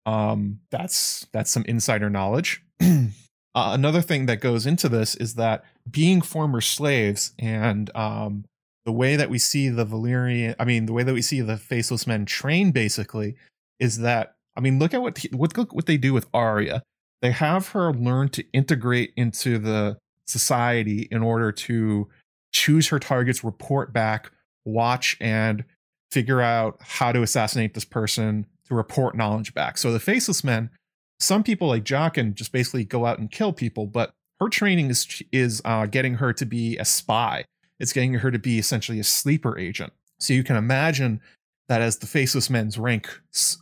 Um, 0.04 0.60
that's 0.70 1.26
that's 1.32 1.50
some 1.50 1.64
insider 1.66 2.10
knowledge. 2.10 2.62
uh, 2.80 3.08
another 3.54 4.02
thing 4.02 4.26
that 4.26 4.40
goes 4.40 4.66
into 4.66 4.88
this 4.88 5.14
is 5.14 5.34
that 5.34 5.64
being 5.90 6.20
former 6.20 6.60
slaves 6.60 7.32
and 7.38 7.90
um, 7.96 8.44
the 8.84 8.92
way 8.92 9.16
that 9.16 9.30
we 9.30 9.38
see 9.38 9.68
the 9.68 9.86
Valyrian, 9.86 10.54
I 10.58 10.64
mean, 10.64 10.86
the 10.86 10.92
way 10.92 11.02
that 11.02 11.14
we 11.14 11.22
see 11.22 11.40
the 11.40 11.56
faceless 11.56 12.06
men 12.06 12.24
train 12.24 12.72
basically 12.72 13.36
is 13.78 13.98
that, 13.98 14.34
I 14.56 14.60
mean, 14.60 14.78
look 14.78 14.94
at 14.94 15.02
what, 15.02 15.18
what, 15.32 15.56
look 15.56 15.74
what 15.74 15.86
they 15.86 15.96
do 15.96 16.12
with 16.12 16.26
Arya. 16.32 16.82
They 17.22 17.30
have 17.32 17.68
her 17.68 17.92
learn 17.92 18.30
to 18.30 18.44
integrate 18.52 19.12
into 19.16 19.58
the 19.58 19.98
society 20.26 21.08
in 21.10 21.22
order 21.22 21.52
to 21.52 22.08
choose 22.52 22.88
her 22.88 22.98
targets, 22.98 23.44
report 23.44 23.92
back, 23.92 24.30
watch, 24.64 25.16
and 25.20 25.64
figure 26.10 26.40
out 26.40 26.78
how 26.80 27.12
to 27.12 27.22
assassinate 27.22 27.74
this 27.74 27.84
person 27.84 28.46
to 28.66 28.74
report 28.74 29.16
knowledge 29.16 29.54
back. 29.54 29.78
So 29.78 29.92
the 29.92 30.00
faceless 30.00 30.42
men, 30.42 30.70
some 31.18 31.42
people 31.42 31.68
like 31.68 31.84
Jaqen 31.84 32.34
just 32.34 32.52
basically 32.52 32.84
go 32.84 33.04
out 33.06 33.18
and 33.18 33.30
kill 33.30 33.52
people, 33.52 33.86
but 33.86 34.12
her 34.40 34.48
training 34.48 34.88
is 34.88 35.22
is 35.32 35.60
uh, 35.64 35.86
getting 35.86 36.14
her 36.14 36.32
to 36.32 36.46
be 36.46 36.78
a 36.78 36.84
spy 36.84 37.44
it's 37.80 37.92
getting 37.92 38.14
her 38.14 38.30
to 38.30 38.38
be 38.38 38.58
essentially 38.58 39.00
a 39.00 39.04
sleeper 39.04 39.58
agent. 39.58 39.92
So 40.20 40.34
you 40.34 40.44
can 40.44 40.56
imagine 40.56 41.20
that 41.68 41.80
as 41.80 41.96
the 41.96 42.06
faceless 42.06 42.50
men's 42.50 42.78
rank 42.78 43.08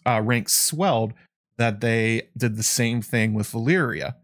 uh, 0.04 0.20
ranks 0.22 0.52
swelled, 0.52 1.14
that 1.56 1.80
they 1.80 2.28
did 2.36 2.56
the 2.56 2.62
same 2.62 3.00
thing 3.00 3.32
with 3.32 3.52
Valyria. 3.52 4.16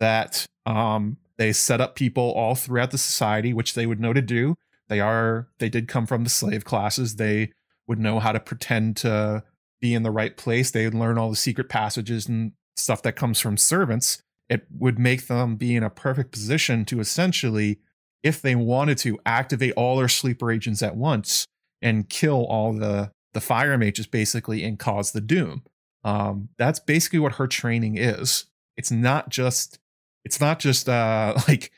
That 0.00 0.46
um, 0.66 1.16
they 1.38 1.52
set 1.52 1.80
up 1.80 1.94
people 1.94 2.32
all 2.32 2.54
throughout 2.54 2.90
the 2.90 2.98
society, 2.98 3.52
which 3.52 3.74
they 3.74 3.86
would 3.86 4.00
know 4.00 4.12
to 4.12 4.22
do. 4.22 4.54
They 4.88 5.00
are 5.00 5.48
they 5.58 5.68
did 5.68 5.88
come 5.88 6.06
from 6.06 6.24
the 6.24 6.30
slave 6.30 6.64
classes. 6.64 7.16
They 7.16 7.52
would 7.86 7.98
know 7.98 8.20
how 8.20 8.32
to 8.32 8.40
pretend 8.40 8.96
to 8.98 9.42
be 9.80 9.94
in 9.94 10.02
the 10.02 10.10
right 10.10 10.36
place. 10.36 10.70
They 10.70 10.84
would 10.84 10.94
learn 10.94 11.18
all 11.18 11.30
the 11.30 11.36
secret 11.36 11.68
passages 11.68 12.26
and 12.26 12.52
stuff 12.76 13.02
that 13.02 13.16
comes 13.16 13.40
from 13.40 13.56
servants. 13.56 14.22
It 14.48 14.66
would 14.70 14.98
make 14.98 15.26
them 15.26 15.56
be 15.56 15.76
in 15.76 15.82
a 15.82 15.90
perfect 15.90 16.32
position 16.32 16.84
to 16.86 17.00
essentially 17.00 17.78
if 18.22 18.42
they 18.42 18.54
wanted 18.54 18.98
to 18.98 19.18
activate 19.24 19.74
all 19.76 19.96
their 19.96 20.08
sleeper 20.08 20.50
agents 20.50 20.82
at 20.82 20.96
once 20.96 21.46
and 21.82 22.08
kill 22.08 22.44
all 22.46 22.72
the 22.72 23.10
the 23.34 23.40
fire 23.40 23.76
mages 23.76 24.06
basically 24.06 24.64
and 24.64 24.78
cause 24.78 25.12
the 25.12 25.20
doom. 25.20 25.62
Um, 26.02 26.48
that's 26.56 26.80
basically 26.80 27.18
what 27.18 27.34
her 27.34 27.46
training 27.46 27.96
is. 27.98 28.46
It's 28.76 28.90
not 28.90 29.28
just 29.28 29.78
it's 30.24 30.40
not 30.40 30.58
just 30.58 30.88
uh 30.88 31.34
like 31.48 31.70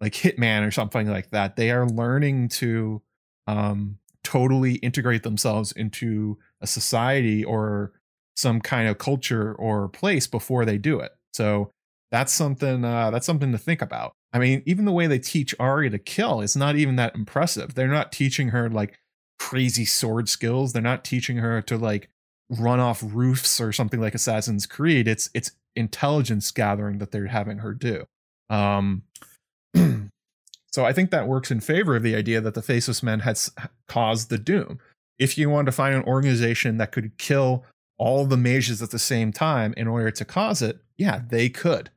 like 0.00 0.12
Hitman 0.12 0.66
or 0.66 0.70
something 0.70 1.08
like 1.08 1.30
that. 1.30 1.56
They 1.56 1.70
are 1.70 1.86
learning 1.86 2.48
to 2.48 3.02
um 3.46 3.98
totally 4.24 4.74
integrate 4.76 5.22
themselves 5.22 5.70
into 5.72 6.36
a 6.60 6.66
society 6.66 7.44
or 7.44 7.92
some 8.34 8.60
kind 8.60 8.88
of 8.88 8.98
culture 8.98 9.54
or 9.54 9.88
place 9.88 10.26
before 10.26 10.64
they 10.64 10.78
do 10.78 11.00
it. 11.00 11.12
So 11.32 11.70
that's 12.10 12.32
something 12.32 12.84
uh, 12.84 13.10
that's 13.10 13.26
something 13.26 13.52
to 13.52 13.58
think 13.58 13.82
about. 13.82 14.12
I 14.32 14.38
mean, 14.38 14.62
even 14.66 14.84
the 14.84 14.92
way 14.92 15.06
they 15.06 15.18
teach 15.18 15.54
Arya 15.58 15.90
to 15.90 15.98
kill 15.98 16.40
is 16.40 16.56
not 16.56 16.76
even 16.76 16.96
that 16.96 17.14
impressive. 17.14 17.74
They're 17.74 17.88
not 17.88 18.12
teaching 18.12 18.48
her 18.48 18.68
like 18.68 18.98
crazy 19.38 19.84
sword 19.84 20.28
skills. 20.28 20.72
They're 20.72 20.82
not 20.82 21.04
teaching 21.04 21.38
her 21.38 21.62
to 21.62 21.76
like 21.78 22.08
run 22.50 22.80
off 22.80 23.02
roofs 23.04 23.60
or 23.60 23.72
something 23.72 24.00
like 24.00 24.14
Assassin's 24.14 24.66
Creed. 24.66 25.08
It's 25.08 25.30
it's 25.34 25.52
intelligence 25.74 26.50
gathering 26.50 26.98
that 26.98 27.12
they're 27.12 27.26
having 27.26 27.58
her 27.58 27.74
do. 27.74 28.04
Um, 28.48 29.02
so 29.74 30.84
I 30.84 30.92
think 30.92 31.10
that 31.10 31.28
works 31.28 31.50
in 31.50 31.60
favor 31.60 31.96
of 31.96 32.02
the 32.02 32.14
idea 32.14 32.40
that 32.40 32.54
the 32.54 32.62
Faceless 32.62 33.02
Men 33.02 33.20
has 33.20 33.50
caused 33.88 34.30
the 34.30 34.38
doom. 34.38 34.78
If 35.18 35.38
you 35.38 35.48
want 35.48 35.66
to 35.66 35.72
find 35.72 35.94
an 35.94 36.04
organization 36.04 36.76
that 36.78 36.92
could 36.92 37.16
kill 37.18 37.64
all 37.98 38.26
the 38.26 38.36
mages 38.36 38.82
at 38.82 38.90
the 38.90 38.98
same 38.98 39.32
time 39.32 39.72
in 39.76 39.88
order 39.88 40.10
to 40.10 40.24
cause 40.24 40.60
it, 40.60 40.80
yeah, 40.98 41.22
they 41.28 41.48
could. 41.48 41.90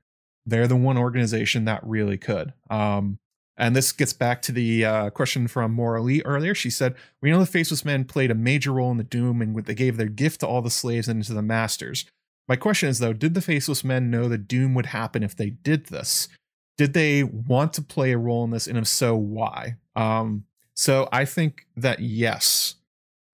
They're 0.45 0.67
the 0.67 0.75
one 0.75 0.97
organization 0.97 1.65
that 1.65 1.81
really 1.83 2.17
could. 2.17 2.53
Um, 2.69 3.19
and 3.59 3.75
this 3.75 3.91
gets 3.91 4.13
back 4.13 4.41
to 4.43 4.53
the 4.53 4.85
uh, 4.85 5.09
question 5.09 5.47
from 5.49 5.73
Morally 5.73 6.23
earlier. 6.23 6.55
She 6.55 6.69
said, 6.69 6.95
We 7.21 7.29
know 7.29 7.39
the 7.39 7.45
Faceless 7.45 7.83
Men 7.83 8.05
played 8.05 8.31
a 8.31 8.35
major 8.35 8.71
role 8.71 8.89
in 8.89 8.97
the 8.97 9.03
Doom 9.03 9.41
and 9.41 9.55
they 9.65 9.75
gave 9.75 9.97
their 9.97 10.07
gift 10.07 10.39
to 10.39 10.47
all 10.47 10.61
the 10.61 10.69
slaves 10.69 11.09
and 11.09 11.23
to 11.25 11.33
the 11.33 11.41
masters. 11.41 12.05
My 12.47 12.55
question 12.55 12.87
is, 12.89 12.99
though, 12.99 13.13
did 13.13 13.33
the 13.33 13.41
Faceless 13.41 13.83
Men 13.83 14.09
know 14.09 14.29
the 14.29 14.37
Doom 14.37 14.73
would 14.75 14.87
happen 14.87 15.23
if 15.23 15.35
they 15.35 15.49
did 15.49 15.87
this? 15.87 16.29
Did 16.77 16.93
they 16.93 17.23
want 17.23 17.73
to 17.73 17.81
play 17.81 18.13
a 18.13 18.17
role 18.17 18.45
in 18.45 18.51
this? 18.51 18.65
And 18.65 18.77
if 18.77 18.87
so, 18.87 19.15
why? 19.17 19.75
Um, 19.95 20.45
so 20.73 21.09
I 21.11 21.25
think 21.25 21.67
that 21.75 21.99
yes. 21.99 22.75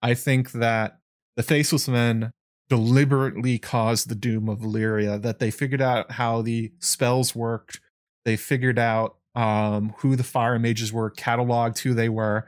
I 0.01 0.15
think 0.15 0.53
that 0.53 0.97
the 1.37 1.43
Faceless 1.43 1.87
Men 1.87 2.31
deliberately 2.69 3.57
caused 3.59 4.09
the 4.09 4.15
doom 4.15 4.49
of 4.49 4.59
Valyria, 4.59 5.21
that 5.21 5.39
they 5.39 5.51
figured 5.51 5.81
out 5.81 6.11
how 6.13 6.41
the 6.41 6.71
spells 6.79 7.35
worked. 7.35 7.79
They 8.23 8.35
figured 8.35 8.79
out 8.79 9.17
um, 9.35 9.93
who 9.97 10.15
the 10.15 10.23
fire 10.23 10.57
mages 10.57 10.91
were, 10.91 11.11
cataloged 11.11 11.79
who 11.79 11.93
they 11.93 12.09
were, 12.09 12.47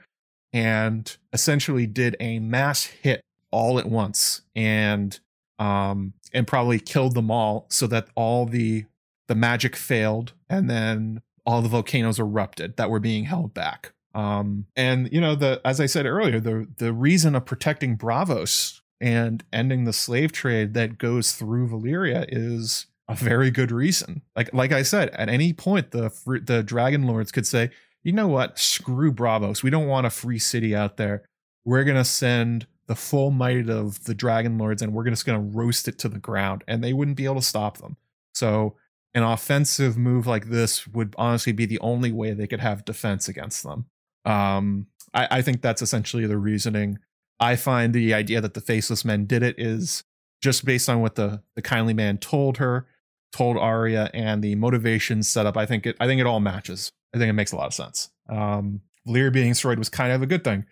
and 0.54 1.16
essentially 1.34 1.86
did 1.86 2.16
a 2.20 2.40
mass 2.40 2.86
hit 2.86 3.22
all 3.52 3.80
at 3.80 3.88
once 3.88 4.42
and 4.56 5.20
um, 5.60 6.14
and 6.34 6.46
probably 6.48 6.80
killed 6.80 7.16
them 7.16 7.32
all 7.32 7.66
so 7.70 7.88
that 7.88 8.08
all 8.16 8.46
the 8.46 8.86
the 9.28 9.36
magic 9.36 9.76
failed 9.76 10.34
and 10.50 10.70
then 10.70 11.22
all 11.46 11.62
the 11.62 11.70
volcanoes 11.70 12.20
erupted 12.20 12.78
that 12.78 12.90
were 12.90 13.00
being 13.00 13.26
held 13.26 13.54
back. 13.54 13.94
Um, 14.14 14.66
and 14.76 15.12
you 15.12 15.22
know 15.22 15.36
the 15.36 15.62
as 15.64 15.80
I 15.80 15.86
said 15.86 16.06
earlier, 16.06 16.40
the 16.40 16.68
the 16.78 16.94
reason 16.94 17.36
of 17.36 17.46
protecting 17.46 17.98
Braavos 17.98 18.82
and 19.00 19.44
ending 19.54 19.84
the 19.84 19.94
slave 19.94 20.32
trade 20.32 20.74
that 20.74 20.98
goes 20.98 21.34
through 21.34 21.70
Valyria 21.70 22.26
is 22.30 22.88
a 23.08 23.16
very 23.16 23.52
good 23.52 23.72
reason. 23.72 24.22
Like 24.36 24.54
like 24.54 24.72
I 24.72 24.84
said, 24.84 25.10
at 25.10 25.30
any 25.30 25.54
point 25.54 25.92
the 25.92 26.12
the 26.46 26.64
dragon 26.64 27.08
lords 27.08 27.32
could 27.32 27.48
say, 27.48 27.70
"You 28.04 28.12
know 28.12 28.28
what? 28.28 28.60
Screw 28.60 29.12
Braavos. 29.12 29.64
We 29.64 29.70
don't 29.70 29.88
want 29.88 30.08
a 30.08 30.12
free 30.12 30.40
city 30.40 30.76
out 30.76 30.98
there. 30.98 31.24
We're 31.66 31.84
going 31.84 31.98
to 31.98 32.06
send 32.06 32.68
the 32.88 32.96
full 32.96 33.32
might 33.32 33.70
of 33.70 34.04
the 34.06 34.16
dragon 34.16 34.58
lords 34.58 34.82
and 34.82 34.94
we're 34.94 35.10
just 35.10 35.26
going 35.26 35.40
to 35.40 35.58
roast 35.58 35.88
it 35.88 36.00
to 36.00 36.10
the 36.10 36.20
ground." 36.20 36.64
And 36.68 36.84
they 36.84 36.94
wouldn't 36.94 37.18
be 37.18 37.26
able 37.26 37.36
to 37.36 37.42
stop 37.42 37.78
them. 37.78 37.98
So, 38.34 38.76
an 39.14 39.24
offensive 39.24 39.98
move 39.98 40.28
like 40.28 40.50
this 40.50 40.88
would 40.88 41.16
honestly 41.18 41.54
be 41.54 41.66
the 41.66 41.80
only 41.80 42.12
way 42.12 42.34
they 42.34 42.48
could 42.48 42.60
have 42.60 42.86
defense 42.86 43.28
against 43.28 43.64
them. 43.64 43.86
Um, 44.26 44.88
I, 45.14 45.28
I 45.32 45.42
think 45.42 45.62
that's 45.62 45.82
essentially 45.82 46.26
the 46.28 46.38
reasoning. 46.38 47.00
I 47.40 47.56
find 47.56 47.94
the 47.94 48.14
idea 48.14 48.42
that 48.42 48.54
the 48.54 48.62
faceless 48.62 49.06
men 49.06 49.26
did 49.26 49.44
it 49.44 49.60
is 49.60 50.04
just 50.42 50.66
based 50.66 50.90
on 50.90 51.02
what 51.02 51.16
the 51.16 51.42
the 51.56 51.62
kindly 51.62 51.94
man 51.94 52.18
told 52.18 52.58
her 52.58 52.88
told 53.32 53.58
Arya 53.58 54.10
and 54.14 54.44
the 54.44 54.56
motivation 54.56 55.22
setup, 55.24 55.58
I 55.58 55.66
think 55.66 55.86
it 55.86 55.96
I 56.00 56.08
think 56.08 56.22
it 56.22 56.28
all 56.28 56.40
matches. 56.40 56.92
I 57.14 57.18
think 57.18 57.30
it 57.30 57.34
makes 57.34 57.52
a 57.52 57.56
lot 57.56 57.68
of 57.68 57.74
sense. 57.74 58.10
Um 58.30 58.82
Lear 59.06 59.32
being 59.32 59.50
destroyed 59.50 59.80
was 59.80 59.90
kind 59.90 60.12
of 60.12 60.22
a 60.22 60.28
good 60.28 60.44
thing. 60.44 60.66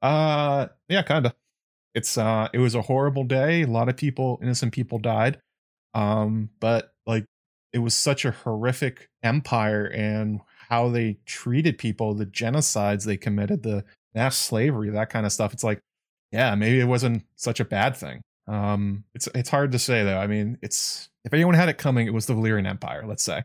Uh 0.00 0.68
yeah, 0.88 1.02
kinda. 1.02 1.34
It's 1.94 2.16
uh 2.18 2.48
it 2.52 2.58
was 2.58 2.74
a 2.74 2.82
horrible 2.82 3.24
day. 3.24 3.62
A 3.62 3.66
lot 3.66 3.88
of 3.88 3.96
people, 3.96 4.38
innocent 4.42 4.72
people 4.72 4.98
died. 4.98 5.40
Um, 5.94 6.50
but 6.60 6.92
like 7.06 7.26
it 7.72 7.78
was 7.78 7.94
such 7.94 8.24
a 8.24 8.30
horrific 8.30 9.08
empire 9.22 9.86
and 9.86 10.40
how 10.68 10.88
they 10.88 11.18
treated 11.26 11.78
people, 11.78 12.14
the 12.14 12.26
genocides 12.26 13.04
they 13.04 13.16
committed, 13.16 13.62
the 13.62 13.84
mass 14.14 14.36
slavery, 14.36 14.90
that 14.90 15.10
kind 15.10 15.26
of 15.26 15.32
stuff. 15.32 15.52
It's 15.52 15.64
like, 15.64 15.80
yeah, 16.32 16.54
maybe 16.54 16.80
it 16.80 16.86
wasn't 16.86 17.24
such 17.36 17.60
a 17.60 17.64
bad 17.64 17.96
thing. 17.96 18.22
Um, 18.48 19.04
it's 19.14 19.28
it's 19.34 19.50
hard 19.50 19.72
to 19.72 19.78
say 19.78 20.02
though. 20.02 20.18
I 20.18 20.26
mean, 20.26 20.58
it's 20.62 21.08
if 21.24 21.32
anyone 21.32 21.54
had 21.54 21.68
it 21.68 21.78
coming, 21.78 22.06
it 22.06 22.14
was 22.14 22.26
the 22.26 22.34
Valyrian 22.34 22.66
Empire, 22.66 23.04
let's 23.06 23.22
say. 23.22 23.42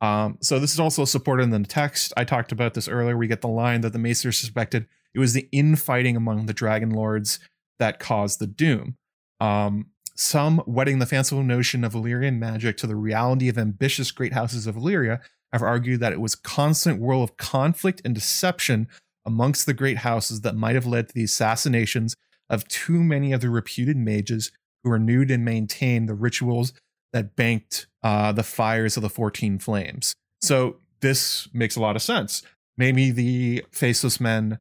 Um, 0.00 0.38
so 0.40 0.58
this 0.58 0.72
is 0.72 0.80
also 0.80 1.04
supported 1.04 1.42
in 1.44 1.50
the 1.50 1.64
text. 1.64 2.12
I 2.16 2.24
talked 2.24 2.52
about 2.52 2.74
this 2.74 2.88
earlier. 2.88 3.16
We 3.16 3.26
get 3.26 3.40
the 3.40 3.48
line 3.48 3.80
that 3.80 3.92
the 3.92 3.98
Maester 3.98 4.32
suspected 4.32 4.86
it 5.14 5.18
was 5.18 5.32
the 5.32 5.48
infighting 5.52 6.16
among 6.16 6.46
the 6.46 6.52
Dragon 6.52 6.90
Lords 6.90 7.40
that 7.78 7.98
caused 7.98 8.38
the 8.38 8.46
doom. 8.46 8.96
Um, 9.40 9.86
some, 10.14 10.62
wedding 10.66 10.98
the 10.98 11.06
fanciful 11.06 11.42
notion 11.42 11.84
of 11.84 11.92
Valyrian 11.92 12.38
magic 12.38 12.76
to 12.78 12.86
the 12.86 12.96
reality 12.96 13.48
of 13.48 13.56
ambitious 13.56 14.10
great 14.10 14.32
houses 14.32 14.66
of 14.66 14.76
Valyria, 14.76 15.20
have 15.52 15.62
argued 15.62 16.00
that 16.00 16.12
it 16.12 16.20
was 16.20 16.34
constant 16.34 17.00
whirl 17.00 17.22
of 17.22 17.36
conflict 17.36 18.02
and 18.04 18.14
deception 18.14 18.88
amongst 19.24 19.64
the 19.64 19.74
great 19.74 19.98
houses 19.98 20.42
that 20.42 20.56
might 20.56 20.74
have 20.74 20.86
led 20.86 21.08
to 21.08 21.14
the 21.14 21.24
assassinations 21.24 22.14
of 22.50 22.66
too 22.68 23.02
many 23.02 23.32
of 23.32 23.40
the 23.40 23.50
reputed 23.50 23.96
mages 23.96 24.50
who 24.82 24.90
renewed 24.90 25.30
and 25.30 25.44
maintained 25.44 26.08
the 26.08 26.14
rituals 26.14 26.72
that 27.12 27.36
banked 27.36 27.86
uh, 28.02 28.32
the 28.32 28.42
fires 28.42 28.96
of 28.96 29.02
the 29.02 29.08
14 29.08 29.58
flames. 29.58 30.14
So 30.40 30.76
this 31.00 31.48
makes 31.52 31.76
a 31.76 31.80
lot 31.80 31.96
of 31.96 32.02
sense. 32.02 32.42
Maybe 32.76 33.10
the 33.10 33.64
faceless 33.72 34.20
men. 34.20 34.58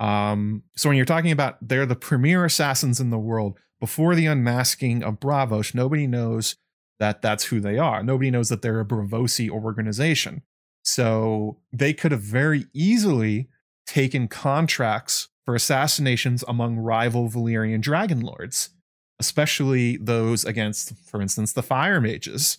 Um, 0.00 0.62
so 0.76 0.88
when 0.88 0.96
you're 0.96 1.04
talking 1.04 1.32
about 1.32 1.56
they're 1.60 1.86
the 1.86 1.96
premier 1.96 2.44
assassins 2.44 3.00
in 3.00 3.10
the 3.10 3.18
world, 3.18 3.58
before 3.80 4.14
the 4.14 4.26
unmasking 4.26 5.02
of 5.02 5.20
Braavos, 5.20 5.74
nobody 5.74 6.06
knows 6.06 6.56
that 6.98 7.22
that's 7.22 7.44
who 7.44 7.60
they 7.60 7.78
are. 7.78 8.02
Nobody 8.02 8.30
knows 8.30 8.48
that 8.48 8.62
they're 8.62 8.80
a 8.80 8.84
Braavosi 8.84 9.48
organization. 9.50 10.42
So 10.82 11.58
they 11.72 11.92
could 11.92 12.12
have 12.12 12.22
very 12.22 12.66
easily 12.72 13.48
taken 13.86 14.28
contracts 14.28 15.28
for 15.48 15.54
assassinations 15.54 16.44
among 16.46 16.76
rival 16.76 17.30
Valyrian 17.30 17.80
dragon 17.80 18.20
lords 18.20 18.68
especially 19.18 19.96
those 19.96 20.44
against, 20.44 20.94
for 20.96 21.20
instance, 21.20 21.52
the 21.52 21.62
fire 21.62 22.00
mages, 22.00 22.58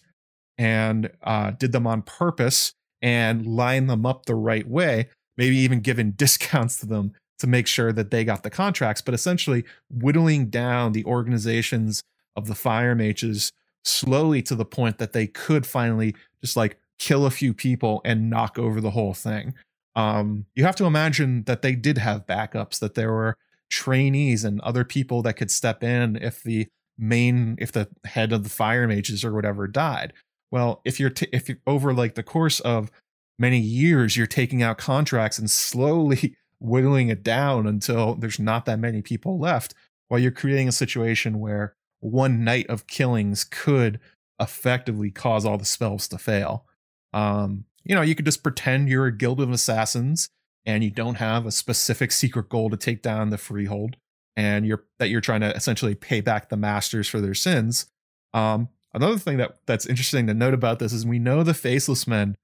and 0.57 1.09
uh, 1.23 1.51
did 1.51 1.71
them 1.71 1.87
on 1.87 2.01
purpose 2.01 2.73
and 3.01 3.45
line 3.45 3.87
them 3.87 4.05
up 4.05 4.25
the 4.25 4.35
right 4.35 4.67
way, 4.67 5.07
maybe 5.37 5.55
even 5.55 5.79
giving 5.79 6.11
discounts 6.17 6.79
to 6.79 6.85
them 6.85 7.13
to 7.37 7.47
make 7.47 7.67
sure 7.67 7.93
that 7.93 8.11
they 8.11 8.25
got 8.25 8.43
the 8.43 8.49
contracts, 8.49 9.01
but 9.01 9.13
essentially 9.13 9.63
whittling 9.89 10.47
down 10.47 10.91
the 10.91 11.05
organizations 11.05 12.03
of 12.35 12.47
the 12.47 12.55
fire 12.55 12.95
mages 12.95 13.51
slowly 13.85 14.41
to 14.41 14.55
the 14.55 14.65
point 14.65 14.97
that 14.97 15.13
they 15.13 15.25
could 15.25 15.65
finally 15.65 16.13
just 16.41 16.57
like 16.57 16.77
kill 16.97 17.25
a 17.25 17.31
few 17.31 17.53
people 17.53 18.01
and 18.03 18.29
knock 18.29 18.59
over 18.59 18.81
the 18.81 18.91
whole 18.91 19.13
thing. 19.13 19.53
Um, 19.99 20.45
you 20.55 20.63
have 20.63 20.77
to 20.77 20.85
imagine 20.85 21.43
that 21.43 21.61
they 21.61 21.75
did 21.75 21.97
have 21.97 22.25
backups, 22.25 22.79
that 22.79 22.95
there 22.95 23.11
were 23.11 23.35
trainees 23.69 24.45
and 24.45 24.61
other 24.61 24.85
people 24.85 25.21
that 25.23 25.33
could 25.33 25.51
step 25.51 25.83
in 25.83 26.15
if 26.15 26.41
the 26.41 26.67
main 26.97 27.57
if 27.59 27.71
the 27.73 27.89
head 28.05 28.31
of 28.31 28.43
the 28.43 28.49
fire 28.49 28.87
mages 28.87 29.25
or 29.25 29.33
whatever 29.33 29.67
died. 29.67 30.13
Well 30.51 30.81
if 30.85 30.99
you're 30.99 31.09
t- 31.09 31.27
if 31.33 31.49
you're 31.49 31.59
over 31.67 31.93
like 31.93 32.15
the 32.15 32.23
course 32.23 32.61
of 32.61 32.91
many 33.37 33.59
years 33.59 34.17
you're 34.17 34.25
taking 34.25 34.63
out 34.63 34.77
contracts 34.77 35.37
and 35.37 35.51
slowly 35.51 36.35
whittling 36.59 37.09
it 37.09 37.21
down 37.21 37.67
until 37.67 38.15
there's 38.15 38.39
not 38.39 38.65
that 38.65 38.79
many 38.79 39.01
people 39.01 39.37
left 39.37 39.73
while 40.07 40.19
you're 40.19 40.31
creating 40.31 40.67
a 40.67 40.73
situation 40.73 41.39
where 41.39 41.75
one 41.99 42.43
night 42.43 42.67
of 42.67 42.87
killings 42.87 43.43
could 43.43 43.99
effectively 44.39 45.11
cause 45.11 45.45
all 45.45 45.57
the 45.57 45.65
spells 45.65 46.07
to 46.07 46.17
fail. 46.17 46.65
Um 47.13 47.65
you 47.89 47.95
know 47.95 48.01
you 48.01 48.15
could 48.15 48.25
just 48.25 48.43
pretend 48.43 48.87
you're 48.87 49.07
a 49.07 49.17
guild 49.17 49.41
of 49.41 49.51
assassins 49.51 50.29
and 50.65 50.83
you 50.83 50.91
don't 50.91 51.15
have 51.15 51.45
a 51.45 51.51
specific 51.51 52.11
secret 52.11 52.47
goal 52.47 52.69
to 52.69 52.77
take 52.77 53.01
down 53.01 53.31
the 53.31 53.37
freehold 53.37 53.97
and 54.37 54.65
you're 54.65 54.85
that 54.99 55.09
you're 55.09 55.19
trying 55.19 55.41
to 55.41 55.53
essentially 55.55 55.95
pay 55.95 56.21
back 56.21 56.47
the 56.49 56.55
masters 56.55 57.09
for 57.09 57.19
their 57.19 57.33
sins. 57.33 57.87
Um, 58.33 58.69
another 58.93 59.17
thing 59.17 59.37
that 59.37 59.57
that's 59.65 59.87
interesting 59.87 60.27
to 60.27 60.35
note 60.35 60.53
about 60.53 60.77
this 60.77 60.93
is 60.93 61.05
we 61.05 61.19
know 61.19 61.41
the 61.41 61.55
faceless 61.55 62.07
men 62.07 62.37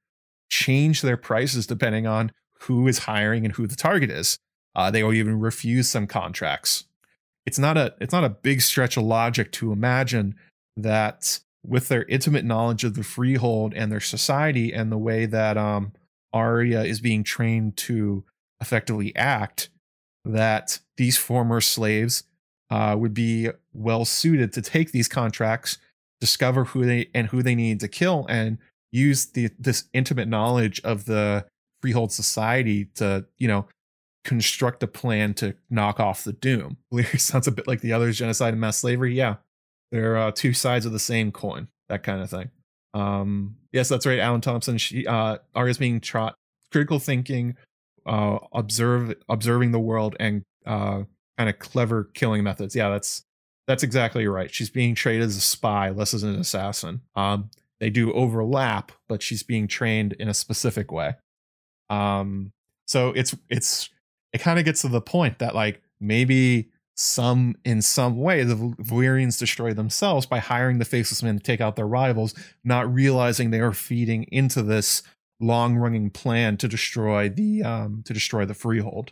change 0.50 1.02
their 1.02 1.16
prices 1.16 1.68
depending 1.68 2.08
on 2.08 2.32
who 2.62 2.88
is 2.88 3.00
hiring 3.00 3.46
and 3.46 3.54
who 3.54 3.68
the 3.68 3.76
target 3.76 4.10
is. 4.10 4.40
Uh, 4.74 4.90
they 4.90 5.04
will 5.04 5.14
even 5.14 5.40
refuse 5.40 5.88
some 5.88 6.08
contracts. 6.08 6.86
It's 7.46 7.60
not 7.60 7.78
a 7.78 7.94
it's 8.02 8.12
not 8.12 8.24
a 8.24 8.30
big 8.30 8.62
stretch 8.62 8.98
of 8.98 9.04
logic 9.04 9.52
to 9.54 9.72
imagine 9.72 10.36
that 10.76 11.40
with 11.68 11.88
their 11.88 12.04
intimate 12.04 12.46
knowledge 12.46 12.84
of 12.84 12.96
the 12.96 13.04
freehold 13.04 13.74
and 13.74 13.92
their 13.92 14.00
society 14.00 14.74
and 14.74 14.92
the 14.92 14.98
way 14.98 15.26
that 15.26 15.58
um, 15.58 15.94
Arya 16.34 16.84
is 16.84 17.00
being 17.00 17.24
trained 17.24 17.78
to 17.78 18.24
effectively 18.62 19.16
act, 19.16 19.70
that 20.24 20.80
these 20.98 21.18
former 21.18 21.62
slaves 21.62 22.24
uh, 22.70 22.96
would 22.98 23.14
be 23.14 23.50
well 23.74 24.06
suited 24.06 24.52
to 24.54 24.62
take 24.62 24.92
these 24.92 25.08
contracts, 25.08 25.78
discover 26.20 26.66
who 26.66 26.86
they 26.86 27.10
and 27.14 27.28
who 27.28 27.44
they 27.44 27.56
need 27.56 27.80
to 27.80 27.88
kill, 27.88 28.26
and 28.30 28.58
use 28.92 29.28
the 29.28 29.50
this 29.60 29.86
intimate 29.94 30.28
knowledge 30.28 30.82
of 30.84 31.06
the 31.06 31.46
freehold 31.82 32.12
society 32.12 32.86
to 32.96 33.26
you 33.38 33.48
know 33.48 33.68
construct 34.24 34.82
a 34.82 34.88
plan 34.88 35.34
to 35.36 35.56
knock 35.70 36.00
off 36.00 36.24
the 36.24 36.34
Doom. 36.34 36.78
Sounds 37.18 37.48
a 37.48 37.52
bit 37.52 37.68
like 37.68 37.82
the 37.82 37.94
others, 37.94 38.18
genocide 38.18 38.54
and 38.54 38.62
mass 38.62 38.80
slavery. 38.80 39.14
Yeah, 39.14 39.36
they're 39.96 40.18
uh, 40.18 40.32
two 40.32 40.54
sides 40.54 40.86
of 40.86 40.92
the 40.92 41.00
same 41.00 41.32
coin, 41.32 41.70
that 41.88 42.04
kind 42.04 42.22
of 42.22 42.30
thing. 42.30 42.50
Um, 42.94 43.56
yes, 43.72 43.88
that's 43.88 44.06
right. 44.06 44.20
Alan 44.20 44.42
Thompson. 44.42 44.78
She 44.78 45.08
uh, 45.08 45.38
Arya's 45.56 45.78
being 45.78 46.02
taught 46.02 46.36
critical 46.72 47.00
thinking, 47.00 47.56
uh, 48.06 48.40
observe 48.52 49.16
observing 49.30 49.72
the 49.72 49.80
world, 49.80 50.16
and 50.20 50.44
uh, 50.66 51.04
kind 51.38 51.50
of 51.50 51.60
clever 51.60 52.10
killing 52.14 52.44
methods. 52.44 52.76
Yeah, 52.76 52.90
that's 52.90 53.24
that's 53.68 53.84
exactly 53.84 54.28
right. 54.28 54.54
She's 54.54 54.70
being 54.70 54.96
trained 54.96 55.24
as 55.24 55.38
a 55.38 55.42
spy, 55.42 55.90
less 55.90 56.14
as 56.14 56.24
an 56.24 56.36
assassin. 56.36 57.02
Um, 57.16 57.50
they 57.80 57.90
do 57.90 58.14
overlap, 58.14 58.92
but 59.08 59.24
she's 59.24 59.44
being 59.44 59.68
trained 59.68 60.14
in 60.14 60.28
a 60.28 60.34
specific 60.34 60.92
way. 60.92 61.16
Um, 61.90 62.52
so 62.86 63.10
it's 63.10 63.36
it's 63.50 63.90
it 64.34 64.40
kind 64.40 64.60
of 64.60 64.66
gets 64.66 64.82
to 64.82 64.90
the 64.90 65.02
point 65.02 65.40
that 65.40 65.56
like 65.56 65.82
maybe 66.00 66.70
some 66.96 67.56
in 67.66 67.82
some 67.82 68.18
way 68.18 68.44
the 68.44 68.56
Valyrians 68.56 69.38
destroy 69.38 69.74
themselves 69.74 70.26
by 70.26 70.40
hiring 70.40 70.80
the 70.80 70.86
faceless 70.86 71.22
men 71.22 71.38
to 71.38 71.44
take 71.44 71.62
out 71.62 71.76
their 71.76 71.88
rivals, 71.88 72.34
not 72.64 72.92
realizing 72.92 73.52
they 73.52 73.60
are 73.60 73.74
feeding 73.74 74.24
into 74.32 74.64
this 74.64 75.04
long-running 75.42 76.10
plan 76.10 76.56
to 76.56 76.68
destroy 76.68 77.28
the 77.28 77.62
um 77.62 78.02
to 78.06 78.14
destroy 78.14 78.46
the 78.46 78.54
freehold. 78.54 79.12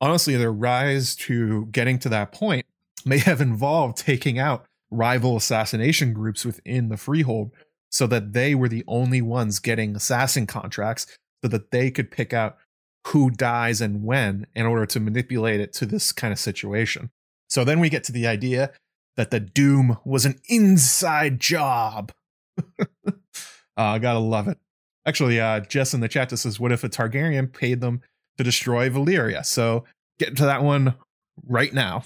Honestly, 0.00 0.36
their 0.36 0.52
rise 0.52 1.16
to 1.16 1.66
getting 1.66 1.98
to 1.98 2.08
that 2.08 2.32
point 2.32 2.66
may 3.04 3.18
have 3.18 3.40
involved 3.40 3.96
taking 3.96 4.38
out 4.38 4.64
rival 4.90 5.36
assassination 5.36 6.12
groups 6.12 6.44
within 6.44 6.88
the 6.88 6.96
freehold 6.96 7.50
so 7.90 8.06
that 8.06 8.32
they 8.32 8.54
were 8.54 8.68
the 8.68 8.84
only 8.86 9.20
ones 9.20 9.58
getting 9.58 9.96
assassin 9.96 10.46
contracts 10.46 11.06
so 11.42 11.48
that 11.48 11.70
they 11.72 11.90
could 11.90 12.10
pick 12.10 12.32
out 12.32 12.56
who 13.08 13.30
dies 13.30 13.80
and 13.80 14.04
when 14.04 14.46
in 14.54 14.66
order 14.66 14.86
to 14.86 15.00
manipulate 15.00 15.60
it 15.60 15.72
to 15.74 15.86
this 15.86 16.12
kind 16.12 16.32
of 16.32 16.38
situation. 16.38 17.10
So 17.48 17.64
then 17.64 17.80
we 17.80 17.90
get 17.90 18.04
to 18.04 18.12
the 18.12 18.26
idea 18.26 18.72
that 19.16 19.30
the 19.30 19.40
Doom 19.40 19.98
was 20.04 20.24
an 20.24 20.38
inside 20.48 21.40
job. 21.40 22.12
uh, 23.76 23.98
gotta 23.98 24.18
love 24.18 24.48
it. 24.48 24.58
Actually, 25.04 25.40
uh, 25.40 25.60
Jess 25.60 25.94
in 25.94 26.00
the 26.00 26.08
chat 26.08 26.36
says, 26.36 26.60
"What 26.60 26.72
if 26.72 26.84
a 26.84 26.88
Targaryen 26.88 27.52
paid 27.52 27.80
them 27.80 28.00
to 28.38 28.44
destroy 28.44 28.88
Valyria?" 28.88 29.44
So 29.44 29.84
get 30.18 30.36
to 30.36 30.44
that 30.44 30.62
one 30.62 30.94
right 31.46 31.74
now. 31.74 32.04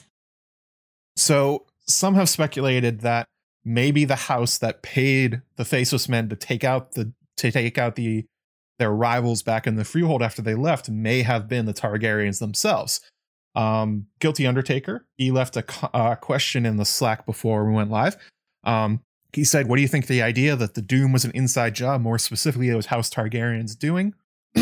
So 1.14 1.66
some 1.86 2.14
have 2.14 2.28
speculated 2.28 3.00
that 3.00 3.28
maybe 3.64 4.04
the 4.04 4.16
house 4.16 4.58
that 4.58 4.82
paid 4.82 5.42
the 5.56 5.64
Faceless 5.64 6.08
Men 6.08 6.28
to 6.28 6.36
take 6.36 6.64
out 6.64 6.92
the 6.92 7.12
to 7.36 7.52
take 7.52 7.76
out 7.76 7.96
the 7.96 8.26
their 8.78 8.92
rivals 8.92 9.42
back 9.42 9.66
in 9.66 9.76
the 9.76 9.84
Freehold 9.84 10.22
after 10.22 10.42
they 10.42 10.54
left 10.54 10.90
may 10.90 11.22
have 11.22 11.48
been 11.48 11.66
the 11.66 11.74
Targaryens 11.74 12.38
themselves. 12.38 13.00
Um, 13.54 14.06
Guilty 14.20 14.46
Undertaker, 14.46 15.06
he 15.16 15.30
left 15.30 15.56
a 15.56 15.64
uh, 15.96 16.14
question 16.16 16.66
in 16.66 16.76
the 16.76 16.84
Slack 16.84 17.24
before 17.24 17.64
we 17.64 17.72
went 17.72 17.90
live. 17.90 18.16
Um, 18.64 19.00
he 19.32 19.44
said, 19.44 19.66
What 19.66 19.76
do 19.76 19.82
you 19.82 19.88
think 19.88 20.06
the 20.06 20.22
idea 20.22 20.56
that 20.56 20.74
the 20.74 20.82
Doom 20.82 21.12
was 21.12 21.24
an 21.24 21.30
inside 21.34 21.74
job, 21.74 22.00
more 22.00 22.18
specifically, 22.18 22.68
it 22.68 22.74
was 22.74 22.86
House 22.86 23.08
Targaryens 23.08 23.78
doing? 23.78 24.14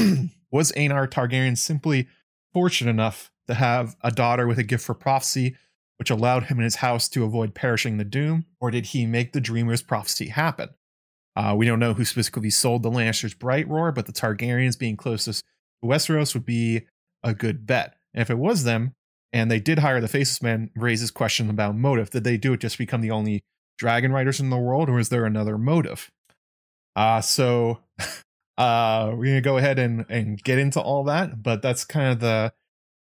was 0.50 0.72
Aenar 0.72 1.08
Targaryen 1.08 1.58
simply 1.58 2.08
fortunate 2.52 2.90
enough 2.90 3.32
to 3.48 3.54
have 3.54 3.96
a 4.02 4.10
daughter 4.10 4.46
with 4.46 4.58
a 4.58 4.62
gift 4.62 4.84
for 4.84 4.94
prophecy, 4.94 5.56
which 5.98 6.10
allowed 6.10 6.44
him 6.44 6.58
and 6.58 6.64
his 6.64 6.76
house 6.76 7.08
to 7.08 7.24
avoid 7.24 7.54
perishing 7.54 7.96
the 7.96 8.04
Doom? 8.04 8.46
Or 8.60 8.70
did 8.70 8.86
he 8.86 9.06
make 9.06 9.32
the 9.32 9.40
Dreamer's 9.40 9.82
prophecy 9.82 10.28
happen? 10.28 10.70
Uh, 11.36 11.54
we 11.56 11.66
don't 11.66 11.80
know 11.80 11.94
who 11.94 12.04
specifically 12.04 12.50
sold 12.50 12.82
the 12.82 12.90
Lannisters 12.90 13.36
Brightroar, 13.36 13.94
but 13.94 14.06
the 14.06 14.12
Targaryens 14.12 14.78
being 14.78 14.96
closest 14.96 15.44
to 15.82 15.88
Westeros 15.88 16.34
would 16.34 16.46
be 16.46 16.86
a 17.22 17.34
good 17.34 17.66
bet. 17.66 17.94
And 18.12 18.22
if 18.22 18.30
it 18.30 18.38
was 18.38 18.64
them, 18.64 18.92
and 19.32 19.50
they 19.50 19.58
did 19.58 19.80
hire 19.80 20.00
the 20.00 20.08
Faceless 20.08 20.42
Men, 20.42 20.70
raises 20.76 21.10
questions 21.10 21.50
about 21.50 21.76
motive. 21.76 22.10
Did 22.10 22.22
they 22.22 22.36
do 22.36 22.52
it 22.52 22.60
just 22.60 22.76
to 22.76 22.78
become 22.78 23.00
the 23.00 23.10
only 23.10 23.42
dragon 23.78 24.12
riders 24.12 24.38
in 24.38 24.50
the 24.50 24.56
world, 24.56 24.88
or 24.88 25.00
is 25.00 25.08
there 25.08 25.24
another 25.24 25.58
motive? 25.58 26.10
Uh, 26.94 27.20
so 27.20 27.80
uh, 28.58 29.10
we're 29.12 29.24
gonna 29.24 29.40
go 29.40 29.56
ahead 29.56 29.80
and, 29.80 30.06
and 30.08 30.42
get 30.42 30.58
into 30.60 30.80
all 30.80 31.02
that, 31.04 31.42
but 31.42 31.62
that's 31.62 31.84
kind 31.84 32.12
of 32.12 32.20
the 32.20 32.52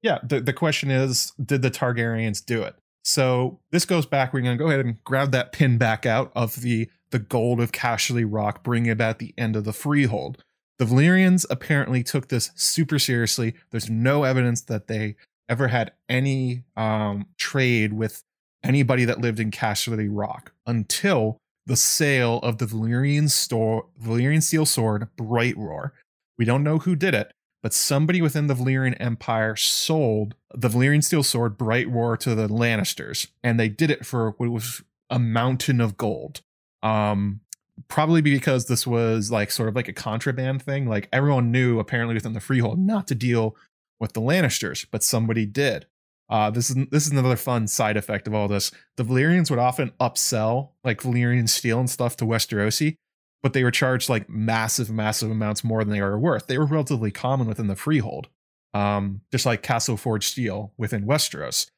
yeah, 0.02 0.18
the, 0.22 0.40
the 0.40 0.54
question 0.54 0.90
is, 0.90 1.32
did 1.44 1.60
the 1.60 1.70
Targaryens 1.70 2.42
do 2.44 2.62
it? 2.62 2.74
So 3.04 3.60
this 3.70 3.84
goes 3.84 4.06
back, 4.06 4.32
we're 4.32 4.40
gonna 4.40 4.56
go 4.56 4.68
ahead 4.68 4.80
and 4.80 5.02
grab 5.04 5.32
that 5.32 5.52
pin 5.52 5.78
back 5.78 6.06
out 6.06 6.30
of 6.36 6.60
the 6.60 6.88
the 7.10 7.18
gold 7.18 7.60
of 7.60 7.72
Casterly 7.72 8.26
Rock, 8.28 8.62
bringing 8.62 8.90
about 8.90 9.18
the 9.18 9.34
end 9.36 9.56
of 9.56 9.64
the 9.64 9.72
freehold. 9.72 10.42
The 10.78 10.84
Valyrians 10.84 11.44
apparently 11.50 12.02
took 12.02 12.28
this 12.28 12.50
super 12.54 12.98
seriously. 12.98 13.54
There's 13.70 13.90
no 13.90 14.24
evidence 14.24 14.62
that 14.62 14.86
they 14.86 15.16
ever 15.48 15.68
had 15.68 15.92
any 16.08 16.62
um, 16.76 17.26
trade 17.36 17.92
with 17.92 18.22
anybody 18.62 19.04
that 19.04 19.20
lived 19.20 19.40
in 19.40 19.50
Casterly 19.50 20.08
Rock 20.10 20.52
until 20.66 21.38
the 21.66 21.76
sale 21.76 22.38
of 22.38 22.58
the 22.58 22.66
Valyrian 22.66 23.30
store, 23.30 23.86
Valyrian 24.02 24.42
steel 24.42 24.66
sword 24.66 25.08
Brightroar. 25.16 25.90
We 26.38 26.44
don't 26.44 26.64
know 26.64 26.78
who 26.78 26.96
did 26.96 27.14
it, 27.14 27.32
but 27.62 27.74
somebody 27.74 28.22
within 28.22 28.46
the 28.46 28.54
Valyrian 28.54 28.96
Empire 28.98 29.56
sold 29.56 30.34
the 30.54 30.68
Valyrian 30.68 31.04
steel 31.04 31.22
sword 31.22 31.58
Brightroar 31.58 32.18
to 32.20 32.34
the 32.34 32.48
Lannisters, 32.48 33.28
and 33.42 33.60
they 33.60 33.68
did 33.68 33.90
it 33.90 34.06
for 34.06 34.30
what 34.38 34.48
was 34.48 34.82
a 35.10 35.18
mountain 35.18 35.80
of 35.80 35.96
gold 35.96 36.40
um 36.82 37.40
probably 37.88 38.20
because 38.20 38.66
this 38.66 38.86
was 38.86 39.30
like 39.30 39.50
sort 39.50 39.68
of 39.68 39.74
like 39.74 39.88
a 39.88 39.92
contraband 39.92 40.62
thing. 40.62 40.86
Like 40.86 41.08
everyone 41.12 41.50
knew 41.50 41.78
apparently 41.78 42.14
within 42.14 42.32
the 42.34 42.40
freehold 42.40 42.78
not 42.78 43.06
to 43.08 43.14
deal 43.14 43.56
with 43.98 44.12
the 44.12 44.20
lannisters 44.20 44.86
but 44.90 45.02
somebody 45.02 45.46
did. 45.46 45.86
Uh 46.28 46.50
this 46.50 46.70
is 46.70 46.76
this 46.90 47.06
is 47.06 47.12
another 47.12 47.36
fun 47.36 47.66
side 47.66 47.96
effect 47.96 48.26
of 48.26 48.34
all 48.34 48.48
this. 48.48 48.70
The 48.96 49.04
valyrians 49.04 49.50
would 49.50 49.58
often 49.58 49.92
upsell 50.00 50.70
like 50.84 51.02
valyrian 51.02 51.48
steel 51.48 51.80
and 51.80 51.90
stuff 51.90 52.16
to 52.16 52.24
westerosi 52.24 52.96
but 53.42 53.54
they 53.54 53.64
were 53.64 53.70
charged 53.70 54.10
like 54.10 54.28
massive 54.28 54.90
massive 54.90 55.30
amounts 55.30 55.64
more 55.64 55.82
than 55.82 55.92
they 55.92 56.02
were 56.02 56.18
worth. 56.18 56.46
They 56.46 56.58
were 56.58 56.66
relatively 56.66 57.10
common 57.10 57.46
within 57.46 57.66
the 57.66 57.76
freehold 57.76 58.28
um 58.74 59.22
just 59.32 59.46
like 59.46 59.62
castle 59.62 59.96
forge 59.96 60.26
steel 60.26 60.72
within 60.76 61.06
westeros. 61.06 61.68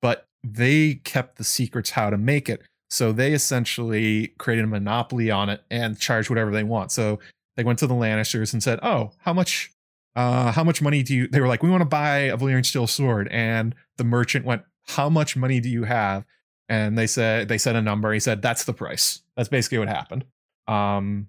But 0.00 0.26
they 0.44 0.96
kept 0.96 1.38
the 1.38 1.44
secrets 1.44 1.90
how 1.90 2.10
to 2.10 2.18
make 2.18 2.48
it 2.48 2.62
so 2.92 3.10
they 3.10 3.32
essentially 3.32 4.28
created 4.36 4.64
a 4.64 4.68
monopoly 4.68 5.30
on 5.30 5.48
it 5.48 5.64
and 5.70 5.98
charged 5.98 6.28
whatever 6.28 6.50
they 6.50 6.62
want. 6.62 6.92
So 6.92 7.20
they 7.56 7.64
went 7.64 7.78
to 7.78 7.86
the 7.86 7.94
Lannisters 7.94 8.52
and 8.52 8.62
said, 8.62 8.78
"Oh, 8.82 9.12
how 9.20 9.32
much? 9.32 9.72
Uh, 10.14 10.52
how 10.52 10.62
much 10.62 10.82
money 10.82 11.02
do 11.02 11.14
you?" 11.14 11.26
They 11.26 11.40
were 11.40 11.48
like, 11.48 11.62
"We 11.62 11.70
want 11.70 11.80
to 11.80 11.86
buy 11.86 12.18
a 12.18 12.36
Valyrian 12.36 12.66
steel 12.66 12.86
sword," 12.86 13.28
and 13.30 13.74
the 13.96 14.04
merchant 14.04 14.44
went, 14.44 14.62
"How 14.88 15.08
much 15.08 15.36
money 15.36 15.58
do 15.58 15.70
you 15.70 15.84
have?" 15.84 16.26
And 16.68 16.98
they 16.98 17.06
said 17.06 17.48
they 17.48 17.56
said 17.56 17.76
a 17.76 17.82
number. 17.82 18.12
He 18.12 18.20
said, 18.20 18.42
"That's 18.42 18.64
the 18.64 18.74
price." 18.74 19.22
That's 19.38 19.48
basically 19.48 19.78
what 19.78 19.88
happened. 19.88 20.26
Um, 20.68 21.28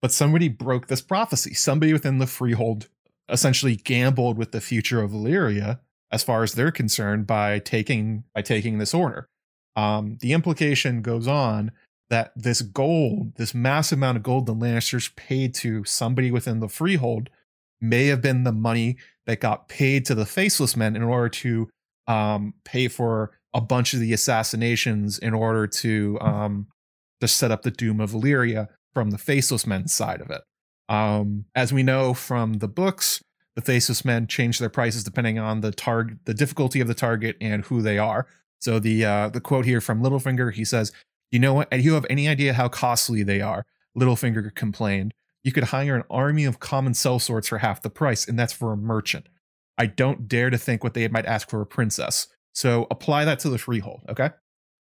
but 0.00 0.10
somebody 0.10 0.48
broke 0.48 0.86
this 0.86 1.02
prophecy. 1.02 1.52
Somebody 1.52 1.92
within 1.92 2.16
the 2.16 2.26
freehold 2.26 2.88
essentially 3.28 3.76
gambled 3.76 4.38
with 4.38 4.52
the 4.52 4.60
future 4.62 5.02
of 5.02 5.10
Valyria 5.10 5.80
as 6.10 6.22
far 6.22 6.42
as 6.42 6.54
they're 6.54 6.72
concerned 6.72 7.26
by 7.26 7.58
taking 7.58 8.24
by 8.34 8.40
taking 8.40 8.78
this 8.78 8.94
order 8.94 9.28
um, 9.76 10.18
the 10.20 10.32
implication 10.32 11.02
goes 11.02 11.26
on 11.26 11.72
that 12.10 12.32
this 12.36 12.60
gold, 12.60 13.34
this 13.36 13.54
massive 13.54 13.98
amount 13.98 14.18
of 14.18 14.22
gold 14.22 14.46
the 14.46 14.54
Lannisters 14.54 15.14
paid 15.16 15.54
to 15.54 15.84
somebody 15.84 16.30
within 16.30 16.60
the 16.60 16.68
freehold, 16.68 17.30
may 17.80 18.06
have 18.06 18.20
been 18.20 18.44
the 18.44 18.52
money 18.52 18.96
that 19.26 19.40
got 19.40 19.68
paid 19.68 20.04
to 20.06 20.14
the 20.14 20.26
faceless 20.26 20.76
men 20.76 20.94
in 20.94 21.02
order 21.02 21.28
to 21.28 21.68
um, 22.06 22.54
pay 22.64 22.88
for 22.88 23.32
a 23.54 23.60
bunch 23.60 23.94
of 23.94 24.00
the 24.00 24.12
assassinations 24.12 25.18
in 25.18 25.34
order 25.34 25.66
to 25.66 26.18
um, 26.20 26.66
to 27.20 27.28
set 27.28 27.50
up 27.50 27.62
the 27.62 27.70
doom 27.70 28.00
of 28.00 28.10
Valyria 28.10 28.68
from 28.92 29.10
the 29.10 29.18
faceless 29.18 29.66
men's 29.66 29.92
side 29.92 30.20
of 30.20 30.30
it. 30.30 30.42
Um, 30.88 31.46
as 31.54 31.72
we 31.72 31.82
know 31.82 32.14
from 32.14 32.54
the 32.54 32.68
books, 32.68 33.22
the 33.54 33.62
faceless 33.62 34.04
men 34.04 34.26
change 34.26 34.58
their 34.58 34.68
prices 34.68 35.04
depending 35.04 35.38
on 35.38 35.60
the 35.60 35.72
target, 35.72 36.18
the 36.24 36.34
difficulty 36.34 36.80
of 36.80 36.88
the 36.88 36.94
target, 36.94 37.36
and 37.40 37.64
who 37.64 37.82
they 37.82 37.98
are. 37.98 38.26
So 38.62 38.78
the 38.78 39.04
uh, 39.04 39.28
the 39.28 39.40
quote 39.40 39.64
here 39.64 39.80
from 39.80 40.02
Littlefinger, 40.02 40.52
he 40.52 40.64
says, 40.64 40.92
"You 41.32 41.40
know 41.40 41.52
what? 41.52 41.72
You 41.72 41.94
have 41.94 42.06
any 42.08 42.28
idea 42.28 42.52
how 42.52 42.68
costly 42.68 43.22
they 43.24 43.40
are?" 43.40 43.66
Littlefinger 43.98 44.54
complained. 44.54 45.12
You 45.42 45.50
could 45.50 45.64
hire 45.64 45.96
an 45.96 46.04
army 46.08 46.44
of 46.44 46.60
common 46.60 46.92
sellswords 46.92 47.48
for 47.48 47.58
half 47.58 47.82
the 47.82 47.90
price, 47.90 48.28
and 48.28 48.38
that's 48.38 48.52
for 48.52 48.72
a 48.72 48.76
merchant. 48.76 49.26
I 49.76 49.86
don't 49.86 50.28
dare 50.28 50.48
to 50.48 50.58
think 50.58 50.84
what 50.84 50.94
they 50.94 51.08
might 51.08 51.26
ask 51.26 51.50
for 51.50 51.60
a 51.60 51.66
princess. 51.66 52.28
So 52.52 52.86
apply 52.90 53.24
that 53.24 53.40
to 53.40 53.50
the 53.50 53.58
freehold, 53.58 54.02
okay? 54.08 54.30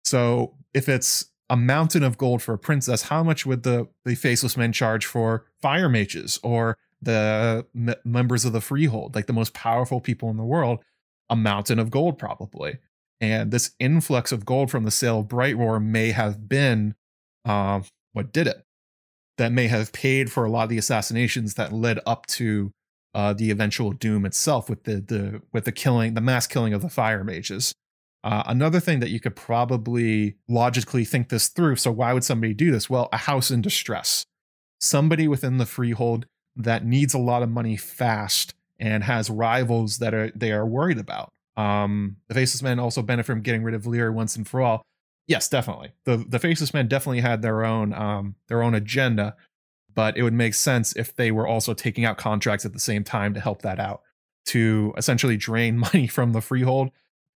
So 0.04 0.54
if 0.74 0.88
it's 0.88 1.26
a 1.48 1.56
mountain 1.56 2.02
of 2.02 2.18
gold 2.18 2.42
for 2.42 2.52
a 2.52 2.58
princess, 2.58 3.02
how 3.02 3.22
much 3.22 3.46
would 3.46 3.62
the, 3.62 3.88
the 4.04 4.14
faceless 4.14 4.56
men 4.56 4.72
charge 4.72 5.06
for 5.06 5.46
fire 5.62 5.88
mages 5.88 6.38
or 6.42 6.76
the 7.00 7.64
m- 7.74 7.94
members 8.04 8.44
of 8.44 8.52
the 8.52 8.60
freehold, 8.60 9.14
like 9.14 9.26
the 9.26 9.32
most 9.32 9.54
powerful 9.54 10.00
people 10.00 10.28
in 10.28 10.36
the 10.36 10.44
world? 10.44 10.80
A 11.30 11.36
mountain 11.36 11.78
of 11.78 11.90
gold, 11.90 12.18
probably. 12.18 12.78
And 13.22 13.52
this 13.52 13.70
influx 13.78 14.32
of 14.32 14.44
gold 14.44 14.70
from 14.70 14.82
the 14.82 14.90
sale 14.90 15.20
of 15.20 15.28
Bright 15.28 15.56
may 15.56 16.10
have 16.10 16.48
been 16.48 16.96
uh, 17.44 17.80
what 18.12 18.32
did 18.32 18.48
it. 18.48 18.64
That 19.38 19.52
may 19.52 19.68
have 19.68 19.92
paid 19.92 20.30
for 20.30 20.44
a 20.44 20.50
lot 20.50 20.64
of 20.64 20.68
the 20.68 20.78
assassinations 20.78 21.54
that 21.54 21.72
led 21.72 22.00
up 22.04 22.26
to 22.26 22.72
uh, 23.14 23.32
the 23.32 23.50
eventual 23.50 23.92
doom 23.92 24.26
itself 24.26 24.68
with 24.68 24.84
the 24.84 24.96
the 24.96 25.42
with 25.52 25.64
the 25.64 25.72
killing 25.72 26.14
the 26.14 26.20
mass 26.20 26.46
killing 26.46 26.74
of 26.74 26.82
the 26.82 26.88
fire 26.88 27.24
mages. 27.24 27.72
Uh, 28.24 28.42
another 28.46 28.80
thing 28.80 29.00
that 29.00 29.10
you 29.10 29.20
could 29.20 29.34
probably 29.34 30.36
logically 30.48 31.04
think 31.04 31.28
this 31.28 31.48
through. 31.48 31.76
So 31.76 31.90
why 31.90 32.12
would 32.12 32.24
somebody 32.24 32.54
do 32.54 32.70
this? 32.70 32.88
Well, 32.88 33.08
a 33.12 33.16
house 33.16 33.50
in 33.50 33.62
distress, 33.62 34.26
somebody 34.80 35.26
within 35.26 35.58
the 35.58 35.66
freehold 35.66 36.26
that 36.54 36.84
needs 36.84 37.14
a 37.14 37.18
lot 37.18 37.42
of 37.42 37.48
money 37.48 37.76
fast 37.76 38.54
and 38.78 39.04
has 39.04 39.30
rivals 39.30 39.98
that 39.98 40.12
are 40.12 40.30
they 40.34 40.52
are 40.52 40.66
worried 40.66 40.98
about. 40.98 41.32
Um, 41.56 42.16
the 42.28 42.34
Faceless 42.34 42.62
Men 42.62 42.78
also 42.78 43.02
benefit 43.02 43.26
from 43.26 43.42
getting 43.42 43.62
rid 43.62 43.74
of 43.74 43.82
Valyria 43.82 44.12
once 44.12 44.36
and 44.36 44.46
for 44.46 44.62
all. 44.62 44.82
Yes, 45.26 45.48
definitely. 45.48 45.92
The 46.04 46.24
the 46.28 46.38
Faceless 46.38 46.74
Men 46.74 46.88
definitely 46.88 47.20
had 47.20 47.42
their 47.42 47.64
own 47.64 47.92
um 47.92 48.36
their 48.48 48.62
own 48.62 48.74
agenda, 48.74 49.36
but 49.94 50.16
it 50.16 50.22
would 50.22 50.32
make 50.32 50.54
sense 50.54 50.96
if 50.96 51.14
they 51.14 51.30
were 51.30 51.46
also 51.46 51.74
taking 51.74 52.04
out 52.04 52.18
contracts 52.18 52.64
at 52.64 52.72
the 52.72 52.80
same 52.80 53.04
time 53.04 53.34
to 53.34 53.40
help 53.40 53.62
that 53.62 53.78
out 53.78 54.02
to 54.46 54.92
essentially 54.96 55.36
drain 55.36 55.78
money 55.92 56.06
from 56.06 56.32
the 56.32 56.40
freehold 56.40 56.90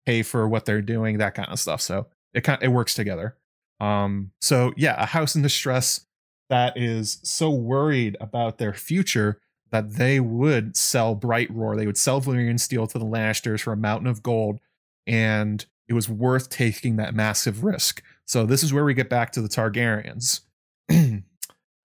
pay 0.04 0.22
for 0.22 0.48
what 0.48 0.64
they're 0.64 0.82
doing 0.82 1.18
that 1.18 1.34
kind 1.34 1.48
of 1.48 1.58
stuff 1.58 1.80
so 1.80 2.06
it 2.32 2.42
kind 2.42 2.62
it 2.62 2.68
works 2.68 2.94
together 2.94 3.36
um 3.80 4.30
so 4.40 4.72
yeah 4.76 4.94
a 5.02 5.06
house 5.06 5.34
in 5.34 5.42
distress 5.42 6.06
that 6.48 6.76
is 6.76 7.18
so 7.24 7.50
worried 7.50 8.16
about 8.20 8.58
their 8.58 8.72
future 8.72 9.40
that 9.70 9.94
they 9.94 10.20
would 10.20 10.76
sell 10.76 11.16
Brightroar. 11.16 11.76
They 11.76 11.86
would 11.86 11.98
sell 11.98 12.20
valyrian 12.20 12.60
steel 12.60 12.86
to 12.86 12.98
the 12.98 13.04
lannisters 13.04 13.60
for 13.60 13.72
a 13.72 13.76
mountain 13.76 14.06
of 14.06 14.22
gold 14.22 14.60
and 15.06 15.64
it 15.88 15.92
was 15.92 16.08
worth 16.08 16.50
taking 16.50 16.96
that 16.96 17.14
massive 17.14 17.62
risk. 17.62 18.02
So 18.24 18.44
this 18.44 18.62
is 18.62 18.72
where 18.72 18.84
we 18.84 18.94
get 18.94 19.08
back 19.08 19.32
to 19.32 19.42
the 19.42 19.48
targaryens. 19.48 20.40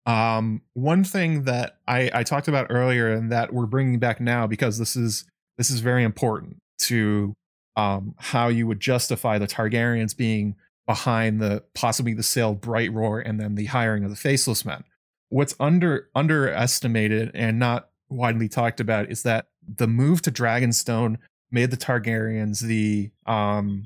Um, 0.06 0.60
one 0.74 1.02
thing 1.02 1.44
that 1.44 1.78
I, 1.88 2.10
I 2.12 2.22
talked 2.24 2.48
about 2.48 2.66
earlier 2.68 3.10
and 3.10 3.32
that 3.32 3.54
we're 3.54 3.66
bringing 3.66 3.98
back 3.98 4.20
now 4.20 4.46
because 4.46 4.78
this 4.78 4.96
is 4.96 5.24
this 5.56 5.70
is 5.70 5.80
very 5.80 6.04
important 6.04 6.58
to 6.80 7.32
um, 7.76 8.14
how 8.18 8.48
you 8.48 8.66
would 8.66 8.80
justify 8.80 9.38
the 9.38 9.46
Targaryens 9.46 10.14
being 10.16 10.56
behind 10.86 11.40
the 11.40 11.62
possibly 11.74 12.12
the 12.12 12.22
sale 12.22 12.54
Brightroar 12.54 13.22
and 13.24 13.40
then 13.40 13.54
the 13.54 13.64
hiring 13.66 14.04
of 14.04 14.10
the 14.10 14.16
Faceless 14.16 14.64
Men. 14.64 14.84
What's 15.34 15.56
under 15.58 16.10
underestimated 16.14 17.32
and 17.34 17.58
not 17.58 17.88
widely 18.08 18.48
talked 18.48 18.78
about 18.78 19.10
is 19.10 19.24
that 19.24 19.46
the 19.66 19.88
move 19.88 20.22
to 20.22 20.30
Dragonstone 20.30 21.16
made 21.50 21.72
the 21.72 21.76
Targaryens 21.76 22.60
the 22.60 23.10
um 23.26 23.84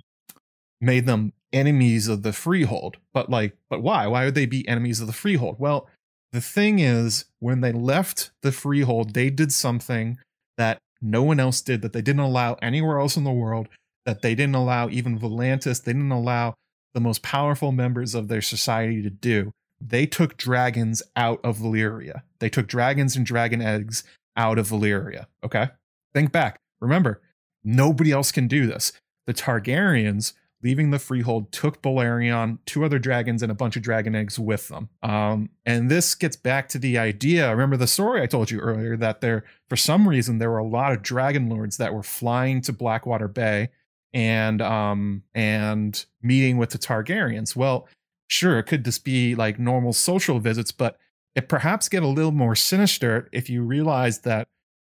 made 0.82 1.06
them 1.06 1.32
enemies 1.54 2.06
of 2.06 2.22
the 2.22 2.34
Freehold. 2.34 2.98
But 3.14 3.30
like, 3.30 3.56
but 3.70 3.82
why? 3.82 4.06
Why 4.06 4.26
would 4.26 4.34
they 4.34 4.44
be 4.44 4.68
enemies 4.68 5.00
of 5.00 5.06
the 5.06 5.14
Freehold? 5.14 5.58
Well, 5.58 5.88
the 6.32 6.42
thing 6.42 6.80
is, 6.80 7.24
when 7.38 7.62
they 7.62 7.72
left 7.72 8.30
the 8.42 8.52
freehold, 8.52 9.14
they 9.14 9.30
did 9.30 9.50
something 9.50 10.18
that 10.58 10.76
no 11.00 11.22
one 11.22 11.40
else 11.40 11.62
did, 11.62 11.80
that 11.80 11.94
they 11.94 12.02
didn't 12.02 12.20
allow 12.20 12.58
anywhere 12.60 12.98
else 12.98 13.16
in 13.16 13.24
the 13.24 13.30
world, 13.30 13.68
that 14.04 14.20
they 14.20 14.34
didn't 14.34 14.54
allow 14.54 14.90
even 14.90 15.18
Volantis, 15.18 15.82
they 15.82 15.94
didn't 15.94 16.12
allow 16.12 16.52
the 16.92 17.00
most 17.00 17.22
powerful 17.22 17.72
members 17.72 18.14
of 18.14 18.28
their 18.28 18.42
society 18.42 19.00
to 19.00 19.08
do. 19.08 19.50
They 19.80 20.06
took 20.06 20.36
dragons 20.36 21.02
out 21.16 21.40
of 21.44 21.58
Valyria. 21.58 22.22
They 22.40 22.48
took 22.48 22.66
dragons 22.66 23.16
and 23.16 23.24
dragon 23.24 23.62
eggs 23.62 24.04
out 24.36 24.58
of 24.58 24.68
Valyria. 24.68 25.26
Okay? 25.44 25.68
Think 26.12 26.32
back. 26.32 26.60
Remember, 26.80 27.20
nobody 27.62 28.12
else 28.12 28.32
can 28.32 28.48
do 28.48 28.66
this. 28.66 28.92
The 29.26 29.34
Targaryens 29.34 30.32
leaving 30.62 30.90
the 30.90 30.98
freehold, 30.98 31.52
took 31.52 31.80
Balerion, 31.82 32.58
two 32.66 32.84
other 32.84 32.98
dragons, 32.98 33.42
and 33.42 33.52
a 33.52 33.54
bunch 33.54 33.76
of 33.76 33.82
dragon 33.82 34.14
eggs 34.14 34.38
with 34.38 34.68
them. 34.68 34.88
Um, 35.02 35.50
and 35.64 35.90
this 35.90 36.14
gets 36.14 36.36
back 36.36 36.68
to 36.70 36.78
the 36.78 36.98
idea. 36.98 37.50
Remember 37.50 37.76
the 37.76 37.86
story 37.86 38.22
I 38.22 38.26
told 38.26 38.50
you 38.50 38.58
earlier 38.58 38.96
that 38.96 39.20
there, 39.20 39.44
for 39.68 39.76
some 39.76 40.08
reason, 40.08 40.38
there 40.38 40.50
were 40.50 40.58
a 40.58 40.66
lot 40.66 40.92
of 40.92 41.02
dragon 41.02 41.48
lords 41.48 41.76
that 41.76 41.94
were 41.94 42.02
flying 42.02 42.60
to 42.62 42.72
Blackwater 42.72 43.28
Bay 43.28 43.70
and 44.14 44.62
um 44.62 45.22
and 45.34 46.06
meeting 46.22 46.56
with 46.56 46.70
the 46.70 46.78
Targaryens. 46.78 47.54
Well, 47.54 47.86
sure, 48.28 48.58
it 48.58 48.64
could 48.64 48.84
just 48.84 49.04
be 49.04 49.34
like 49.34 49.58
normal 49.58 49.92
social 49.92 50.38
visits, 50.38 50.72
but 50.72 50.98
it 51.34 51.48
perhaps 51.48 51.88
get 51.88 52.02
a 52.02 52.08
little 52.08 52.32
more 52.32 52.54
sinister 52.54 53.28
if 53.32 53.50
you 53.50 53.62
realize 53.62 54.20
that 54.20 54.48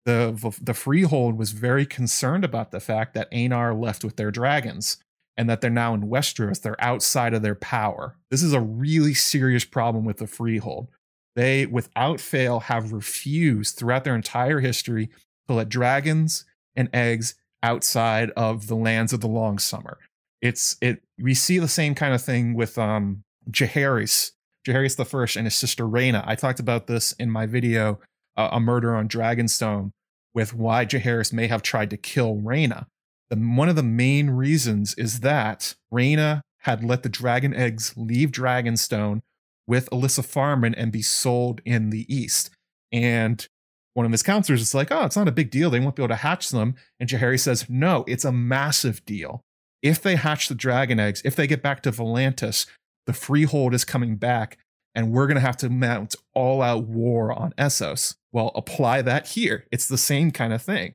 the 0.05 0.55
the 0.61 0.73
freehold 0.73 1.37
was 1.37 1.51
very 1.51 1.85
concerned 1.85 2.43
about 2.43 2.71
the 2.71 2.79
fact 2.79 3.13
that 3.13 3.31
Aenar 3.31 3.79
left 3.79 4.03
with 4.03 4.15
their 4.15 4.31
dragons 4.31 4.97
and 5.37 5.49
that 5.49 5.61
they're 5.61 5.69
now 5.69 5.93
in 5.93 6.09
Westeros, 6.09 6.61
they're 6.61 6.81
outside 6.83 7.33
of 7.33 7.41
their 7.41 7.55
power. 7.55 8.17
This 8.29 8.43
is 8.43 8.53
a 8.53 8.59
really 8.59 9.13
serious 9.13 9.63
problem 9.63 10.03
with 10.03 10.17
the 10.17 10.27
Freehold. 10.27 10.89
They, 11.35 11.65
without 11.65 12.19
fail, 12.19 12.59
have 12.59 12.91
refused 12.91 13.77
throughout 13.77 14.03
their 14.03 14.15
entire 14.15 14.59
history 14.59 15.09
to 15.47 15.53
let 15.53 15.69
dragons 15.69 16.43
and 16.75 16.89
eggs 16.93 17.35
outside 17.63 18.31
of 18.31 18.67
the 18.67 18.75
lands 18.75 19.13
of 19.13 19.21
the 19.21 19.27
long 19.27 19.59
summer. 19.59 19.97
It's 20.41 20.77
it 20.81 21.03
we 21.17 21.33
see 21.33 21.59
the 21.59 21.67
same 21.67 21.95
kind 21.95 22.13
of 22.13 22.21
thing 22.21 22.53
with 22.53 22.77
um 22.77 23.23
Jaehaerys, 23.49 24.31
Jaehaerys 24.67 24.95
the 24.95 25.05
First 25.05 25.35
and 25.35 25.45
his 25.45 25.55
sister 25.55 25.85
Rhaena. 25.85 26.23
I 26.25 26.35
talked 26.35 26.59
about 26.59 26.87
this 26.87 27.13
in 27.13 27.29
my 27.29 27.45
video, 27.45 27.99
uh, 28.37 28.49
A 28.51 28.59
Murder 28.59 28.95
on 28.95 29.07
Dragonstone, 29.07 29.91
with 30.33 30.53
why 30.53 30.85
Jaehaerys 30.85 31.33
may 31.33 31.47
have 31.47 31.61
tried 31.61 31.89
to 31.89 31.97
kill 31.97 32.35
Rhaena 32.35 32.85
the, 33.29 33.37
one 33.37 33.69
of 33.69 33.75
the 33.75 33.83
main 33.83 34.31
reasons 34.31 34.93
is 34.95 35.21
that 35.21 35.75
Rhaena 35.93 36.41
had 36.63 36.83
let 36.83 37.03
the 37.03 37.09
dragon 37.09 37.53
eggs 37.53 37.93
leave 37.95 38.31
Dragonstone 38.31 39.21
with 39.67 39.87
Elissa 39.91 40.23
Farman 40.23 40.75
and 40.75 40.91
be 40.91 41.01
sold 41.01 41.61
in 41.63 41.91
the 41.91 42.13
East. 42.13 42.49
And 42.91 43.47
one 43.93 44.05
of 44.05 44.11
his 44.11 44.23
counselors 44.23 44.61
is 44.61 44.73
like, 44.73 44.91
oh, 44.91 45.05
it's 45.05 45.15
not 45.15 45.27
a 45.27 45.31
big 45.31 45.51
deal. 45.51 45.69
They 45.69 45.79
won't 45.79 45.95
be 45.95 46.01
able 46.01 46.09
to 46.09 46.15
hatch 46.15 46.49
them. 46.49 46.75
And 46.99 47.09
Jaehaerys 47.09 47.41
says, 47.41 47.65
no, 47.69 48.03
it's 48.07 48.25
a 48.25 48.31
massive 48.31 49.05
deal. 49.05 49.41
If 49.81 50.01
they 50.01 50.15
hatch 50.15 50.47
the 50.47 50.55
dragon 50.55 50.99
eggs, 50.99 51.21
if 51.23 51.35
they 51.35 51.47
get 51.47 51.61
back 51.61 51.81
to 51.83 51.91
Volantis, 51.91 52.67
the 53.05 53.13
freehold 53.13 53.73
is 53.73 53.85
coming 53.85 54.17
back 54.17 54.57
and 54.95 55.11
we're 55.11 55.27
going 55.27 55.35
to 55.35 55.41
have 55.41 55.57
to 55.57 55.69
mount 55.69 56.15
all 56.33 56.61
out 56.61 56.85
war 56.85 57.31
on 57.31 57.53
Essos. 57.57 58.15
Well, 58.31 58.51
apply 58.55 59.01
that 59.03 59.27
here. 59.27 59.65
It's 59.71 59.87
the 59.87 59.97
same 59.97 60.31
kind 60.31 60.53
of 60.53 60.61
thing. 60.61 60.93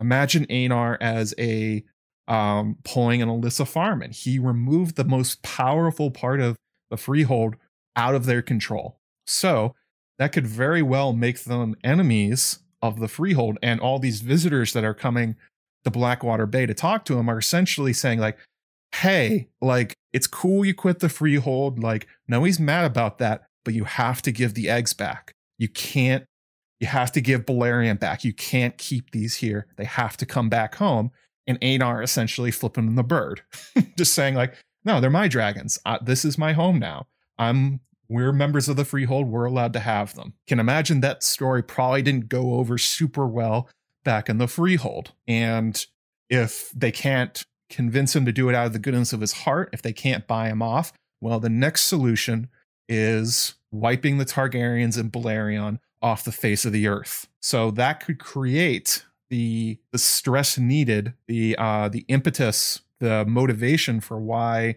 Imagine 0.00 0.46
Aenar 0.46 0.96
as 1.00 1.34
a 1.38 1.84
um, 2.28 2.76
pulling 2.84 3.22
an 3.22 3.28
Elissa 3.28 3.64
Farman. 3.64 4.10
He 4.10 4.38
removed 4.38 4.96
the 4.96 5.04
most 5.04 5.42
powerful 5.42 6.10
part 6.10 6.40
of 6.40 6.56
the 6.90 6.96
freehold 6.96 7.56
out 7.94 8.14
of 8.14 8.26
their 8.26 8.42
control. 8.42 8.98
So 9.26 9.74
that 10.18 10.32
could 10.32 10.46
very 10.46 10.82
well 10.82 11.12
make 11.12 11.44
them 11.44 11.76
enemies 11.82 12.60
of 12.82 13.00
the 13.00 13.08
freehold. 13.08 13.58
And 13.62 13.80
all 13.80 13.98
these 13.98 14.20
visitors 14.20 14.72
that 14.72 14.84
are 14.84 14.94
coming 14.94 15.36
to 15.86 15.90
Blackwater 15.90 16.46
Bay 16.46 16.66
to 16.66 16.74
talk 16.74 17.04
to 17.06 17.18
him 17.18 17.30
are 17.30 17.38
essentially 17.38 17.92
saying, 17.92 18.18
like, 18.18 18.38
hey, 18.94 19.48
like, 19.60 19.94
it's 20.12 20.26
cool 20.26 20.64
you 20.64 20.74
quit 20.74 20.98
the 20.98 21.08
freehold. 21.08 21.82
Like, 21.82 22.06
no, 22.28 22.44
he's 22.44 22.60
mad 22.60 22.84
about 22.84 23.18
that, 23.18 23.46
but 23.64 23.74
you 23.74 23.84
have 23.84 24.20
to 24.22 24.32
give 24.32 24.54
the 24.54 24.68
eggs 24.68 24.92
back. 24.92 25.32
You 25.58 25.68
can't 25.68 26.24
you 26.80 26.86
have 26.86 27.10
to 27.12 27.20
give 27.20 27.46
Balerion 27.46 27.98
back. 27.98 28.24
You 28.24 28.32
can't 28.32 28.76
keep 28.76 29.10
these 29.10 29.36
here. 29.36 29.66
They 29.76 29.84
have 29.84 30.16
to 30.18 30.26
come 30.26 30.48
back 30.48 30.74
home. 30.74 31.10
And 31.46 31.60
Aenar 31.60 32.02
essentially 32.02 32.50
flipping 32.50 32.94
the 32.96 33.02
bird, 33.02 33.40
just 33.96 34.14
saying 34.14 34.34
like, 34.34 34.54
no, 34.84 35.00
they're 35.00 35.10
my 35.10 35.28
dragons. 35.28 35.78
Uh, 35.86 35.98
this 36.02 36.24
is 36.24 36.36
my 36.36 36.52
home 36.52 36.78
now. 36.78 37.06
I'm 37.38 37.80
we're 38.08 38.32
members 38.32 38.68
of 38.68 38.76
the 38.76 38.84
freehold. 38.84 39.26
We're 39.26 39.46
allowed 39.46 39.72
to 39.72 39.80
have 39.80 40.14
them. 40.14 40.34
Can 40.46 40.60
imagine 40.60 41.00
that 41.00 41.24
story 41.24 41.62
probably 41.62 42.02
didn't 42.02 42.28
go 42.28 42.54
over 42.54 42.78
super 42.78 43.26
well 43.26 43.68
back 44.06 44.30
in 44.30 44.38
the 44.38 44.46
freehold. 44.46 45.12
And 45.28 45.84
if 46.30 46.70
they 46.70 46.92
can't 46.92 47.44
convince 47.68 48.16
him 48.16 48.24
to 48.24 48.32
do 48.32 48.48
it 48.48 48.54
out 48.54 48.66
of 48.66 48.72
the 48.72 48.78
goodness 48.78 49.12
of 49.12 49.20
his 49.20 49.32
heart, 49.32 49.68
if 49.74 49.82
they 49.82 49.92
can't 49.92 50.26
buy 50.26 50.48
him 50.48 50.62
off, 50.62 50.92
well, 51.20 51.40
the 51.40 51.50
next 51.50 51.82
solution 51.82 52.48
is 52.88 53.54
wiping 53.72 54.16
the 54.16 54.24
Targaryens 54.24 54.96
and 54.96 55.12
Balerion 55.12 55.80
off 56.00 56.24
the 56.24 56.32
face 56.32 56.64
of 56.64 56.72
the 56.72 56.86
earth. 56.86 57.26
So 57.42 57.70
that 57.72 58.04
could 58.04 58.18
create 58.18 59.04
the 59.28 59.78
the 59.90 59.98
stress 59.98 60.56
needed, 60.56 61.14
the 61.26 61.56
uh 61.58 61.88
the 61.88 62.04
impetus, 62.06 62.82
the 63.00 63.24
motivation 63.26 64.00
for 64.00 64.20
why 64.20 64.76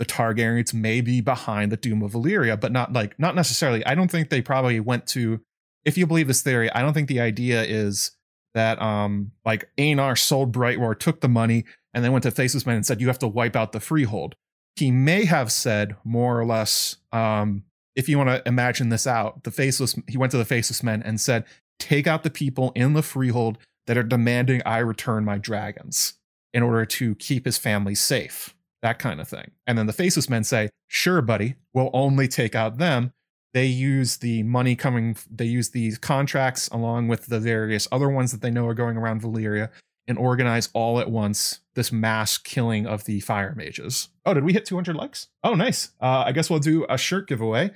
the 0.00 0.04
Targaryens 0.04 0.74
may 0.74 1.00
be 1.00 1.20
behind 1.20 1.70
the 1.70 1.76
doom 1.76 2.02
of 2.02 2.12
Valyria, 2.12 2.58
but 2.58 2.72
not 2.72 2.92
like 2.92 3.16
not 3.18 3.36
necessarily. 3.36 3.86
I 3.86 3.94
don't 3.94 4.10
think 4.10 4.28
they 4.28 4.42
probably 4.42 4.80
went 4.80 5.06
to 5.08 5.40
if 5.84 5.96
you 5.96 6.04
believe 6.04 6.26
this 6.26 6.42
theory, 6.42 6.70
I 6.72 6.82
don't 6.82 6.94
think 6.94 7.08
the 7.08 7.20
idea 7.20 7.62
is 7.62 8.10
that 8.56 8.80
um 8.82 9.30
like 9.44 9.70
Aenar 9.78 10.18
sold 10.18 10.52
Brightroar, 10.52 10.98
took 10.98 11.20
the 11.20 11.28
money, 11.28 11.64
and 11.94 12.02
then 12.04 12.10
went 12.10 12.24
to 12.24 12.30
Faceless 12.32 12.66
Men 12.66 12.76
and 12.76 12.84
said, 12.84 13.00
You 13.00 13.06
have 13.06 13.18
to 13.20 13.28
wipe 13.28 13.54
out 13.54 13.72
the 13.72 13.80
freehold. 13.80 14.34
He 14.74 14.90
may 14.90 15.24
have 15.26 15.52
said 15.52 15.94
more 16.04 16.38
or 16.40 16.44
less, 16.44 16.96
um, 17.12 17.64
if 17.94 18.08
you 18.08 18.18
want 18.18 18.28
to 18.28 18.46
imagine 18.46 18.88
this 18.88 19.06
out, 19.06 19.44
the 19.44 19.50
faceless 19.50 19.98
he 20.08 20.18
went 20.18 20.30
to 20.32 20.38
the 20.38 20.44
faceless 20.44 20.82
men 20.82 21.02
and 21.02 21.20
said, 21.20 21.44
"Take 21.78 22.06
out 22.06 22.22
the 22.24 22.30
people 22.30 22.72
in 22.74 22.92
the 22.92 23.02
freehold 23.02 23.58
that 23.86 23.96
are 23.96 24.02
demanding 24.02 24.60
I 24.66 24.78
return 24.78 25.24
my 25.24 25.38
dragons 25.38 26.14
in 26.52 26.62
order 26.62 26.84
to 26.84 27.14
keep 27.14 27.46
his 27.46 27.56
family 27.56 27.94
safe." 27.94 28.54
That 28.82 28.98
kind 28.98 29.20
of 29.20 29.28
thing. 29.28 29.52
And 29.66 29.78
then 29.78 29.86
the 29.86 29.94
faceless 29.94 30.28
men 30.28 30.44
say, 30.44 30.68
"Sure, 30.88 31.22
buddy, 31.22 31.54
we'll 31.72 31.90
only 31.94 32.28
take 32.28 32.54
out 32.54 32.76
them. 32.76 33.12
They 33.56 33.64
use 33.64 34.18
the 34.18 34.42
money 34.42 34.76
coming 34.76 35.16
they 35.30 35.46
use 35.46 35.70
these 35.70 35.96
contracts 35.96 36.68
along 36.68 37.08
with 37.08 37.24
the 37.24 37.40
various 37.40 37.88
other 37.90 38.10
ones 38.10 38.30
that 38.30 38.42
they 38.42 38.50
know 38.50 38.66
are 38.66 38.74
going 38.74 38.98
around 38.98 39.22
Valyria 39.22 39.70
and 40.06 40.18
organize 40.18 40.68
all 40.74 41.00
at 41.00 41.10
once 41.10 41.60
this 41.74 41.90
mass 41.90 42.36
killing 42.36 42.86
of 42.86 43.04
the 43.04 43.18
fire 43.20 43.54
mages. 43.56 44.10
Oh, 44.26 44.34
did 44.34 44.44
we 44.44 44.52
hit 44.52 44.66
200 44.66 44.94
likes? 44.94 45.28
Oh, 45.42 45.54
nice. 45.54 45.90
Uh, 46.02 46.24
I 46.26 46.32
guess 46.32 46.50
we'll 46.50 46.58
do 46.58 46.84
a 46.90 46.98
shirt 46.98 47.28
giveaway. 47.28 47.70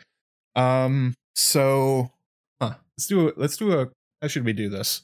Um, 0.55 1.15
so 1.35 2.13
huh, 2.61 2.75
let's 2.99 3.07
do 3.07 3.29
it. 3.29 3.39
Let's 3.39 3.57
do 3.57 3.73
a. 3.73 3.89
How 4.21 4.29
should 4.29 4.45
we 4.45 4.53
do 4.53 4.69
this? 4.69 5.03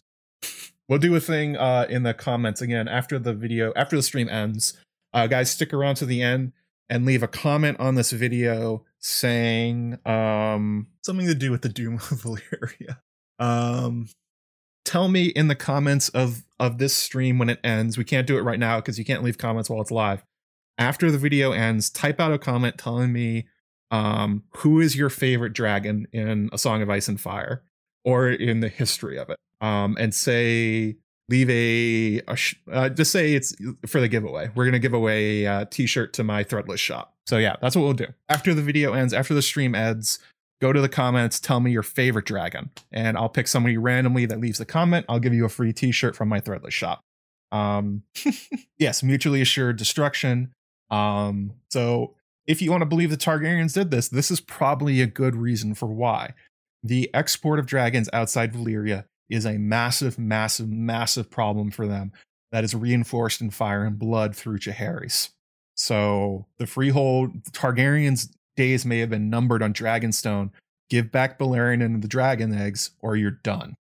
We'll 0.90 0.98
do 0.98 1.16
a 1.16 1.20
thing 1.20 1.56
uh, 1.56 1.86
in 1.88 2.02
the 2.02 2.12
comments 2.12 2.60
again 2.60 2.86
after 2.86 3.18
the 3.18 3.32
video, 3.32 3.72
after 3.74 3.96
the 3.96 4.02
stream 4.02 4.28
ends. 4.28 4.74
Uh, 5.14 5.26
guys, 5.26 5.50
stick 5.50 5.72
around 5.72 5.94
to 5.96 6.06
the 6.06 6.22
end 6.22 6.52
and 6.90 7.06
leave 7.06 7.22
a 7.22 7.28
comment 7.28 7.80
on 7.80 7.94
this 7.94 8.12
video 8.12 8.84
saying 9.00 9.98
um, 10.04 10.88
something 11.04 11.26
to 11.26 11.34
do 11.34 11.50
with 11.50 11.62
the 11.62 11.68
Doom 11.68 11.94
of 12.10 12.22
Valyria. 12.22 12.98
Um, 13.38 14.08
tell 14.84 15.08
me 15.08 15.26
in 15.26 15.48
the 15.48 15.54
comments 15.54 16.08
of 16.10 16.44
of 16.58 16.78
this 16.78 16.94
stream 16.94 17.38
when 17.38 17.50
it 17.50 17.60
ends. 17.62 17.98
We 17.98 18.04
can't 18.04 18.26
do 18.26 18.38
it 18.38 18.42
right 18.42 18.58
now 18.58 18.76
because 18.76 18.98
you 18.98 19.04
can't 19.04 19.22
leave 19.22 19.38
comments 19.38 19.68
while 19.68 19.80
it's 19.80 19.90
live. 19.90 20.24
After 20.78 21.10
the 21.10 21.18
video 21.18 21.52
ends, 21.52 21.90
type 21.90 22.20
out 22.20 22.32
a 22.32 22.38
comment 22.38 22.78
telling 22.78 23.12
me 23.12 23.46
um, 23.90 24.44
who 24.58 24.80
is 24.80 24.96
your 24.96 25.10
favorite 25.10 25.52
dragon 25.52 26.06
in 26.12 26.50
A 26.52 26.58
Song 26.58 26.82
of 26.82 26.90
Ice 26.90 27.08
and 27.08 27.20
Fire 27.20 27.62
or 28.04 28.28
in 28.28 28.60
the 28.60 28.68
history 28.68 29.18
of 29.18 29.30
it, 29.30 29.38
um, 29.60 29.96
and 29.98 30.14
say 30.14 30.96
leave 31.28 31.50
a, 31.50 32.22
a 32.30 32.36
sh- 32.36 32.56
uh, 32.70 32.88
just 32.88 33.12
say 33.12 33.34
it's 33.34 33.54
for 33.86 34.00
the 34.00 34.08
giveaway. 34.08 34.50
We're 34.54 34.64
gonna 34.64 34.78
give 34.78 34.94
away 34.94 35.44
a 35.44 35.52
uh, 35.52 35.64
t-shirt 35.66 36.12
to 36.14 36.24
my 36.24 36.44
Threadless 36.44 36.78
shop. 36.78 37.14
So 37.26 37.38
yeah, 37.38 37.56
that's 37.60 37.74
what 37.74 37.82
we'll 37.82 37.94
do. 37.94 38.06
After 38.28 38.54
the 38.54 38.62
video 38.62 38.92
ends, 38.92 39.12
after 39.12 39.34
the 39.34 39.42
stream 39.42 39.74
ends, 39.74 40.18
go 40.60 40.72
to 40.72 40.80
the 40.80 40.88
comments, 40.88 41.40
tell 41.40 41.60
me 41.60 41.70
your 41.70 41.82
favorite 41.82 42.26
dragon, 42.26 42.70
and 42.92 43.16
I'll 43.16 43.28
pick 43.28 43.48
somebody 43.48 43.76
randomly 43.76 44.26
that 44.26 44.40
leaves 44.40 44.58
the 44.58 44.64
comment. 44.64 45.06
I'll 45.08 45.20
give 45.20 45.34
you 45.34 45.44
a 45.44 45.48
free 45.48 45.72
T-shirt 45.72 46.14
from 46.14 46.28
my 46.28 46.40
Threadless 46.40 46.72
shop. 46.72 47.00
Um, 47.52 48.02
yes, 48.78 49.02
mutually 49.02 49.40
assured 49.40 49.76
destruction. 49.76 50.52
Um, 50.90 51.52
so 51.70 52.14
if 52.46 52.62
you 52.62 52.70
want 52.70 52.82
to 52.82 52.86
believe 52.86 53.10
the 53.10 53.16
Targaryens 53.16 53.74
did 53.74 53.90
this, 53.90 54.08
this 54.08 54.30
is 54.30 54.40
probably 54.40 55.00
a 55.00 55.06
good 55.06 55.34
reason 55.34 55.74
for 55.74 55.86
why. 55.86 56.34
The 56.82 57.10
export 57.12 57.58
of 57.58 57.66
dragons 57.66 58.08
outside 58.12 58.52
Valyria 58.52 59.04
is 59.28 59.46
a 59.46 59.58
massive, 59.58 60.18
massive, 60.18 60.68
massive 60.68 61.30
problem 61.30 61.70
for 61.70 61.86
them 61.86 62.12
that 62.52 62.64
is 62.64 62.74
reinforced 62.74 63.40
in 63.40 63.50
fire 63.50 63.84
and 63.84 63.98
blood 63.98 64.34
through 64.34 64.58
Jaehaerys. 64.58 65.30
So 65.74 66.46
the 66.58 66.66
freehold 66.66 67.44
the 67.44 67.50
Targaryens 67.50 68.30
days 68.56 68.86
may 68.86 68.98
have 69.00 69.10
been 69.10 69.30
numbered 69.30 69.62
on 69.62 69.72
Dragonstone. 69.72 70.50
Give 70.88 71.10
back 71.10 71.38
Balerion 71.38 71.84
and 71.84 72.02
the 72.02 72.08
dragon 72.08 72.54
eggs, 72.54 72.90
or 73.00 73.16
you're 73.16 73.32
done. 73.32 73.76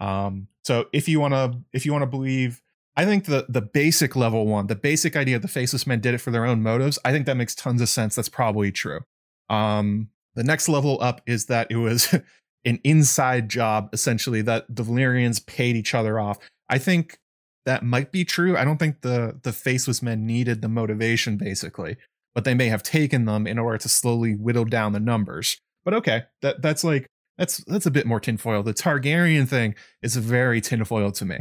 Um, 0.00 0.48
so 0.64 0.86
if 0.92 1.08
you 1.08 1.20
want 1.20 1.34
to, 1.34 1.58
if 1.72 1.86
you 1.86 1.92
want 1.92 2.02
to 2.02 2.06
believe, 2.06 2.60
I 2.96 3.04
think 3.04 3.24
the 3.24 3.46
the 3.48 3.62
basic 3.62 4.16
level 4.16 4.46
one, 4.46 4.66
the 4.66 4.74
basic 4.74 5.16
idea 5.16 5.36
of 5.36 5.42
the 5.42 5.48
faceless 5.48 5.86
men 5.86 6.00
did 6.00 6.14
it 6.14 6.18
for 6.18 6.30
their 6.30 6.44
own 6.44 6.62
motives. 6.62 6.98
I 7.04 7.12
think 7.12 7.26
that 7.26 7.36
makes 7.36 7.54
tons 7.54 7.80
of 7.80 7.88
sense. 7.88 8.16
That's 8.16 8.28
probably 8.28 8.72
true. 8.72 9.00
Um, 9.48 10.10
the 10.34 10.44
next 10.44 10.68
level 10.68 10.98
up 11.00 11.22
is 11.26 11.46
that 11.46 11.68
it 11.70 11.76
was 11.76 12.14
an 12.64 12.78
inside 12.84 13.48
job, 13.48 13.90
essentially, 13.92 14.42
that 14.42 14.66
the 14.68 14.82
Valyrians 14.82 15.44
paid 15.44 15.76
each 15.76 15.94
other 15.94 16.20
off. 16.20 16.38
I 16.68 16.78
think 16.78 17.18
that 17.66 17.82
might 17.82 18.12
be 18.12 18.24
true. 18.24 18.56
I 18.56 18.64
don't 18.64 18.78
think 18.78 19.00
the 19.02 19.38
the 19.42 19.52
faceless 19.52 20.02
men 20.02 20.26
needed 20.26 20.62
the 20.62 20.68
motivation, 20.68 21.36
basically 21.36 21.96
but 22.34 22.44
they 22.44 22.54
may 22.54 22.68
have 22.68 22.82
taken 22.82 23.24
them 23.24 23.46
in 23.46 23.58
order 23.58 23.78
to 23.78 23.88
slowly 23.88 24.34
whittle 24.34 24.64
down 24.64 24.92
the 24.92 25.00
numbers. 25.00 25.58
But 25.84 25.94
okay, 25.94 26.22
that 26.42 26.62
that's 26.62 26.84
like 26.84 27.06
that's 27.38 27.58
that's 27.64 27.86
a 27.86 27.90
bit 27.90 28.06
more 28.06 28.20
tinfoil. 28.20 28.62
The 28.62 28.74
Targaryen 28.74 29.48
thing 29.48 29.74
is 30.02 30.16
very 30.16 30.60
tinfoil 30.60 31.12
to 31.12 31.24
me. 31.24 31.38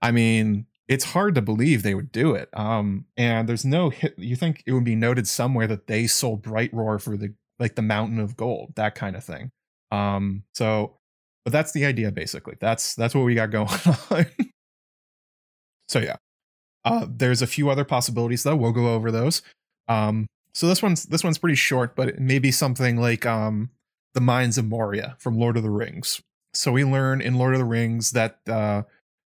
I 0.00 0.10
mean, 0.10 0.66
it's 0.88 1.04
hard 1.04 1.34
to 1.36 1.42
believe 1.42 1.82
they 1.82 1.94
would 1.94 2.10
do 2.10 2.34
it. 2.34 2.48
Um, 2.54 3.06
and 3.16 3.48
there's 3.48 3.64
no 3.64 3.90
hit. 3.90 4.14
You 4.18 4.36
think 4.36 4.62
it 4.66 4.72
would 4.72 4.84
be 4.84 4.96
noted 4.96 5.28
somewhere 5.28 5.66
that 5.68 5.86
they 5.86 6.06
sold 6.06 6.42
Brightroar 6.42 7.00
for 7.00 7.16
the 7.16 7.34
like 7.58 7.76
the 7.76 7.82
mountain 7.82 8.18
of 8.18 8.36
gold, 8.36 8.72
that 8.76 8.94
kind 8.94 9.14
of 9.14 9.24
thing. 9.24 9.50
Um, 9.92 10.42
so, 10.54 10.96
but 11.44 11.52
that's 11.52 11.72
the 11.72 11.84
idea 11.84 12.10
basically. 12.10 12.56
That's 12.58 12.94
that's 12.94 13.14
what 13.14 13.24
we 13.24 13.34
got 13.34 13.50
going 13.50 13.68
on. 14.10 14.26
so 15.88 16.00
yeah, 16.00 16.16
uh, 16.84 17.06
there's 17.08 17.42
a 17.42 17.46
few 17.46 17.70
other 17.70 17.84
possibilities 17.84 18.42
though. 18.42 18.56
We'll 18.56 18.72
go 18.72 18.94
over 18.94 19.10
those. 19.10 19.42
Um, 19.88 20.26
so 20.54 20.66
this 20.66 20.82
one's 20.82 21.04
this 21.04 21.22
one's 21.22 21.38
pretty 21.38 21.56
short, 21.56 21.94
but 21.94 22.08
it 22.08 22.18
may 22.18 22.38
be 22.38 22.50
something 22.50 22.96
like 22.96 23.26
um, 23.26 23.70
the 24.14 24.20
Mines 24.20 24.58
of 24.58 24.66
Moria 24.66 25.16
from 25.18 25.38
Lord 25.38 25.56
of 25.56 25.62
the 25.62 25.70
Rings. 25.70 26.20
So 26.54 26.72
we 26.72 26.84
learn 26.84 27.20
in 27.20 27.34
Lord 27.34 27.54
of 27.54 27.58
the 27.58 27.64
Rings 27.64 28.10
that 28.10 28.38
uh, 28.48 28.82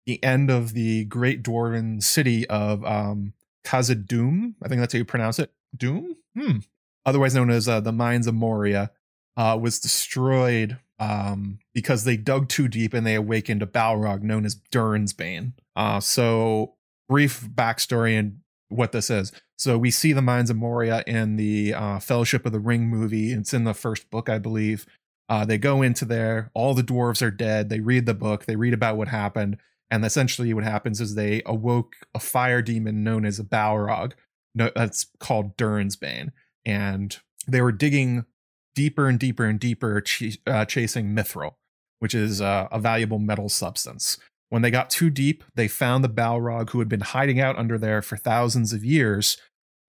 the 0.06 0.22
end 0.24 0.50
of 0.50 0.72
the 0.74 1.04
great 1.04 1.42
dwarven 1.42 2.02
city 2.02 2.48
of 2.48 2.84
um, 2.84 3.32
Khazad-dûm, 3.64 4.54
I 4.62 4.68
think 4.68 4.80
that's 4.80 4.92
how 4.92 4.98
you 4.98 5.04
pronounce 5.04 5.38
it, 5.38 5.52
Doom, 5.76 6.16
hmm. 6.36 6.58
otherwise 7.06 7.34
known 7.34 7.50
as 7.50 7.68
uh, 7.68 7.80
the 7.80 7.92
Mines 7.92 8.26
of 8.26 8.34
Moria, 8.34 8.90
uh, 9.36 9.58
was 9.60 9.80
destroyed 9.80 10.78
um, 10.98 11.58
because 11.74 12.04
they 12.04 12.16
dug 12.16 12.48
too 12.48 12.68
deep 12.68 12.94
and 12.94 13.06
they 13.06 13.14
awakened 13.14 13.62
a 13.62 13.66
Balrog 13.66 14.22
known 14.22 14.44
as 14.44 14.54
Durin's 14.54 15.12
Bane. 15.12 15.54
Uh, 15.74 16.00
so 16.00 16.74
brief 17.08 17.48
backstory 17.54 18.18
and 18.18 18.38
what 18.68 18.92
this 18.92 19.10
is. 19.10 19.32
So 19.58 19.78
we 19.78 19.90
see 19.90 20.12
the 20.12 20.22
Mines 20.22 20.50
of 20.50 20.56
Moria 20.56 21.04
in 21.06 21.36
the 21.36 21.74
uh, 21.74 21.98
Fellowship 21.98 22.46
of 22.46 22.52
the 22.52 22.60
Ring 22.60 22.88
movie. 22.88 23.32
It's 23.32 23.54
in 23.54 23.64
the 23.64 23.74
first 23.74 24.10
book, 24.10 24.28
I 24.28 24.38
believe. 24.38 24.86
Uh, 25.28 25.44
they 25.44 25.58
go 25.58 25.82
into 25.82 26.04
there. 26.04 26.50
All 26.54 26.74
the 26.74 26.82
dwarves 26.82 27.22
are 27.22 27.30
dead. 27.30 27.68
They 27.68 27.80
read 27.80 28.06
the 28.06 28.14
book. 28.14 28.44
They 28.44 28.56
read 28.56 28.74
about 28.74 28.96
what 28.96 29.08
happened. 29.08 29.58
And 29.90 30.04
essentially, 30.04 30.52
what 30.54 30.64
happens 30.64 31.00
is 31.00 31.14
they 31.14 31.42
awoke 31.46 31.96
a 32.14 32.18
fire 32.18 32.62
demon 32.62 33.04
known 33.04 33.24
as 33.24 33.38
a 33.38 33.44
Balrog. 33.44 34.12
No, 34.54 34.70
that's 34.74 35.06
called 35.20 35.56
Durin's 35.56 35.96
Bane. 35.96 36.32
And 36.64 37.16
they 37.46 37.60
were 37.60 37.72
digging 37.72 38.24
deeper 38.74 39.08
and 39.08 39.18
deeper 39.18 39.44
and 39.44 39.58
deeper, 39.60 40.00
ch- 40.00 40.38
uh, 40.46 40.64
chasing 40.64 41.14
mithril, 41.14 41.54
which 41.98 42.14
is 42.14 42.40
uh, 42.40 42.68
a 42.70 42.78
valuable 42.78 43.18
metal 43.18 43.48
substance. 43.48 44.18
When 44.48 44.62
they 44.62 44.70
got 44.70 44.90
too 44.90 45.08
deep, 45.08 45.44
they 45.54 45.68
found 45.68 46.04
the 46.04 46.10
Balrog 46.10 46.70
who 46.70 46.78
had 46.78 46.88
been 46.88 47.00
hiding 47.00 47.40
out 47.40 47.56
under 47.56 47.78
there 47.78 48.02
for 48.02 48.16
thousands 48.16 48.72
of 48.72 48.84
years, 48.84 49.38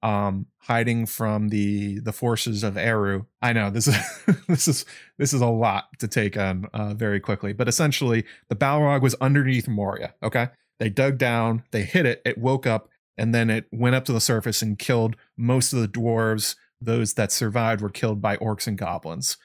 um, 0.01 0.45
hiding 0.60 1.05
from 1.05 1.49
the 1.49 1.99
the 1.99 2.14
forces 2.14 2.64
of 2.64 2.77
Eru. 2.77 3.26
I 3.41 3.53
know 3.53 3.69
this 3.69 3.88
is 3.88 3.97
this 4.47 4.68
is 4.68 4.85
this 5.18 5.34
is 5.34 5.41
a 5.41 5.47
lot 5.47 5.85
to 5.99 6.07
take 6.07 6.38
on 6.38 6.65
uh, 6.73 6.93
very 6.93 7.19
quickly, 7.19 7.53
but 7.53 7.68
essentially 7.68 8.26
the 8.49 8.55
Balrog 8.55 9.01
was 9.01 9.15
underneath 9.15 9.68
Moria. 9.68 10.14
Okay, 10.23 10.49
they 10.80 10.89
dug 10.89 11.18
down, 11.18 11.64
they 11.72 11.84
hit 11.84 12.05
it, 12.05 12.22
it 12.26 12.38
woke 12.38 12.65
up, 12.68 12.89
and 13.18 13.34
then 13.34 13.49
it 13.49 13.65
went 13.72 13.95
up 13.95 14.05
to 14.05 14.14
the 14.14 14.22
surface 14.22 14.61
and 14.61 14.80
killed 14.80 15.15
most 15.38 15.73
of 15.73 15.80
the 15.80 15.88
dwarves. 15.88 16.55
Those 16.84 17.14
that 17.14 17.31
survived 17.31 17.81
were 17.81 17.89
killed 17.89 18.22
by 18.22 18.38
orcs 18.38 18.68
and 18.68 18.77
goblins. 18.77 19.38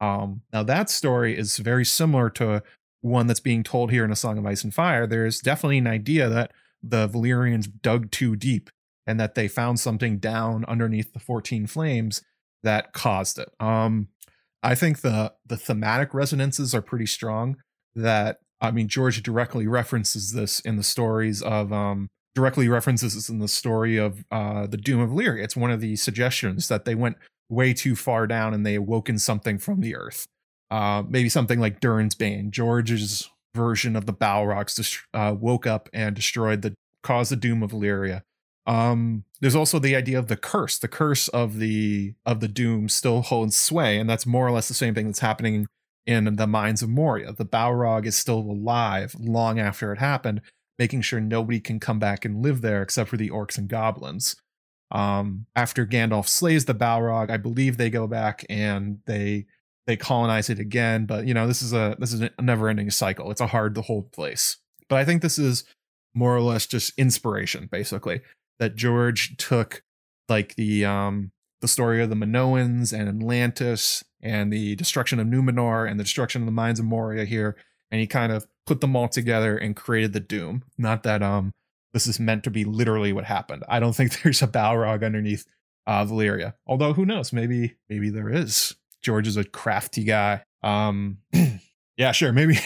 Um, 0.00 0.42
now 0.52 0.62
that 0.62 0.90
story 0.90 1.36
is 1.36 1.56
very 1.58 1.84
similar 1.84 2.30
to 2.30 2.62
one 3.00 3.26
that's 3.26 3.40
being 3.40 3.62
told 3.62 3.90
here 3.90 4.04
in 4.04 4.10
A 4.10 4.16
Song 4.16 4.38
of 4.38 4.46
Ice 4.46 4.64
and 4.64 4.74
Fire, 4.74 5.06
there's 5.06 5.40
definitely 5.40 5.78
an 5.78 5.86
idea 5.86 6.28
that 6.28 6.52
the 6.82 7.08
Valyrians 7.08 7.68
dug 7.82 8.10
too 8.10 8.36
deep 8.36 8.70
and 9.06 9.18
that 9.20 9.34
they 9.34 9.48
found 9.48 9.80
something 9.80 10.18
down 10.18 10.64
underneath 10.66 11.12
the 11.12 11.20
14 11.20 11.66
flames 11.66 12.22
that 12.62 12.92
caused 12.92 13.38
it. 13.38 13.48
Um, 13.60 14.08
I 14.62 14.74
think 14.74 15.00
the 15.00 15.32
the 15.46 15.56
thematic 15.56 16.12
resonances 16.12 16.74
are 16.74 16.82
pretty 16.82 17.06
strong. 17.06 17.56
That 17.94 18.38
I 18.60 18.70
mean, 18.72 18.88
George 18.88 19.22
directly 19.22 19.66
references 19.66 20.32
this 20.32 20.60
in 20.60 20.76
the 20.76 20.82
stories 20.82 21.42
of 21.42 21.72
um, 21.72 22.08
directly 22.36 22.68
references 22.68 23.16
this 23.16 23.28
in 23.28 23.40
the 23.40 23.48
story 23.48 23.96
of 23.96 24.24
uh, 24.30 24.68
the 24.68 24.76
Doom 24.76 25.00
of 25.00 25.10
Valyria. 25.10 25.42
It's 25.42 25.56
one 25.56 25.72
of 25.72 25.80
the 25.80 25.96
suggestions 25.96 26.68
that 26.68 26.84
they 26.84 26.94
went 26.94 27.16
way 27.48 27.74
too 27.74 27.96
far 27.96 28.28
down 28.28 28.54
and 28.54 28.64
they 28.64 28.76
awoken 28.76 29.18
something 29.18 29.58
from 29.58 29.80
the 29.80 29.96
earth 29.96 30.28
uh, 30.70 31.02
maybe 31.08 31.28
something 31.28 31.60
like 31.60 31.80
Durin's 31.80 32.14
Bane. 32.14 32.50
George's 32.50 33.30
version 33.54 33.96
of 33.96 34.06
the 34.06 34.12
Balrogs 34.12 34.98
uh, 35.14 35.34
woke 35.38 35.66
up 35.66 35.88
and 35.92 36.14
destroyed 36.14 36.62
the 36.62 36.74
caused 37.02 37.30
the 37.30 37.36
doom 37.36 37.62
of 37.62 37.70
Valyria. 37.70 38.22
Um, 38.66 39.24
there's 39.40 39.54
also 39.54 39.78
the 39.78 39.94
idea 39.94 40.18
of 40.18 40.26
the 40.26 40.36
curse. 40.36 40.78
The 40.78 40.88
curse 40.88 41.28
of 41.28 41.58
the 41.58 42.14
of 42.24 42.40
the 42.40 42.48
doom 42.48 42.88
still 42.88 43.22
holds 43.22 43.56
sway, 43.56 43.98
and 43.98 44.10
that's 44.10 44.26
more 44.26 44.46
or 44.46 44.50
less 44.50 44.68
the 44.68 44.74
same 44.74 44.94
thing 44.94 45.06
that's 45.06 45.20
happening 45.20 45.66
in 46.04 46.36
the 46.36 46.46
mines 46.46 46.82
of 46.82 46.88
Moria. 46.88 47.32
The 47.32 47.46
Balrog 47.46 48.06
is 48.06 48.16
still 48.16 48.38
alive 48.38 49.14
long 49.18 49.58
after 49.58 49.92
it 49.92 49.98
happened, 49.98 50.40
making 50.78 51.02
sure 51.02 51.20
nobody 51.20 51.60
can 51.60 51.80
come 51.80 51.98
back 51.98 52.24
and 52.24 52.42
live 52.42 52.60
there 52.60 52.82
except 52.82 53.10
for 53.10 53.16
the 53.16 53.30
orcs 53.30 53.58
and 53.58 53.68
goblins. 53.68 54.36
Um, 54.90 55.46
after 55.56 55.86
Gandalf 55.86 56.28
slays 56.28 56.64
the 56.64 56.74
Balrog, 56.74 57.30
I 57.30 57.36
believe 57.36 57.76
they 57.76 57.90
go 57.90 58.06
back 58.06 58.44
and 58.48 58.98
they 59.06 59.46
they 59.86 59.96
colonize 59.96 60.50
it 60.50 60.58
again 60.58 61.06
but 61.06 61.28
you 61.28 61.32
know 61.32 61.46
this 61.46 61.62
is 61.62 61.72
a 61.72 61.94
this 62.00 62.12
is 62.12 62.20
a 62.20 62.30
never 62.42 62.68
ending 62.68 62.90
cycle 62.90 63.30
it's 63.30 63.40
a 63.40 63.46
hard 63.46 63.72
to 63.72 63.80
hold 63.80 64.10
place 64.10 64.56
but 64.88 64.96
i 64.96 65.04
think 65.04 65.22
this 65.22 65.38
is 65.38 65.62
more 66.12 66.34
or 66.34 66.40
less 66.40 66.66
just 66.66 66.92
inspiration 66.98 67.68
basically 67.70 68.20
that 68.58 68.74
george 68.74 69.36
took 69.36 69.84
like 70.28 70.56
the 70.56 70.84
um 70.84 71.30
the 71.60 71.68
story 71.68 72.02
of 72.02 72.10
the 72.10 72.16
minoans 72.16 72.92
and 72.92 73.08
atlantis 73.08 74.02
and 74.26 74.52
the 74.52 74.74
destruction 74.74 75.20
of 75.20 75.26
Numenor 75.26 75.88
and 75.88 76.00
the 76.00 76.04
destruction 76.04 76.42
of 76.42 76.46
the 76.46 76.52
mines 76.52 76.80
of 76.80 76.84
Moria 76.84 77.24
here, 77.24 77.56
and 77.90 78.00
he 78.00 78.06
kind 78.06 78.32
of 78.32 78.46
put 78.66 78.80
them 78.80 78.96
all 78.96 79.08
together 79.08 79.56
and 79.56 79.76
created 79.76 80.12
the 80.12 80.20
Doom. 80.20 80.64
Not 80.78 81.02
that 81.04 81.22
um 81.22 81.52
this 81.92 82.06
is 82.06 82.20
meant 82.20 82.44
to 82.44 82.50
be 82.50 82.64
literally 82.64 83.12
what 83.12 83.24
happened. 83.24 83.64
I 83.68 83.80
don't 83.80 83.92
think 83.96 84.22
there's 84.22 84.42
a 84.42 84.48
Balrog 84.48 85.04
underneath 85.04 85.46
uh, 85.86 86.04
Valyria. 86.04 86.54
Although 86.66 86.92
who 86.92 87.06
knows? 87.06 87.32
Maybe 87.32 87.76
maybe 87.88 88.10
there 88.10 88.30
is. 88.30 88.74
George 89.02 89.28
is 89.28 89.36
a 89.36 89.44
crafty 89.44 90.04
guy. 90.04 90.42
Um, 90.62 91.18
yeah, 91.96 92.12
sure. 92.12 92.32
Maybe 92.32 92.58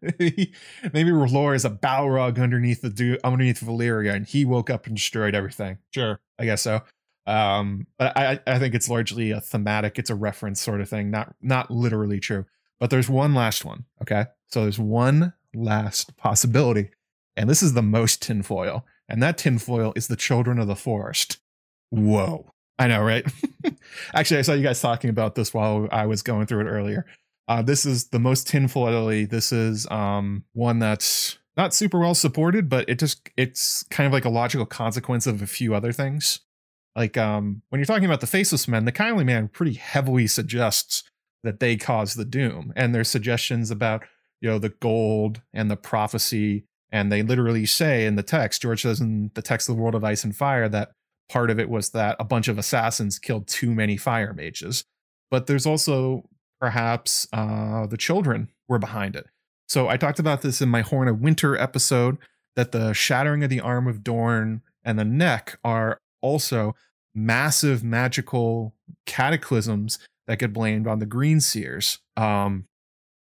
maybe 0.00 0.52
maybe 0.92 1.10
R'hllor 1.10 1.54
is 1.54 1.64
a 1.64 1.70
Balrog 1.70 2.40
underneath 2.40 2.82
the 2.82 2.90
du- 2.90 3.18
underneath 3.24 3.60
Valyria, 3.60 4.14
and 4.14 4.26
he 4.26 4.44
woke 4.44 4.70
up 4.70 4.86
and 4.86 4.96
destroyed 4.96 5.34
everything. 5.34 5.78
Sure, 5.92 6.20
I 6.38 6.44
guess 6.44 6.62
so. 6.62 6.82
Um, 7.26 7.86
but 7.98 8.16
I 8.16 8.40
I 8.46 8.58
think 8.58 8.74
it's 8.74 8.88
largely 8.88 9.32
a 9.32 9.40
thematic. 9.40 9.98
It's 9.98 10.10
a 10.10 10.14
reference 10.14 10.60
sort 10.60 10.80
of 10.80 10.88
thing, 10.88 11.10
not 11.10 11.34
not 11.42 11.70
literally 11.70 12.20
true. 12.20 12.46
But 12.78 12.90
there's 12.90 13.10
one 13.10 13.34
last 13.34 13.64
one. 13.64 13.84
Okay, 14.00 14.26
so 14.52 14.62
there's 14.62 14.78
one 14.78 15.32
last 15.54 16.16
possibility, 16.16 16.90
and 17.36 17.48
this 17.48 17.62
is 17.62 17.74
the 17.74 17.82
most 17.82 18.22
tinfoil, 18.22 18.84
and 19.08 19.22
that 19.22 19.38
tinfoil 19.38 19.92
is 19.96 20.08
the 20.08 20.16
children 20.16 20.58
of 20.58 20.66
the 20.66 20.76
forest. 20.76 21.38
Whoa. 21.90 22.52
I 22.78 22.86
know, 22.86 23.02
right? 23.02 23.30
Actually, 24.14 24.38
I 24.38 24.42
saw 24.42 24.54
you 24.54 24.62
guys 24.62 24.80
talking 24.80 25.10
about 25.10 25.34
this 25.34 25.52
while 25.52 25.86
I 25.92 26.06
was 26.06 26.22
going 26.22 26.46
through 26.46 26.66
it 26.66 26.70
earlier. 26.70 27.04
Uh, 27.46 27.60
this 27.60 27.84
is 27.84 28.08
the 28.08 28.18
most 28.18 28.48
tinfoily. 28.48 29.28
This 29.28 29.52
is 29.52 29.86
um, 29.90 30.44
one 30.54 30.78
that's 30.78 31.38
not 31.56 31.74
super 31.74 31.98
well 31.98 32.14
supported, 32.14 32.68
but 32.68 32.88
it 32.88 32.98
just 32.98 33.28
it's 33.36 33.82
kind 33.90 34.06
of 34.06 34.12
like 34.12 34.24
a 34.24 34.30
logical 34.30 34.64
consequence 34.64 35.26
of 35.26 35.42
a 35.42 35.46
few 35.46 35.74
other 35.74 35.92
things. 35.92 36.40
Like 36.96 37.18
um, 37.18 37.62
when 37.68 37.80
you're 37.80 37.86
talking 37.86 38.06
about 38.06 38.20
the 38.20 38.26
faceless 38.26 38.66
men, 38.66 38.84
the 38.84 38.92
kindly 38.92 39.24
man 39.24 39.48
pretty 39.48 39.74
heavily 39.74 40.26
suggests 40.26 41.02
that 41.42 41.60
they 41.60 41.76
cause 41.76 42.14
the 42.14 42.24
doom, 42.24 42.72
and 42.76 42.94
there's 42.94 43.10
suggestions 43.10 43.70
about 43.70 44.04
you 44.40 44.48
know 44.48 44.58
the 44.58 44.70
gold 44.70 45.42
and 45.52 45.70
the 45.70 45.76
prophecy, 45.76 46.64
and 46.90 47.10
they 47.10 47.22
literally 47.22 47.66
say 47.66 48.06
in 48.06 48.16
the 48.16 48.22
text, 48.22 48.62
George 48.62 48.82
says 48.82 49.00
in 49.00 49.30
the 49.34 49.42
text 49.42 49.68
of 49.68 49.76
the 49.76 49.82
world 49.82 49.94
of 49.94 50.04
ice 50.04 50.24
and 50.24 50.34
fire 50.34 50.68
that 50.68 50.92
part 51.28 51.50
of 51.50 51.58
it 51.60 51.70
was 51.70 51.90
that 51.90 52.16
a 52.18 52.24
bunch 52.24 52.48
of 52.48 52.58
assassins 52.58 53.18
killed 53.18 53.46
too 53.46 53.72
many 53.72 53.96
fire 53.96 54.34
mages. 54.34 54.84
But 55.30 55.46
there's 55.46 55.66
also 55.66 56.24
perhaps 56.60 57.28
uh, 57.32 57.86
the 57.86 57.96
children 57.96 58.48
were 58.68 58.78
behind 58.78 59.16
it. 59.16 59.26
So 59.68 59.88
I 59.88 59.96
talked 59.96 60.18
about 60.18 60.42
this 60.42 60.60
in 60.60 60.68
my 60.68 60.80
Horn 60.80 61.06
of 61.06 61.20
Winter 61.20 61.56
episode 61.56 62.18
that 62.56 62.72
the 62.72 62.92
shattering 62.92 63.44
of 63.44 63.50
the 63.50 63.60
arm 63.60 63.86
of 63.86 64.02
Dorn 64.02 64.62
and 64.84 64.98
the 64.98 65.04
neck 65.04 65.58
are 65.62 66.00
also 66.20 66.74
massive 67.14 67.84
magical 67.84 68.74
cataclysms 69.06 69.98
that 70.26 70.38
get 70.38 70.52
blamed 70.52 70.86
on 70.86 70.98
the 70.98 71.06
Green 71.06 71.40
Seers. 71.40 71.98
Um, 72.16 72.66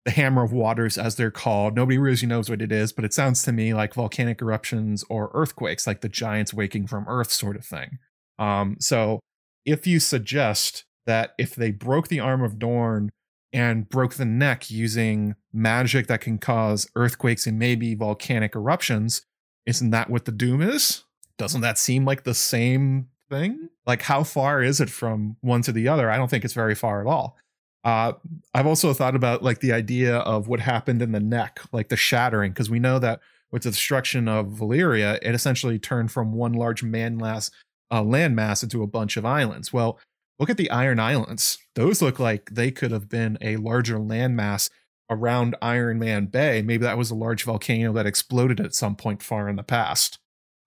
the 0.06 0.12
Hammer 0.12 0.44
of 0.44 0.54
Waters, 0.54 0.98
as 0.98 1.16
they're 1.16 1.32
called. 1.32 1.76
Nobody 1.76 1.98
really 1.98 2.26
knows 2.26 2.50
what 2.50 2.62
it 2.62 2.72
is, 2.72 2.92
but 2.92 3.06
it 3.06 3.14
sounds 3.14 3.44
to 3.44 3.52
me 3.52 3.74
like 3.74 3.94
volcanic 3.94 4.42
eruptions 4.42 5.04
or 5.10 5.30
earthquakes, 5.34 5.86
like 5.86 6.02
the 6.02 6.10
giants 6.10 6.54
waking 6.54 6.88
from 6.88 7.06
Earth 7.08 7.32
sort 7.32 7.56
of 7.56 7.66
thing. 7.66 8.00
Um, 8.38 8.78
so 8.80 9.20
if 9.66 9.86
you 9.86 10.00
suggest 10.00 10.86
that 11.06 11.32
if 11.38 11.56
they 11.56 11.72
broke 11.72 12.08
the 12.08 12.20
arm 12.20 12.42
of 12.42 12.60
Dorn 12.60 13.10
and 13.52 13.90
broke 13.90 14.14
the 14.14 14.26
neck 14.26 14.70
using 14.70 15.36
magic 15.52 16.08
that 16.08 16.22
can 16.22 16.38
cause 16.38 16.88
earthquakes 16.96 17.48
and 17.48 17.60
maybe 17.60 17.96
volcanic 17.96 18.56
eruptions, 18.56 19.24
isn't 19.66 19.90
that 19.90 20.10
what 20.10 20.26
the 20.26 20.32
doom 20.32 20.62
is? 20.62 21.04
Doesn't 21.38 21.62
that 21.62 21.78
seem 21.78 22.06
like 22.06 22.24
the 22.24 22.34
same 22.34 23.10
thing? 23.30 23.70
Like, 23.86 24.04
how 24.04 24.24
far 24.24 24.62
is 24.62 24.80
it 24.80 24.90
from 24.90 25.38
one 25.42 25.62
to 25.64 25.72
the 25.72 25.88
other? 25.88 26.10
I 26.10 26.18
don't 26.18 26.30
think 26.30 26.46
it's 26.46 26.54
very 26.54 26.76
far 26.76 27.02
at 27.02 27.08
all. 27.08 27.38
Uh, 27.84 28.14
I've 28.54 28.68
also 28.68 28.94
thought 28.94 29.16
about 29.16 29.44
like 29.44 29.60
the 29.60 29.72
idea 29.72 30.18
of 30.18 30.48
what 30.48 30.60
happened 30.60 31.02
in 31.02 31.12
the 31.12 31.20
neck, 31.20 31.60
like 31.72 31.90
the 31.90 31.96
shattering, 31.96 32.52
because 32.52 32.70
we 32.70 32.80
know 32.80 33.00
that 33.00 33.22
with 33.52 33.64
the 33.64 33.72
destruction 33.72 34.28
of 34.28 34.48
Valyria, 34.48 35.18
it 35.22 35.34
essentially 35.34 35.80
turned 35.80 36.12
from 36.12 36.34
one 36.34 36.54
large 36.54 36.84
uh, 36.84 38.04
landmass 38.04 38.64
into 38.64 38.84
a 38.84 38.88
bunch 38.88 39.18
of 39.18 39.26
islands. 39.26 39.74
Well, 39.74 40.00
look 40.40 40.50
at 40.50 40.58
the 40.58 40.70
Iron 40.70 41.00
Islands; 41.00 41.58
those 41.76 42.02
look 42.02 42.20
like 42.20 42.50
they 42.52 42.70
could 42.70 42.92
have 42.92 43.10
been 43.10 43.38
a 43.42 43.58
larger 43.58 43.98
landmass 43.98 44.70
around 45.10 45.56
Iron 45.62 46.00
Man 46.00 46.26
Bay. 46.26 46.62
Maybe 46.62 46.84
that 46.84 46.98
was 46.98 47.12
a 47.12 47.16
large 47.16 47.44
volcano 47.44 47.94
that 47.94 48.06
exploded 48.06 48.60
at 48.60 48.76
some 48.76 48.96
point 48.96 49.24
far 49.24 49.50
in 49.50 49.56
the 49.56 49.64
past. 49.64 50.20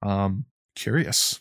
Um, 0.03 0.47
curious, 0.75 1.41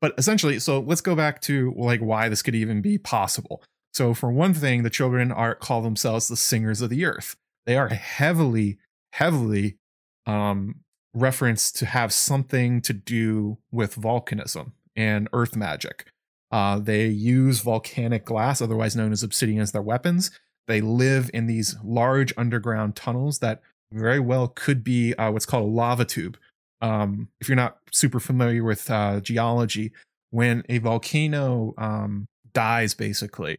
but 0.00 0.14
essentially, 0.18 0.58
so 0.58 0.80
let's 0.80 1.00
go 1.00 1.14
back 1.14 1.40
to 1.42 1.72
like 1.76 2.00
why 2.00 2.28
this 2.28 2.42
could 2.42 2.56
even 2.56 2.82
be 2.82 2.98
possible. 2.98 3.62
So, 3.96 4.12
for 4.12 4.30
one 4.30 4.52
thing, 4.52 4.82
the 4.82 4.90
children 4.90 5.32
are 5.32 5.54
call 5.54 5.80
themselves 5.80 6.28
the 6.28 6.36
singers 6.36 6.82
of 6.82 6.90
the 6.90 7.06
earth. 7.06 7.34
They 7.64 7.78
are 7.78 7.88
heavily, 7.88 8.76
heavily 9.14 9.78
um, 10.26 10.80
referenced 11.14 11.76
to 11.76 11.86
have 11.86 12.12
something 12.12 12.82
to 12.82 12.92
do 12.92 13.56
with 13.72 13.96
volcanism 13.96 14.72
and 14.94 15.30
earth 15.32 15.56
magic. 15.56 16.10
Uh, 16.52 16.78
they 16.78 17.06
use 17.06 17.60
volcanic 17.60 18.26
glass, 18.26 18.60
otherwise 18.60 18.96
known 18.96 19.12
as 19.12 19.22
obsidian, 19.22 19.62
as 19.62 19.72
their 19.72 19.80
weapons. 19.80 20.30
They 20.66 20.82
live 20.82 21.30
in 21.32 21.46
these 21.46 21.74
large 21.82 22.34
underground 22.36 22.96
tunnels 22.96 23.38
that 23.38 23.62
very 23.90 24.20
well 24.20 24.48
could 24.48 24.84
be 24.84 25.14
uh, 25.14 25.30
what's 25.30 25.46
called 25.46 25.64
a 25.64 25.72
lava 25.72 26.04
tube. 26.04 26.36
Um, 26.82 27.30
if 27.40 27.48
you're 27.48 27.56
not 27.56 27.78
super 27.92 28.20
familiar 28.20 28.62
with 28.62 28.90
uh, 28.90 29.20
geology, 29.20 29.92
when 30.32 30.64
a 30.68 30.76
volcano 30.76 31.72
um, 31.78 32.26
dies, 32.52 32.92
basically, 32.92 33.56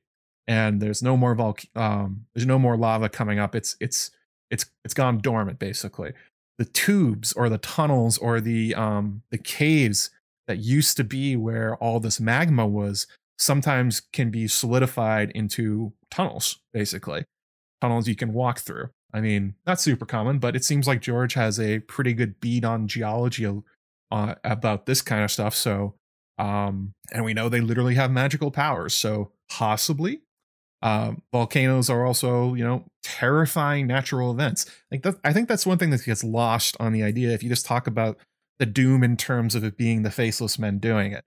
and 0.47 0.81
there's 0.81 1.03
no 1.03 1.17
more 1.17 1.35
vol- 1.35 1.57
um, 1.75 2.25
there's 2.33 2.47
no 2.47 2.57
more 2.57 2.77
lava 2.77 3.09
coming 3.09 3.39
up. 3.39 3.55
It's 3.55 3.75
it's 3.79 4.11
it's 4.49 4.65
it's 4.83 4.93
gone 4.93 5.19
dormant 5.19 5.59
basically. 5.59 6.13
The 6.57 6.65
tubes 6.65 7.33
or 7.33 7.49
the 7.49 7.57
tunnels 7.57 8.17
or 8.17 8.39
the 8.41 8.73
um 8.75 9.21
the 9.29 9.37
caves 9.37 10.09
that 10.47 10.59
used 10.59 10.97
to 10.97 11.03
be 11.03 11.35
where 11.35 11.75
all 11.75 11.99
this 11.99 12.19
magma 12.19 12.65
was 12.65 13.05
sometimes 13.37 13.99
can 14.13 14.31
be 14.31 14.47
solidified 14.47 15.31
into 15.31 15.93
tunnels 16.09 16.59
basically. 16.73 17.25
Tunnels 17.81 18.07
you 18.07 18.15
can 18.15 18.33
walk 18.33 18.59
through. 18.59 18.89
I 19.13 19.21
mean, 19.21 19.55
not 19.65 19.79
super 19.79 20.05
common, 20.05 20.39
but 20.39 20.55
it 20.55 20.63
seems 20.63 20.87
like 20.87 21.01
George 21.01 21.33
has 21.35 21.59
a 21.59 21.79
pretty 21.79 22.13
good 22.13 22.39
bead 22.39 22.65
on 22.65 22.87
geology 22.87 23.45
uh, 24.11 24.35
about 24.43 24.85
this 24.85 25.01
kind 25.01 25.23
of 25.23 25.31
stuff. 25.31 25.55
So, 25.55 25.95
um, 26.37 26.93
and 27.11 27.23
we 27.23 27.33
know 27.33 27.49
they 27.49 27.61
literally 27.61 27.95
have 27.95 28.11
magical 28.11 28.51
powers. 28.51 28.93
So 28.93 29.31
possibly 29.49 30.21
uh, 30.81 31.13
volcanoes 31.31 31.89
are 31.89 32.05
also, 32.05 32.53
you 32.53 32.63
know, 32.63 32.85
terrifying 33.03 33.87
natural 33.87 34.31
events. 34.31 34.65
Like 34.91 35.03
that, 35.03 35.15
I 35.23 35.33
think 35.33 35.47
that's 35.47 35.65
one 35.65 35.77
thing 35.77 35.89
that 35.89 36.03
gets 36.05 36.23
lost 36.23 36.77
on 36.79 36.93
the 36.93 37.03
idea. 37.03 37.31
If 37.31 37.43
you 37.43 37.49
just 37.49 37.65
talk 37.65 37.87
about 37.87 38.17
the 38.59 38.65
doom 38.65 39.03
in 39.03 39.17
terms 39.17 39.55
of 39.55 39.63
it 39.63 39.77
being 39.77 40.03
the 40.03 40.11
faceless 40.11 40.59
men 40.59 40.79
doing 40.79 41.11
it, 41.11 41.23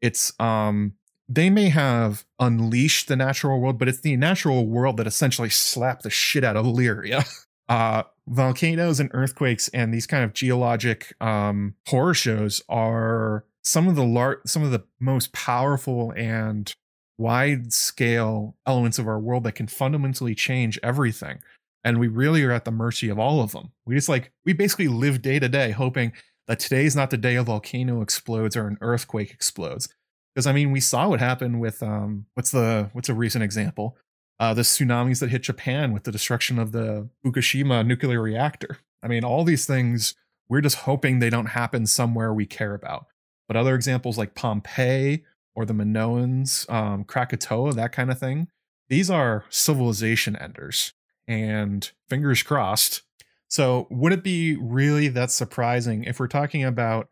it's 0.00 0.32
um 0.40 0.94
they 1.28 1.48
may 1.48 1.68
have 1.68 2.26
unleashed 2.38 3.08
the 3.08 3.16
natural 3.16 3.60
world, 3.60 3.78
but 3.78 3.88
it's 3.88 4.00
the 4.00 4.16
natural 4.16 4.66
world 4.66 4.98
that 4.98 5.06
essentially 5.06 5.48
slapped 5.48 6.02
the 6.02 6.10
shit 6.10 6.44
out 6.44 6.56
of 6.56 6.66
Lyria. 6.66 7.26
Uh, 7.68 8.02
volcanoes 8.28 9.00
and 9.00 9.08
earthquakes 9.14 9.68
and 9.68 9.94
these 9.94 10.06
kind 10.06 10.24
of 10.24 10.34
geologic 10.34 11.14
um, 11.22 11.74
horror 11.88 12.12
shows 12.12 12.60
are 12.68 13.46
some 13.62 13.88
of 13.88 13.94
the 13.94 14.04
lar- 14.04 14.42
some 14.44 14.62
of 14.62 14.72
the 14.72 14.84
most 15.00 15.32
powerful 15.32 16.12
and 16.14 16.74
wide 17.22 17.72
scale 17.72 18.56
elements 18.66 18.98
of 18.98 19.06
our 19.06 19.18
world 19.18 19.44
that 19.44 19.52
can 19.52 19.68
fundamentally 19.68 20.34
change 20.34 20.78
everything. 20.82 21.38
And 21.84 21.98
we 21.98 22.08
really 22.08 22.42
are 22.44 22.52
at 22.52 22.64
the 22.64 22.70
mercy 22.70 23.08
of 23.08 23.18
all 23.18 23.40
of 23.40 23.52
them. 23.52 23.72
We 23.86 23.94
just 23.94 24.08
like, 24.08 24.32
we 24.44 24.52
basically 24.52 24.88
live 24.88 25.22
day 25.22 25.38
to 25.38 25.48
day 25.48 25.70
hoping 25.70 26.12
that 26.48 26.60
today's 26.60 26.96
not 26.96 27.10
the 27.10 27.16
day 27.16 27.36
a 27.36 27.42
volcano 27.42 28.02
explodes 28.02 28.56
or 28.56 28.66
an 28.66 28.78
earthquake 28.80 29.30
explodes. 29.30 29.88
Because 30.34 30.46
I 30.46 30.52
mean, 30.52 30.72
we 30.72 30.80
saw 30.80 31.08
what 31.08 31.20
happened 31.20 31.60
with 31.60 31.82
um, 31.82 32.26
what's 32.34 32.50
the 32.50 32.90
what's 32.92 33.08
a 33.08 33.14
recent 33.14 33.44
example? 33.44 33.96
Uh, 34.40 34.54
the 34.54 34.62
tsunamis 34.62 35.20
that 35.20 35.30
hit 35.30 35.42
Japan 35.42 35.92
with 35.92 36.04
the 36.04 36.12
destruction 36.12 36.58
of 36.58 36.72
the 36.72 37.08
Fukushima 37.24 37.86
nuclear 37.86 38.20
reactor. 38.20 38.78
I 39.02 39.08
mean, 39.08 39.24
all 39.24 39.44
these 39.44 39.66
things 39.66 40.14
we're 40.48 40.60
just 40.60 40.76
hoping 40.76 41.18
they 41.18 41.30
don't 41.30 41.46
happen 41.46 41.86
somewhere 41.86 42.32
we 42.34 42.46
care 42.46 42.74
about. 42.74 43.06
But 43.48 43.56
other 43.56 43.74
examples 43.74 44.18
like 44.18 44.34
Pompeii 44.34 45.24
or 45.54 45.64
the 45.64 45.74
Minoans, 45.74 46.70
um, 46.72 47.04
Krakatoa, 47.04 47.74
that 47.74 47.92
kind 47.92 48.10
of 48.10 48.18
thing. 48.18 48.48
These 48.88 49.10
are 49.10 49.44
civilization 49.48 50.36
enders, 50.36 50.92
and 51.26 51.90
fingers 52.08 52.42
crossed. 52.42 53.02
So, 53.48 53.86
would 53.90 54.12
it 54.12 54.22
be 54.22 54.56
really 54.56 55.08
that 55.08 55.30
surprising 55.30 56.04
if 56.04 56.18
we're 56.18 56.28
talking 56.28 56.64
about 56.64 57.08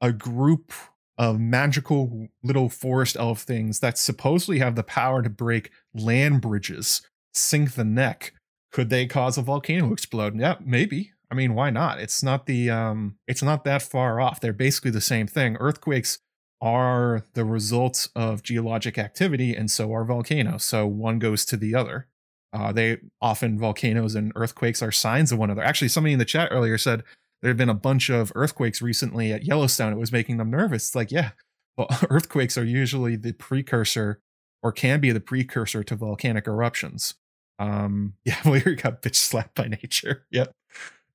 a 0.00 0.12
group 0.12 0.72
of 1.16 1.38
magical 1.38 2.28
little 2.42 2.68
forest 2.68 3.16
elf 3.16 3.42
things 3.42 3.80
that 3.80 3.96
supposedly 3.96 4.58
have 4.58 4.74
the 4.74 4.82
power 4.82 5.22
to 5.22 5.30
break 5.30 5.70
land 5.94 6.40
bridges, 6.40 7.02
sink 7.32 7.74
the 7.74 7.84
neck? 7.84 8.32
Could 8.72 8.90
they 8.90 9.06
cause 9.06 9.38
a 9.38 9.42
volcano 9.42 9.86
to 9.86 9.92
explode? 9.92 10.38
Yeah, 10.38 10.56
maybe. 10.60 11.12
I 11.30 11.34
mean, 11.36 11.54
why 11.54 11.70
not? 11.70 12.00
It's 12.00 12.22
not 12.22 12.46
the 12.46 12.70
um, 12.70 13.18
it's 13.26 13.42
not 13.42 13.64
that 13.64 13.82
far 13.82 14.20
off. 14.20 14.40
They're 14.40 14.52
basically 14.52 14.90
the 14.90 15.00
same 15.00 15.26
thing. 15.26 15.56
Earthquakes 15.56 16.18
are 16.64 17.22
the 17.34 17.44
results 17.44 18.08
of 18.16 18.42
geologic 18.42 18.96
activity, 18.96 19.54
and 19.54 19.70
so 19.70 19.92
are 19.92 20.04
volcanoes. 20.04 20.64
So 20.64 20.86
one 20.86 21.18
goes 21.18 21.44
to 21.44 21.58
the 21.58 21.74
other. 21.74 22.08
Uh, 22.54 22.72
they 22.72 22.98
often 23.20 23.58
volcanoes 23.58 24.14
and 24.14 24.32
earthquakes 24.34 24.82
are 24.82 24.90
signs 24.90 25.30
of 25.30 25.38
one 25.38 25.50
another. 25.50 25.66
Actually, 25.66 25.88
somebody 25.88 26.14
in 26.14 26.18
the 26.18 26.24
chat 26.24 26.48
earlier 26.50 26.78
said 26.78 27.02
there 27.42 27.50
have 27.50 27.58
been 27.58 27.68
a 27.68 27.74
bunch 27.74 28.08
of 28.08 28.32
earthquakes 28.34 28.80
recently 28.80 29.30
at 29.30 29.44
Yellowstone. 29.44 29.92
It 29.92 29.98
was 29.98 30.10
making 30.10 30.38
them 30.38 30.50
nervous. 30.50 30.86
It's 30.86 30.94
like, 30.94 31.12
yeah, 31.12 31.32
well, 31.76 31.88
earthquakes 32.08 32.56
are 32.56 32.64
usually 32.64 33.16
the 33.16 33.32
precursor 33.32 34.20
or 34.62 34.72
can 34.72 35.00
be 35.00 35.12
the 35.12 35.20
precursor 35.20 35.84
to 35.84 35.96
volcanic 35.96 36.46
eruptions. 36.46 37.14
Um, 37.58 38.14
yeah, 38.24 38.36
Valyria 38.36 38.80
got 38.80 39.02
bitch 39.02 39.16
slapped 39.16 39.54
by 39.54 39.68
nature. 39.68 40.24
Yep. 40.30 40.50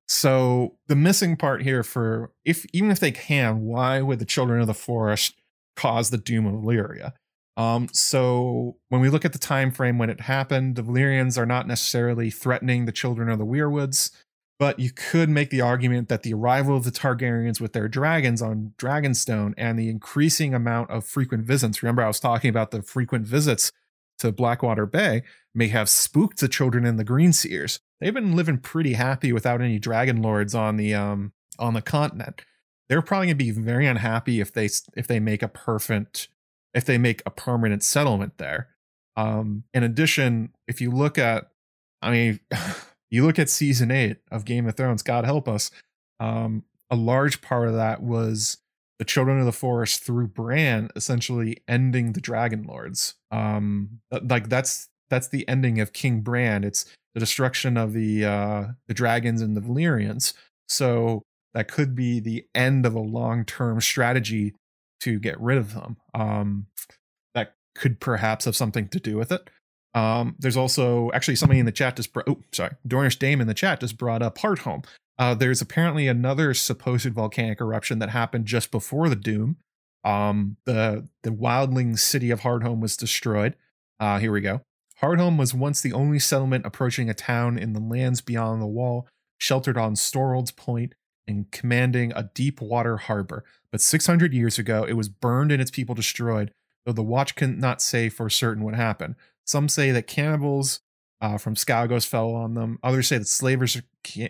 So 0.08 0.78
the 0.88 0.96
missing 0.96 1.38
part 1.38 1.64
here 1.64 1.84
for 1.84 2.32
if 2.46 2.66
even 2.72 2.92
if 2.92 3.00
they 3.00 3.12
can, 3.12 3.62
why 3.62 4.02
would 4.02 4.20
the 4.20 4.26
children 4.26 4.62
of 4.62 4.68
the 4.68 4.74
forest 4.74 5.39
cause 5.80 6.10
the 6.10 6.18
doom 6.18 6.46
of 6.46 6.56
Valyria? 6.56 7.14
Um, 7.58 7.90
so 7.92 8.78
when 8.90 9.02
we 9.02 9.10
look 9.10 9.26
at 9.26 9.34
the 9.34 9.40
time 9.40 9.72
frame 9.72 9.98
when 9.98 10.10
it 10.10 10.22
happened, 10.22 10.76
the 10.76 10.84
Valyrians 10.84 11.38
are 11.38 11.46
not 11.46 11.68
necessarily 11.68 12.30
threatening 12.30 12.86
the 12.86 12.92
children 12.92 13.30
of 13.30 13.38
the 13.38 13.46
Weirwoods, 13.46 14.12
but 14.60 14.80
you 14.80 14.92
could 14.92 15.30
make 15.30 15.50
the 15.50 15.62
argument 15.62 16.10
that 16.10 16.24
the 16.24 16.34
arrival 16.34 16.78
of 16.78 16.84
the 16.84 16.92
Targaryens 16.92 17.60
with 17.60 17.74
their 17.74 17.88
dragons 17.88 18.42
on 18.42 18.74
Dragonstone 18.78 19.54
and 19.58 19.78
the 19.78 19.90
increasing 19.90 20.54
amount 20.54 20.90
of 20.90 21.06
frequent 21.06 21.46
visits. 21.46 21.84
Remember, 21.84 22.02
I 22.02 22.08
was 22.08 22.20
talking 22.20 22.50
about 22.50 22.72
the 22.72 22.82
frequent 22.82 23.26
visits 23.26 23.72
to 24.20 24.32
Blackwater 24.32 24.86
Bay 24.86 25.24
may 25.56 25.70
have 25.70 25.90
spooked 25.90 26.40
the 26.40 26.48
children 26.48 26.86
in 26.86 26.98
the 26.98 27.06
Greenseers. 27.06 27.80
They've 28.00 28.14
been 28.14 28.36
living 28.36 28.58
pretty 28.58 28.94
happy 28.94 29.34
without 29.34 29.62
any 29.62 29.80
dragon 29.80 30.22
lords 30.22 30.54
on 30.56 30.78
the 30.78 30.94
um 30.94 31.34
on 31.58 31.74
the 31.74 31.82
continent. 31.82 32.42
They're 32.90 33.02
probably 33.02 33.28
gonna 33.28 33.36
be 33.36 33.52
very 33.52 33.86
unhappy 33.86 34.42
if 34.42 34.52
they 34.52 34.70
if 34.98 35.08
they 35.08 35.20
make 35.20 35.44
a 35.44 35.48
perfect 35.48 36.28
if 36.74 36.86
they 36.86 36.98
make 36.98 37.22
a 37.26 37.32
permanent 37.32 37.84
settlement 37.84 38.38
there. 38.38 38.70
Um, 39.16 39.64
in 39.74 39.84
addition, 39.84 40.54
if 40.68 40.82
you 40.82 40.92
look 40.92 41.18
at, 41.18 41.50
I 42.02 42.12
mean, 42.12 42.40
you 43.12 43.26
look 43.26 43.40
at 43.40 43.50
season 43.50 43.92
eight 43.92 44.18
of 44.32 44.46
Game 44.46 44.68
of 44.68 44.76
Thrones, 44.76 45.04
God 45.04 45.26
help 45.26 45.48
us, 45.48 45.72
um, 46.20 46.64
a 46.90 46.96
large 46.96 47.42
part 47.42 47.68
of 47.68 47.76
that 47.76 48.02
was 48.02 48.58
the 48.98 49.06
Children 49.06 49.40
of 49.40 49.46
the 49.46 49.52
Forest 49.52 50.04
through 50.04 50.28
Bran 50.28 50.90
essentially 50.96 51.58
ending 51.68 52.14
the 52.14 52.22
Dragon 52.22 52.64
Lords. 52.64 53.16
Um, 53.32 54.02
like 54.12 54.50
that's 54.50 54.90
that's 55.10 55.28
the 55.28 55.48
ending 55.48 55.80
of 55.80 55.94
King 55.94 56.22
Bran. 56.22 56.64
It's 56.64 56.86
the 57.14 57.20
destruction 57.20 57.78
of 57.78 57.94
the 57.94 58.26
uh, 58.26 58.68
the 58.88 58.94
dragons 58.94 59.42
and 59.42 59.56
the 59.56 59.62
Valyrians. 59.62 60.34
So 60.68 61.24
that 61.54 61.72
could 61.72 61.96
be 61.96 62.20
the 62.20 62.46
end 62.54 62.86
of 62.86 62.96
a 62.96 63.00
long 63.00 63.46
term 63.46 63.82
strategy 63.82 64.56
to 65.02 65.20
get 65.20 65.40
rid 65.40 65.58
of 65.58 65.74
them. 65.74 65.98
Um, 66.14 66.68
that 67.34 67.56
could 67.76 68.00
perhaps 68.00 68.46
have 68.46 68.56
something 68.56 68.88
to 68.90 69.00
do 69.00 69.18
with 69.18 69.32
it. 69.32 69.50
Um, 69.96 70.36
there's 70.38 70.58
also 70.58 71.12
actually 71.14 71.36
somebody 71.36 71.60
in 71.60 71.66
the 71.66 71.72
chat 71.72 71.96
just 71.96 72.14
brought, 72.14 72.30
oh, 72.30 72.44
sorry, 72.52 72.76
Dornish 72.88 73.18
Dame 73.18 73.42
in 73.42 73.48
the 73.48 73.54
chat 73.54 73.80
just 73.80 73.98
brought 73.98 74.22
up 74.22 74.38
Hardhome. 74.38 74.86
Uh, 75.18 75.34
there's 75.34 75.62
apparently 75.62 76.08
another 76.08 76.54
supposed 76.54 77.10
volcanic 77.10 77.60
eruption 77.60 78.00
that 78.00 78.10
happened 78.10 78.46
just 78.46 78.72
before 78.72 79.10
the 79.10 79.16
Doom. 79.16 79.58
Um, 80.06 80.58
the 80.66 81.10
the 81.24 81.32
wildling 81.32 82.00
city 82.00 82.32
of 82.32 82.42
Hardhome 82.42 82.80
was 82.80 82.96
destroyed. 82.96 83.56
Uh, 84.00 84.20
here 84.20 84.32
we 84.32 84.40
go. 84.40 84.62
Hardhome 85.02 85.38
was 85.38 85.54
once 85.54 85.82
the 85.82 85.94
only 85.94 86.20
settlement 86.20 86.66
approaching 86.66 87.10
a 87.10 87.14
town 87.14 87.58
in 87.58 87.74
the 87.74 87.80
lands 87.80 88.22
beyond 88.22 88.62
the 88.62 88.68
wall, 88.68 89.08
sheltered 89.38 89.78
on 89.78 89.96
Storrold's 89.96 90.52
Point 90.52 90.94
and 91.30 91.52
commanding 91.52 92.12
a 92.16 92.24
deep 92.34 92.60
water 92.60 92.98
harbor. 92.98 93.46
But 93.72 93.82
600 93.82 94.34
years 94.34 94.58
ago, 94.58 94.84
it 94.84 94.94
was 94.94 95.08
burned 95.08 95.52
and 95.52 95.62
its 95.62 95.72
people 95.72 95.94
destroyed, 95.94 96.52
though 96.86 96.92
the 96.92 97.04
watch 97.04 97.36
cannot 97.36 97.82
say 97.82 98.10
for 98.10 98.30
certain 98.30 98.64
what 98.64 98.74
happened. 98.74 99.16
Some 99.46 99.70
say 99.70 99.92
that 99.92 100.08
cannibals 100.08 100.82
uh, 101.22 101.38
from 101.38 101.56
Skagos 101.56 102.06
fell 102.06 102.34
on 102.34 102.56
them. 102.56 102.80
Others 102.84 103.08
say 103.08 103.18
that 103.20 103.28
slavers 103.28 103.80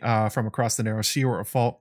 uh, 0.01 0.29
from 0.29 0.45
across 0.45 0.75
the 0.75 0.83
narrow 0.83 1.01
sea 1.01 1.23
were 1.23 1.39
at 1.39 1.47
fault. 1.47 1.79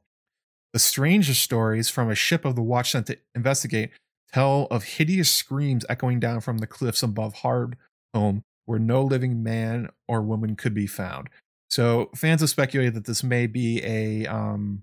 The 0.72 0.78
strangest 0.78 1.42
stories 1.42 1.88
from 1.88 2.10
a 2.10 2.14
ship 2.14 2.44
of 2.44 2.54
the 2.54 2.62
watch 2.62 2.92
sent 2.92 3.06
to 3.06 3.18
investigate 3.34 3.90
tell 4.32 4.68
of 4.70 4.84
hideous 4.84 5.30
screams 5.30 5.84
echoing 5.88 6.20
down 6.20 6.40
from 6.40 6.58
the 6.58 6.66
cliffs 6.66 7.02
above 7.02 7.36
Hardhome, 7.36 8.42
where 8.66 8.78
no 8.78 9.02
living 9.02 9.42
man 9.42 9.88
or 10.06 10.22
woman 10.22 10.54
could 10.54 10.74
be 10.74 10.86
found. 10.86 11.28
So 11.70 12.10
fans 12.14 12.40
have 12.40 12.50
speculated 12.50 12.94
that 12.94 13.04
this 13.06 13.22
may 13.22 13.46
be 13.46 13.82
a 13.84 14.26
um, 14.26 14.82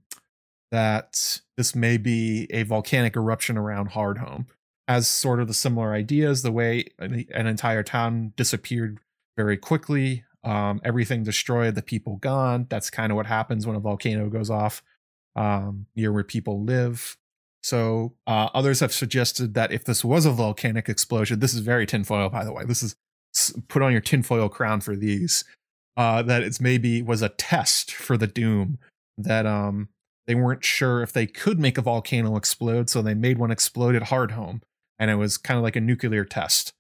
that 0.71 1.41
this 1.57 1.75
may 1.75 1.97
be 1.97 2.47
a 2.49 2.63
volcanic 2.63 3.15
eruption 3.15 3.57
around 3.57 3.91
Hardhome, 3.91 4.45
as 4.87 5.07
sort 5.07 5.39
of 5.39 5.47
the 5.47 5.53
similar 5.53 5.93
ideas. 5.93 6.41
The 6.41 6.51
way 6.51 6.85
an 6.99 7.47
entire 7.47 7.83
town 7.83 8.33
disappeared 8.35 8.99
very 9.37 9.57
quickly, 9.57 10.23
um, 10.43 10.79
everything 10.83 11.23
destroyed, 11.23 11.75
the 11.75 11.81
people 11.81 12.17
gone. 12.17 12.67
That's 12.69 12.89
kind 12.89 13.11
of 13.11 13.15
what 13.15 13.25
happens 13.25 13.65
when 13.65 13.75
a 13.75 13.79
volcano 13.79 14.29
goes 14.29 14.49
off 14.49 14.83
um, 15.35 15.87
near 15.95 16.11
where 16.11 16.23
people 16.23 16.63
live. 16.63 17.17
So 17.63 18.13
uh, 18.27 18.49
others 18.53 18.79
have 18.79 18.93
suggested 18.93 19.55
that 19.55 19.71
if 19.71 19.85
this 19.85 20.05
was 20.05 20.25
a 20.25 20.31
volcanic 20.31 20.87
explosion, 20.87 21.39
this 21.39 21.53
is 21.53 21.61
very 21.61 21.87
tinfoil, 21.87 22.29
by 22.29 22.43
the 22.43 22.53
way. 22.53 22.63
This 22.63 22.83
is 22.83 22.95
put 23.67 23.81
on 23.81 23.91
your 23.91 24.01
tinfoil 24.01 24.49
crown 24.49 24.81
for 24.81 24.95
these. 24.95 25.43
Uh, 25.97 26.21
that 26.21 26.43
it's 26.43 26.59
maybe 26.59 27.01
was 27.01 27.21
a 27.21 27.29
test 27.29 27.91
for 27.91 28.17
the 28.17 28.27
doom 28.27 28.77
that 29.17 29.45
um 29.45 29.87
they 30.27 30.35
weren't 30.35 30.63
sure 30.63 31.01
if 31.03 31.13
they 31.13 31.27
could 31.27 31.59
make 31.59 31.77
a 31.77 31.81
volcano 31.81 32.35
explode, 32.35 32.89
so 32.89 33.01
they 33.01 33.13
made 33.13 33.37
one 33.37 33.51
explode 33.51 33.95
at 33.95 34.03
Hardhome, 34.03 34.61
and 34.97 35.11
it 35.11 35.15
was 35.15 35.37
kind 35.37 35.57
of 35.57 35.63
like 35.63 35.75
a 35.75 35.81
nuclear 35.81 36.25
test. 36.25 36.73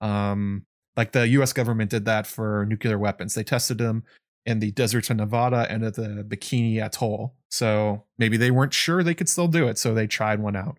Um, 0.00 0.66
like 0.96 1.12
the 1.12 1.28
U.S. 1.28 1.52
government 1.52 1.90
did 1.90 2.04
that 2.06 2.26
for 2.26 2.66
nuclear 2.66 2.98
weapons. 2.98 3.34
They 3.34 3.44
tested 3.44 3.78
them 3.78 4.04
in 4.46 4.58
the 4.58 4.72
deserts 4.72 5.10
of 5.10 5.18
Nevada 5.18 5.66
and 5.70 5.84
at 5.84 5.94
the 5.94 6.24
Bikini 6.26 6.82
Atoll. 6.82 7.34
So 7.50 8.04
maybe 8.18 8.36
they 8.36 8.50
weren't 8.50 8.74
sure 8.74 9.02
they 9.02 9.14
could 9.14 9.28
still 9.28 9.48
do 9.48 9.68
it, 9.68 9.78
so 9.78 9.94
they 9.94 10.06
tried 10.06 10.40
one 10.40 10.56
out. 10.56 10.78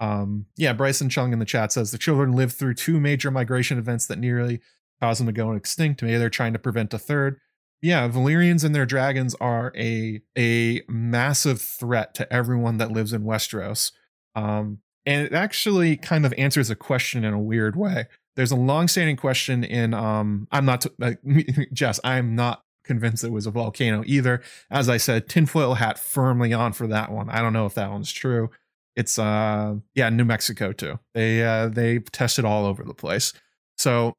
Um, 0.00 0.46
yeah, 0.56 0.72
Bryson 0.72 1.08
Chung 1.08 1.32
in 1.32 1.38
the 1.38 1.44
chat 1.44 1.72
says 1.72 1.92
the 1.92 1.98
children 1.98 2.32
lived 2.32 2.54
through 2.54 2.74
two 2.74 2.98
major 2.98 3.30
migration 3.30 3.78
events 3.78 4.06
that 4.06 4.18
nearly 4.18 4.60
caused 5.00 5.20
them 5.20 5.26
to 5.26 5.32
go 5.32 5.52
extinct. 5.52 6.02
Maybe 6.02 6.18
they're 6.18 6.28
trying 6.28 6.54
to 6.54 6.58
prevent 6.58 6.92
a 6.92 6.98
third 6.98 7.38
yeah, 7.82 8.08
Valyrians 8.08 8.64
and 8.64 8.74
their 8.74 8.86
dragons 8.86 9.34
are 9.40 9.72
a 9.76 10.22
a 10.38 10.82
massive 10.88 11.60
threat 11.60 12.14
to 12.14 12.32
everyone 12.32 12.78
that 12.78 12.92
lives 12.92 13.12
in 13.12 13.24
Westeros. 13.24 13.90
Um, 14.36 14.78
and 15.04 15.26
it 15.26 15.32
actually 15.34 15.96
kind 15.96 16.24
of 16.24 16.32
answers 16.38 16.70
a 16.70 16.76
question 16.76 17.24
in 17.24 17.34
a 17.34 17.40
weird 17.40 17.74
way. 17.74 18.06
There's 18.36 18.52
a 18.52 18.56
long-standing 18.56 19.16
question 19.16 19.64
in 19.64 19.94
um, 19.94 20.46
I'm 20.52 20.64
not 20.64 20.86
uh, 21.02 21.12
Jess, 21.72 21.98
I'm 22.04 22.36
not 22.36 22.62
convinced 22.84 23.24
it 23.24 23.32
was 23.32 23.46
a 23.46 23.50
volcano 23.50 24.04
either. 24.06 24.42
As 24.70 24.88
I 24.88 24.96
said, 24.96 25.28
tinfoil 25.28 25.74
hat 25.74 25.98
firmly 25.98 26.52
on 26.52 26.72
for 26.72 26.86
that 26.86 27.10
one. 27.10 27.30
I 27.30 27.42
don't 27.42 27.52
know 27.52 27.66
if 27.66 27.74
that 27.74 27.90
one's 27.90 28.12
true. 28.12 28.50
It's 28.94 29.18
uh 29.18 29.74
yeah, 29.94 30.08
New 30.10 30.24
Mexico 30.24 30.72
too. 30.72 31.00
They 31.14 31.44
uh 31.44 31.68
they 31.68 31.98
tested 31.98 32.44
all 32.44 32.64
over 32.64 32.84
the 32.84 32.94
place. 32.94 33.32
So 33.76 34.12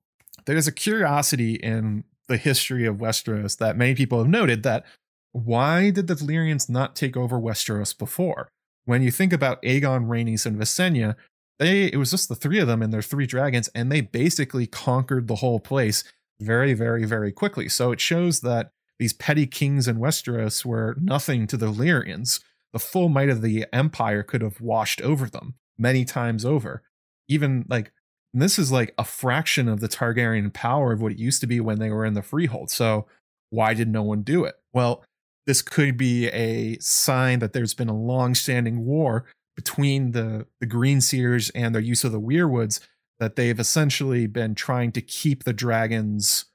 there's 0.45 0.67
a 0.67 0.71
curiosity 0.71 1.55
in 1.55 2.03
the 2.27 2.37
history 2.37 2.85
of 2.85 2.97
Westeros 2.97 3.57
that 3.57 3.77
many 3.77 3.95
people 3.95 4.19
have 4.19 4.27
noted 4.27 4.63
that 4.63 4.85
why 5.31 5.89
did 5.89 6.07
the 6.07 6.15
Valyrians 6.15 6.69
not 6.69 6.95
take 6.95 7.17
over 7.17 7.39
Westeros 7.39 7.97
before? 7.97 8.49
When 8.85 9.01
you 9.01 9.11
think 9.11 9.33
about 9.33 9.61
Aegon, 9.63 10.05
Rhaenys, 10.05 10.45
and 10.45 10.57
Visenya, 10.59 11.15
they 11.59 11.85
it 11.85 11.97
was 11.97 12.11
just 12.11 12.29
the 12.29 12.35
three 12.35 12.59
of 12.59 12.67
them 12.67 12.81
and 12.81 12.93
their 12.93 13.01
three 13.01 13.25
dragons, 13.25 13.69
and 13.73 13.91
they 13.91 14.01
basically 14.01 14.67
conquered 14.67 15.27
the 15.27 15.35
whole 15.35 15.59
place 15.59 16.03
very, 16.39 16.73
very, 16.73 17.05
very 17.05 17.31
quickly. 17.31 17.69
So 17.69 17.91
it 17.91 17.99
shows 18.01 18.41
that 18.41 18.71
these 18.99 19.13
petty 19.13 19.47
kings 19.47 19.87
in 19.87 19.97
Westeros 19.97 20.65
were 20.65 20.95
nothing 20.99 21.47
to 21.47 21.57
the 21.57 21.67
Valyrians. 21.67 22.41
The 22.73 22.79
full 22.79 23.09
might 23.09 23.29
of 23.29 23.41
the 23.41 23.65
empire 23.73 24.23
could 24.23 24.41
have 24.41 24.61
washed 24.61 25.01
over 25.01 25.27
them 25.27 25.55
many 25.77 26.05
times 26.05 26.45
over. 26.45 26.83
Even 27.27 27.65
like 27.69 27.91
and 28.33 28.41
this 28.41 28.57
is 28.57 28.71
like 28.71 28.93
a 28.97 29.03
fraction 29.03 29.69
of 29.69 29.79
the 29.79 29.87
Targaryen 29.87 30.51
power 30.51 30.91
of 30.91 31.01
what 31.01 31.11
it 31.11 31.19
used 31.19 31.41
to 31.41 31.47
be 31.47 31.59
when 31.59 31.79
they 31.79 31.91
were 31.91 32.05
in 32.05 32.15
the 32.15 32.21
freehold. 32.21 32.71
So 32.71 33.05
why 33.51 33.73
did 33.73 33.87
no 33.87 34.01
one 34.01 34.23
do 34.23 34.43
it? 34.43 34.55
Well, 34.73 35.03
this 35.45 35.61
could 35.61 35.97
be 35.97 36.27
a 36.29 36.77
sign 36.79 37.39
that 37.39 37.53
there's 37.53 37.73
been 37.73 37.89
a 37.89 37.97
long-standing 37.97 38.85
war 38.85 39.25
between 39.55 40.11
the 40.11 40.47
the 40.59 40.65
green 40.65 40.99
seers 40.99 41.51
and 41.51 41.75
their 41.75 41.81
use 41.81 42.03
of 42.03 42.11
the 42.11 42.19
Weirwoods 42.19 42.79
that 43.19 43.35
they've 43.35 43.59
essentially 43.59 44.25
been 44.25 44.55
trying 44.55 44.91
to 44.93 45.01
keep 45.01 45.43
the 45.43 45.53
dragons 45.53 46.45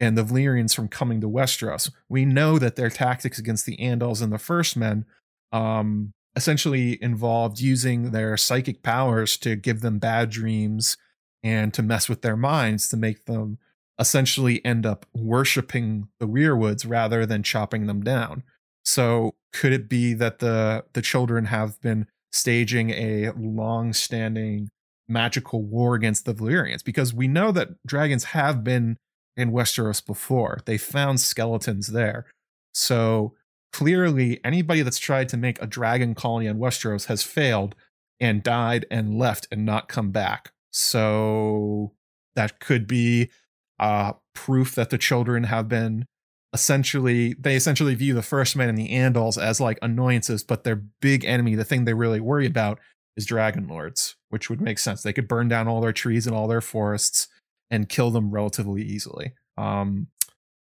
and 0.00 0.16
the 0.16 0.24
Valyrians 0.24 0.74
from 0.74 0.88
coming 0.88 1.20
to 1.20 1.28
Westeros. 1.28 1.90
We 2.08 2.24
know 2.24 2.58
that 2.58 2.76
their 2.76 2.90
tactics 2.90 3.38
against 3.38 3.66
the 3.66 3.76
Andals 3.76 4.22
and 4.22 4.32
the 4.32 4.38
First 4.38 4.76
Men 4.76 5.04
um, 5.52 6.12
essentially 6.34 7.02
involved 7.02 7.60
using 7.60 8.10
their 8.10 8.36
psychic 8.36 8.82
powers 8.82 9.36
to 9.38 9.56
give 9.56 9.80
them 9.80 9.98
bad 9.98 10.30
dreams 10.30 10.96
and 11.42 11.72
to 11.74 11.82
mess 11.82 12.08
with 12.08 12.22
their 12.22 12.36
minds 12.36 12.88
to 12.88 12.96
make 12.96 13.24
them 13.26 13.58
essentially 13.98 14.64
end 14.64 14.86
up 14.86 15.06
worshiping 15.14 16.08
the 16.20 16.28
weirwoods 16.28 16.88
rather 16.88 17.26
than 17.26 17.42
chopping 17.42 17.86
them 17.86 18.02
down. 18.02 18.42
So 18.84 19.34
could 19.52 19.72
it 19.72 19.88
be 19.88 20.14
that 20.14 20.38
the 20.38 20.84
the 20.92 21.02
children 21.02 21.46
have 21.46 21.80
been 21.80 22.06
staging 22.32 22.90
a 22.90 23.30
long-standing 23.36 24.68
magical 25.08 25.62
war 25.62 25.94
against 25.94 26.24
the 26.26 26.34
Valyrians 26.34 26.84
because 26.84 27.14
we 27.14 27.26
know 27.26 27.50
that 27.52 27.70
dragons 27.86 28.24
have 28.24 28.62
been 28.62 28.98
in 29.36 29.52
Westeros 29.52 30.04
before. 30.04 30.58
They 30.66 30.76
found 30.76 31.20
skeletons 31.20 31.88
there. 31.88 32.26
So 32.74 33.34
clearly 33.72 34.40
anybody 34.44 34.82
that's 34.82 34.98
tried 34.98 35.28
to 35.30 35.36
make 35.36 35.60
a 35.62 35.66
dragon 35.66 36.14
colony 36.14 36.48
on 36.48 36.58
Westeros 36.58 37.06
has 37.06 37.22
failed 37.22 37.74
and 38.20 38.42
died 38.42 38.84
and 38.90 39.18
left 39.18 39.46
and 39.50 39.64
not 39.64 39.88
come 39.88 40.10
back. 40.10 40.52
So 40.78 41.92
that 42.36 42.60
could 42.60 42.86
be 42.86 43.30
uh, 43.78 44.12
proof 44.34 44.74
that 44.74 44.90
the 44.90 44.98
children 44.98 45.44
have 45.44 45.68
been 45.68 46.06
essentially 46.54 47.34
they 47.34 47.56
essentially 47.56 47.94
view 47.94 48.14
the 48.14 48.22
first 48.22 48.56
men 48.56 48.68
and 48.68 48.78
the 48.78 48.88
Andals 48.90 49.40
as 49.40 49.60
like 49.60 49.78
annoyances, 49.82 50.42
but 50.42 50.64
their 50.64 50.76
big 51.00 51.24
enemy, 51.24 51.54
the 51.54 51.64
thing 51.64 51.84
they 51.84 51.94
really 51.94 52.20
worry 52.20 52.46
about, 52.46 52.78
is 53.16 53.26
dragon 53.26 53.66
lords, 53.68 54.16
which 54.30 54.48
would 54.48 54.60
make 54.60 54.78
sense. 54.78 55.02
They 55.02 55.12
could 55.12 55.28
burn 55.28 55.48
down 55.48 55.68
all 55.68 55.80
their 55.80 55.92
trees 55.92 56.26
and 56.26 56.34
all 56.34 56.48
their 56.48 56.60
forests 56.60 57.28
and 57.70 57.88
kill 57.88 58.10
them 58.10 58.30
relatively 58.30 58.82
easily. 58.82 59.34
Um, 59.56 60.06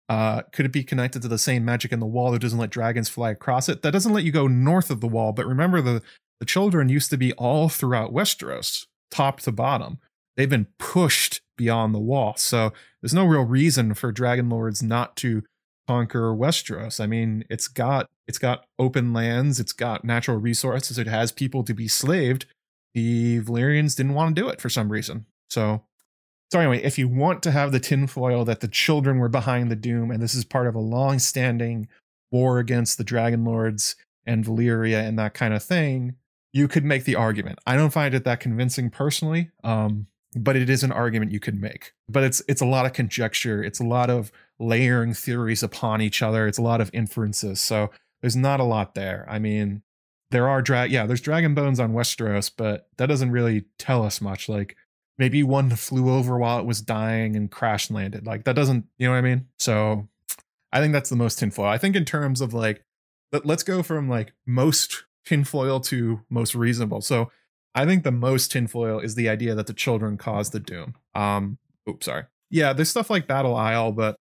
uh, 0.10 0.42
could 0.52 0.66
it 0.66 0.74
be 0.74 0.84
connected 0.84 1.22
to 1.22 1.28
the 1.28 1.38
same 1.38 1.64
magic 1.64 1.92
in 1.92 2.00
the 2.00 2.06
wall 2.08 2.32
that 2.32 2.42
doesn't 2.42 2.58
let 2.58 2.72
dragons 2.72 3.08
fly 3.08 3.30
across 3.30 3.70
it? 3.70 3.84
That 3.84 3.92
doesn't 3.92 4.12
let 4.12 4.24
you 4.24 4.32
go 4.32 4.48
north 4.48 4.90
of 4.90 5.02
the 5.02 5.08
wall, 5.08 5.32
but 5.32 5.46
remember 5.46 5.82
the 5.82 6.02
the 6.40 6.46
children 6.46 6.90
used 6.90 7.10
to 7.12 7.18
be 7.18 7.34
all 7.34 7.70
throughout 7.70 8.14
Westeros, 8.14 8.88
top 9.12 9.40
to 9.42 9.52
bottom. 9.52 10.00
They've 10.38 10.50
been 10.50 10.68
pushed 10.78 11.42
beyond 11.58 11.94
the 11.94 12.00
wall, 12.00 12.36
so 12.38 12.72
there's 13.02 13.14
no 13.14 13.26
real 13.26 13.44
reason 13.44 13.94
for 13.94 14.12
dragon 14.12 14.50
lords 14.50 14.82
not 14.82 15.16
to 15.18 15.44
conquer 15.88 16.34
Westeros. 16.34 17.00
I 17.00 17.08
mean, 17.08 17.44
it's 17.50 17.68
got 17.68 18.08
it's 18.28 18.38
got 18.38 18.66
open 18.78 19.12
lands, 19.12 19.60
it's 19.60 19.74
got 19.74 20.06
natural 20.06 20.38
resources, 20.38 20.98
it 20.98 21.08
has 21.08 21.32
people 21.32 21.64
to 21.64 21.74
be 21.74 21.88
slaved. 21.88 22.46
The 22.94 23.42
Valyrians 23.42 23.96
didn't 23.96 24.14
want 24.14 24.36
to 24.36 24.42
do 24.42 24.50
it 24.50 24.62
for 24.62 24.70
some 24.70 24.92
reason. 24.92 25.26
So 25.50 25.84
so 26.52 26.60
anyway, 26.60 26.82
if 26.84 26.98
you 26.98 27.08
want 27.08 27.44
to 27.44 27.52
have 27.52 27.72
the 27.72 27.80
tinfoil 27.80 28.44
that 28.46 28.60
the 28.60 28.68
children 28.68 29.20
were 29.20 29.30
behind 29.30 29.70
the 29.70 29.76
doom, 29.76 30.10
and 30.10 30.22
this 30.22 30.34
is 30.34 30.46
part 30.46 30.68
of 30.68 30.74
a 30.74 30.80
long-standing 30.80 31.88
war 32.32 32.58
against 32.58 32.98
the 32.98 33.04
Dragon 33.04 33.44
Lords 33.44 33.96
and 34.26 34.44
Valyria 34.44 35.08
and 35.08 35.18
that 35.20 35.36
kind 35.36 35.54
of 35.54 35.64
thing, 35.64 36.16
you 36.52 36.68
could 36.68 36.84
make 36.84 37.04
the 37.04 37.16
argument. 37.16 37.60
I 37.66 37.76
don't 37.76 37.92
find 37.92 38.14
it 38.14 38.24
that 38.24 38.40
convincing 38.40 38.90
personally, 38.90 39.52
um, 39.64 40.08
but 40.36 40.56
it 40.56 40.70
is 40.70 40.84
an 40.84 40.92
argument 40.92 41.32
you 41.32 41.40
could 41.40 41.60
make. 41.60 41.94
But 42.08 42.24
it's 42.24 42.42
it's 42.48 42.62
a 42.62 42.66
lot 42.66 42.86
of 42.86 42.94
conjecture. 42.94 43.64
It's 43.64 43.80
a 43.80 43.86
lot 43.86 44.10
of 44.10 44.32
layering 44.60 45.14
theories 45.14 45.64
upon 45.64 46.02
each 46.02 46.22
other. 46.22 46.48
It's 46.48 46.58
a 46.58 46.64
lot 46.64 46.82
of 46.82 46.90
inferences. 46.94 47.60
So 47.60 47.92
there's 48.22 48.36
not 48.36 48.60
a 48.60 48.64
lot 48.64 48.96
there. 48.96 49.26
I 49.30 49.40
mean, 49.40 49.84
there 50.32 50.48
are 50.48 50.62
drag 50.62 50.92
yeah, 50.92 51.06
there's 51.06 51.22
dragon 51.22 51.56
bones 51.56 51.80
on 51.80 51.94
Westeros, 51.94 52.52
but 52.56 52.90
that 52.98 53.08
doesn't 53.08 53.32
really 53.32 53.66
tell 53.78 54.04
us 54.04 54.22
much. 54.22 54.50
Like 54.50 54.76
maybe 55.20 55.44
one 55.44 55.70
flew 55.72 56.10
over 56.10 56.40
while 56.40 56.60
it 56.60 56.66
was 56.66 56.82
dying 56.82 57.36
and 57.36 57.52
crash 57.52 57.92
landed. 57.92 58.26
Like 58.26 58.46
that 58.46 58.56
doesn't, 58.56 58.86
you 58.98 59.06
know 59.06 59.12
what 59.12 59.20
I 59.20 59.22
mean? 59.22 59.48
So 59.60 60.08
I 60.72 60.80
think 60.80 60.94
that's 60.94 61.10
the 61.10 61.18
most 61.18 61.38
tinfoil. 61.38 61.68
I 61.68 61.78
think 61.78 61.96
in 61.96 62.06
terms 62.06 62.42
of 62.42 62.54
like, 62.54 62.84
let, 63.34 63.46
let's 63.46 63.64
go 63.64 63.84
from 63.84 64.10
like 64.10 64.34
most 64.48 65.04
tinfoil 65.26 65.80
to 65.82 66.22
most 66.30 66.56
reasonable. 66.56 67.02
So 67.02 67.32
I 67.76 67.86
think 67.86 68.04
the 68.04 68.12
most 68.12 68.52
tinfoil 68.52 69.00
is 69.00 69.16
the 69.16 69.30
idea 69.30 69.56
that 69.56 69.68
the 69.68 69.74
children 69.74 70.18
caused 70.18 70.52
the 70.52 70.60
doom. 70.60 70.96
Um, 71.16 71.58
oops, 71.88 72.06
sorry. 72.06 72.24
Yeah, 72.50 72.74
there's 72.74 72.90
stuff 72.90 73.10
like 73.10 73.28
Battle 73.28 73.56
Isle, 73.56 73.92
but 73.92 74.16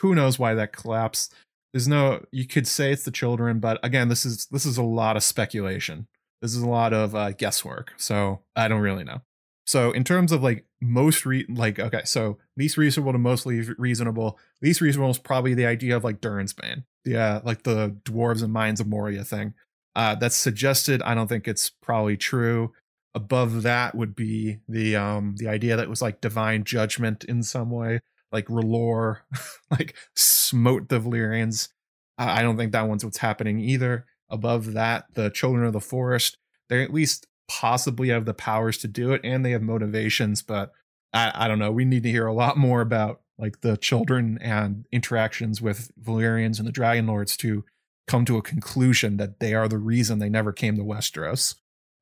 who 0.00 0.14
knows 0.14 0.38
why 0.38 0.54
that 0.54 0.72
collapsed? 0.72 1.34
There's 1.72 1.88
no. 1.88 2.24
You 2.32 2.46
could 2.46 2.66
say 2.66 2.92
it's 2.92 3.04
the 3.04 3.10
children, 3.10 3.60
but 3.60 3.80
again, 3.82 4.08
this 4.08 4.26
is 4.26 4.46
this 4.46 4.66
is 4.66 4.76
a 4.76 4.82
lot 4.82 5.16
of 5.16 5.22
speculation. 5.22 6.06
This 6.42 6.54
is 6.54 6.62
a 6.62 6.68
lot 6.68 6.92
of 6.92 7.14
uh, 7.14 7.32
guesswork. 7.32 7.94
So 7.96 8.40
I 8.54 8.68
don't 8.68 8.80
really 8.80 9.04
know. 9.04 9.22
So 9.66 9.92
in 9.92 10.04
terms 10.04 10.32
of 10.32 10.42
like 10.42 10.66
most 10.80 11.24
re 11.24 11.46
like 11.48 11.78
okay, 11.78 12.02
so 12.04 12.38
least 12.56 12.76
reasonable 12.76 13.12
to 13.12 13.18
mostly 13.18 13.60
reasonable. 13.78 14.38
Least 14.60 14.80
reasonable 14.80 15.10
is 15.10 15.18
probably 15.18 15.54
the 15.54 15.66
idea 15.66 15.96
of 15.96 16.04
like 16.04 16.20
Durin's 16.20 16.52
Bane. 16.52 16.84
Yeah, 17.04 17.40
like 17.44 17.62
the 17.62 17.96
dwarves 18.04 18.42
and 18.42 18.52
mines 18.52 18.80
of 18.80 18.88
Moria 18.88 19.24
thing. 19.24 19.54
Uh 19.94 20.14
that's 20.14 20.36
suggested. 20.36 21.02
I 21.02 21.14
don't 21.14 21.28
think 21.28 21.48
it's 21.48 21.70
probably 21.70 22.16
true. 22.16 22.72
Above 23.14 23.62
that 23.62 23.94
would 23.94 24.14
be 24.16 24.58
the 24.68 24.96
um 24.96 25.34
the 25.36 25.48
idea 25.48 25.76
that 25.76 25.88
was 25.88 26.02
like 26.02 26.20
divine 26.20 26.64
judgment 26.64 27.24
in 27.24 27.42
some 27.42 27.70
way, 27.70 28.00
like 28.30 28.46
R'hllor, 28.46 29.18
like 29.70 29.94
smote 30.16 30.88
the 30.88 31.00
Valyrians. 31.00 31.68
I 32.18 32.42
don't 32.42 32.56
think 32.56 32.72
that 32.72 32.88
one's 32.88 33.04
what's 33.04 33.18
happening 33.18 33.58
either. 33.58 34.06
Above 34.30 34.74
that, 34.74 35.06
the 35.14 35.30
children 35.30 35.66
of 35.66 35.72
the 35.72 35.80
forest, 35.80 36.36
they're 36.68 36.82
at 36.82 36.92
least 36.92 37.26
possibly 37.48 38.08
have 38.08 38.24
the 38.24 38.34
powers 38.34 38.78
to 38.78 38.88
do 38.88 39.12
it 39.12 39.20
and 39.24 39.44
they 39.44 39.50
have 39.50 39.62
motivations, 39.62 40.42
but 40.42 40.72
I, 41.12 41.32
I 41.34 41.48
don't 41.48 41.58
know. 41.58 41.70
We 41.70 41.84
need 41.84 42.02
to 42.04 42.10
hear 42.10 42.26
a 42.26 42.32
lot 42.32 42.56
more 42.56 42.80
about 42.80 43.20
like 43.38 43.60
the 43.60 43.76
children 43.76 44.38
and 44.40 44.86
interactions 44.92 45.60
with 45.60 45.90
Valyrians 46.02 46.58
and 46.58 46.66
the 46.66 46.72
Dragon 46.72 47.06
Lords 47.06 47.36
to 47.38 47.64
come 48.06 48.24
to 48.24 48.36
a 48.36 48.42
conclusion 48.42 49.16
that 49.16 49.40
they 49.40 49.54
are 49.54 49.68
the 49.68 49.78
reason 49.78 50.18
they 50.18 50.28
never 50.28 50.52
came 50.52 50.76
to 50.76 50.82
Westeros. 50.82 51.54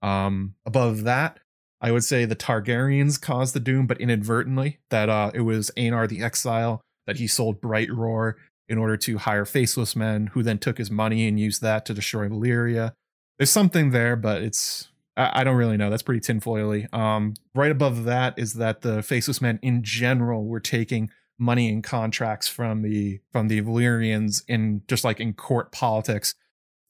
Um, 0.02 0.54
above 0.64 1.04
that, 1.04 1.40
I 1.80 1.92
would 1.92 2.04
say 2.04 2.24
the 2.24 2.36
Targaryens 2.36 3.20
caused 3.20 3.54
the 3.54 3.60
doom, 3.60 3.86
but 3.86 4.00
inadvertently. 4.00 4.78
That 4.90 5.08
uh, 5.08 5.30
it 5.34 5.40
was 5.40 5.70
Aenar 5.76 6.08
the 6.08 6.22
Exile 6.22 6.80
that 7.06 7.16
he 7.16 7.26
sold 7.26 7.60
Brightroar 7.60 8.34
in 8.68 8.78
order 8.78 8.96
to 8.96 9.18
hire 9.18 9.44
faceless 9.44 9.96
men, 9.96 10.28
who 10.28 10.42
then 10.42 10.58
took 10.58 10.78
his 10.78 10.90
money 10.90 11.26
and 11.26 11.40
used 11.40 11.60
that 11.62 11.84
to 11.86 11.94
destroy 11.94 12.28
Valyria. 12.28 12.92
There's 13.38 13.50
something 13.50 13.90
there, 13.90 14.14
but 14.16 14.42
it's 14.42 14.88
I, 15.16 15.40
I 15.40 15.44
don't 15.44 15.56
really 15.56 15.76
know. 15.76 15.90
That's 15.90 16.02
pretty 16.02 16.20
tinfoily. 16.20 16.92
Um, 16.94 17.34
right 17.54 17.70
above 17.70 18.04
that 18.04 18.38
is 18.38 18.54
that 18.54 18.82
the 18.82 19.02
faceless 19.02 19.40
men 19.40 19.58
in 19.62 19.82
general 19.82 20.46
were 20.46 20.60
taking 20.60 21.10
money 21.40 21.68
and 21.70 21.82
contracts 21.82 22.46
from 22.46 22.82
the 22.82 23.20
from 23.32 23.48
the 23.48 23.62
Valyrians 23.62 24.44
in 24.46 24.82
just 24.86 25.04
like 25.04 25.18
in 25.18 25.32
court 25.32 25.72
politics 25.72 26.34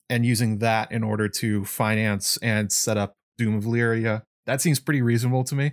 and 0.09 0.27
using 0.27 0.59
that 0.59 0.91
in 0.91 1.05
order 1.05 1.29
to 1.29 1.65
finance 1.65 2.37
and 2.39 2.71
set 2.73 2.97
up 2.97 3.15
Doom 3.39 3.55
of 3.55 3.65
Valyria. 3.65 4.23
That 4.47 4.61
seems 4.61 4.81
pretty 4.81 5.01
reasonable 5.01 5.45
to 5.45 5.55
me. 5.55 5.73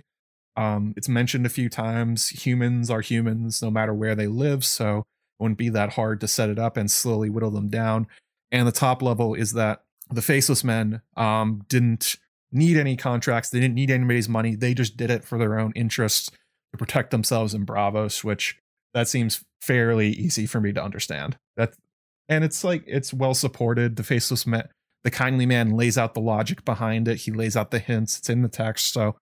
Um, 0.56 0.94
it's 0.96 1.08
mentioned 1.08 1.44
a 1.44 1.50
few 1.50 1.68
times. 1.68 2.28
Humans 2.28 2.90
are 2.90 3.00
humans 3.00 3.60
no 3.62 3.70
matter 3.70 3.92
where 3.92 4.14
they 4.14 4.28
live, 4.28 4.64
so 4.64 4.98
it 4.98 5.42
wouldn't 5.42 5.58
be 5.58 5.68
that 5.70 5.94
hard 5.94 6.20
to 6.20 6.28
set 6.28 6.48
it 6.48 6.58
up 6.58 6.76
and 6.76 6.90
slowly 6.90 7.28
whittle 7.28 7.50
them 7.50 7.68
down. 7.68 8.06
And 8.50 8.66
the 8.66 8.72
top 8.72 9.02
level 9.02 9.34
is 9.34 9.52
that 9.52 9.82
the 10.10 10.22
faceless 10.22 10.64
men 10.64 11.02
um, 11.16 11.64
didn't 11.68 12.16
need 12.50 12.76
any 12.76 12.96
contracts. 12.96 13.50
They 13.50 13.60
didn't 13.60 13.74
need 13.74 13.90
anybody's 13.90 14.28
money. 14.28 14.54
They 14.54 14.72
just 14.72 14.96
did 14.96 15.10
it 15.10 15.24
for 15.24 15.36
their 15.36 15.58
own 15.58 15.72
interests 15.74 16.30
to 16.72 16.78
protect 16.78 17.10
themselves 17.10 17.54
in 17.54 17.66
Braavos, 17.66 18.24
which 18.24 18.56
that 18.94 19.08
seems 19.08 19.44
fairly 19.60 20.08
easy 20.08 20.46
for 20.46 20.60
me 20.60 20.72
to 20.72 20.82
understand. 20.82 21.36
That 21.56 21.74
and 22.28 22.44
it's 22.44 22.64
like 22.64 22.84
it's 22.86 23.12
well 23.12 23.34
supported. 23.34 23.96
The 23.96 24.02
faceless 24.02 24.46
man, 24.46 24.68
the 25.04 25.10
kindly 25.10 25.46
man 25.46 25.70
lays 25.70 25.96
out 25.98 26.14
the 26.14 26.20
logic 26.20 26.64
behind 26.64 27.08
it. 27.08 27.18
He 27.18 27.32
lays 27.32 27.56
out 27.56 27.70
the 27.70 27.78
hints. 27.78 28.18
It's 28.18 28.30
in 28.30 28.42
the 28.42 28.48
text, 28.48 28.92
so 28.92 29.16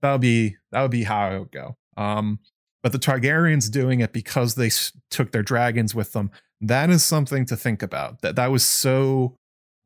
that 0.00 0.12
would 0.12 0.20
be 0.20 0.56
that 0.70 0.82
would 0.82 0.90
be 0.90 1.04
how 1.04 1.30
it 1.30 1.38
would 1.38 1.52
go. 1.52 1.76
Um, 1.96 2.38
but 2.82 2.92
the 2.92 2.98
Targaryens 2.98 3.70
doing 3.70 4.00
it 4.00 4.12
because 4.12 4.54
they 4.54 4.70
took 5.10 5.32
their 5.32 5.42
dragons 5.42 5.94
with 5.94 6.12
them. 6.12 6.30
That 6.60 6.90
is 6.90 7.04
something 7.04 7.44
to 7.46 7.56
think 7.56 7.82
about. 7.82 8.22
That 8.22 8.36
that 8.36 8.50
was 8.50 8.64
so 8.64 9.36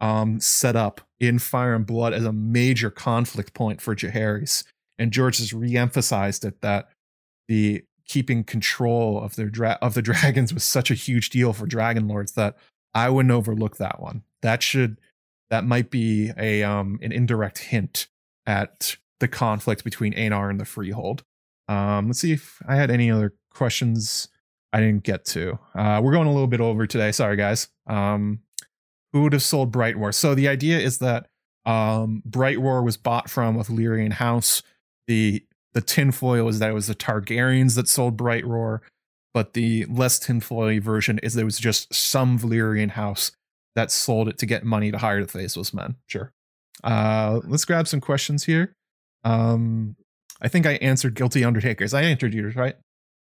um, 0.01 0.41
set 0.41 0.77
up 0.77 1.01
in 1.21 1.39
Fire 1.39 1.75
and 1.75 1.87
Blood 1.87 2.13
as 2.13 2.25
a 2.25 2.33
major 2.33 2.91
conflict 2.91 3.55
point 3.55 3.81
for 3.81 3.95
Jaehaerys. 3.95 4.65
And 4.99 5.13
George 5.13 5.39
has 5.39 5.53
re-emphasized 5.53 6.45
it 6.45 6.61
that 6.63 6.89
the 7.49 7.85
keeping 8.07 8.45
control 8.45 9.21
of 9.21 9.37
their 9.37 9.49
dra- 9.49 9.79
of 9.83 9.95
the 9.95 10.03
dragons 10.11 10.53
was 10.53 10.65
such 10.65 10.91
a 10.91 10.95
huge 10.95 11.31
deal 11.31 11.53
for 11.53 11.67
Dragon 11.67 12.09
Lords 12.09 12.33
that 12.33 12.57
I 12.95 13.11
wouldn't 13.11 13.33
overlook 13.33 13.77
that 13.77 14.01
one. 14.01 14.23
That 14.43 14.63
should 14.63 15.01
that 15.51 15.65
might 15.65 15.91
be 15.91 16.33
a 16.37 16.63
um 16.63 16.99
an 17.03 17.13
indirect 17.13 17.59
hint 17.59 18.09
at 18.47 18.97
the 19.21 19.29
conflict 19.29 19.85
between 19.85 20.13
Aenar 20.15 20.51
and 20.51 20.61
the 20.61 20.65
Freehold. 20.65 21.25
Um, 21.69 22.09
let's 22.09 22.21
see 22.21 22.33
if 22.33 22.61
I 22.69 22.77
had 22.77 22.91
any 22.91 23.11
other 23.11 23.35
questions 23.51 24.29
I 24.73 24.81
didn't 24.81 25.05
get 25.05 25.25
to. 25.27 25.59
Uh, 25.75 26.01
we're 26.03 26.13
going 26.13 26.29
a 26.29 26.33
little 26.33 26.47
bit 26.47 26.61
over 26.61 26.87
today. 26.87 27.13
Sorry, 27.13 27.37
guys. 27.37 27.69
Um, 27.87 28.41
who 29.13 29.23
would 29.23 29.33
have 29.33 29.43
sold 29.43 29.73
Brightroar? 29.73 30.15
So 30.15 30.35
the 30.35 30.49
idea 30.49 30.79
is 30.79 30.99
that 30.99 31.29
um, 31.65 32.23
Brightroar 32.29 32.85
was 32.85 32.97
bought 32.97 33.31
from 33.31 33.59
a 33.59 33.65
Valyrian 33.65 34.13
house. 34.13 34.63
The 35.07 35.45
the 35.77 35.83
tinfoil 35.83 36.49
is 36.49 36.59
that 36.59 36.71
it 36.71 36.73
was 36.73 36.87
the 36.87 36.95
Targaryens 36.95 37.75
that 37.77 37.87
sold 37.87 38.17
Brightroar, 38.17 38.81
but 39.35 39.53
the 39.53 39.85
less 39.91 40.19
tinfoil 40.19 40.81
version 40.81 41.19
is 41.19 41.35
there 41.35 41.45
was 41.45 41.59
just 41.59 41.93
some 41.95 42.39
Valyrian 42.39 42.93
house 42.93 43.33
that 43.75 43.91
sold 43.91 44.27
it 44.27 44.39
to 44.39 44.47
get 44.47 44.65
money 44.65 44.91
to 44.91 44.97
hire 44.97 45.21
the 45.21 45.29
faceless 45.31 45.75
men. 45.75 45.97
Sure. 46.07 46.33
Uh, 46.83 47.41
let's 47.45 47.67
grab 47.67 47.87
some 47.87 48.01
questions 48.01 48.45
here. 48.45 48.73
Um, 49.23 49.97
I 50.41 50.49
think 50.49 50.65
I 50.65 50.77
answered 50.77 51.15
guilty 51.15 51.45
undertakers. 51.45 51.93
I 51.93 52.05
answered 52.05 52.33
yours, 52.33 52.57
right? 52.57 52.77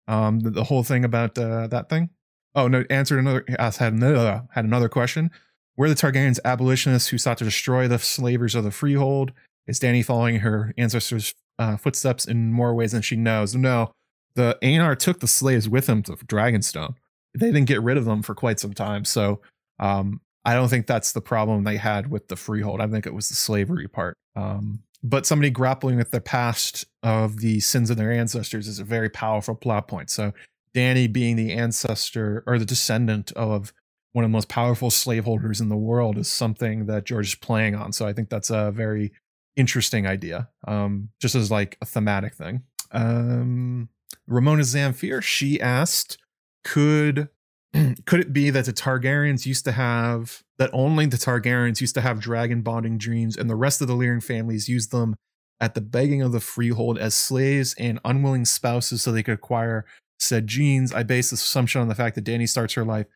Um, 0.08 0.40
the, 0.40 0.48
the 0.48 0.64
whole 0.64 0.82
thing 0.82 1.04
about 1.04 1.36
uh, 1.36 1.66
that 1.66 1.90
thing. 1.90 2.08
Oh 2.54 2.68
no, 2.68 2.86
answered 2.88 3.18
another. 3.18 3.44
Asked 3.58 3.80
had 3.80 3.92
another 3.92 4.44
had 4.52 4.64
another 4.64 4.88
question. 4.88 5.30
We're 5.76 5.90
the 5.90 5.94
Targaryens 5.94 6.38
abolitionists 6.42 7.10
who 7.10 7.18
sought 7.18 7.36
to 7.36 7.44
destroy 7.44 7.86
the 7.86 7.98
slavers 7.98 8.54
of 8.54 8.64
the 8.64 8.70
freehold. 8.70 9.32
Is 9.66 9.78
Dany 9.78 10.02
following 10.02 10.38
her 10.38 10.72
ancestors' 10.78 11.34
uh, 11.58 11.76
footsteps 11.76 12.26
in 12.26 12.52
more 12.52 12.74
ways 12.74 12.92
than 12.92 13.02
she 13.02 13.16
knows? 13.16 13.54
No, 13.54 13.92
the 14.34 14.58
Aenar 14.62 14.96
took 14.98 15.20
the 15.20 15.26
slaves 15.26 15.68
with 15.68 15.88
him 15.88 16.02
to 16.04 16.12
Dragonstone. 16.12 16.94
They 17.34 17.46
didn't 17.46 17.64
get 17.64 17.82
rid 17.82 17.96
of 17.96 18.04
them 18.04 18.22
for 18.22 18.34
quite 18.34 18.60
some 18.60 18.72
time. 18.72 19.04
So 19.04 19.40
um, 19.78 20.20
I 20.44 20.54
don't 20.54 20.68
think 20.68 20.86
that's 20.86 21.12
the 21.12 21.20
problem 21.20 21.64
they 21.64 21.76
had 21.76 22.10
with 22.10 22.28
the 22.28 22.36
freehold. 22.36 22.80
I 22.80 22.86
think 22.86 23.06
it 23.06 23.14
was 23.14 23.28
the 23.28 23.34
slavery 23.34 23.88
part. 23.88 24.16
Um, 24.36 24.82
but 25.02 25.26
somebody 25.26 25.50
grappling 25.50 25.96
with 25.96 26.10
the 26.10 26.20
past 26.20 26.84
of 27.02 27.38
the 27.40 27.60
sins 27.60 27.90
of 27.90 27.96
their 27.96 28.12
ancestors 28.12 28.68
is 28.68 28.78
a 28.78 28.84
very 28.84 29.08
powerful 29.08 29.54
plot 29.54 29.88
point. 29.88 30.10
So 30.10 30.32
Dany 30.74 31.10
being 31.12 31.36
the 31.36 31.52
ancestor 31.52 32.42
or 32.46 32.58
the 32.58 32.64
descendant 32.64 33.32
of 33.32 33.72
one 34.12 34.24
of 34.24 34.30
the 34.30 34.32
most 34.32 34.48
powerful 34.48 34.90
slaveholders 34.90 35.60
in 35.60 35.68
the 35.68 35.76
world 35.76 36.16
is 36.16 36.28
something 36.28 36.86
that 36.86 37.04
George 37.04 37.28
is 37.28 37.34
playing 37.34 37.74
on. 37.74 37.92
So 37.92 38.06
I 38.06 38.12
think 38.12 38.30
that's 38.30 38.50
a 38.50 38.70
very 38.70 39.12
interesting 39.56 40.06
idea, 40.06 40.48
um, 40.66 41.08
just 41.20 41.34
as 41.34 41.50
like 41.50 41.76
a 41.80 41.86
thematic 41.86 42.34
thing. 42.34 42.62
Um, 42.92 43.88
Ramona 44.26 44.62
Zamfir, 44.62 45.22
she 45.22 45.60
asked, 45.60 46.18
could 46.64 47.28
could 48.06 48.20
it 48.20 48.32
be 48.32 48.50
that 48.50 48.64
the 48.64 48.72
Targaryens 48.72 49.46
used 49.46 49.64
to 49.64 49.72
have 49.72 50.42
that 50.58 50.70
only 50.72 51.06
the 51.06 51.16
Targaryens 51.16 51.80
used 51.80 51.94
to 51.94 52.00
have 52.00 52.20
dragon 52.20 52.62
bonding 52.62 52.98
dreams 52.98 53.36
and 53.36 53.50
the 53.50 53.56
rest 53.56 53.80
of 53.80 53.88
the 53.88 53.94
Lyrian 53.94 54.22
families 54.22 54.68
used 54.68 54.90
them 54.90 55.14
at 55.60 55.74
the 55.74 55.80
begging 55.80 56.22
of 56.22 56.32
the 56.32 56.40
freehold 56.40 56.98
as 56.98 57.14
slaves 57.14 57.74
and 57.78 57.98
unwilling 58.04 58.44
spouses 58.44 59.02
so 59.02 59.10
they 59.12 59.22
could 59.22 59.34
acquire 59.34 59.84
said 60.18 60.46
genes? 60.46 60.92
I 60.92 61.02
base 61.02 61.30
this 61.30 61.42
assumption 61.42 61.80
on 61.80 61.88
the 61.88 61.94
fact 61.94 62.14
that 62.14 62.24
Dany 62.24 62.48
starts 62.48 62.74
her 62.74 62.84
life 62.84 63.06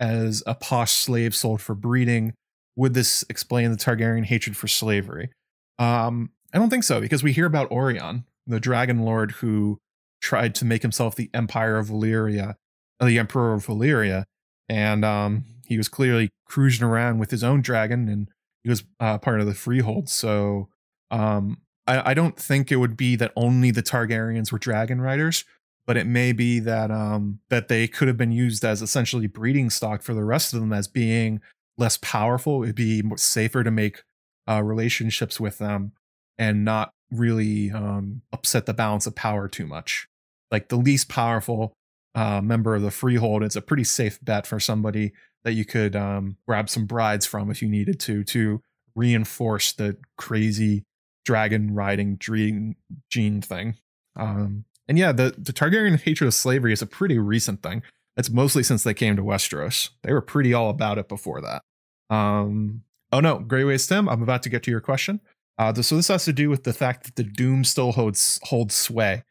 as 0.00 0.42
a 0.46 0.54
posh 0.54 0.92
slave 0.92 1.34
sold 1.34 1.60
for 1.60 1.74
breeding. 1.74 2.34
Would 2.76 2.94
this 2.94 3.24
explain 3.28 3.70
the 3.70 3.76
Targaryen 3.76 4.24
hatred 4.24 4.56
for 4.56 4.68
slavery? 4.68 5.30
Um, 5.78 6.30
I 6.52 6.58
don't 6.58 6.70
think 6.70 6.84
so, 6.84 7.00
because 7.00 7.22
we 7.22 7.32
hear 7.32 7.46
about 7.46 7.70
Aurion, 7.70 8.24
the 8.46 8.60
dragon 8.60 9.00
lord 9.00 9.32
who 9.32 9.78
tried 10.20 10.54
to 10.56 10.64
make 10.64 10.82
himself 10.82 11.14
the 11.14 11.30
Empire 11.32 11.78
of 11.78 11.88
Valyria, 11.88 12.54
uh, 13.00 13.06
the 13.06 13.18
Emperor 13.18 13.54
of 13.54 13.66
Valyria, 13.66 14.24
and 14.68 15.04
um, 15.04 15.44
he 15.66 15.76
was 15.76 15.88
clearly 15.88 16.30
cruising 16.46 16.86
around 16.86 17.18
with 17.18 17.30
his 17.30 17.44
own 17.44 17.60
dragon, 17.60 18.08
and 18.08 18.28
he 18.64 18.70
was 18.70 18.84
uh, 19.00 19.18
part 19.18 19.40
of 19.40 19.46
the 19.46 19.54
Freehold. 19.54 20.08
So 20.08 20.68
um, 21.10 21.58
I, 21.86 22.10
I, 22.10 22.14
don't 22.14 22.36
think 22.36 22.72
it 22.72 22.76
would 22.76 22.96
be 22.96 23.16
that 23.16 23.32
only 23.36 23.70
the 23.70 23.82
Targaryens 23.82 24.50
were 24.50 24.58
dragon 24.58 25.00
riders 25.00 25.44
but 25.88 25.96
it 25.96 26.06
may 26.06 26.32
be 26.32 26.60
that 26.60 26.90
um, 26.90 27.40
that 27.48 27.68
they 27.68 27.88
could 27.88 28.08
have 28.08 28.18
been 28.18 28.30
used 28.30 28.62
as 28.62 28.82
essentially 28.82 29.26
breeding 29.26 29.70
stock 29.70 30.02
for 30.02 30.12
the 30.12 30.22
rest 30.22 30.52
of 30.52 30.60
them 30.60 30.70
as 30.70 30.86
being 30.86 31.40
less 31.78 31.96
powerful. 31.96 32.62
It'd 32.62 32.74
be 32.74 33.02
safer 33.16 33.64
to 33.64 33.70
make 33.70 34.02
uh, 34.48 34.62
relationships 34.62 35.38
with 35.38 35.58
them 35.58 35.92
and 36.38 36.64
not 36.64 36.92
really 37.10 37.70
um, 37.70 38.22
upset 38.32 38.66
the 38.66 38.74
balance 38.74 39.06
of 39.06 39.14
power 39.14 39.48
too 39.48 39.66
much. 39.66 40.08
Like 40.50 40.68
the 40.68 40.76
least 40.76 41.08
powerful 41.08 41.72
uh, 42.14 42.40
member 42.40 42.74
of 42.74 42.82
the 42.82 42.90
freehold, 42.90 43.42
it's 43.42 43.56
a 43.56 43.62
pretty 43.62 43.84
safe 43.84 44.18
bet 44.22 44.46
for 44.46 44.58
somebody 44.58 45.12
that 45.44 45.52
you 45.52 45.64
could 45.64 45.94
um, 45.94 46.36
grab 46.46 46.68
some 46.68 46.86
brides 46.86 47.26
from 47.26 47.50
if 47.50 47.62
you 47.62 47.68
needed 47.68 48.00
to 48.00 48.24
to 48.24 48.60
reinforce 48.94 49.72
the 49.72 49.96
crazy 50.16 50.84
dragon 51.24 51.74
riding 51.74 52.16
dream 52.16 52.76
gene 53.10 53.40
thing. 53.40 53.76
Um, 54.16 54.64
and 54.88 54.98
yeah, 54.98 55.12
the, 55.12 55.34
the 55.36 55.52
Targaryen 55.52 56.00
hatred 56.00 56.26
of 56.26 56.34
slavery 56.34 56.72
is 56.72 56.82
a 56.82 56.86
pretty 56.86 57.18
recent 57.18 57.62
thing. 57.62 57.82
It's 58.16 58.30
mostly 58.30 58.62
since 58.62 58.82
they 58.82 58.94
came 58.94 59.14
to 59.16 59.22
Westeros. 59.22 59.90
They 60.02 60.12
were 60.12 60.22
pretty 60.22 60.52
all 60.52 60.70
about 60.70 60.98
it 60.98 61.08
before 61.08 61.40
that. 61.42 61.62
Um, 62.10 62.82
oh 63.12 63.20
no, 63.20 63.38
Greyways 63.38 63.88
Tim, 63.88 64.08
I'm 64.08 64.22
about 64.22 64.42
to 64.44 64.48
get 64.48 64.62
to 64.64 64.70
your 64.70 64.80
question. 64.80 65.20
Uh, 65.58 65.74
so 65.74 65.96
this 65.96 66.08
has 66.08 66.24
to 66.24 66.32
do 66.32 66.48
with 66.50 66.64
the 66.64 66.72
fact 66.72 67.04
that 67.04 67.16
the 67.16 67.24
Doom 67.24 67.64
still 67.64 67.92
holds 67.92 68.38
holds 68.44 68.74
sway. 68.74 69.24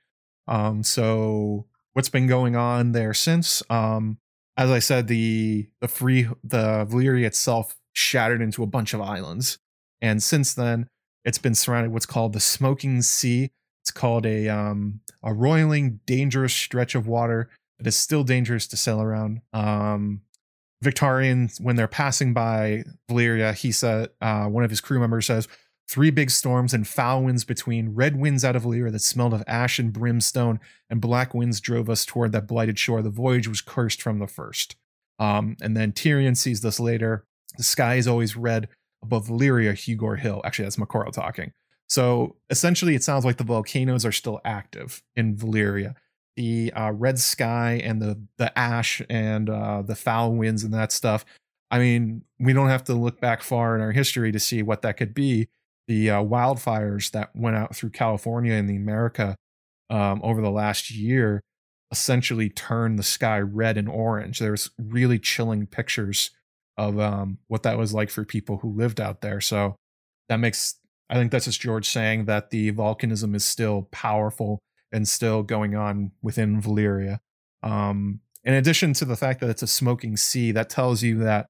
Um, 0.48 0.84
so 0.84 1.66
what's 1.94 2.10
been 2.10 2.28
going 2.28 2.56
on 2.56 2.92
there 2.92 3.14
since? 3.14 3.64
Um, 3.70 4.18
as 4.58 4.70
I 4.70 4.80
said, 4.80 5.08
the 5.08 5.68
the 5.82 5.88
free 5.88 6.28
the 6.44 6.86
Valyria 6.90 7.26
itself 7.26 7.76
shattered 7.94 8.42
into 8.42 8.64
a 8.64 8.68
bunch 8.68 8.94
of 8.94 9.02
islands, 9.02 9.58
and 10.02 10.22
since 10.22 10.54
then 10.54 10.88
it's 11.24 11.38
been 11.38 11.56
surrounded 11.56 11.92
what's 11.92 12.06
called 12.06 12.34
the 12.34 12.40
Smoking 12.40 13.02
Sea, 13.02 13.52
it's 13.88 13.92
called 13.92 14.26
a 14.26 14.50
um, 14.50 15.00
a 15.24 15.34
roiling, 15.34 16.02
dangerous 16.06 16.54
stretch 16.54 16.94
of 16.94 17.08
water 17.08 17.50
that 17.78 17.88
is 17.88 17.96
still 17.96 18.26
dangerous 18.26 18.68
to 18.68 18.76
sail 18.76 19.02
around. 19.02 19.40
Um, 19.54 20.24
Victarion, 20.84 21.60
when 21.60 21.76
they're 21.76 21.88
passing 21.88 22.34
by 22.34 22.84
Valyria, 23.10 23.54
he 23.54 23.72
said 23.72 24.10
uh, 24.22 24.46
one 24.46 24.64
of 24.64 24.70
his 24.70 24.82
crew 24.82 25.00
members 25.00 25.26
says 25.26 25.48
three 25.90 26.12
big 26.12 26.30
storms 26.30 26.74
and 26.74 26.88
foul 26.88 27.24
winds 27.24 27.44
between 27.44 27.96
red 27.96 28.20
winds 28.20 28.44
out 28.44 28.56
of 28.56 28.64
Valyria 28.64 28.92
that 28.92 29.00
smelled 29.00 29.34
of 29.34 29.44
ash 29.48 29.80
and 29.80 29.94
brimstone, 29.94 30.60
and 30.90 31.02
black 31.02 31.34
winds 31.34 31.60
drove 31.62 31.90
us 31.90 32.06
toward 32.06 32.32
that 32.34 32.48
blighted 32.48 32.78
shore. 32.78 33.02
The 33.02 33.10
voyage 33.10 33.48
was 33.48 33.62
cursed 33.62 34.02
from 34.02 34.20
the 34.20 34.28
first. 34.28 34.76
Um, 35.20 35.58
and 35.62 35.76
then 35.76 35.94
Tyrion 35.94 36.38
sees 36.38 36.62
this 36.62 36.80
later. 36.80 37.26
The 37.58 37.64
sky 37.64 37.96
is 37.96 38.08
always 38.08 38.36
red 38.36 38.68
above 39.02 39.28
Valyria, 39.28 39.74
Hugor 39.74 40.20
Hill. 40.20 40.42
Actually, 40.44 40.66
that's 40.66 40.76
Moqorro 40.76 41.12
talking. 41.12 41.54
So 41.88 42.36
essentially, 42.50 42.96
it 42.96 43.04
sounds 43.04 43.26
like 43.26 43.38
the 43.38 43.44
volcanoes 43.44 44.06
are 44.06 44.12
still 44.12 44.42
active 44.44 45.02
in 45.16 45.36
Valyria. 45.36 45.96
The 46.38 46.72
uh, 46.74 46.92
red 46.92 47.20
sky 47.20 47.82
and 47.84 48.02
the 48.02 48.20
the 48.38 48.58
ash 48.58 49.02
and 49.10 49.50
uh, 49.50 49.82
the 49.82 49.96
foul 49.96 50.34
winds 50.34 50.64
and 50.64 50.74
that 50.74 50.94
stuff. 50.94 51.26
I 51.70 51.80
mean, 51.80 52.24
we 52.40 52.54
don't 52.54 52.70
have 52.70 52.86
to 52.86 52.94
look 52.94 53.20
back 53.20 53.42
far 53.42 53.76
in 53.76 53.82
our 53.82 53.92
history 53.92 54.32
to 54.32 54.40
see 54.40 54.64
what 54.64 54.82
that 54.84 54.96
could 54.96 55.14
be. 55.14 55.50
The 55.88 56.12
uh, 56.12 56.24
wildfires 56.24 57.12
that 57.12 57.36
went 57.36 57.58
out 57.58 57.76
through 57.76 57.90
California 57.90 58.54
and 58.54 58.70
the 58.70 58.78
America 58.78 59.36
um, 59.90 60.22
over 60.24 60.42
the 60.42 60.52
last 60.52 60.92
year 60.92 61.42
essentially 61.92 62.50
turned 62.50 63.00
the 63.00 63.04
sky 63.04 63.40
red 63.40 63.78
and 63.78 63.90
orange. 63.90 64.40
There's 64.40 64.70
really 64.78 65.20
chilling 65.20 65.66
pictures 65.66 66.32
of 66.78 67.00
um, 67.00 67.40
what 67.48 67.64
that 67.64 67.78
was 67.78 67.94
like 67.94 68.10
for 68.10 68.24
people 68.24 68.58
who 68.58 68.72
lived 68.74 69.02
out 69.02 69.22
there. 69.22 69.42
So 69.42 69.76
that 70.30 70.38
makes 70.38 70.76
I 71.10 71.16
think 71.16 71.32
that's 71.32 71.46
just 71.46 71.62
George 71.62 71.88
saying 71.88 72.26
that 72.26 72.50
the 72.50 72.72
volcanism 72.74 73.36
is 73.36 73.46
still 73.46 73.88
powerful 73.92 74.60
and 74.92 75.08
still 75.08 75.44
going 75.44 75.76
on 75.76 76.12
within 76.22 76.62
Valyria. 76.62 77.20
Um, 77.64 78.22
in 78.44 78.54
addition 78.54 78.94
to 78.94 79.06
the 79.06 79.18
fact 79.18 79.42
that 79.42 79.50
it's 79.50 79.64
a 79.64 79.68
smoking 79.68 80.16
sea, 80.16 80.52
that 80.54 80.70
tells 80.70 81.04
you 81.04 81.18
that 81.20 81.48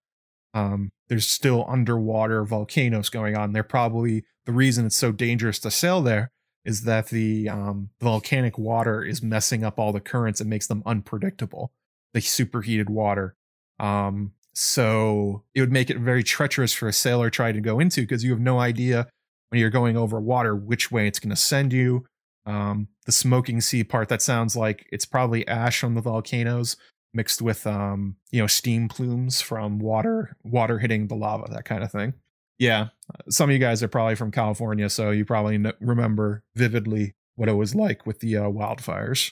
um, 0.54 0.90
there's 1.10 1.28
still 1.28 1.66
underwater 1.68 2.44
volcanoes 2.44 3.10
going 3.10 3.36
on. 3.36 3.54
They're 3.54 3.64
probably 3.64 4.26
the 4.46 4.52
reason 4.52 4.86
it's 4.86 4.96
so 4.96 5.12
dangerous 5.12 5.60
to 5.60 5.72
sail 5.72 6.02
there 6.02 6.32
is 6.66 6.84
that 6.84 7.08
the 7.08 7.48
um, 7.48 7.90
volcanic 8.02 8.58
water 8.58 9.04
is 9.04 9.22
messing 9.22 9.64
up 9.64 9.80
all 9.80 9.94
the 9.94 10.02
currents 10.02 10.42
and 10.42 10.50
makes 10.50 10.68
them 10.68 10.84
unpredictable. 10.86 11.72
The 12.14 12.22
superheated 12.22 12.90
water. 12.90 13.36
Um, 13.80 14.34
so 14.54 15.44
it 15.54 15.62
would 15.62 15.72
make 15.72 15.90
it 15.90 16.00
very 16.00 16.24
treacherous 16.24 16.74
for 16.74 16.88
a 16.88 16.94
sailor 16.94 17.30
trying 17.30 17.54
to 17.54 17.62
go 17.62 17.80
into 17.80 18.02
because 18.02 18.24
you 18.24 18.32
have 18.32 18.40
no 18.40 18.60
idea 18.60 19.08
when 19.50 19.62
you're 19.62 19.70
going 19.70 19.96
over 19.96 20.20
water 20.20 20.56
which 20.56 20.92
way 20.92 21.08
it's 21.08 21.20
going 21.20 21.30
to 21.30 21.36
send 21.36 21.72
you. 21.72 22.06
Um, 22.48 22.88
the 23.06 23.12
smoking 23.12 23.62
sea 23.62 23.84
part 23.84 24.10
that 24.10 24.22
sounds 24.22 24.56
like 24.56 24.88
it's 24.92 25.06
probably 25.06 25.48
ash 25.48 25.80
from 25.80 25.96
the 25.96 26.02
volcanoes 26.02 26.78
mixed 27.14 27.42
with 27.42 27.68
um, 27.68 28.16
you 28.32 28.42
know 28.42 28.48
steam 28.48 28.88
plumes 28.88 29.42
from 29.42 29.80
water 29.80 30.38
water 30.44 30.80
hitting 30.80 31.08
the 31.08 31.16
lava 31.16 31.48
that 31.52 31.66
kind 31.66 31.84
of 31.84 31.92
thing. 31.92 32.14
Yeah, 32.58 32.88
some 33.30 33.50
of 33.50 33.54
you 33.54 33.60
guys 33.60 33.84
are 33.84 33.88
probably 33.88 34.16
from 34.16 34.32
California, 34.32 34.90
so 34.90 35.12
you 35.12 35.26
probably 35.26 35.64
remember 35.80 36.44
vividly 36.56 37.14
what 37.36 37.50
it 37.50 37.54
was 37.54 37.76
like 37.76 38.06
with 38.06 38.20
the 38.20 38.38
uh, 38.38 38.44
wildfires. 38.44 39.32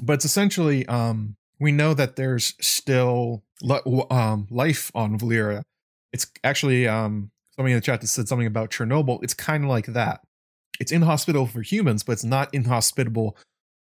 But 0.00 0.14
it's 0.14 0.24
essentially 0.24 0.86
um, 0.86 1.36
we 1.60 1.72
know 1.72 1.94
that 1.94 2.16
there's 2.16 2.54
still 2.60 3.42
li- 3.62 4.04
um, 4.10 4.46
life 4.50 4.90
on 4.94 5.18
Valyria. 5.18 5.62
It's 6.12 6.26
actually 6.44 6.88
um, 6.88 7.30
somebody 7.56 7.72
in 7.72 7.78
the 7.78 7.82
chat 7.82 8.00
that 8.00 8.06
said 8.06 8.28
something 8.28 8.46
about 8.46 8.70
Chernobyl. 8.70 9.22
It's 9.22 9.34
kind 9.34 9.64
of 9.64 9.70
like 9.70 9.86
that. 9.86 10.20
It's 10.80 10.92
inhospitable 10.92 11.46
for 11.46 11.62
humans, 11.62 12.02
but 12.02 12.12
it's 12.12 12.24
not 12.24 12.52
inhospitable 12.52 13.36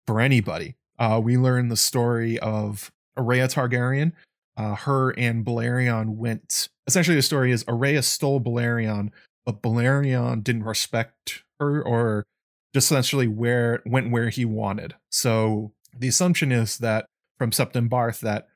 for 0.08 0.20
anybody. 0.20 0.76
Uh, 0.98 1.22
we 1.24 1.38
learn 1.38 1.70
the 1.70 1.78
story 1.78 2.38
of 2.40 2.92
Aerea 3.18 3.48
Targaryen. 3.48 4.12
Uh, 4.58 4.76
her 4.76 5.12
and 5.12 5.46
Balerion 5.46 6.16
went. 6.16 6.68
Essentially, 6.86 7.16
the 7.16 7.22
story 7.22 7.52
is 7.52 7.64
Aerea 7.64 8.04
stole 8.04 8.42
Balerion, 8.42 9.12
but 9.46 9.62
Balerion 9.62 10.44
didn't 10.44 10.64
respect 10.64 11.44
her 11.60 11.82
or 11.82 12.26
just 12.74 12.92
essentially 12.92 13.28
where 13.28 13.82
went 13.86 14.12
where 14.12 14.30
he 14.30 14.44
wanted. 14.44 14.96
So 15.10 15.72
the 15.98 16.10
assumption 16.10 16.52
is 16.52 16.80
that 16.80 17.06
from 17.38 17.52
Septon 17.52 17.90
Barth 17.90 18.20
that 18.20 18.49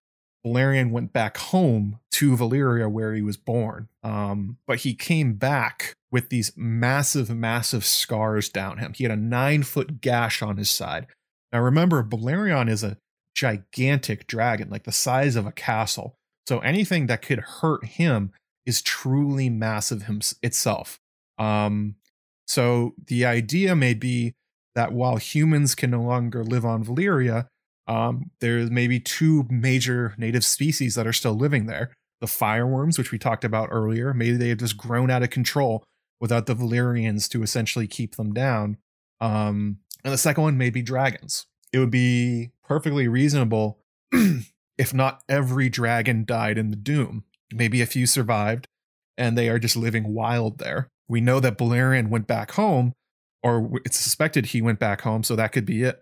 Balerion 0.46 0.92
went 0.92 1.14
back 1.14 1.38
home 1.38 2.00
to 2.12 2.36
Valyria 2.36 2.90
where 2.90 3.14
he 3.14 3.22
was 3.22 3.38
born. 3.38 3.88
Um, 4.04 4.58
but 4.68 4.80
he 4.80 4.94
came 4.94 5.34
back 5.34 5.94
with 6.12 6.30
these 6.30 6.52
massive, 6.56 7.30
massive 7.30 7.86
scars 7.86 8.50
down 8.50 8.78
him. 8.78 8.94
He 8.94 9.04
had 9.04 9.12
a 9.12 9.16
nine 9.16 9.64
foot 9.64 10.02
gash 10.02 10.42
on 10.42 10.58
his 10.58 10.70
side. 10.70 11.08
Now 11.52 11.62
remember, 11.62 12.04
Balerion 12.04 12.70
is 12.70 12.84
a 12.84 12.98
gigantic 13.36 14.28
dragon, 14.28 14.70
like 14.70 14.84
the 14.84 14.92
size 14.92 15.36
of 15.36 15.46
a 15.46 15.52
castle. 15.52 16.16
So 16.48 16.60
anything 16.60 17.08
that 17.08 17.22
could 17.22 17.40
hurt 17.40 17.86
him 17.86 18.32
is 18.66 18.82
truly 18.82 19.50
massive 19.50 20.04
him- 20.04 20.22
itself. 20.42 21.00
Um, 21.38 21.96
so 22.48 22.94
the 23.08 23.26
idea 23.26 23.76
may 23.76 23.94
be 23.94 24.34
that 24.76 24.92
while 24.92 25.18
humans 25.18 25.76
can 25.76 25.92
no 25.92 26.02
longer 26.02 26.44
live 26.44 26.66
on 26.66 26.84
Valyria, 26.84 27.48
um, 27.88 28.32
there's 28.40 28.72
maybe 28.72 29.00
two 29.00 29.46
major 29.50 30.16
native 30.18 30.46
species 30.46 30.96
that 30.96 31.08
are 31.08 31.14
still 31.14 31.34
living 31.34 31.66
there. 31.66 31.92
The 32.22 32.28
fireworms, 32.28 32.98
which 32.98 33.12
we 33.12 33.20
talked 33.20 33.44
about 33.44 33.70
earlier, 33.72 34.14
maybe 34.14 34.38
they 34.38 34.50
have 34.50 34.60
just 34.60 34.78
grown 34.78 35.12
out 35.12 35.24
of 35.24 35.30
control 35.30 35.84
without 36.22 36.46
the 36.46 36.56
Valyrians 36.56 37.28
to 37.30 37.44
essentially 37.44 37.88
keep 37.88 38.16
them 38.16 38.34
down. 38.34 38.78
Um, 39.20 39.80
and 40.04 40.14
the 40.14 40.18
second 40.18 40.44
one 40.44 40.58
may 40.58 40.70
be 40.70 40.82
dragons. 40.82 41.46
It 41.74 41.80
would 41.80 41.92
be 41.92 42.52
perfectly 42.64 43.08
reasonable 43.08 43.80
if 44.78 44.94
not 44.94 45.22
every 45.28 45.70
dragon 45.70 46.24
died 46.24 46.58
in 46.58 46.70
the 46.70 46.78
Doom. 46.78 47.24
Maybe 47.52 47.82
a 47.82 47.86
few 47.86 48.06
survived, 48.06 48.68
and 49.18 49.38
they 49.38 49.50
are 49.50 49.60
just 49.60 49.76
living 49.76 50.14
wild 50.14 50.60
there. 50.60 50.88
We 51.08 51.22
know 51.22 51.40
that 51.40 51.58
Balerion 51.58 52.10
went 52.10 52.26
back 52.26 52.52
home, 52.52 52.94
or 53.44 53.82
it's 53.86 53.98
suspected 53.98 54.48
he 54.48 54.62
went 54.62 54.80
back 54.80 55.02
home, 55.02 55.24
so 55.24 55.36
that 55.36 55.52
could 55.52 55.66
be 55.66 55.84
it. 55.84 56.02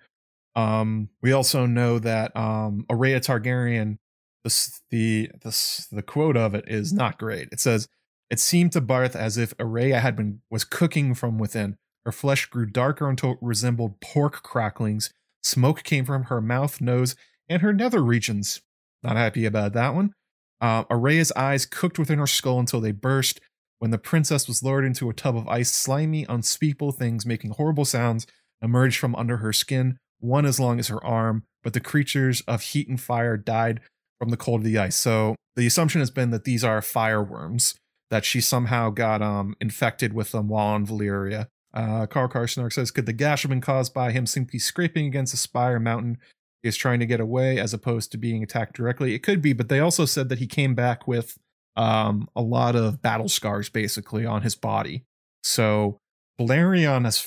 Um, 0.56 1.10
we 1.22 1.32
also 1.32 1.66
know 1.66 2.00
that 2.00 2.36
um, 2.36 2.86
Aerea 2.90 3.20
Targaryen, 3.20 3.98
the, 4.44 4.80
the 4.90 5.30
the 5.42 5.88
the 5.92 6.02
quote 6.02 6.36
of 6.36 6.56
it 6.56 6.66
is 6.68 6.92
not 6.92 7.20
great. 7.20 7.50
It 7.52 7.60
says, 7.60 7.88
"It 8.30 8.40
seemed 8.40 8.72
to 8.74 8.82
Barth 8.82 9.16
as 9.16 9.38
if 9.38 9.56
Aerea 9.58 10.00
had 10.00 10.16
been 10.16 10.42
was 10.50 10.64
cooking 10.64 11.14
from 11.14 11.38
within. 11.38 11.78
Her 12.06 12.12
flesh 12.12 12.48
grew 12.48 12.66
darker 12.66 13.08
until 13.10 13.34
it 13.34 13.38
resembled 13.42 14.02
pork 14.02 14.42
cracklings. 14.44 15.14
Smoke 15.44 15.84
came 15.84 16.06
from 16.06 16.24
her 16.24 16.42
mouth, 16.42 16.82
nose, 16.82 17.16
and 17.48 17.62
her 17.62 17.74
nether 17.74 18.04
regions. 18.04 18.62
Not 19.04 19.18
happy 19.18 19.46
about 19.46 19.74
that 19.74 19.94
one. 19.94 20.14
Uh, 20.60 20.84
Aerea's 20.86 21.32
eyes 21.34 21.66
cooked 21.66 21.98
within 21.98 22.20
her 22.20 22.28
skull 22.28 22.60
until 22.60 22.82
they 22.82 22.92
burst. 22.92 23.40
When 23.80 23.90
the 23.90 23.98
princess 23.98 24.48
was 24.48 24.62
lowered 24.62 24.86
into 24.86 25.10
a 25.10 25.14
tub 25.14 25.36
of 25.36 25.48
ice, 25.48 25.72
slimy, 25.72 26.26
unspeakable 26.30 26.92
things 26.92 27.26
making 27.26 27.52
horrible 27.52 27.86
sounds 27.86 28.28
emerged 28.62 29.00
from 29.00 29.16
under 29.16 29.38
her 29.38 29.52
skin, 29.52 29.98
one 30.22 30.46
as 30.46 30.60
long 30.60 30.80
as 30.80 30.88
her 30.88 31.04
arm, 31.04 31.44
but 31.64 31.74
the 31.74 31.80
creatures 31.80 32.42
of 32.48 32.62
heat 32.62 32.88
and 32.88 33.00
fire 33.00 33.38
died 33.38 33.82
from 34.20 34.30
the 34.30 34.38
cold 34.38 34.62
of 34.62 34.66
the 34.66 34.78
ice. 34.78 34.96
So 34.96 35.36
the 35.56 35.68
assumption 35.68 36.00
has 36.00 36.12
been 36.12 36.32
that 36.32 36.44
these 36.44 36.64
are 36.64 36.82
fireworms, 36.82 37.76
that 38.10 38.26
she 38.26 38.42
somehow 38.42 38.90
got 38.90 39.22
um, 39.22 39.56
infected 39.60 40.14
with 40.14 40.32
them 40.32 40.48
while 40.48 40.68
on 40.68 40.86
Valyria. 40.86 41.48
Uh, 41.74 42.06
Carl 42.06 42.28
Karsnark 42.28 42.74
says, 42.74 42.92
could 42.92 43.06
the 43.06 43.14
gash 43.14 43.44
have 43.44 43.50
been 43.50 43.62
caused 43.62 43.94
by 43.94 44.12
him 44.12 44.26
simply 44.26 44.60
scraping 44.60 45.08
against 45.08 45.34
a 45.34 45.38
spire 45.38 45.80
mountain 45.80 46.18
is 46.64 46.78
trying 46.78 47.00
to 47.00 47.06
get 47.06 47.20
away 47.20 47.60
as 47.60 47.74
opposed 47.74 48.12
to 48.12 48.18
being 48.18 48.44
attacked 48.44 48.76
directly. 48.76 49.16
It 49.16 49.24
could 49.24 49.42
be, 49.42 49.54
but 49.54 49.70
they 49.70 49.80
also 49.80 50.06
said 50.06 50.30
that 50.30 50.40
he 50.40 50.48
came 50.48 50.76
back 50.76 51.08
with 51.08 51.38
um, 51.76 52.28
a 52.36 52.42
lot 52.42 52.76
of 52.76 53.02
battle 53.02 53.30
scars 53.30 53.70
basically 53.70 54.26
on 54.26 54.44
his 54.44 54.56
body. 54.56 55.04
So 55.44 55.98
Balerion 56.40 57.06
has 57.06 57.20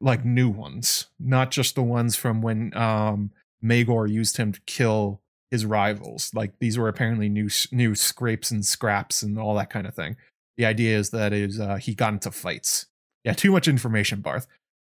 like 0.00 0.24
new 0.24 0.48
ones, 0.48 1.08
not 1.18 1.50
just 1.50 1.74
the 1.74 1.82
ones 1.82 2.16
from 2.16 2.42
when 2.42 2.76
um, 2.76 3.30
Maegor 3.62 4.10
used 4.10 4.36
him 4.36 4.52
to 4.52 4.60
kill 4.66 5.20
his 5.50 5.64
rivals. 5.64 6.30
Like 6.34 6.58
these 6.58 6.78
were 6.78 6.88
apparently 6.88 7.28
new 7.28 7.48
new 7.72 7.94
scrapes 7.94 8.50
and 8.50 8.64
scraps 8.64 9.22
and 9.22 9.38
all 9.38 9.54
that 9.54 9.70
kind 9.70 9.86
of 9.86 9.94
thing. 9.94 10.16
The 10.56 10.66
idea 10.66 10.98
is 10.98 11.10
that 11.10 11.32
is 11.32 11.60
uh, 11.60 11.76
he 11.76 11.94
got 11.94 12.12
into 12.12 12.30
fights. 12.30 12.86
Yeah, 13.24 13.32
too 13.32 13.52
much 13.52 13.68
information, 13.68 14.20
Barth. 14.20 14.46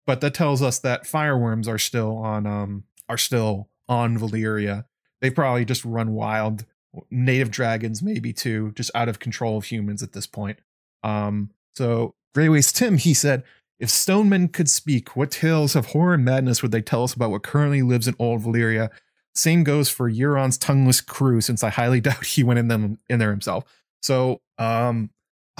But 0.07 0.21
that 0.21 0.35
tells 0.35 0.63
us 0.63 0.79
that 0.81 1.07
fireworms 1.07 1.69
are 1.69 1.79
still 1.79 2.17
on 2.17 2.47
um, 2.47 2.85
are 3.09 3.19
still 3.19 3.69
on 3.89 4.19
Valyria. 4.19 4.85
They 5.21 5.31
probably 5.31 5.65
just 5.65 5.85
run 5.85 6.13
wild. 6.13 6.65
Native 7.11 7.51
dragons, 7.51 8.03
maybe 8.03 8.33
too, 8.33 8.73
just 8.75 8.91
out 8.95 9.11
of 9.11 9.19
control 9.19 9.59
of 9.59 9.65
humans 9.65 10.03
at 10.03 10.13
this 10.13 10.27
point. 10.27 10.59
Um, 11.05 11.51
so 11.75 12.15
Greyways 12.35 12.73
Tim, 12.73 12.97
he 12.97 13.13
said, 13.13 13.45
if 13.79 13.91
Stonemen 13.91 14.49
could 14.49 14.69
speak, 14.69 15.17
what 15.17 15.31
tales 15.31 15.77
of 15.77 15.87
horror 15.87 16.15
and 16.15 16.25
madness 16.25 16.63
would 16.63 16.73
they 16.73 16.83
tell 16.83 17.05
us 17.05 17.15
about 17.15 17.31
what 17.31 17.43
currently 17.43 17.83
lives 17.83 18.09
in 18.09 18.17
old 18.19 18.43
Valyria? 18.43 18.91
Same 19.35 19.63
goes 19.63 19.89
for 19.89 20.11
Euron's 20.11 20.59
tongueless 20.59 21.01
crew, 21.01 21.41
since 21.41 21.63
I 21.63 21.71
highly 21.71 22.01
doubt 22.03 22.25
he 22.25 22.43
went 22.43 22.59
in 22.59 22.69
them 22.69 22.99
in 23.09 23.19
there 23.19 23.31
himself. 23.31 23.65
So 24.03 24.41
um 24.59 25.11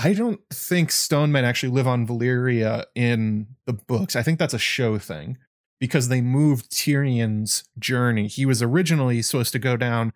I 0.01 0.13
don't 0.13 0.41
think 0.53 0.93
Stonemen 0.93 1.45
actually 1.45 1.71
live 1.71 1.89
on 1.89 2.07
Valyria 2.07 2.85
in 2.95 3.49
the 3.67 3.73
books. 3.73 4.15
I 4.15 4.23
think 4.23 4.39
that's 4.39 4.55
a 4.55 4.59
show 4.59 4.97
thing 4.97 5.39
because 5.81 6.07
they 6.07 6.21
moved 6.21 6.71
Tyrion's 6.71 7.65
journey. 7.81 8.29
He 8.29 8.47
was 8.47 8.63
originally 8.63 9.23
supposed 9.23 9.53
to 9.53 9.59
go 9.59 9.77
down 9.77 10.13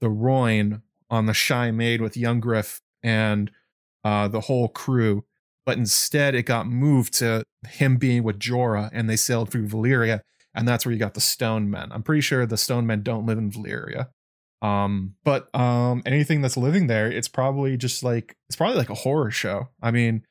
the 0.00 0.10
Rhoyne 0.10 0.82
on 1.08 1.24
the 1.26 1.34
Shy 1.34 1.70
Maid 1.70 2.02
with 2.02 2.16
young 2.16 2.40
Griff 2.40 2.82
and 3.02 3.50
uh, 4.04 4.28
the 4.28 4.40
whole 4.40 4.68
crew, 4.68 5.24
but 5.64 5.78
instead 5.78 6.34
it 6.34 6.44
got 6.44 6.66
moved 6.66 7.14
to 7.14 7.44
him 7.68 7.96
being 7.96 8.22
with 8.22 8.38
Jorah, 8.38 8.90
and 8.92 9.08
they 9.08 9.16
sailed 9.16 9.50
through 9.50 9.68
Valyria, 9.68 10.20
and 10.54 10.66
that's 10.66 10.84
where 10.84 10.92
you 10.92 10.98
got 10.98 11.14
the 11.14 11.20
Stone 11.20 11.70
Men. 11.70 11.90
I'm 11.92 12.02
pretty 12.02 12.20
sure 12.20 12.44
the 12.46 12.56
Stone 12.56 12.86
Men 12.86 13.02
don't 13.02 13.26
live 13.26 13.38
in 13.38 13.50
Valyria. 13.50 14.08
Um, 14.60 15.16
but 15.24 15.54
um, 15.54 16.02
anything 16.06 16.40
that's 16.40 16.56
living 16.56 16.86
there, 16.86 17.10
it's 17.10 17.28
probably 17.28 17.76
just 17.76 18.02
like 18.02 18.36
it's 18.48 18.56
probably 18.56 18.76
like 18.76 18.90
a 18.90 18.94
horror 18.94 19.30
show. 19.30 19.68
I 19.82 19.90
mean, 19.90 20.24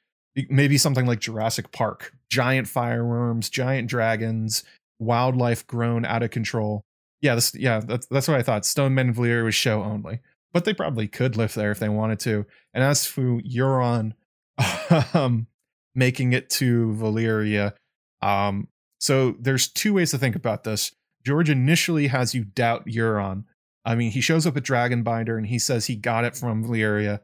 maybe 0.49 0.77
something 0.77 1.05
like 1.05 1.19
Jurassic 1.19 1.71
Park, 1.71 2.13
giant 2.29 2.67
fireworms, 2.67 3.49
giant 3.49 3.89
dragons, 3.89 4.63
wildlife 4.99 5.67
grown 5.67 6.05
out 6.05 6.23
of 6.23 6.31
control. 6.31 6.85
Yeah, 7.21 7.35
this 7.35 7.53
yeah, 7.55 7.81
that's 7.81 8.07
that's 8.07 8.27
what 8.27 8.37
I 8.37 8.43
thought. 8.43 8.65
Stone 8.65 8.95
Men 8.95 9.13
Valyria 9.13 9.43
was 9.43 9.55
show 9.55 9.83
only. 9.83 10.19
But 10.53 10.65
they 10.65 10.73
probably 10.73 11.07
could 11.07 11.37
live 11.37 11.53
there 11.53 11.71
if 11.71 11.79
they 11.79 11.87
wanted 11.87 12.19
to. 12.21 12.45
And 12.73 12.83
as 12.83 13.05
for 13.05 13.39
Euron 13.41 14.13
um 15.13 15.47
making 15.93 16.33
it 16.33 16.49
to 16.49 16.95
Valyria, 16.99 17.73
um, 18.21 18.67
so 18.99 19.35
there's 19.39 19.67
two 19.67 19.93
ways 19.93 20.11
to 20.11 20.17
think 20.17 20.35
about 20.35 20.63
this. 20.63 20.93
George 21.25 21.49
initially 21.49 22.07
has 22.07 22.33
you 22.33 22.43
doubt 22.43 22.85
Euron. 22.85 23.45
I 23.83 23.95
mean, 23.95 24.11
he 24.11 24.21
shows 24.21 24.45
up 24.45 24.57
at 24.57 24.63
Dragonbinder 24.63 25.37
and 25.37 25.47
he 25.47 25.59
says 25.59 25.85
he 25.85 25.95
got 25.95 26.23
it 26.23 26.35
from 26.35 26.63
Valyria. 26.63 27.21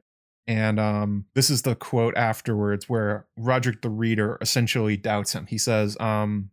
And 0.47 0.79
um, 0.79 1.25
this 1.35 1.49
is 1.49 1.61
the 1.61 1.75
quote 1.75 2.15
afterwards 2.15 2.87
where 2.87 3.27
Rodrik 3.39 3.81
the 3.81 3.89
Reader 3.89 4.37
essentially 4.41 4.97
doubts 4.97 5.33
him. 5.33 5.45
He 5.45 5.57
says, 5.57 5.97
um, 5.99 6.49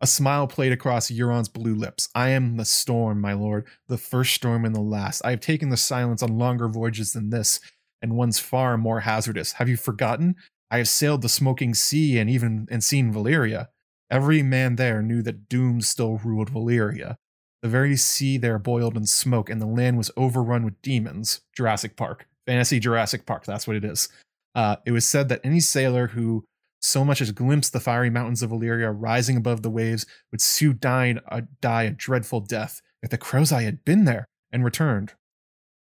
a 0.00 0.06
smile 0.06 0.46
played 0.46 0.70
across 0.70 1.10
Euron's 1.10 1.48
blue 1.48 1.74
lips. 1.74 2.08
I 2.14 2.28
am 2.28 2.56
the 2.56 2.64
storm, 2.64 3.20
my 3.20 3.32
lord, 3.32 3.66
the 3.88 3.98
first 3.98 4.34
storm 4.34 4.64
and 4.64 4.74
the 4.74 4.80
last. 4.80 5.22
I 5.24 5.30
have 5.30 5.40
taken 5.40 5.70
the 5.70 5.76
silence 5.76 6.22
on 6.22 6.38
longer 6.38 6.68
voyages 6.68 7.14
than 7.14 7.30
this, 7.30 7.58
and 8.02 8.16
ones 8.16 8.38
far 8.38 8.76
more 8.76 9.00
hazardous. 9.00 9.52
Have 9.52 9.68
you 9.68 9.76
forgotten? 9.76 10.36
I 10.70 10.78
have 10.78 10.88
sailed 10.88 11.22
the 11.22 11.28
smoking 11.28 11.74
sea 11.74 12.18
and 12.18 12.28
even 12.28 12.68
and 12.70 12.82
seen 12.82 13.12
Valyria. 13.12 13.68
Every 14.10 14.42
man 14.42 14.76
there 14.76 15.02
knew 15.02 15.22
that 15.22 15.48
doom 15.48 15.80
still 15.80 16.18
ruled 16.18 16.52
Valyria. 16.52 17.16
The 17.62 17.68
very 17.68 17.96
sea 17.96 18.38
there 18.38 18.58
boiled 18.58 18.96
in 18.96 19.06
smoke, 19.06 19.50
and 19.50 19.60
the 19.60 19.66
land 19.66 19.98
was 19.98 20.10
overrun 20.16 20.64
with 20.64 20.80
demons. 20.80 21.40
Jurassic 21.56 21.96
Park. 21.96 22.26
Fantasy 22.46 22.78
Jurassic 22.78 23.26
Park. 23.26 23.44
That's 23.44 23.66
what 23.66 23.76
it 23.76 23.84
is. 23.84 24.08
Uh, 24.54 24.76
it 24.86 24.92
was 24.92 25.06
said 25.06 25.28
that 25.28 25.40
any 25.44 25.60
sailor 25.60 26.08
who 26.08 26.44
so 26.80 27.04
much 27.04 27.20
as 27.20 27.32
glimpsed 27.32 27.72
the 27.72 27.80
fiery 27.80 28.10
mountains 28.10 28.42
of 28.42 28.50
Valyria 28.50 28.94
rising 28.96 29.36
above 29.36 29.62
the 29.62 29.70
waves 29.70 30.06
would 30.30 30.40
soon 30.40 30.78
die, 30.80 31.16
uh, 31.28 31.42
die 31.60 31.82
a 31.84 31.90
dreadful 31.90 32.40
death 32.40 32.80
if 33.02 33.10
the 33.10 33.18
crow's 33.18 33.52
eye 33.52 33.62
had 33.62 33.84
been 33.84 34.04
there 34.04 34.26
and 34.52 34.64
returned. 34.64 35.14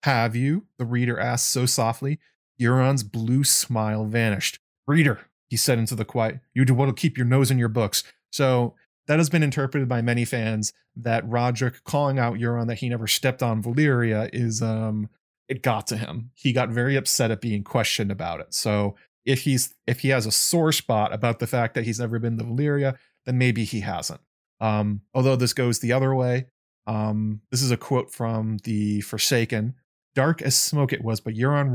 Have 0.08 0.38
you? 0.38 0.68
The 0.78 0.86
reader 0.86 1.20
asked 1.20 1.52
so 1.52 1.66
softly. 1.66 2.18
Euron's 2.58 3.04
blue 3.04 3.44
smile 3.44 4.06
vanished. 4.06 4.58
Reader, 4.88 5.20
he 5.50 5.58
said 5.58 5.80
into 5.80 5.96
the 5.96 6.06
quiet, 6.06 6.40
you 6.54 6.64
do 6.64 6.74
what'll 6.74 6.94
keep 6.94 7.18
your 7.18 7.26
nose 7.26 7.52
in 7.52 7.58
your 7.58 7.68
books. 7.68 8.06
So 8.32 8.74
that 9.08 9.18
has 9.20 9.30
been 9.30 9.44
interpreted 9.44 9.90
by 9.90 10.02
many 10.02 10.24
fans 10.24 10.72
that 10.96 11.28
Rodrik 11.28 11.84
calling 11.84 12.20
out 12.20 12.36
Euron 12.36 12.68
that 12.68 12.78
he 12.78 12.88
never 12.88 13.06
stepped 13.06 13.44
on 13.44 13.62
Valyria 13.62 14.30
is 14.32 14.62
um 14.62 15.10
it 15.50 15.62
got 15.62 15.88
to 15.88 15.98
him. 15.98 16.32
He 16.36 16.54
got 16.54 16.70
very 16.70 16.96
upset 16.96 17.30
at 17.30 17.42
being 17.42 17.66
questioned 17.66 18.10
about 18.10 18.40
it. 18.40 18.54
So 18.54 18.96
if 19.26 19.42
he's 19.42 19.76
if 19.88 20.00
he 20.00 20.10
has 20.10 20.26
a 20.26 20.32
sore 20.32 20.72
spot 20.72 21.12
about 21.12 21.40
the 21.40 21.48
fact 21.48 21.74
that 21.74 21.84
he's 21.84 22.00
never 22.00 22.18
been 22.18 22.38
to 22.38 22.46
Valyria, 22.46 22.98
then 23.26 23.38
maybe 23.38 23.66
he 23.66 23.82
hasn't. 23.82 24.22
Um, 24.62 25.02
although 25.14 25.36
this 25.36 25.52
goes 25.52 25.80
the 25.80 25.92
other 25.92 26.16
way. 26.16 26.46
Um, 26.88 27.42
this 27.52 27.62
is 27.62 27.72
a 27.72 27.76
quote 27.76 28.10
from 28.10 28.60
the 28.64 29.02
Forsaken. 29.02 29.76
Dark 30.18 30.42
as 30.42 30.58
smoke 30.58 30.94
it 30.94 31.04
was, 31.04 31.20
but 31.20 31.36
Euron 31.36 31.74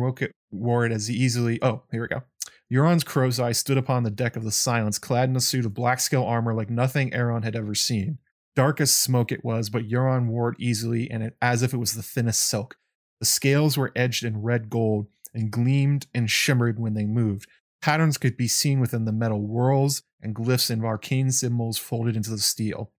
wore 0.51 0.85
it 0.85 0.90
as 0.90 1.09
easily. 1.09 1.60
Oh, 1.62 1.85
here 1.93 2.02
we 2.02 2.09
go. 2.09 2.24
Euron's 2.73 3.05
crow's 3.05 3.39
eye 3.39 3.52
stood 3.52 3.78
upon 3.78 4.02
the 4.02 4.10
deck 4.10 4.35
of 4.35 4.43
the 4.43 4.51
Silence, 4.51 4.98
clad 4.98 5.28
in 5.28 5.36
a 5.36 5.40
suit 5.40 5.64
of 5.64 5.74
black 5.74 6.01
scale 6.01 6.24
armor 6.24 6.52
like 6.52 6.69
nothing 6.69 7.14
Aeron 7.14 7.44
had 7.44 7.55
ever 7.55 7.77
seen. 7.77 8.19
Dark 8.56 8.81
as 8.81 8.93
smoke 8.93 9.31
it 9.31 9.44
was, 9.44 9.70
but 9.70 9.89
Euron 9.89 10.27
wore 10.27 10.48
it 10.48 10.59
easily 10.59 11.09
and 11.09 11.23
it, 11.23 11.36
as 11.40 11.62
if 11.62 11.73
it 11.73 11.77
was 11.77 11.94
the 11.94 12.02
thinnest 12.02 12.44
silk. 12.44 12.78
The 13.20 13.27
scales 13.27 13.78
were 13.78 13.93
edged 13.94 14.24
in 14.24 14.43
red 14.43 14.69
gold 14.69 15.06
and 15.32 15.52
gleamed 15.52 16.09
and 16.12 16.28
shimmered 16.28 16.81
when 16.81 16.94
they 16.94 17.06
moved. 17.06 17.48
Patterns 17.81 18.19
could 18.19 18.36
be 18.36 18.48
seen 18.48 18.81
within 18.81 19.05
the 19.05 19.12
metal 19.12 19.47
whorls 19.47 20.02
and 20.20 20.35
glyphs 20.35 20.69
and 20.69 20.85
arcane 20.85 21.31
symbols 21.31 21.78
folded 21.78 22.16
into 22.16 22.31
the 22.31 22.39
steel. 22.39 22.90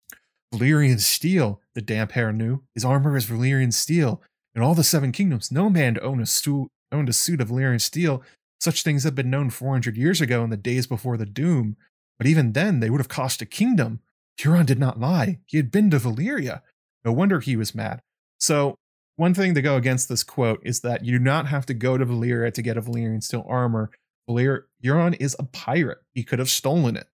Valyrian 0.54 1.02
steel, 1.02 1.60
the 1.74 1.82
Damphair 1.82 2.34
knew. 2.34 2.62
His 2.74 2.86
armor 2.86 3.18
is 3.18 3.26
Valyrian 3.26 3.74
steel. 3.74 4.22
In 4.56 4.62
all 4.62 4.76
the 4.76 4.84
seven 4.84 5.12
kingdoms, 5.12 5.52
no 5.52 5.70
man 5.70 5.98
owned 6.02 6.22
a, 6.22 6.26
stu- 6.26 6.70
owned 6.92 7.10
a 7.10 7.14
suit 7.14 7.42
of 7.42 7.50
Valyrian 7.50 7.82
steel, 7.82 8.24
such 8.60 8.84
things 8.84 9.04
have 9.04 9.16
been 9.16 9.30
known 9.30 9.50
400 9.50 9.98
years 9.98 10.22
ago 10.22 10.44
in 10.44 10.50
the 10.50 10.58
days 10.58 10.88
before 10.88 11.18
the 11.18 11.26
Doom. 11.26 11.76
But 12.18 12.28
even 12.28 12.54
then, 12.54 12.80
they 12.80 12.90
would 12.90 13.02
have 13.02 13.10
cost 13.10 13.42
a 13.42 13.46
kingdom. 13.46 14.00
Euron 14.40 14.66
did 14.66 14.80
not 14.80 15.00
lie. 15.00 15.40
He 15.46 15.58
had 15.58 15.72
been 15.72 15.90
to 15.90 15.98
Valyria. 15.98 16.62
No 17.04 17.12
wonder 17.12 17.40
he 17.40 17.56
was 17.56 17.76
mad. 17.76 18.00
So, 18.40 18.76
one 19.16 19.34
thing 19.34 19.54
to 19.54 19.62
go 19.62 19.76
against 19.76 20.10
this 20.10 20.24
quote 20.24 20.62
is 20.64 20.80
that 20.80 21.04
you 21.04 21.18
do 21.18 21.24
not 21.24 21.48
have 21.48 21.66
to 21.68 21.74
go 21.74 21.98
to 21.98 22.06
Valyria 22.06 22.54
to 22.54 22.62
get 22.62 22.78
a 22.78 22.82
Valyrian 22.82 23.22
steel 23.22 23.46
armor. 23.48 23.92
Valyr- 24.30 24.64
Euron 24.84 25.16
is 25.20 25.36
a 25.38 25.44
pirate. 25.44 26.00
He 26.14 26.24
could 26.24 26.40
have 26.40 26.50
stolen 26.50 26.96
it. 26.96 27.08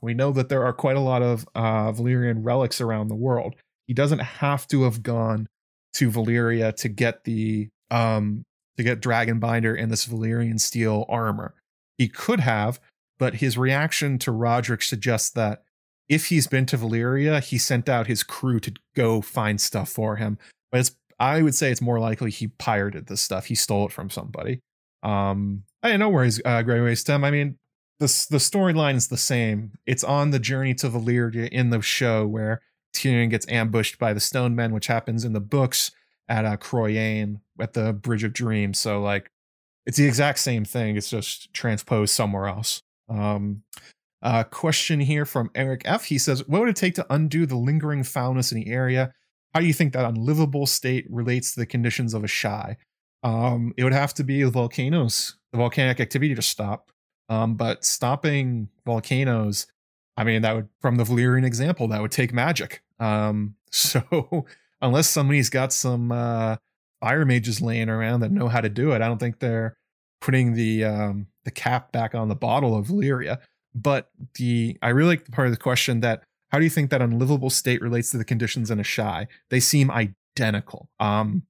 We 0.00 0.14
know 0.14 0.32
that 0.32 0.48
there 0.48 0.64
are 0.64 0.72
quite 0.72 0.96
a 0.96 1.00
lot 1.00 1.22
of 1.22 1.46
uh, 1.54 1.92
Valyrian 1.92 2.38
relics 2.40 2.80
around 2.80 3.08
the 3.08 3.14
world. 3.14 3.54
He 3.86 3.94
doesn't 3.94 4.20
have 4.20 4.66
to 4.68 4.84
have 4.84 5.02
gone 5.02 5.48
to 5.94 6.10
Valyria 6.10 6.74
to 6.76 6.88
get 6.88 7.24
the 7.24 7.68
um 7.90 8.44
to 8.76 8.82
get 8.82 9.00
Dragonbinder 9.00 9.80
and 9.80 9.90
this 9.90 10.06
Valyrian 10.06 10.60
steel 10.60 11.06
armor. 11.08 11.54
He 11.96 12.08
could 12.08 12.40
have, 12.40 12.80
but 13.18 13.36
his 13.36 13.56
reaction 13.56 14.18
to 14.20 14.32
Rodrik 14.32 14.82
suggests 14.82 15.30
that 15.30 15.62
if 16.08 16.26
he's 16.26 16.46
been 16.46 16.66
to 16.66 16.76
Valyria, 16.76 17.42
he 17.42 17.56
sent 17.56 17.88
out 17.88 18.06
his 18.06 18.22
crew 18.22 18.60
to 18.60 18.72
go 18.94 19.20
find 19.20 19.60
stuff 19.60 19.88
for 19.88 20.16
him. 20.16 20.38
But 20.70 20.80
it's 20.80 20.96
I 21.18 21.42
would 21.42 21.54
say 21.54 21.70
it's 21.70 21.80
more 21.80 22.00
likely 22.00 22.30
he 22.30 22.48
pirated 22.48 23.06
this 23.06 23.20
stuff. 23.20 23.46
He 23.46 23.54
stole 23.54 23.86
it 23.86 23.92
from 23.92 24.10
somebody. 24.10 24.60
Um, 25.02 25.64
I 25.82 25.90
don't 25.90 26.00
know 26.00 26.08
where 26.08 26.24
he's 26.24 26.40
uh, 26.44 26.62
Grey 26.62 26.80
Waste 26.80 27.08
I 27.08 27.18
mean, 27.18 27.58
the 28.00 28.06
the 28.30 28.38
storyline 28.38 28.96
is 28.96 29.08
the 29.08 29.16
same. 29.16 29.72
It's 29.86 30.04
on 30.04 30.30
the 30.30 30.38
journey 30.38 30.74
to 30.74 30.88
Valyria 30.88 31.48
in 31.48 31.70
the 31.70 31.80
show 31.80 32.26
where 32.26 32.62
Tyrion 32.94 33.30
gets 33.30 33.48
ambushed 33.48 33.98
by 33.98 34.12
the 34.12 34.20
Stone 34.20 34.54
Men, 34.54 34.72
which 34.72 34.86
happens 34.86 35.24
in 35.24 35.32
the 35.32 35.40
books 35.40 35.90
at 36.28 36.44
uh, 36.44 36.56
Chroyane 36.56 37.40
at 37.60 37.74
the 37.74 37.92
Bridge 37.92 38.24
of 38.24 38.32
Dreams. 38.32 38.78
So 38.78 39.00
like, 39.00 39.30
it's 39.86 39.98
the 39.98 40.06
exact 40.06 40.38
same 40.38 40.64
thing. 40.64 40.96
It's 40.96 41.10
just 41.10 41.52
transposed 41.52 42.14
somewhere 42.14 42.46
else. 42.46 42.80
Um, 43.08 43.62
uh, 44.22 44.44
question 44.44 45.00
here 45.00 45.26
from 45.26 45.50
Eric 45.54 45.82
F. 45.84 46.04
He 46.04 46.16
says, 46.16 46.48
"What 46.48 46.60
would 46.60 46.70
it 46.70 46.76
take 46.76 46.94
to 46.94 47.06
undo 47.10 47.44
the 47.44 47.56
lingering 47.56 48.02
foulness 48.02 48.50
in 48.50 48.58
the 48.58 48.70
area? 48.70 49.12
How 49.52 49.60
do 49.60 49.66
you 49.66 49.74
think 49.74 49.92
that 49.92 50.06
unlivable 50.06 50.66
state 50.66 51.06
relates 51.10 51.52
to 51.52 51.60
the 51.60 51.66
conditions 51.66 52.14
of 52.14 52.22
Asshai? 52.22 52.76
Um, 53.22 53.74
it 53.76 53.84
would 53.84 53.92
have 53.92 54.14
to 54.14 54.24
be 54.24 54.42
the 54.42 54.50
volcanoes, 54.50 55.36
the 55.52 55.58
volcanic 55.58 56.00
activity 56.00 56.34
to 56.34 56.42
stop. 56.42 56.90
Um, 57.28 57.54
but 57.54 57.84
stopping 57.84 58.68
volcanoes, 58.84 59.66
I 60.16 60.24
mean, 60.24 60.42
that 60.42 60.54
would, 60.54 60.68
from 60.80 60.96
the 60.96 61.04
Valyrian 61.04 61.44
example, 61.44 61.88
that 61.88 62.00
would 62.00 62.12
take 62.12 62.32
magic. 62.32 62.82
Um, 63.00 63.56
so 63.70 64.46
unless 64.80 65.08
somebody's 65.08 65.50
got 65.50 65.72
some 65.72 66.12
uh, 66.12 66.56
fire 67.00 67.24
mages 67.24 67.60
laying 67.60 67.88
around 67.88 68.20
that 68.20 68.32
know 68.32 68.48
how 68.48 68.60
to 68.60 68.68
do 68.68 68.92
it, 68.92 69.02
I 69.02 69.08
don't 69.08 69.18
think 69.18 69.38
they're 69.38 69.76
putting 70.20 70.54
the 70.54 70.84
um, 70.84 71.26
the 71.44 71.50
cap 71.50 71.92
back 71.92 72.14
on 72.14 72.28
the 72.28 72.34
bottle 72.34 72.76
of 72.76 72.88
Valyria. 72.88 73.38
But 73.74 74.10
the 74.36 74.78
I 74.82 74.90
really 74.90 75.10
like 75.10 75.24
the 75.24 75.32
part 75.32 75.48
of 75.48 75.52
the 75.52 75.60
question 75.60 76.00
that 76.00 76.22
how 76.50 76.58
do 76.58 76.64
you 76.64 76.70
think 76.70 76.90
that 76.90 77.02
unlivable 77.02 77.50
state 77.50 77.82
relates 77.82 78.10
to 78.10 78.18
the 78.18 78.24
conditions 78.24 78.70
in 78.70 78.78
Asshai? 78.78 79.26
They 79.50 79.60
seem 79.60 79.90
identical. 79.90 80.88
Um, 81.00 81.42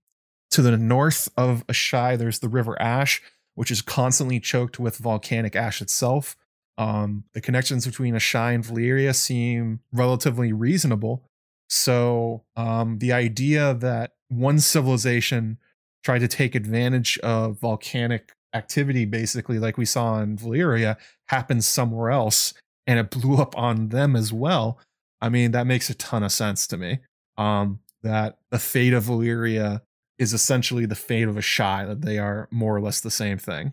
to 0.51 0.63
the 0.63 0.77
north 0.77 1.29
of 1.37 1.67
Asshai, 1.67 2.17
there's 2.17 2.39
the 2.39 2.49
River 2.49 2.81
Ash, 2.81 3.21
which 3.55 3.71
is 3.71 3.83
constantly 3.83 4.41
choked 4.41 4.79
with 4.79 4.97
volcanic 4.97 5.57
ash 5.57 5.83
itself. 5.83 6.37
Um, 6.79 7.25
the 7.35 7.41
connections 7.41 7.87
between 7.87 8.15
Asshai 8.15 8.55
and 8.55 8.65
Valyria 8.65 9.15
seem 9.15 9.81
relatively 9.93 10.53
reasonable. 10.53 11.23
So 11.69 12.45
um, 12.57 12.99
the 12.99 13.13
idea 13.13 13.75
that 13.75 14.13
one 14.29 14.59
civilization 14.61 15.59
tried 16.03 16.21
to 16.21 16.29
take 16.29 16.55
advantage 16.55 17.19
of 17.19 17.59
volcanic 17.59 18.33
activity, 18.55 19.05
basically, 19.05 19.59
like 19.59 19.77
we 19.77 19.85
saw 19.85 20.21
in 20.21 20.37
Valyria, 20.37 20.97
happens 21.29 21.67
somewhere 21.67 22.11
else 22.11 22.55
and 22.87 22.99
it 22.99 23.11
blew 23.11 23.37
up 23.37 23.57
on 23.57 23.89
them 23.89 24.15
as 24.15 24.33
well. 24.33 24.79
I 25.21 25.29
mean, 25.29 25.53
that 25.53 25.67
makes 25.67 25.89
a 25.89 25.95
ton 25.95 26.23
of 26.23 26.33
sense 26.33 26.67
to 26.69 26.77
me. 26.77 26.99
Um, 27.37 27.81
that 28.03 28.39
the 28.51 28.59
fate 28.59 28.93
of 28.93 29.05
Valyria 29.05 29.81
is 30.19 30.33
essentially 30.33 30.87
the 30.87 30.95
fate 30.95 31.27
of 31.27 31.37
Asshai, 31.37 31.87
that 31.89 32.03
they 32.03 32.19
are 32.19 32.49
more 32.51 32.77
or 32.77 32.81
less 32.81 33.01
the 33.01 33.11
same 33.11 33.39
thing. 33.39 33.73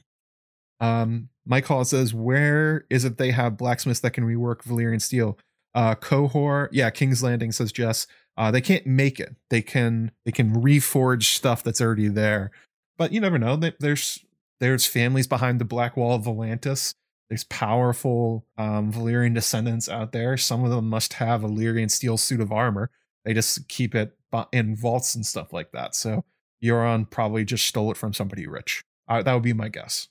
Um, 0.80 1.30
Mike 1.46 1.66
Hall 1.66 1.84
says, 1.84 2.14
Where 2.14 2.86
is 2.90 3.06
it 3.06 3.18
they 3.18 3.32
have 3.32 3.58
blacksmiths 3.58 4.00
that 4.00 4.12
can 4.12 4.24
rework 4.24 4.64
Valyrian 4.64 5.02
steel? 5.02 5.38
Uh, 5.74 5.96
Qohor, 5.96 6.68
yeah, 6.72 6.90
King's 6.90 7.24
Landing 7.24 7.52
says 7.52 7.72
Jess. 7.72 8.08
Uh, 8.38 8.52
they 8.52 8.62
can't 8.62 8.86
make 8.86 9.20
it. 9.20 9.36
They 9.50 9.62
can 9.62 10.12
they 10.26 10.32
can 10.32 10.62
reforge 10.62 11.24
stuff 11.24 11.64
that's 11.64 11.82
already 11.82 12.08
there, 12.08 12.52
but 12.98 13.12
you 13.12 13.20
never 13.20 13.38
know. 13.38 13.56
There's 13.56 14.20
there's 14.60 14.86
families 14.86 15.28
behind 15.28 15.60
the 15.60 15.66
Black 15.66 15.98
Wall 15.98 16.16
of 16.16 16.24
Volantis. 16.24 16.94
There's 17.30 17.44
powerful 17.46 18.46
um, 18.58 18.92
Valyrian 18.92 19.34
descendants 19.34 19.88
out 19.88 20.12
there. 20.12 20.38
Some 20.38 20.64
of 20.64 20.70
them 20.70 20.90
must 20.90 21.14
have 21.14 21.44
a 21.44 21.48
Valyrian 21.48 21.90
steel 21.90 22.18
suit 22.18 22.42
of 22.42 22.52
armor. 22.52 22.92
They 23.24 23.34
just 23.34 23.68
keep 23.70 23.96
it 23.96 24.18
in 24.52 24.76
vaults 24.76 25.16
and 25.16 25.26
stuff 25.26 25.54
like 25.54 25.72
that. 25.72 25.96
So 25.96 26.26
Euron 26.64 27.10
probably 27.10 27.46
just 27.46 27.66
stole 27.66 27.92
it 27.92 27.98
from 27.98 28.14
somebody 28.14 28.48
rich. 28.48 28.84
Uh, 29.08 29.24
that 29.24 29.34
would 29.34 29.44
be 29.44 29.54
my 29.54 29.70
guess. 29.70 30.10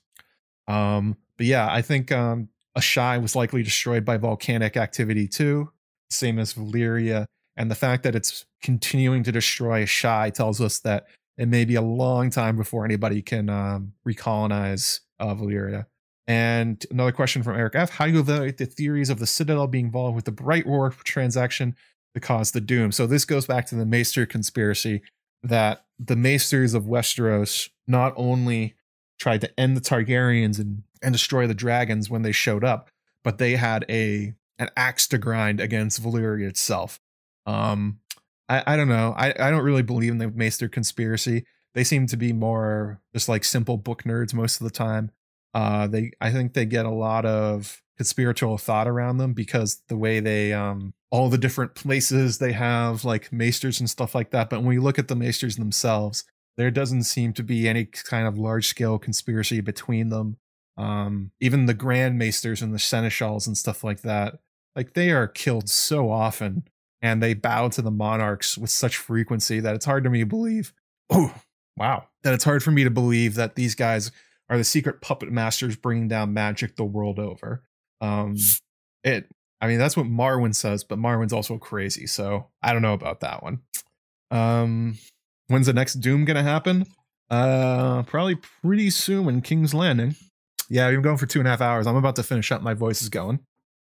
Um, 0.67 1.17
but 1.37 1.45
yeah, 1.45 1.71
I 1.71 1.81
think 1.81 2.11
um, 2.11 2.49
Asshai 2.77 3.21
was 3.21 3.35
likely 3.35 3.63
destroyed 3.63 4.05
by 4.05 4.17
volcanic 4.17 4.77
activity 4.77 5.27
too, 5.27 5.71
same 6.09 6.39
as 6.39 6.53
Valyria. 6.53 7.25
And 7.57 7.69
the 7.69 7.75
fact 7.75 8.03
that 8.03 8.15
it's 8.15 8.45
continuing 8.61 9.23
to 9.23 9.31
destroy 9.31 9.83
Asshai 9.83 10.33
tells 10.33 10.61
us 10.61 10.79
that 10.79 11.07
it 11.37 11.47
may 11.47 11.65
be 11.65 11.75
a 11.75 11.81
long 11.81 12.29
time 12.29 12.55
before 12.55 12.85
anybody 12.85 13.21
can 13.21 13.49
um, 13.49 13.93
recolonize 14.07 15.01
uh, 15.19 15.33
Valyria. 15.33 15.85
And 16.27 16.85
another 16.91 17.11
question 17.11 17.43
from 17.43 17.57
Eric 17.57 17.75
F. 17.75 17.89
How 17.89 18.05
do 18.05 18.11
you 18.11 18.19
evaluate 18.19 18.57
the 18.57 18.65
theories 18.65 19.09
of 19.09 19.19
the 19.19 19.27
Citadel 19.27 19.67
being 19.67 19.85
involved 19.85 20.15
with 20.15 20.25
the 20.25 20.31
Brightroar 20.31 20.95
transaction 21.03 21.75
to 22.13 22.21
cause 22.21 22.51
the 22.51 22.61
doom? 22.61 22.91
So 22.91 23.07
this 23.07 23.25
goes 23.25 23.47
back 23.47 23.65
to 23.67 23.75
the 23.75 23.85
Maester 23.85 24.25
conspiracy 24.25 25.01
that 25.43 25.85
the 25.99 26.15
Maesters 26.15 26.73
of 26.73 26.83
Westeros 26.83 27.69
not 27.87 28.13
only 28.15 28.75
tried 29.21 29.41
to 29.41 29.59
end 29.59 29.77
the 29.77 29.81
Targaryens 29.81 30.59
and, 30.59 30.81
and 31.03 31.13
destroy 31.13 31.45
the 31.45 31.53
dragons 31.53 32.09
when 32.09 32.23
they 32.23 32.31
showed 32.31 32.63
up, 32.63 32.89
but 33.23 33.37
they 33.37 33.55
had 33.55 33.85
a 33.87 34.33
an 34.57 34.69
axe 34.75 35.07
to 35.07 35.17
grind 35.17 35.59
against 35.59 36.01
Valyria 36.01 36.47
itself. 36.47 36.99
Um, 37.45 37.99
I, 38.49 38.63
I 38.65 38.75
don't 38.75 38.89
know. 38.89 39.13
I, 39.15 39.29
I 39.39 39.49
don't 39.49 39.63
really 39.63 39.83
believe 39.83 40.11
in 40.11 40.17
the 40.17 40.29
Maester 40.29 40.67
conspiracy. 40.67 41.45
They 41.73 41.83
seem 41.83 42.07
to 42.07 42.17
be 42.17 42.33
more 42.33 42.99
just 43.13 43.29
like 43.29 43.43
simple 43.43 43.77
book 43.77 44.03
nerds 44.03 44.33
most 44.33 44.59
of 44.59 44.65
the 44.65 44.73
time. 44.73 45.11
Uh, 45.53 45.85
they 45.85 46.11
I 46.19 46.31
think 46.31 46.53
they 46.53 46.65
get 46.65 46.85
a 46.85 46.91
lot 46.91 47.25
of 47.25 47.81
conspiratorial 47.97 48.57
thought 48.57 48.87
around 48.87 49.17
them 49.17 49.33
because 49.33 49.83
the 49.87 49.97
way 49.97 50.19
they 50.19 50.51
um 50.51 50.93
all 51.11 51.29
the 51.29 51.37
different 51.37 51.75
places 51.75 52.39
they 52.39 52.53
have 52.53 53.05
like 53.05 53.31
maesters 53.31 53.79
and 53.79 53.89
stuff 53.89 54.15
like 54.15 54.31
that. 54.31 54.49
But 54.49 54.61
when 54.61 54.69
we 54.69 54.79
look 54.79 54.97
at 54.97 55.07
the 55.09 55.15
maesters 55.15 55.57
themselves, 55.57 56.23
there 56.57 56.71
doesn't 56.71 57.03
seem 57.03 57.33
to 57.33 57.43
be 57.43 57.67
any 57.67 57.85
kind 57.85 58.27
of 58.27 58.37
large 58.37 58.67
scale 58.67 58.99
conspiracy 58.99 59.61
between 59.61 60.09
them. 60.09 60.37
Um, 60.77 61.31
even 61.39 61.65
the 61.65 61.73
grand 61.73 62.17
maesters 62.17 62.61
and 62.61 62.73
the 62.73 62.79
seneschals 62.79 63.47
and 63.47 63.57
stuff 63.57 63.83
like 63.83 64.01
that, 64.01 64.39
like 64.75 64.93
they 64.93 65.11
are 65.11 65.27
killed 65.27 65.69
so 65.69 66.09
often 66.09 66.63
and 67.01 67.21
they 67.21 67.33
bow 67.33 67.67
to 67.69 67.81
the 67.81 67.91
monarchs 67.91 68.57
with 68.57 68.69
such 68.69 68.97
frequency 68.97 69.59
that 69.59 69.75
it's 69.75 69.85
hard 69.85 70.03
to 70.03 70.09
me 70.09 70.19
to 70.19 70.25
believe. 70.25 70.73
Oh, 71.13 71.33
wow. 71.75 72.05
That 72.23 72.33
it's 72.33 72.45
hard 72.45 72.63
for 72.63 72.71
me 72.71 72.85
to 72.85 72.89
believe 72.89 73.35
that 73.35 73.55
these 73.55 73.75
guys 73.75 74.11
are 74.49 74.57
the 74.57 74.63
secret 74.63 75.01
puppet 75.01 75.29
masters 75.29 75.75
bringing 75.75 76.07
down 76.07 76.33
magic 76.33 76.75
the 76.77 76.85
world 76.85 77.19
over. 77.19 77.63
Um, 77.99 78.37
it, 79.03 79.27
I 79.59 79.67
mean, 79.67 79.77
that's 79.77 79.97
what 79.97 80.05
Marwyn 80.05 80.55
says, 80.55 80.85
but 80.85 80.99
Marwyn's 80.99 81.33
also 81.33 81.57
crazy. 81.57 82.07
So 82.07 82.47
I 82.63 82.71
don't 82.71 82.81
know 82.81 82.93
about 82.93 83.21
that 83.21 83.43
one. 83.43 83.59
Um, 84.29 84.97
when's 85.51 85.67
the 85.67 85.73
next 85.73 85.95
Doom 85.95 86.25
gonna 86.25 86.43
happen? 86.43 86.85
Uh, 87.29 88.03
probably 88.03 88.35
pretty 88.35 88.89
soon 88.89 89.27
in 89.29 89.41
King's 89.41 89.73
Landing. 89.73 90.15
Yeah, 90.69 90.87
we've 90.87 90.97
been 90.97 91.03
going 91.03 91.17
for 91.17 91.25
two 91.25 91.39
and 91.39 91.47
a 91.47 91.51
half 91.51 91.61
hours. 91.61 91.87
I'm 91.87 91.95
about 91.95 92.15
to 92.17 92.23
finish 92.23 92.51
up. 92.51 92.61
My 92.61 92.73
voice 92.73 93.01
is 93.01 93.09
going. 93.09 93.39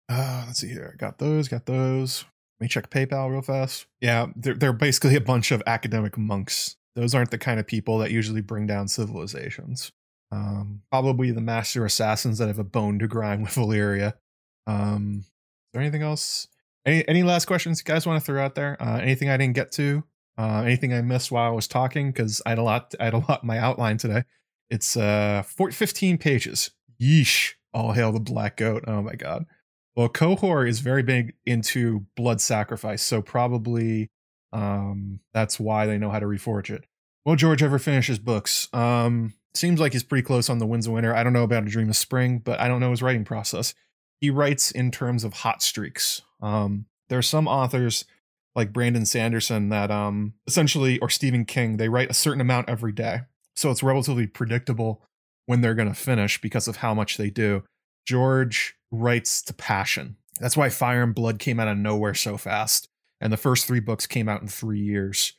Uh, 0.09 0.45
let's 0.47 0.61
see 0.61 0.69
here. 0.69 0.95
Got 0.99 1.19
those. 1.19 1.49
Got 1.49 1.67
those. 1.67 2.25
Let 2.59 2.65
me 2.65 2.69
check 2.69 2.91
PayPal 2.91 3.31
real 3.31 3.43
fast. 3.43 3.87
Yeah, 4.01 4.27
they're, 4.35 4.55
they're 4.55 4.73
basically 4.73 5.15
a 5.15 5.21
bunch 5.21 5.53
of 5.53 5.63
academic 5.67 6.19
monks. 6.19 6.77
Those 6.97 7.15
aren't 7.15 7.31
the 7.31 7.39
kind 7.39 7.61
of 7.61 7.67
people 7.67 7.99
that 7.99 8.11
usually 8.11 8.41
bring 8.41 8.67
down 8.67 8.89
civilizations. 8.89 9.93
Um, 10.33 10.83
probably 10.91 11.31
the 11.31 11.41
master 11.41 11.85
assassins 11.85 12.39
that 12.39 12.49
have 12.49 12.59
a 12.59 12.65
bone 12.65 12.99
to 12.99 13.07
grind 13.07 13.43
with 13.45 13.55
Valyria. 13.55 14.15
Um, 14.67 15.21
is 15.21 15.27
there 15.73 15.83
anything 15.83 16.03
else? 16.03 16.49
Any 16.85 17.07
any 17.07 17.23
last 17.23 17.45
questions 17.47 17.81
you 17.81 17.85
guys 17.85 18.07
want 18.07 18.21
to 18.21 18.25
throw 18.25 18.43
out 18.45 18.55
there? 18.55 18.77
Uh, 18.81 18.99
anything 18.99 19.29
I 19.29 19.37
didn't 19.37 19.55
get 19.55 19.73
to? 19.73 20.03
Uh, 20.39 20.63
anything 20.65 20.95
I 20.95 21.01
missed 21.01 21.33
while 21.33 21.51
I 21.51 21.55
was 21.55 21.67
talking? 21.67 22.13
Because 22.13 22.41
I 22.47 22.51
had 22.51 22.59
a 22.59 22.63
lot. 22.63 22.95
I 23.01 23.05
had 23.05 23.15
a 23.15 23.19
lot 23.29 23.43
in 23.43 23.49
my 23.49 23.59
outline 23.59 23.99
today. 23.99 24.23
It's 24.71 24.97
uh 24.97 25.43
15 25.45 26.19
pages. 26.19 26.71
Yeesh! 27.01 27.55
All 27.75 27.93
hail 27.93 28.13
the 28.13 28.21
black 28.21 28.57
goat. 28.57 28.85
Oh 28.87 29.03
my 29.03 29.15
god. 29.15 29.45
Well, 29.97 30.09
Qohor 30.09 30.69
is 30.69 30.79
very 30.79 31.03
big 31.03 31.35
into 31.45 32.07
blood 32.17 32.41
sacrifice, 32.41 33.03
so 33.03 33.21
probably 33.21 34.11
um, 34.53 35.21
that's 35.35 35.59
why 35.59 35.87
they 35.87 35.99
know 35.99 36.11
how 36.11 36.21
to 36.21 36.27
reforge 36.27 36.71
it. 36.71 36.85
Will 37.25 37.35
George 37.35 37.65
ever 37.65 37.81
finish 37.81 38.07
his 38.07 38.21
books? 38.21 38.69
Um, 38.73 39.35
seems 39.55 39.81
like 39.81 39.93
he's 39.93 40.05
pretty 40.05 40.23
close 40.25 40.49
on 40.49 40.59
the 40.59 40.67
Winds 40.67 40.87
of 40.87 40.93
Winter. 40.93 41.15
I 41.15 41.25
don't 41.25 41.33
know 41.33 41.43
about 41.43 41.65
A 41.65 41.67
Dream 41.67 41.91
of 41.91 41.97
Spring, 41.97 42.39
but 42.39 42.61
I 42.61 42.69
don't 42.69 42.81
know 42.81 42.93
his 42.93 43.03
writing 43.03 43.25
process. 43.25 43.75
He 44.21 44.31
writes 44.31 44.71
in 44.71 44.91
terms 44.93 45.25
of 45.25 45.33
hot 45.33 45.63
streaks. 45.63 46.23
Um, 46.41 46.87
there 47.09 47.19
are 47.19 47.23
some 47.23 47.49
authors 47.49 48.05
like 48.59 48.73
Brandon 48.73 49.07
Sanderson 49.07 49.69
that 49.69 49.91
um, 49.91 50.35
essentially, 50.49 50.99
or 50.99 51.09
Stephen 51.09 51.45
King, 51.45 51.77
they 51.77 51.89
write 51.89 52.11
a 52.11 52.15
certain 52.15 52.41
amount 52.41 52.69
every 52.69 52.91
day. 52.91 53.21
So 53.55 53.71
it's 53.71 53.85
relatively 53.85 54.27
predictable 54.27 55.01
when 55.47 55.61
they're 55.61 55.77
going 55.77 55.89
to 55.89 55.95
finish 55.95 56.41
because 56.41 56.67
of 56.67 56.77
how 56.77 56.93
much 56.93 57.17
they 57.17 57.31
do. 57.31 57.63
George 58.05 58.75
writes 58.91 59.43
to 59.43 59.55
passion. 59.55 60.17
That's 60.41 60.57
why 60.57 60.71
Fire 60.71 61.05
and 61.05 61.15
Blood 61.15 61.39
came 61.39 61.61
out 61.61 61.69
of 61.69 61.79
nowhere 61.79 62.15
so 62.15 62.37
fast. 62.37 62.89
And 63.21 63.33
the 63.33 63.37
first 63.37 63.67
three 63.67 63.81
books 63.81 64.09
came 64.09 64.29
out 64.29 64.43
in 64.43 64.49
three 64.49 64.81
years. 64.81 65.35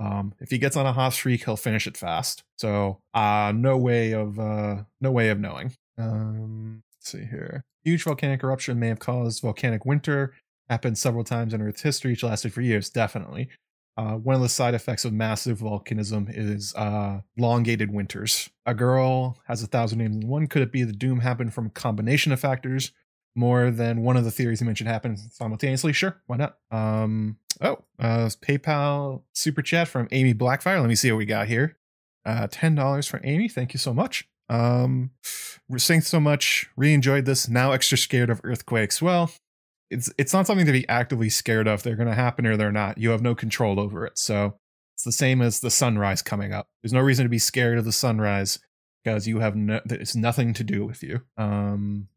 Um, 0.00 0.34
if 0.40 0.50
he 0.50 0.58
gets 0.58 0.76
on 0.76 0.84
a 0.84 0.92
hot 0.92 1.12
streak, 1.12 1.44
he'll 1.44 1.56
finish 1.56 1.86
it 1.86 1.96
fast. 1.96 2.42
So, 2.58 2.98
uh, 3.14 3.52
no 3.54 3.76
way 3.76 4.12
of 4.12 4.38
uh, 4.40 4.82
no 5.00 5.12
way 5.12 5.28
of 5.28 5.38
knowing. 5.38 5.74
Um, 5.96 6.82
let's 6.96 7.12
see 7.12 7.24
here. 7.24 7.64
Huge 7.84 8.02
volcanic 8.02 8.42
eruption 8.42 8.80
may 8.80 8.88
have 8.88 8.98
caused 8.98 9.42
volcanic 9.42 9.84
winter. 9.86 10.34
Happened 10.70 10.96
several 10.96 11.24
times 11.24 11.52
in 11.52 11.60
Earth's 11.60 11.82
history, 11.82 12.12
which 12.12 12.22
lasted 12.22 12.52
for 12.52 12.62
years. 12.62 12.88
Definitely. 12.88 13.48
Uh, 13.96 14.14
one 14.14 14.34
of 14.34 14.42
the 14.42 14.48
side 14.48 14.74
effects 14.74 15.04
of 15.04 15.12
massive 15.12 15.60
volcanism 15.60 16.26
is 16.28 16.74
uh, 16.74 17.20
elongated 17.36 17.92
winters. 17.92 18.50
A 18.66 18.74
girl 18.74 19.38
has 19.46 19.62
a 19.62 19.66
thousand 19.66 19.98
names 19.98 20.24
one. 20.24 20.46
Could 20.46 20.62
it 20.62 20.72
be 20.72 20.82
the 20.82 20.92
doom 20.92 21.20
happened 21.20 21.54
from 21.54 21.66
a 21.66 21.70
combination 21.70 22.32
of 22.32 22.40
factors? 22.40 22.92
More 23.36 23.70
than 23.70 24.02
one 24.02 24.16
of 24.16 24.24
the 24.24 24.30
theories 24.30 24.60
you 24.60 24.66
mentioned 24.66 24.88
happened 24.88 25.18
simultaneously? 25.30 25.92
Sure, 25.92 26.20
why 26.26 26.36
not? 26.36 26.56
Um, 26.70 27.38
oh, 27.60 27.84
uh, 27.98 28.30
PayPal 28.40 29.22
super 29.32 29.62
chat 29.62 29.86
from 29.88 30.08
Amy 30.12 30.34
Blackfire. 30.34 30.80
Let 30.80 30.88
me 30.88 30.94
see 30.94 31.10
what 31.12 31.18
we 31.18 31.26
got 31.26 31.48
here. 31.48 31.76
Uh, 32.24 32.48
ten 32.50 32.74
dollars 32.74 33.06
for 33.06 33.20
Amy. 33.22 33.48
Thank 33.48 33.74
you 33.74 33.78
so 33.78 33.92
much. 33.92 34.28
Um, 34.48 35.10
thanks 35.78 36.08
so 36.08 36.20
much. 36.20 36.68
Really 36.76 36.94
enjoyed 36.94 37.26
this. 37.26 37.48
Now 37.48 37.72
extra 37.72 37.98
scared 37.98 38.30
of 38.30 38.40
earthquakes. 38.44 39.02
Well, 39.02 39.30
it's 39.94 40.12
it's 40.18 40.32
not 40.32 40.46
something 40.46 40.66
to 40.66 40.72
be 40.72 40.88
actively 40.88 41.30
scared 41.30 41.68
of. 41.68 41.82
They're 41.82 41.96
going 41.96 42.08
to 42.08 42.14
happen 42.14 42.46
or 42.46 42.56
they're 42.56 42.72
not. 42.72 42.98
You 42.98 43.10
have 43.10 43.22
no 43.22 43.34
control 43.34 43.78
over 43.78 44.04
it. 44.04 44.18
So 44.18 44.58
it's 44.94 45.04
the 45.04 45.12
same 45.12 45.40
as 45.40 45.60
the 45.60 45.70
sunrise 45.70 46.20
coming 46.20 46.52
up. 46.52 46.66
There's 46.82 46.92
no 46.92 47.00
reason 47.00 47.24
to 47.24 47.30
be 47.30 47.38
scared 47.38 47.78
of 47.78 47.84
the 47.84 47.92
sunrise 47.92 48.58
because 49.02 49.28
you 49.28 49.38
have 49.38 49.54
no. 49.56 49.80
It's 49.86 50.16
nothing 50.16 50.52
to 50.54 50.64
do 50.64 50.84
with 50.84 51.02
you. 51.02 51.22
Um, 51.36 52.08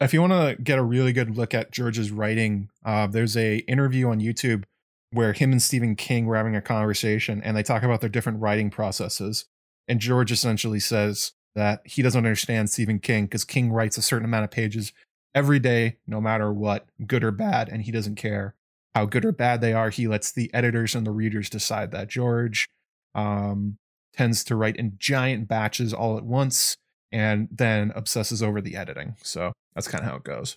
if 0.00 0.14
you 0.14 0.20
want 0.20 0.32
to 0.32 0.62
get 0.62 0.78
a 0.78 0.82
really 0.82 1.12
good 1.12 1.36
look 1.36 1.54
at 1.54 1.72
George's 1.72 2.12
writing, 2.12 2.68
uh, 2.84 3.08
there's 3.08 3.36
a 3.36 3.58
interview 3.58 4.08
on 4.08 4.20
YouTube 4.20 4.64
where 5.10 5.32
him 5.32 5.50
and 5.50 5.62
Stephen 5.62 5.96
King 5.96 6.26
were 6.26 6.36
having 6.36 6.54
a 6.54 6.60
conversation, 6.60 7.42
and 7.42 7.56
they 7.56 7.62
talk 7.62 7.82
about 7.82 8.00
their 8.00 8.10
different 8.10 8.40
writing 8.40 8.70
processes. 8.70 9.46
And 9.88 10.00
George 10.00 10.30
essentially 10.30 10.80
says 10.80 11.32
that 11.56 11.80
he 11.84 12.02
doesn't 12.02 12.18
understand 12.24 12.70
Stephen 12.70 13.00
King 13.00 13.24
because 13.24 13.44
King 13.44 13.72
writes 13.72 13.98
a 13.98 14.02
certain 14.02 14.26
amount 14.26 14.44
of 14.44 14.50
pages 14.50 14.92
every 15.34 15.58
day, 15.58 15.98
no 16.06 16.20
matter 16.20 16.52
what, 16.52 16.86
good 17.06 17.24
or 17.24 17.30
bad, 17.30 17.68
and 17.68 17.82
he 17.82 17.92
doesn't 17.92 18.16
care 18.16 18.54
how 18.94 19.04
good 19.04 19.24
or 19.24 19.32
bad 19.32 19.60
they 19.60 19.72
are. 19.72 19.90
He 19.90 20.08
lets 20.08 20.32
the 20.32 20.52
editors 20.52 20.94
and 20.94 21.06
the 21.06 21.12
readers 21.12 21.50
decide 21.50 21.92
that. 21.92 22.08
George 22.08 22.66
um, 23.14 23.76
tends 24.12 24.42
to 24.44 24.56
write 24.56 24.76
in 24.76 24.94
giant 24.98 25.48
batches 25.48 25.94
all 25.94 26.16
at 26.16 26.24
once 26.24 26.76
and 27.12 27.48
then 27.50 27.92
obsesses 27.94 28.42
over 28.42 28.60
the 28.60 28.76
editing. 28.76 29.14
So 29.22 29.52
that's 29.74 29.88
kind 29.88 30.04
of 30.04 30.10
how 30.10 30.16
it 30.16 30.24
goes. 30.24 30.56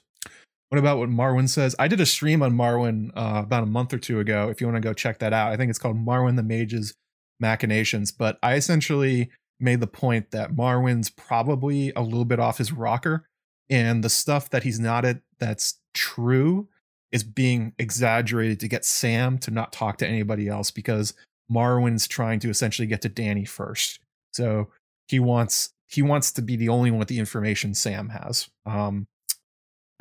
What 0.70 0.80
about 0.80 1.00
what 1.00 1.10
Marwyn 1.10 1.50
says? 1.50 1.76
I 1.80 1.88
did 1.88 2.00
a 2.00 2.06
stream 2.06 2.42
on 2.42 2.54
Marwyn 2.54 3.12
uh, 3.16 3.42
about 3.44 3.64
a 3.64 3.68
month 3.68 3.94
or 3.94 3.98
two 3.98 4.20
ago. 4.20 4.50
If 4.50 4.62
you 4.62 4.68
want 4.68 4.78
to 4.82 4.88
go 4.88 4.94
check 4.94 5.20
that 5.20 5.34
out, 5.34 5.52
I 5.52 5.58
think 5.58 5.70
it's 5.70 5.80
called 5.80 5.98
Marwyn 5.98 6.38
the 6.38 6.44
Mage's 6.44 6.94
Machinations. 7.42 8.12
But 8.12 8.40
I 8.42 8.56
essentially 8.56 9.30
made 9.60 9.82
the 9.82 9.88
point 9.88 10.32
that 10.32 10.56
Marwyn's 10.56 11.10
probably 11.10 11.92
a 11.96 12.02
little 12.02 12.26
bit 12.26 12.40
off 12.40 12.58
his 12.58 12.72
rocker 12.72 13.28
and 13.72 14.04
the 14.04 14.10
stuff 14.10 14.50
that 14.50 14.64
he's 14.64 14.80
not 14.80 15.06
at 15.06 15.22
that's 15.40 15.80
true 15.94 16.68
is 17.12 17.24
being 17.24 17.74
exaggerated 17.80 18.60
to 18.60 18.68
get 18.68 18.86
Sam 18.86 19.38
to 19.40 19.52
not 19.52 19.74
talk 19.74 19.98
to 19.98 20.08
anybody 20.08 20.48
else 20.48 20.70
because 20.70 21.14
Marwyn's 21.52 22.08
trying 22.08 22.40
to 22.42 22.50
essentially 22.50 22.88
get 22.88 23.02
to 23.02 23.10
Dany 23.10 23.48
first. 23.48 24.00
So 24.34 24.70
he 25.08 25.20
wants 25.20 25.74
he 25.88 26.02
wants 26.02 26.32
to 26.34 26.42
be 26.42 26.56
the 26.56 26.70
only 26.70 26.92
one 26.92 27.00
with 27.00 27.08
the 27.08 27.20
information 27.20 27.74
Sam 27.74 28.10
has. 28.10 28.50
Um 28.66 29.08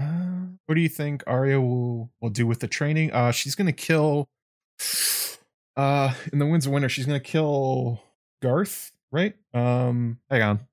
uh, 0.00 0.46
what 0.66 0.74
do 0.74 0.80
you 0.80 0.88
think 0.88 1.22
Arya 1.26 1.60
will 1.60 2.10
will 2.20 2.30
do 2.30 2.46
with 2.46 2.60
the 2.60 2.68
training? 2.68 3.12
Uh 3.12 3.30
she's 3.30 3.54
gonna 3.54 3.72
kill 3.72 4.28
uh 5.76 6.14
in 6.32 6.38
the 6.38 6.46
Winds 6.46 6.66
of 6.66 6.72
Winter, 6.72 6.88
she's 6.88 7.06
gonna 7.06 7.20
kill 7.20 8.02
Garth, 8.42 8.92
right? 9.12 9.34
Um 9.54 10.18
hang 10.28 10.42
on 10.42 10.69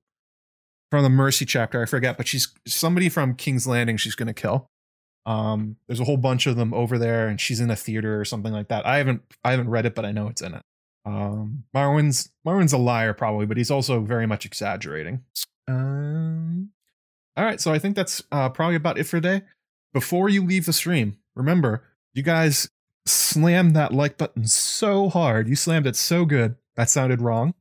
from 0.90 1.02
the 1.02 1.10
Mercy 1.10 1.44
chapter. 1.44 1.82
I 1.82 1.86
forget, 1.86 2.16
but 2.16 2.26
she's 2.26 2.48
somebody 2.66 3.08
from 3.08 3.34
King's 3.34 3.66
Landing. 3.66 3.96
She's 3.96 4.14
gonna 4.14 4.34
kill. 4.34 4.68
Um, 5.26 5.76
there's 5.86 6.00
a 6.00 6.04
whole 6.04 6.16
bunch 6.16 6.46
of 6.46 6.56
them 6.56 6.72
over 6.72 6.98
there, 6.98 7.28
and 7.28 7.40
she's 7.40 7.60
in 7.60 7.70
a 7.70 7.76
theater 7.76 8.18
or 8.20 8.24
something 8.24 8.52
like 8.52 8.68
that. 8.68 8.86
I 8.86 8.98
haven't 8.98 9.22
I 9.44 9.50
haven't 9.50 9.70
read 9.70 9.86
it, 9.86 9.94
but 9.94 10.04
I 10.04 10.12
know 10.12 10.28
it's 10.28 10.42
in 10.42 10.54
it. 10.54 10.62
Um, 11.04 11.64
Marwyn's 11.74 12.30
Marwyn's 12.46 12.72
a 12.72 12.78
liar 12.78 13.12
probably, 13.12 13.46
but 13.46 13.56
he's 13.56 13.70
also 13.70 14.00
very 14.00 14.26
much 14.26 14.46
exaggerating. 14.46 15.22
Um, 15.66 16.70
all 17.36 17.44
right, 17.44 17.60
so 17.60 17.72
I 17.72 17.78
think 17.78 17.94
that's 17.94 18.22
uh, 18.32 18.48
probably 18.48 18.76
about 18.76 18.98
it 18.98 19.04
for 19.04 19.20
today. 19.20 19.42
Before 19.92 20.28
you 20.28 20.44
leave 20.44 20.66
the 20.66 20.72
stream, 20.72 21.18
remember 21.34 21.82
you 22.14 22.22
guys 22.22 22.68
slammed 23.06 23.74
that 23.76 23.92
like 23.92 24.18
button 24.18 24.46
so 24.46 25.08
hard. 25.08 25.48
You 25.48 25.56
slammed 25.56 25.86
it 25.86 25.96
so 25.96 26.24
good. 26.24 26.56
That 26.76 26.90
sounded 26.90 27.20
wrong 27.20 27.54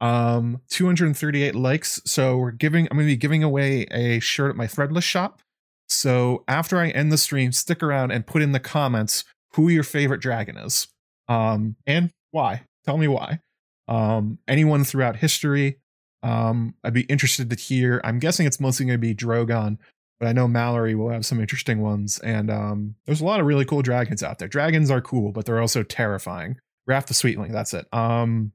um 0.00 0.60
238 0.70 1.54
likes 1.54 2.00
so 2.04 2.36
we're 2.36 2.50
giving 2.50 2.88
i'm 2.90 2.96
going 2.96 3.06
to 3.06 3.12
be 3.12 3.16
giving 3.16 3.42
away 3.42 3.82
a 3.90 4.18
shirt 4.20 4.50
at 4.50 4.56
my 4.56 4.66
threadless 4.66 5.04
shop. 5.04 5.40
So 5.88 6.44
after 6.48 6.78
i 6.78 6.88
end 6.88 7.12
the 7.12 7.18
stream 7.18 7.52
stick 7.52 7.82
around 7.82 8.10
and 8.10 8.26
put 8.26 8.42
in 8.42 8.52
the 8.52 8.60
comments 8.60 9.24
who 9.54 9.68
your 9.68 9.84
favorite 9.84 10.20
dragon 10.20 10.56
is. 10.56 10.88
Um 11.28 11.76
and 11.86 12.10
why? 12.32 12.62
Tell 12.84 12.98
me 12.98 13.08
why. 13.08 13.40
Um 13.86 14.38
anyone 14.48 14.84
throughout 14.84 15.16
history 15.16 15.78
um 16.22 16.74
i'd 16.82 16.94
be 16.94 17.02
interested 17.02 17.48
to 17.50 17.56
hear. 17.56 18.00
I'm 18.02 18.18
guessing 18.18 18.46
it's 18.46 18.60
mostly 18.60 18.86
going 18.86 18.98
to 19.00 19.06
be 19.06 19.14
drogon 19.14 19.78
but 20.18 20.26
i 20.26 20.32
know 20.32 20.48
mallory 20.48 20.94
will 20.94 21.10
have 21.10 21.26
some 21.26 21.40
interesting 21.40 21.80
ones 21.80 22.18
and 22.20 22.50
um 22.50 22.94
there's 23.06 23.20
a 23.20 23.24
lot 23.24 23.40
of 23.40 23.46
really 23.46 23.64
cool 23.64 23.82
dragons 23.82 24.22
out 24.22 24.38
there. 24.38 24.48
Dragons 24.48 24.90
are 24.90 25.00
cool 25.00 25.30
but 25.30 25.46
they're 25.46 25.60
also 25.60 25.82
terrifying. 25.84 26.56
Raff 26.86 27.06
the 27.06 27.14
Sweetling, 27.14 27.52
that's 27.52 27.72
it. 27.72 27.86
Um, 27.92 28.52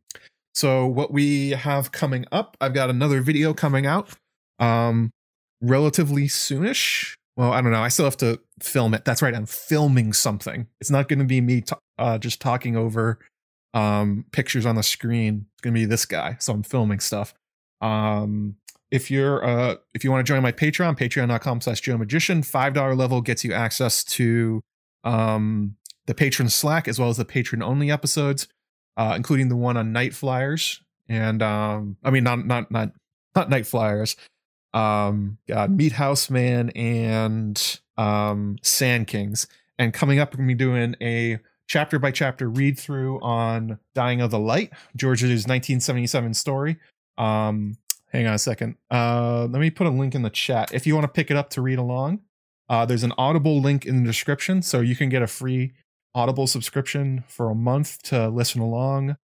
so 0.59 0.85
what 0.85 1.13
we 1.13 1.51
have 1.51 1.93
coming 1.93 2.25
up, 2.33 2.57
I've 2.59 2.73
got 2.73 2.89
another 2.89 3.21
video 3.21 3.53
coming 3.53 3.85
out 3.85 4.09
um 4.59 5.09
relatively 5.61 6.23
soonish. 6.23 7.15
Well, 7.37 7.53
I 7.53 7.61
don't 7.61 7.71
know. 7.71 7.81
I 7.81 7.87
still 7.87 8.03
have 8.03 8.17
to 8.17 8.41
film 8.61 8.93
it. 8.93 9.05
That's 9.05 9.21
right. 9.21 9.33
I'm 9.33 9.45
filming 9.45 10.11
something. 10.11 10.67
It's 10.81 10.91
not 10.91 11.07
going 11.07 11.19
to 11.19 11.25
be 11.25 11.39
me 11.39 11.61
t- 11.61 11.75
uh, 11.97 12.17
just 12.17 12.41
talking 12.41 12.75
over 12.75 13.19
um 13.73 14.25
pictures 14.33 14.65
on 14.65 14.75
the 14.75 14.83
screen. 14.83 15.45
It's 15.53 15.61
going 15.61 15.73
to 15.73 15.79
be 15.79 15.85
this 15.85 16.05
guy. 16.05 16.35
So 16.39 16.51
I'm 16.51 16.63
filming 16.63 16.99
stuff. 16.99 17.33
Um 17.79 18.57
if 18.91 19.09
you're 19.09 19.41
uh 19.45 19.75
if 19.93 20.03
you 20.03 20.11
want 20.11 20.25
to 20.25 20.29
join 20.29 20.43
my 20.43 20.51
Patreon, 20.51 20.97
patreon.com 20.97 21.61
slash 21.61 21.79
Joe 21.79 21.97
Magician, 21.97 22.43
five 22.43 22.73
dollar 22.73 22.95
level 22.95 23.21
gets 23.21 23.45
you 23.45 23.53
access 23.53 24.03
to 24.03 24.59
um 25.05 25.77
the 26.05 26.13
patron 26.13 26.49
Slack 26.49 26.89
as 26.89 26.99
well 26.99 27.07
as 27.07 27.15
the 27.15 27.23
patron 27.23 27.63
only 27.63 27.89
episodes 27.89 28.49
uh, 28.99 29.13
including 29.15 29.47
the 29.49 29.55
one 29.55 29.77
on 29.77 29.93
Nightflyers 29.93 30.81
and 31.09 31.41
um, 31.41 31.97
I 32.03 32.11
mean 32.11 32.23
not 32.23 32.45
not 32.45 32.71
not 32.71 32.91
not 33.35 33.49
Nightflyers, 33.49 34.15
um, 34.73 35.37
God, 35.47 35.71
Meat 35.71 35.93
House 35.93 36.29
Man 36.29 36.69
and 36.71 37.79
um, 37.97 38.57
Sandkings. 38.61 39.47
And 39.77 39.93
coming 39.93 40.19
up, 40.19 40.33
we're 40.33 40.37
gonna 40.37 40.47
be 40.47 40.53
doing 40.53 40.95
a 41.01 41.39
chapter 41.67 41.99
by 41.99 42.11
chapter 42.11 42.49
read 42.49 42.77
through 42.77 43.19
on 43.21 43.79
Dying 43.95 44.21
of 44.21 44.31
the 44.31 44.39
Light, 44.39 44.71
George's 44.95 45.29
1977 45.29 46.33
story. 46.33 46.77
Um, 47.17 47.77
hang 48.11 48.27
on 48.27 48.33
a 48.33 48.39
second. 48.39 48.75
Uh, 48.91 49.47
let 49.49 49.59
me 49.59 49.69
put 49.69 49.87
a 49.87 49.91
link 49.91 50.15
in 50.15 50.21
the 50.21 50.29
chat 50.29 50.73
if 50.73 50.85
you 50.85 50.93
want 50.93 51.05
to 51.05 51.09
pick 51.09 51.31
it 51.31 51.37
up 51.37 51.49
to 51.51 51.61
read 51.61 51.79
along. 51.79 52.21
Uh, 52.67 52.85
there's 52.85 53.03
an 53.03 53.13
Audible 53.17 53.59
link 53.61 53.85
in 53.85 54.03
the 54.03 54.07
description, 54.07 54.61
so 54.61 54.79
you 54.79 54.95
can 54.95 55.09
get 55.09 55.23
a 55.23 55.27
free 55.27 55.73
Audible 56.15 56.47
subscription 56.47 57.23
for 57.27 57.49
a 57.49 57.55
month 57.55 58.01
to 58.03 58.29
listen 58.29 58.61
along. 58.61 59.15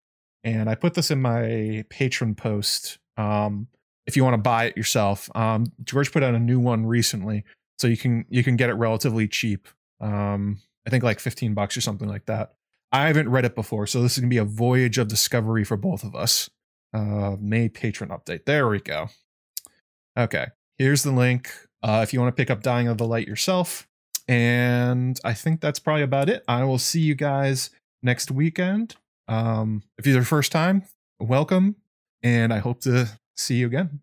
And 0.43 0.69
I 0.69 0.75
put 0.75 0.93
this 0.93 1.09
in 1.09 1.21
my 1.21 1.83
patron 1.89 2.35
post. 2.35 2.99
Um, 3.17 3.67
if 4.05 4.15
you 4.15 4.23
want 4.23 4.35
to 4.35 4.41
buy 4.41 4.65
it 4.65 4.77
yourself, 4.77 5.29
um, 5.35 5.71
George 5.83 6.11
put 6.11 6.21
out 6.21 6.35
a 6.35 6.39
new 6.39 6.59
one 6.59 6.85
recently, 6.85 7.43
so 7.79 7.87
you 7.87 7.97
can 7.97 8.25
you 8.29 8.43
can 8.43 8.55
get 8.55 8.69
it 8.69 8.73
relatively 8.73 9.27
cheap. 9.27 9.67
Um, 9.99 10.61
I 10.85 10.91
think 10.91 11.03
like 11.03 11.19
fifteen 11.19 11.55
bucks 11.55 11.75
or 11.75 11.81
something 11.81 12.07
like 12.07 12.27
that. 12.27 12.53
I 12.91 13.07
haven't 13.07 13.29
read 13.29 13.45
it 13.45 13.55
before, 13.55 13.87
so 13.87 14.03
this 14.03 14.13
is 14.13 14.19
gonna 14.19 14.29
be 14.29 14.37
a 14.37 14.45
voyage 14.45 14.99
of 14.99 15.07
discovery 15.07 15.63
for 15.63 15.77
both 15.77 16.03
of 16.03 16.15
us. 16.15 16.49
Uh, 16.93 17.35
May 17.39 17.67
patron 17.67 18.11
update. 18.11 18.45
There 18.45 18.67
we 18.67 18.79
go. 18.79 19.09
Okay, 20.17 20.45
here's 20.77 21.01
the 21.01 21.11
link. 21.11 21.51
Uh, 21.81 22.01
if 22.03 22.13
you 22.13 22.21
want 22.21 22.35
to 22.35 22.39
pick 22.39 22.51
up 22.51 22.61
Dying 22.61 22.87
of 22.87 22.97
the 22.97 23.07
Light 23.07 23.27
yourself, 23.27 23.87
and 24.27 25.19
I 25.23 25.33
think 25.33 25.61
that's 25.61 25.79
probably 25.79 26.03
about 26.03 26.29
it. 26.29 26.43
I 26.47 26.63
will 26.63 26.79
see 26.79 27.01
you 27.01 27.15
guys 27.15 27.69
next 28.03 28.31
weekend. 28.31 28.95
Um, 29.27 29.83
if 29.97 30.05
you're 30.05 30.19
the 30.19 30.25
first 30.25 30.51
time, 30.51 30.83
welcome. 31.19 31.75
And 32.23 32.51
I 32.53 32.57
hope 32.57 32.81
to 32.81 33.07
See 33.35 33.55
you 33.55 33.67
again. 33.67 33.99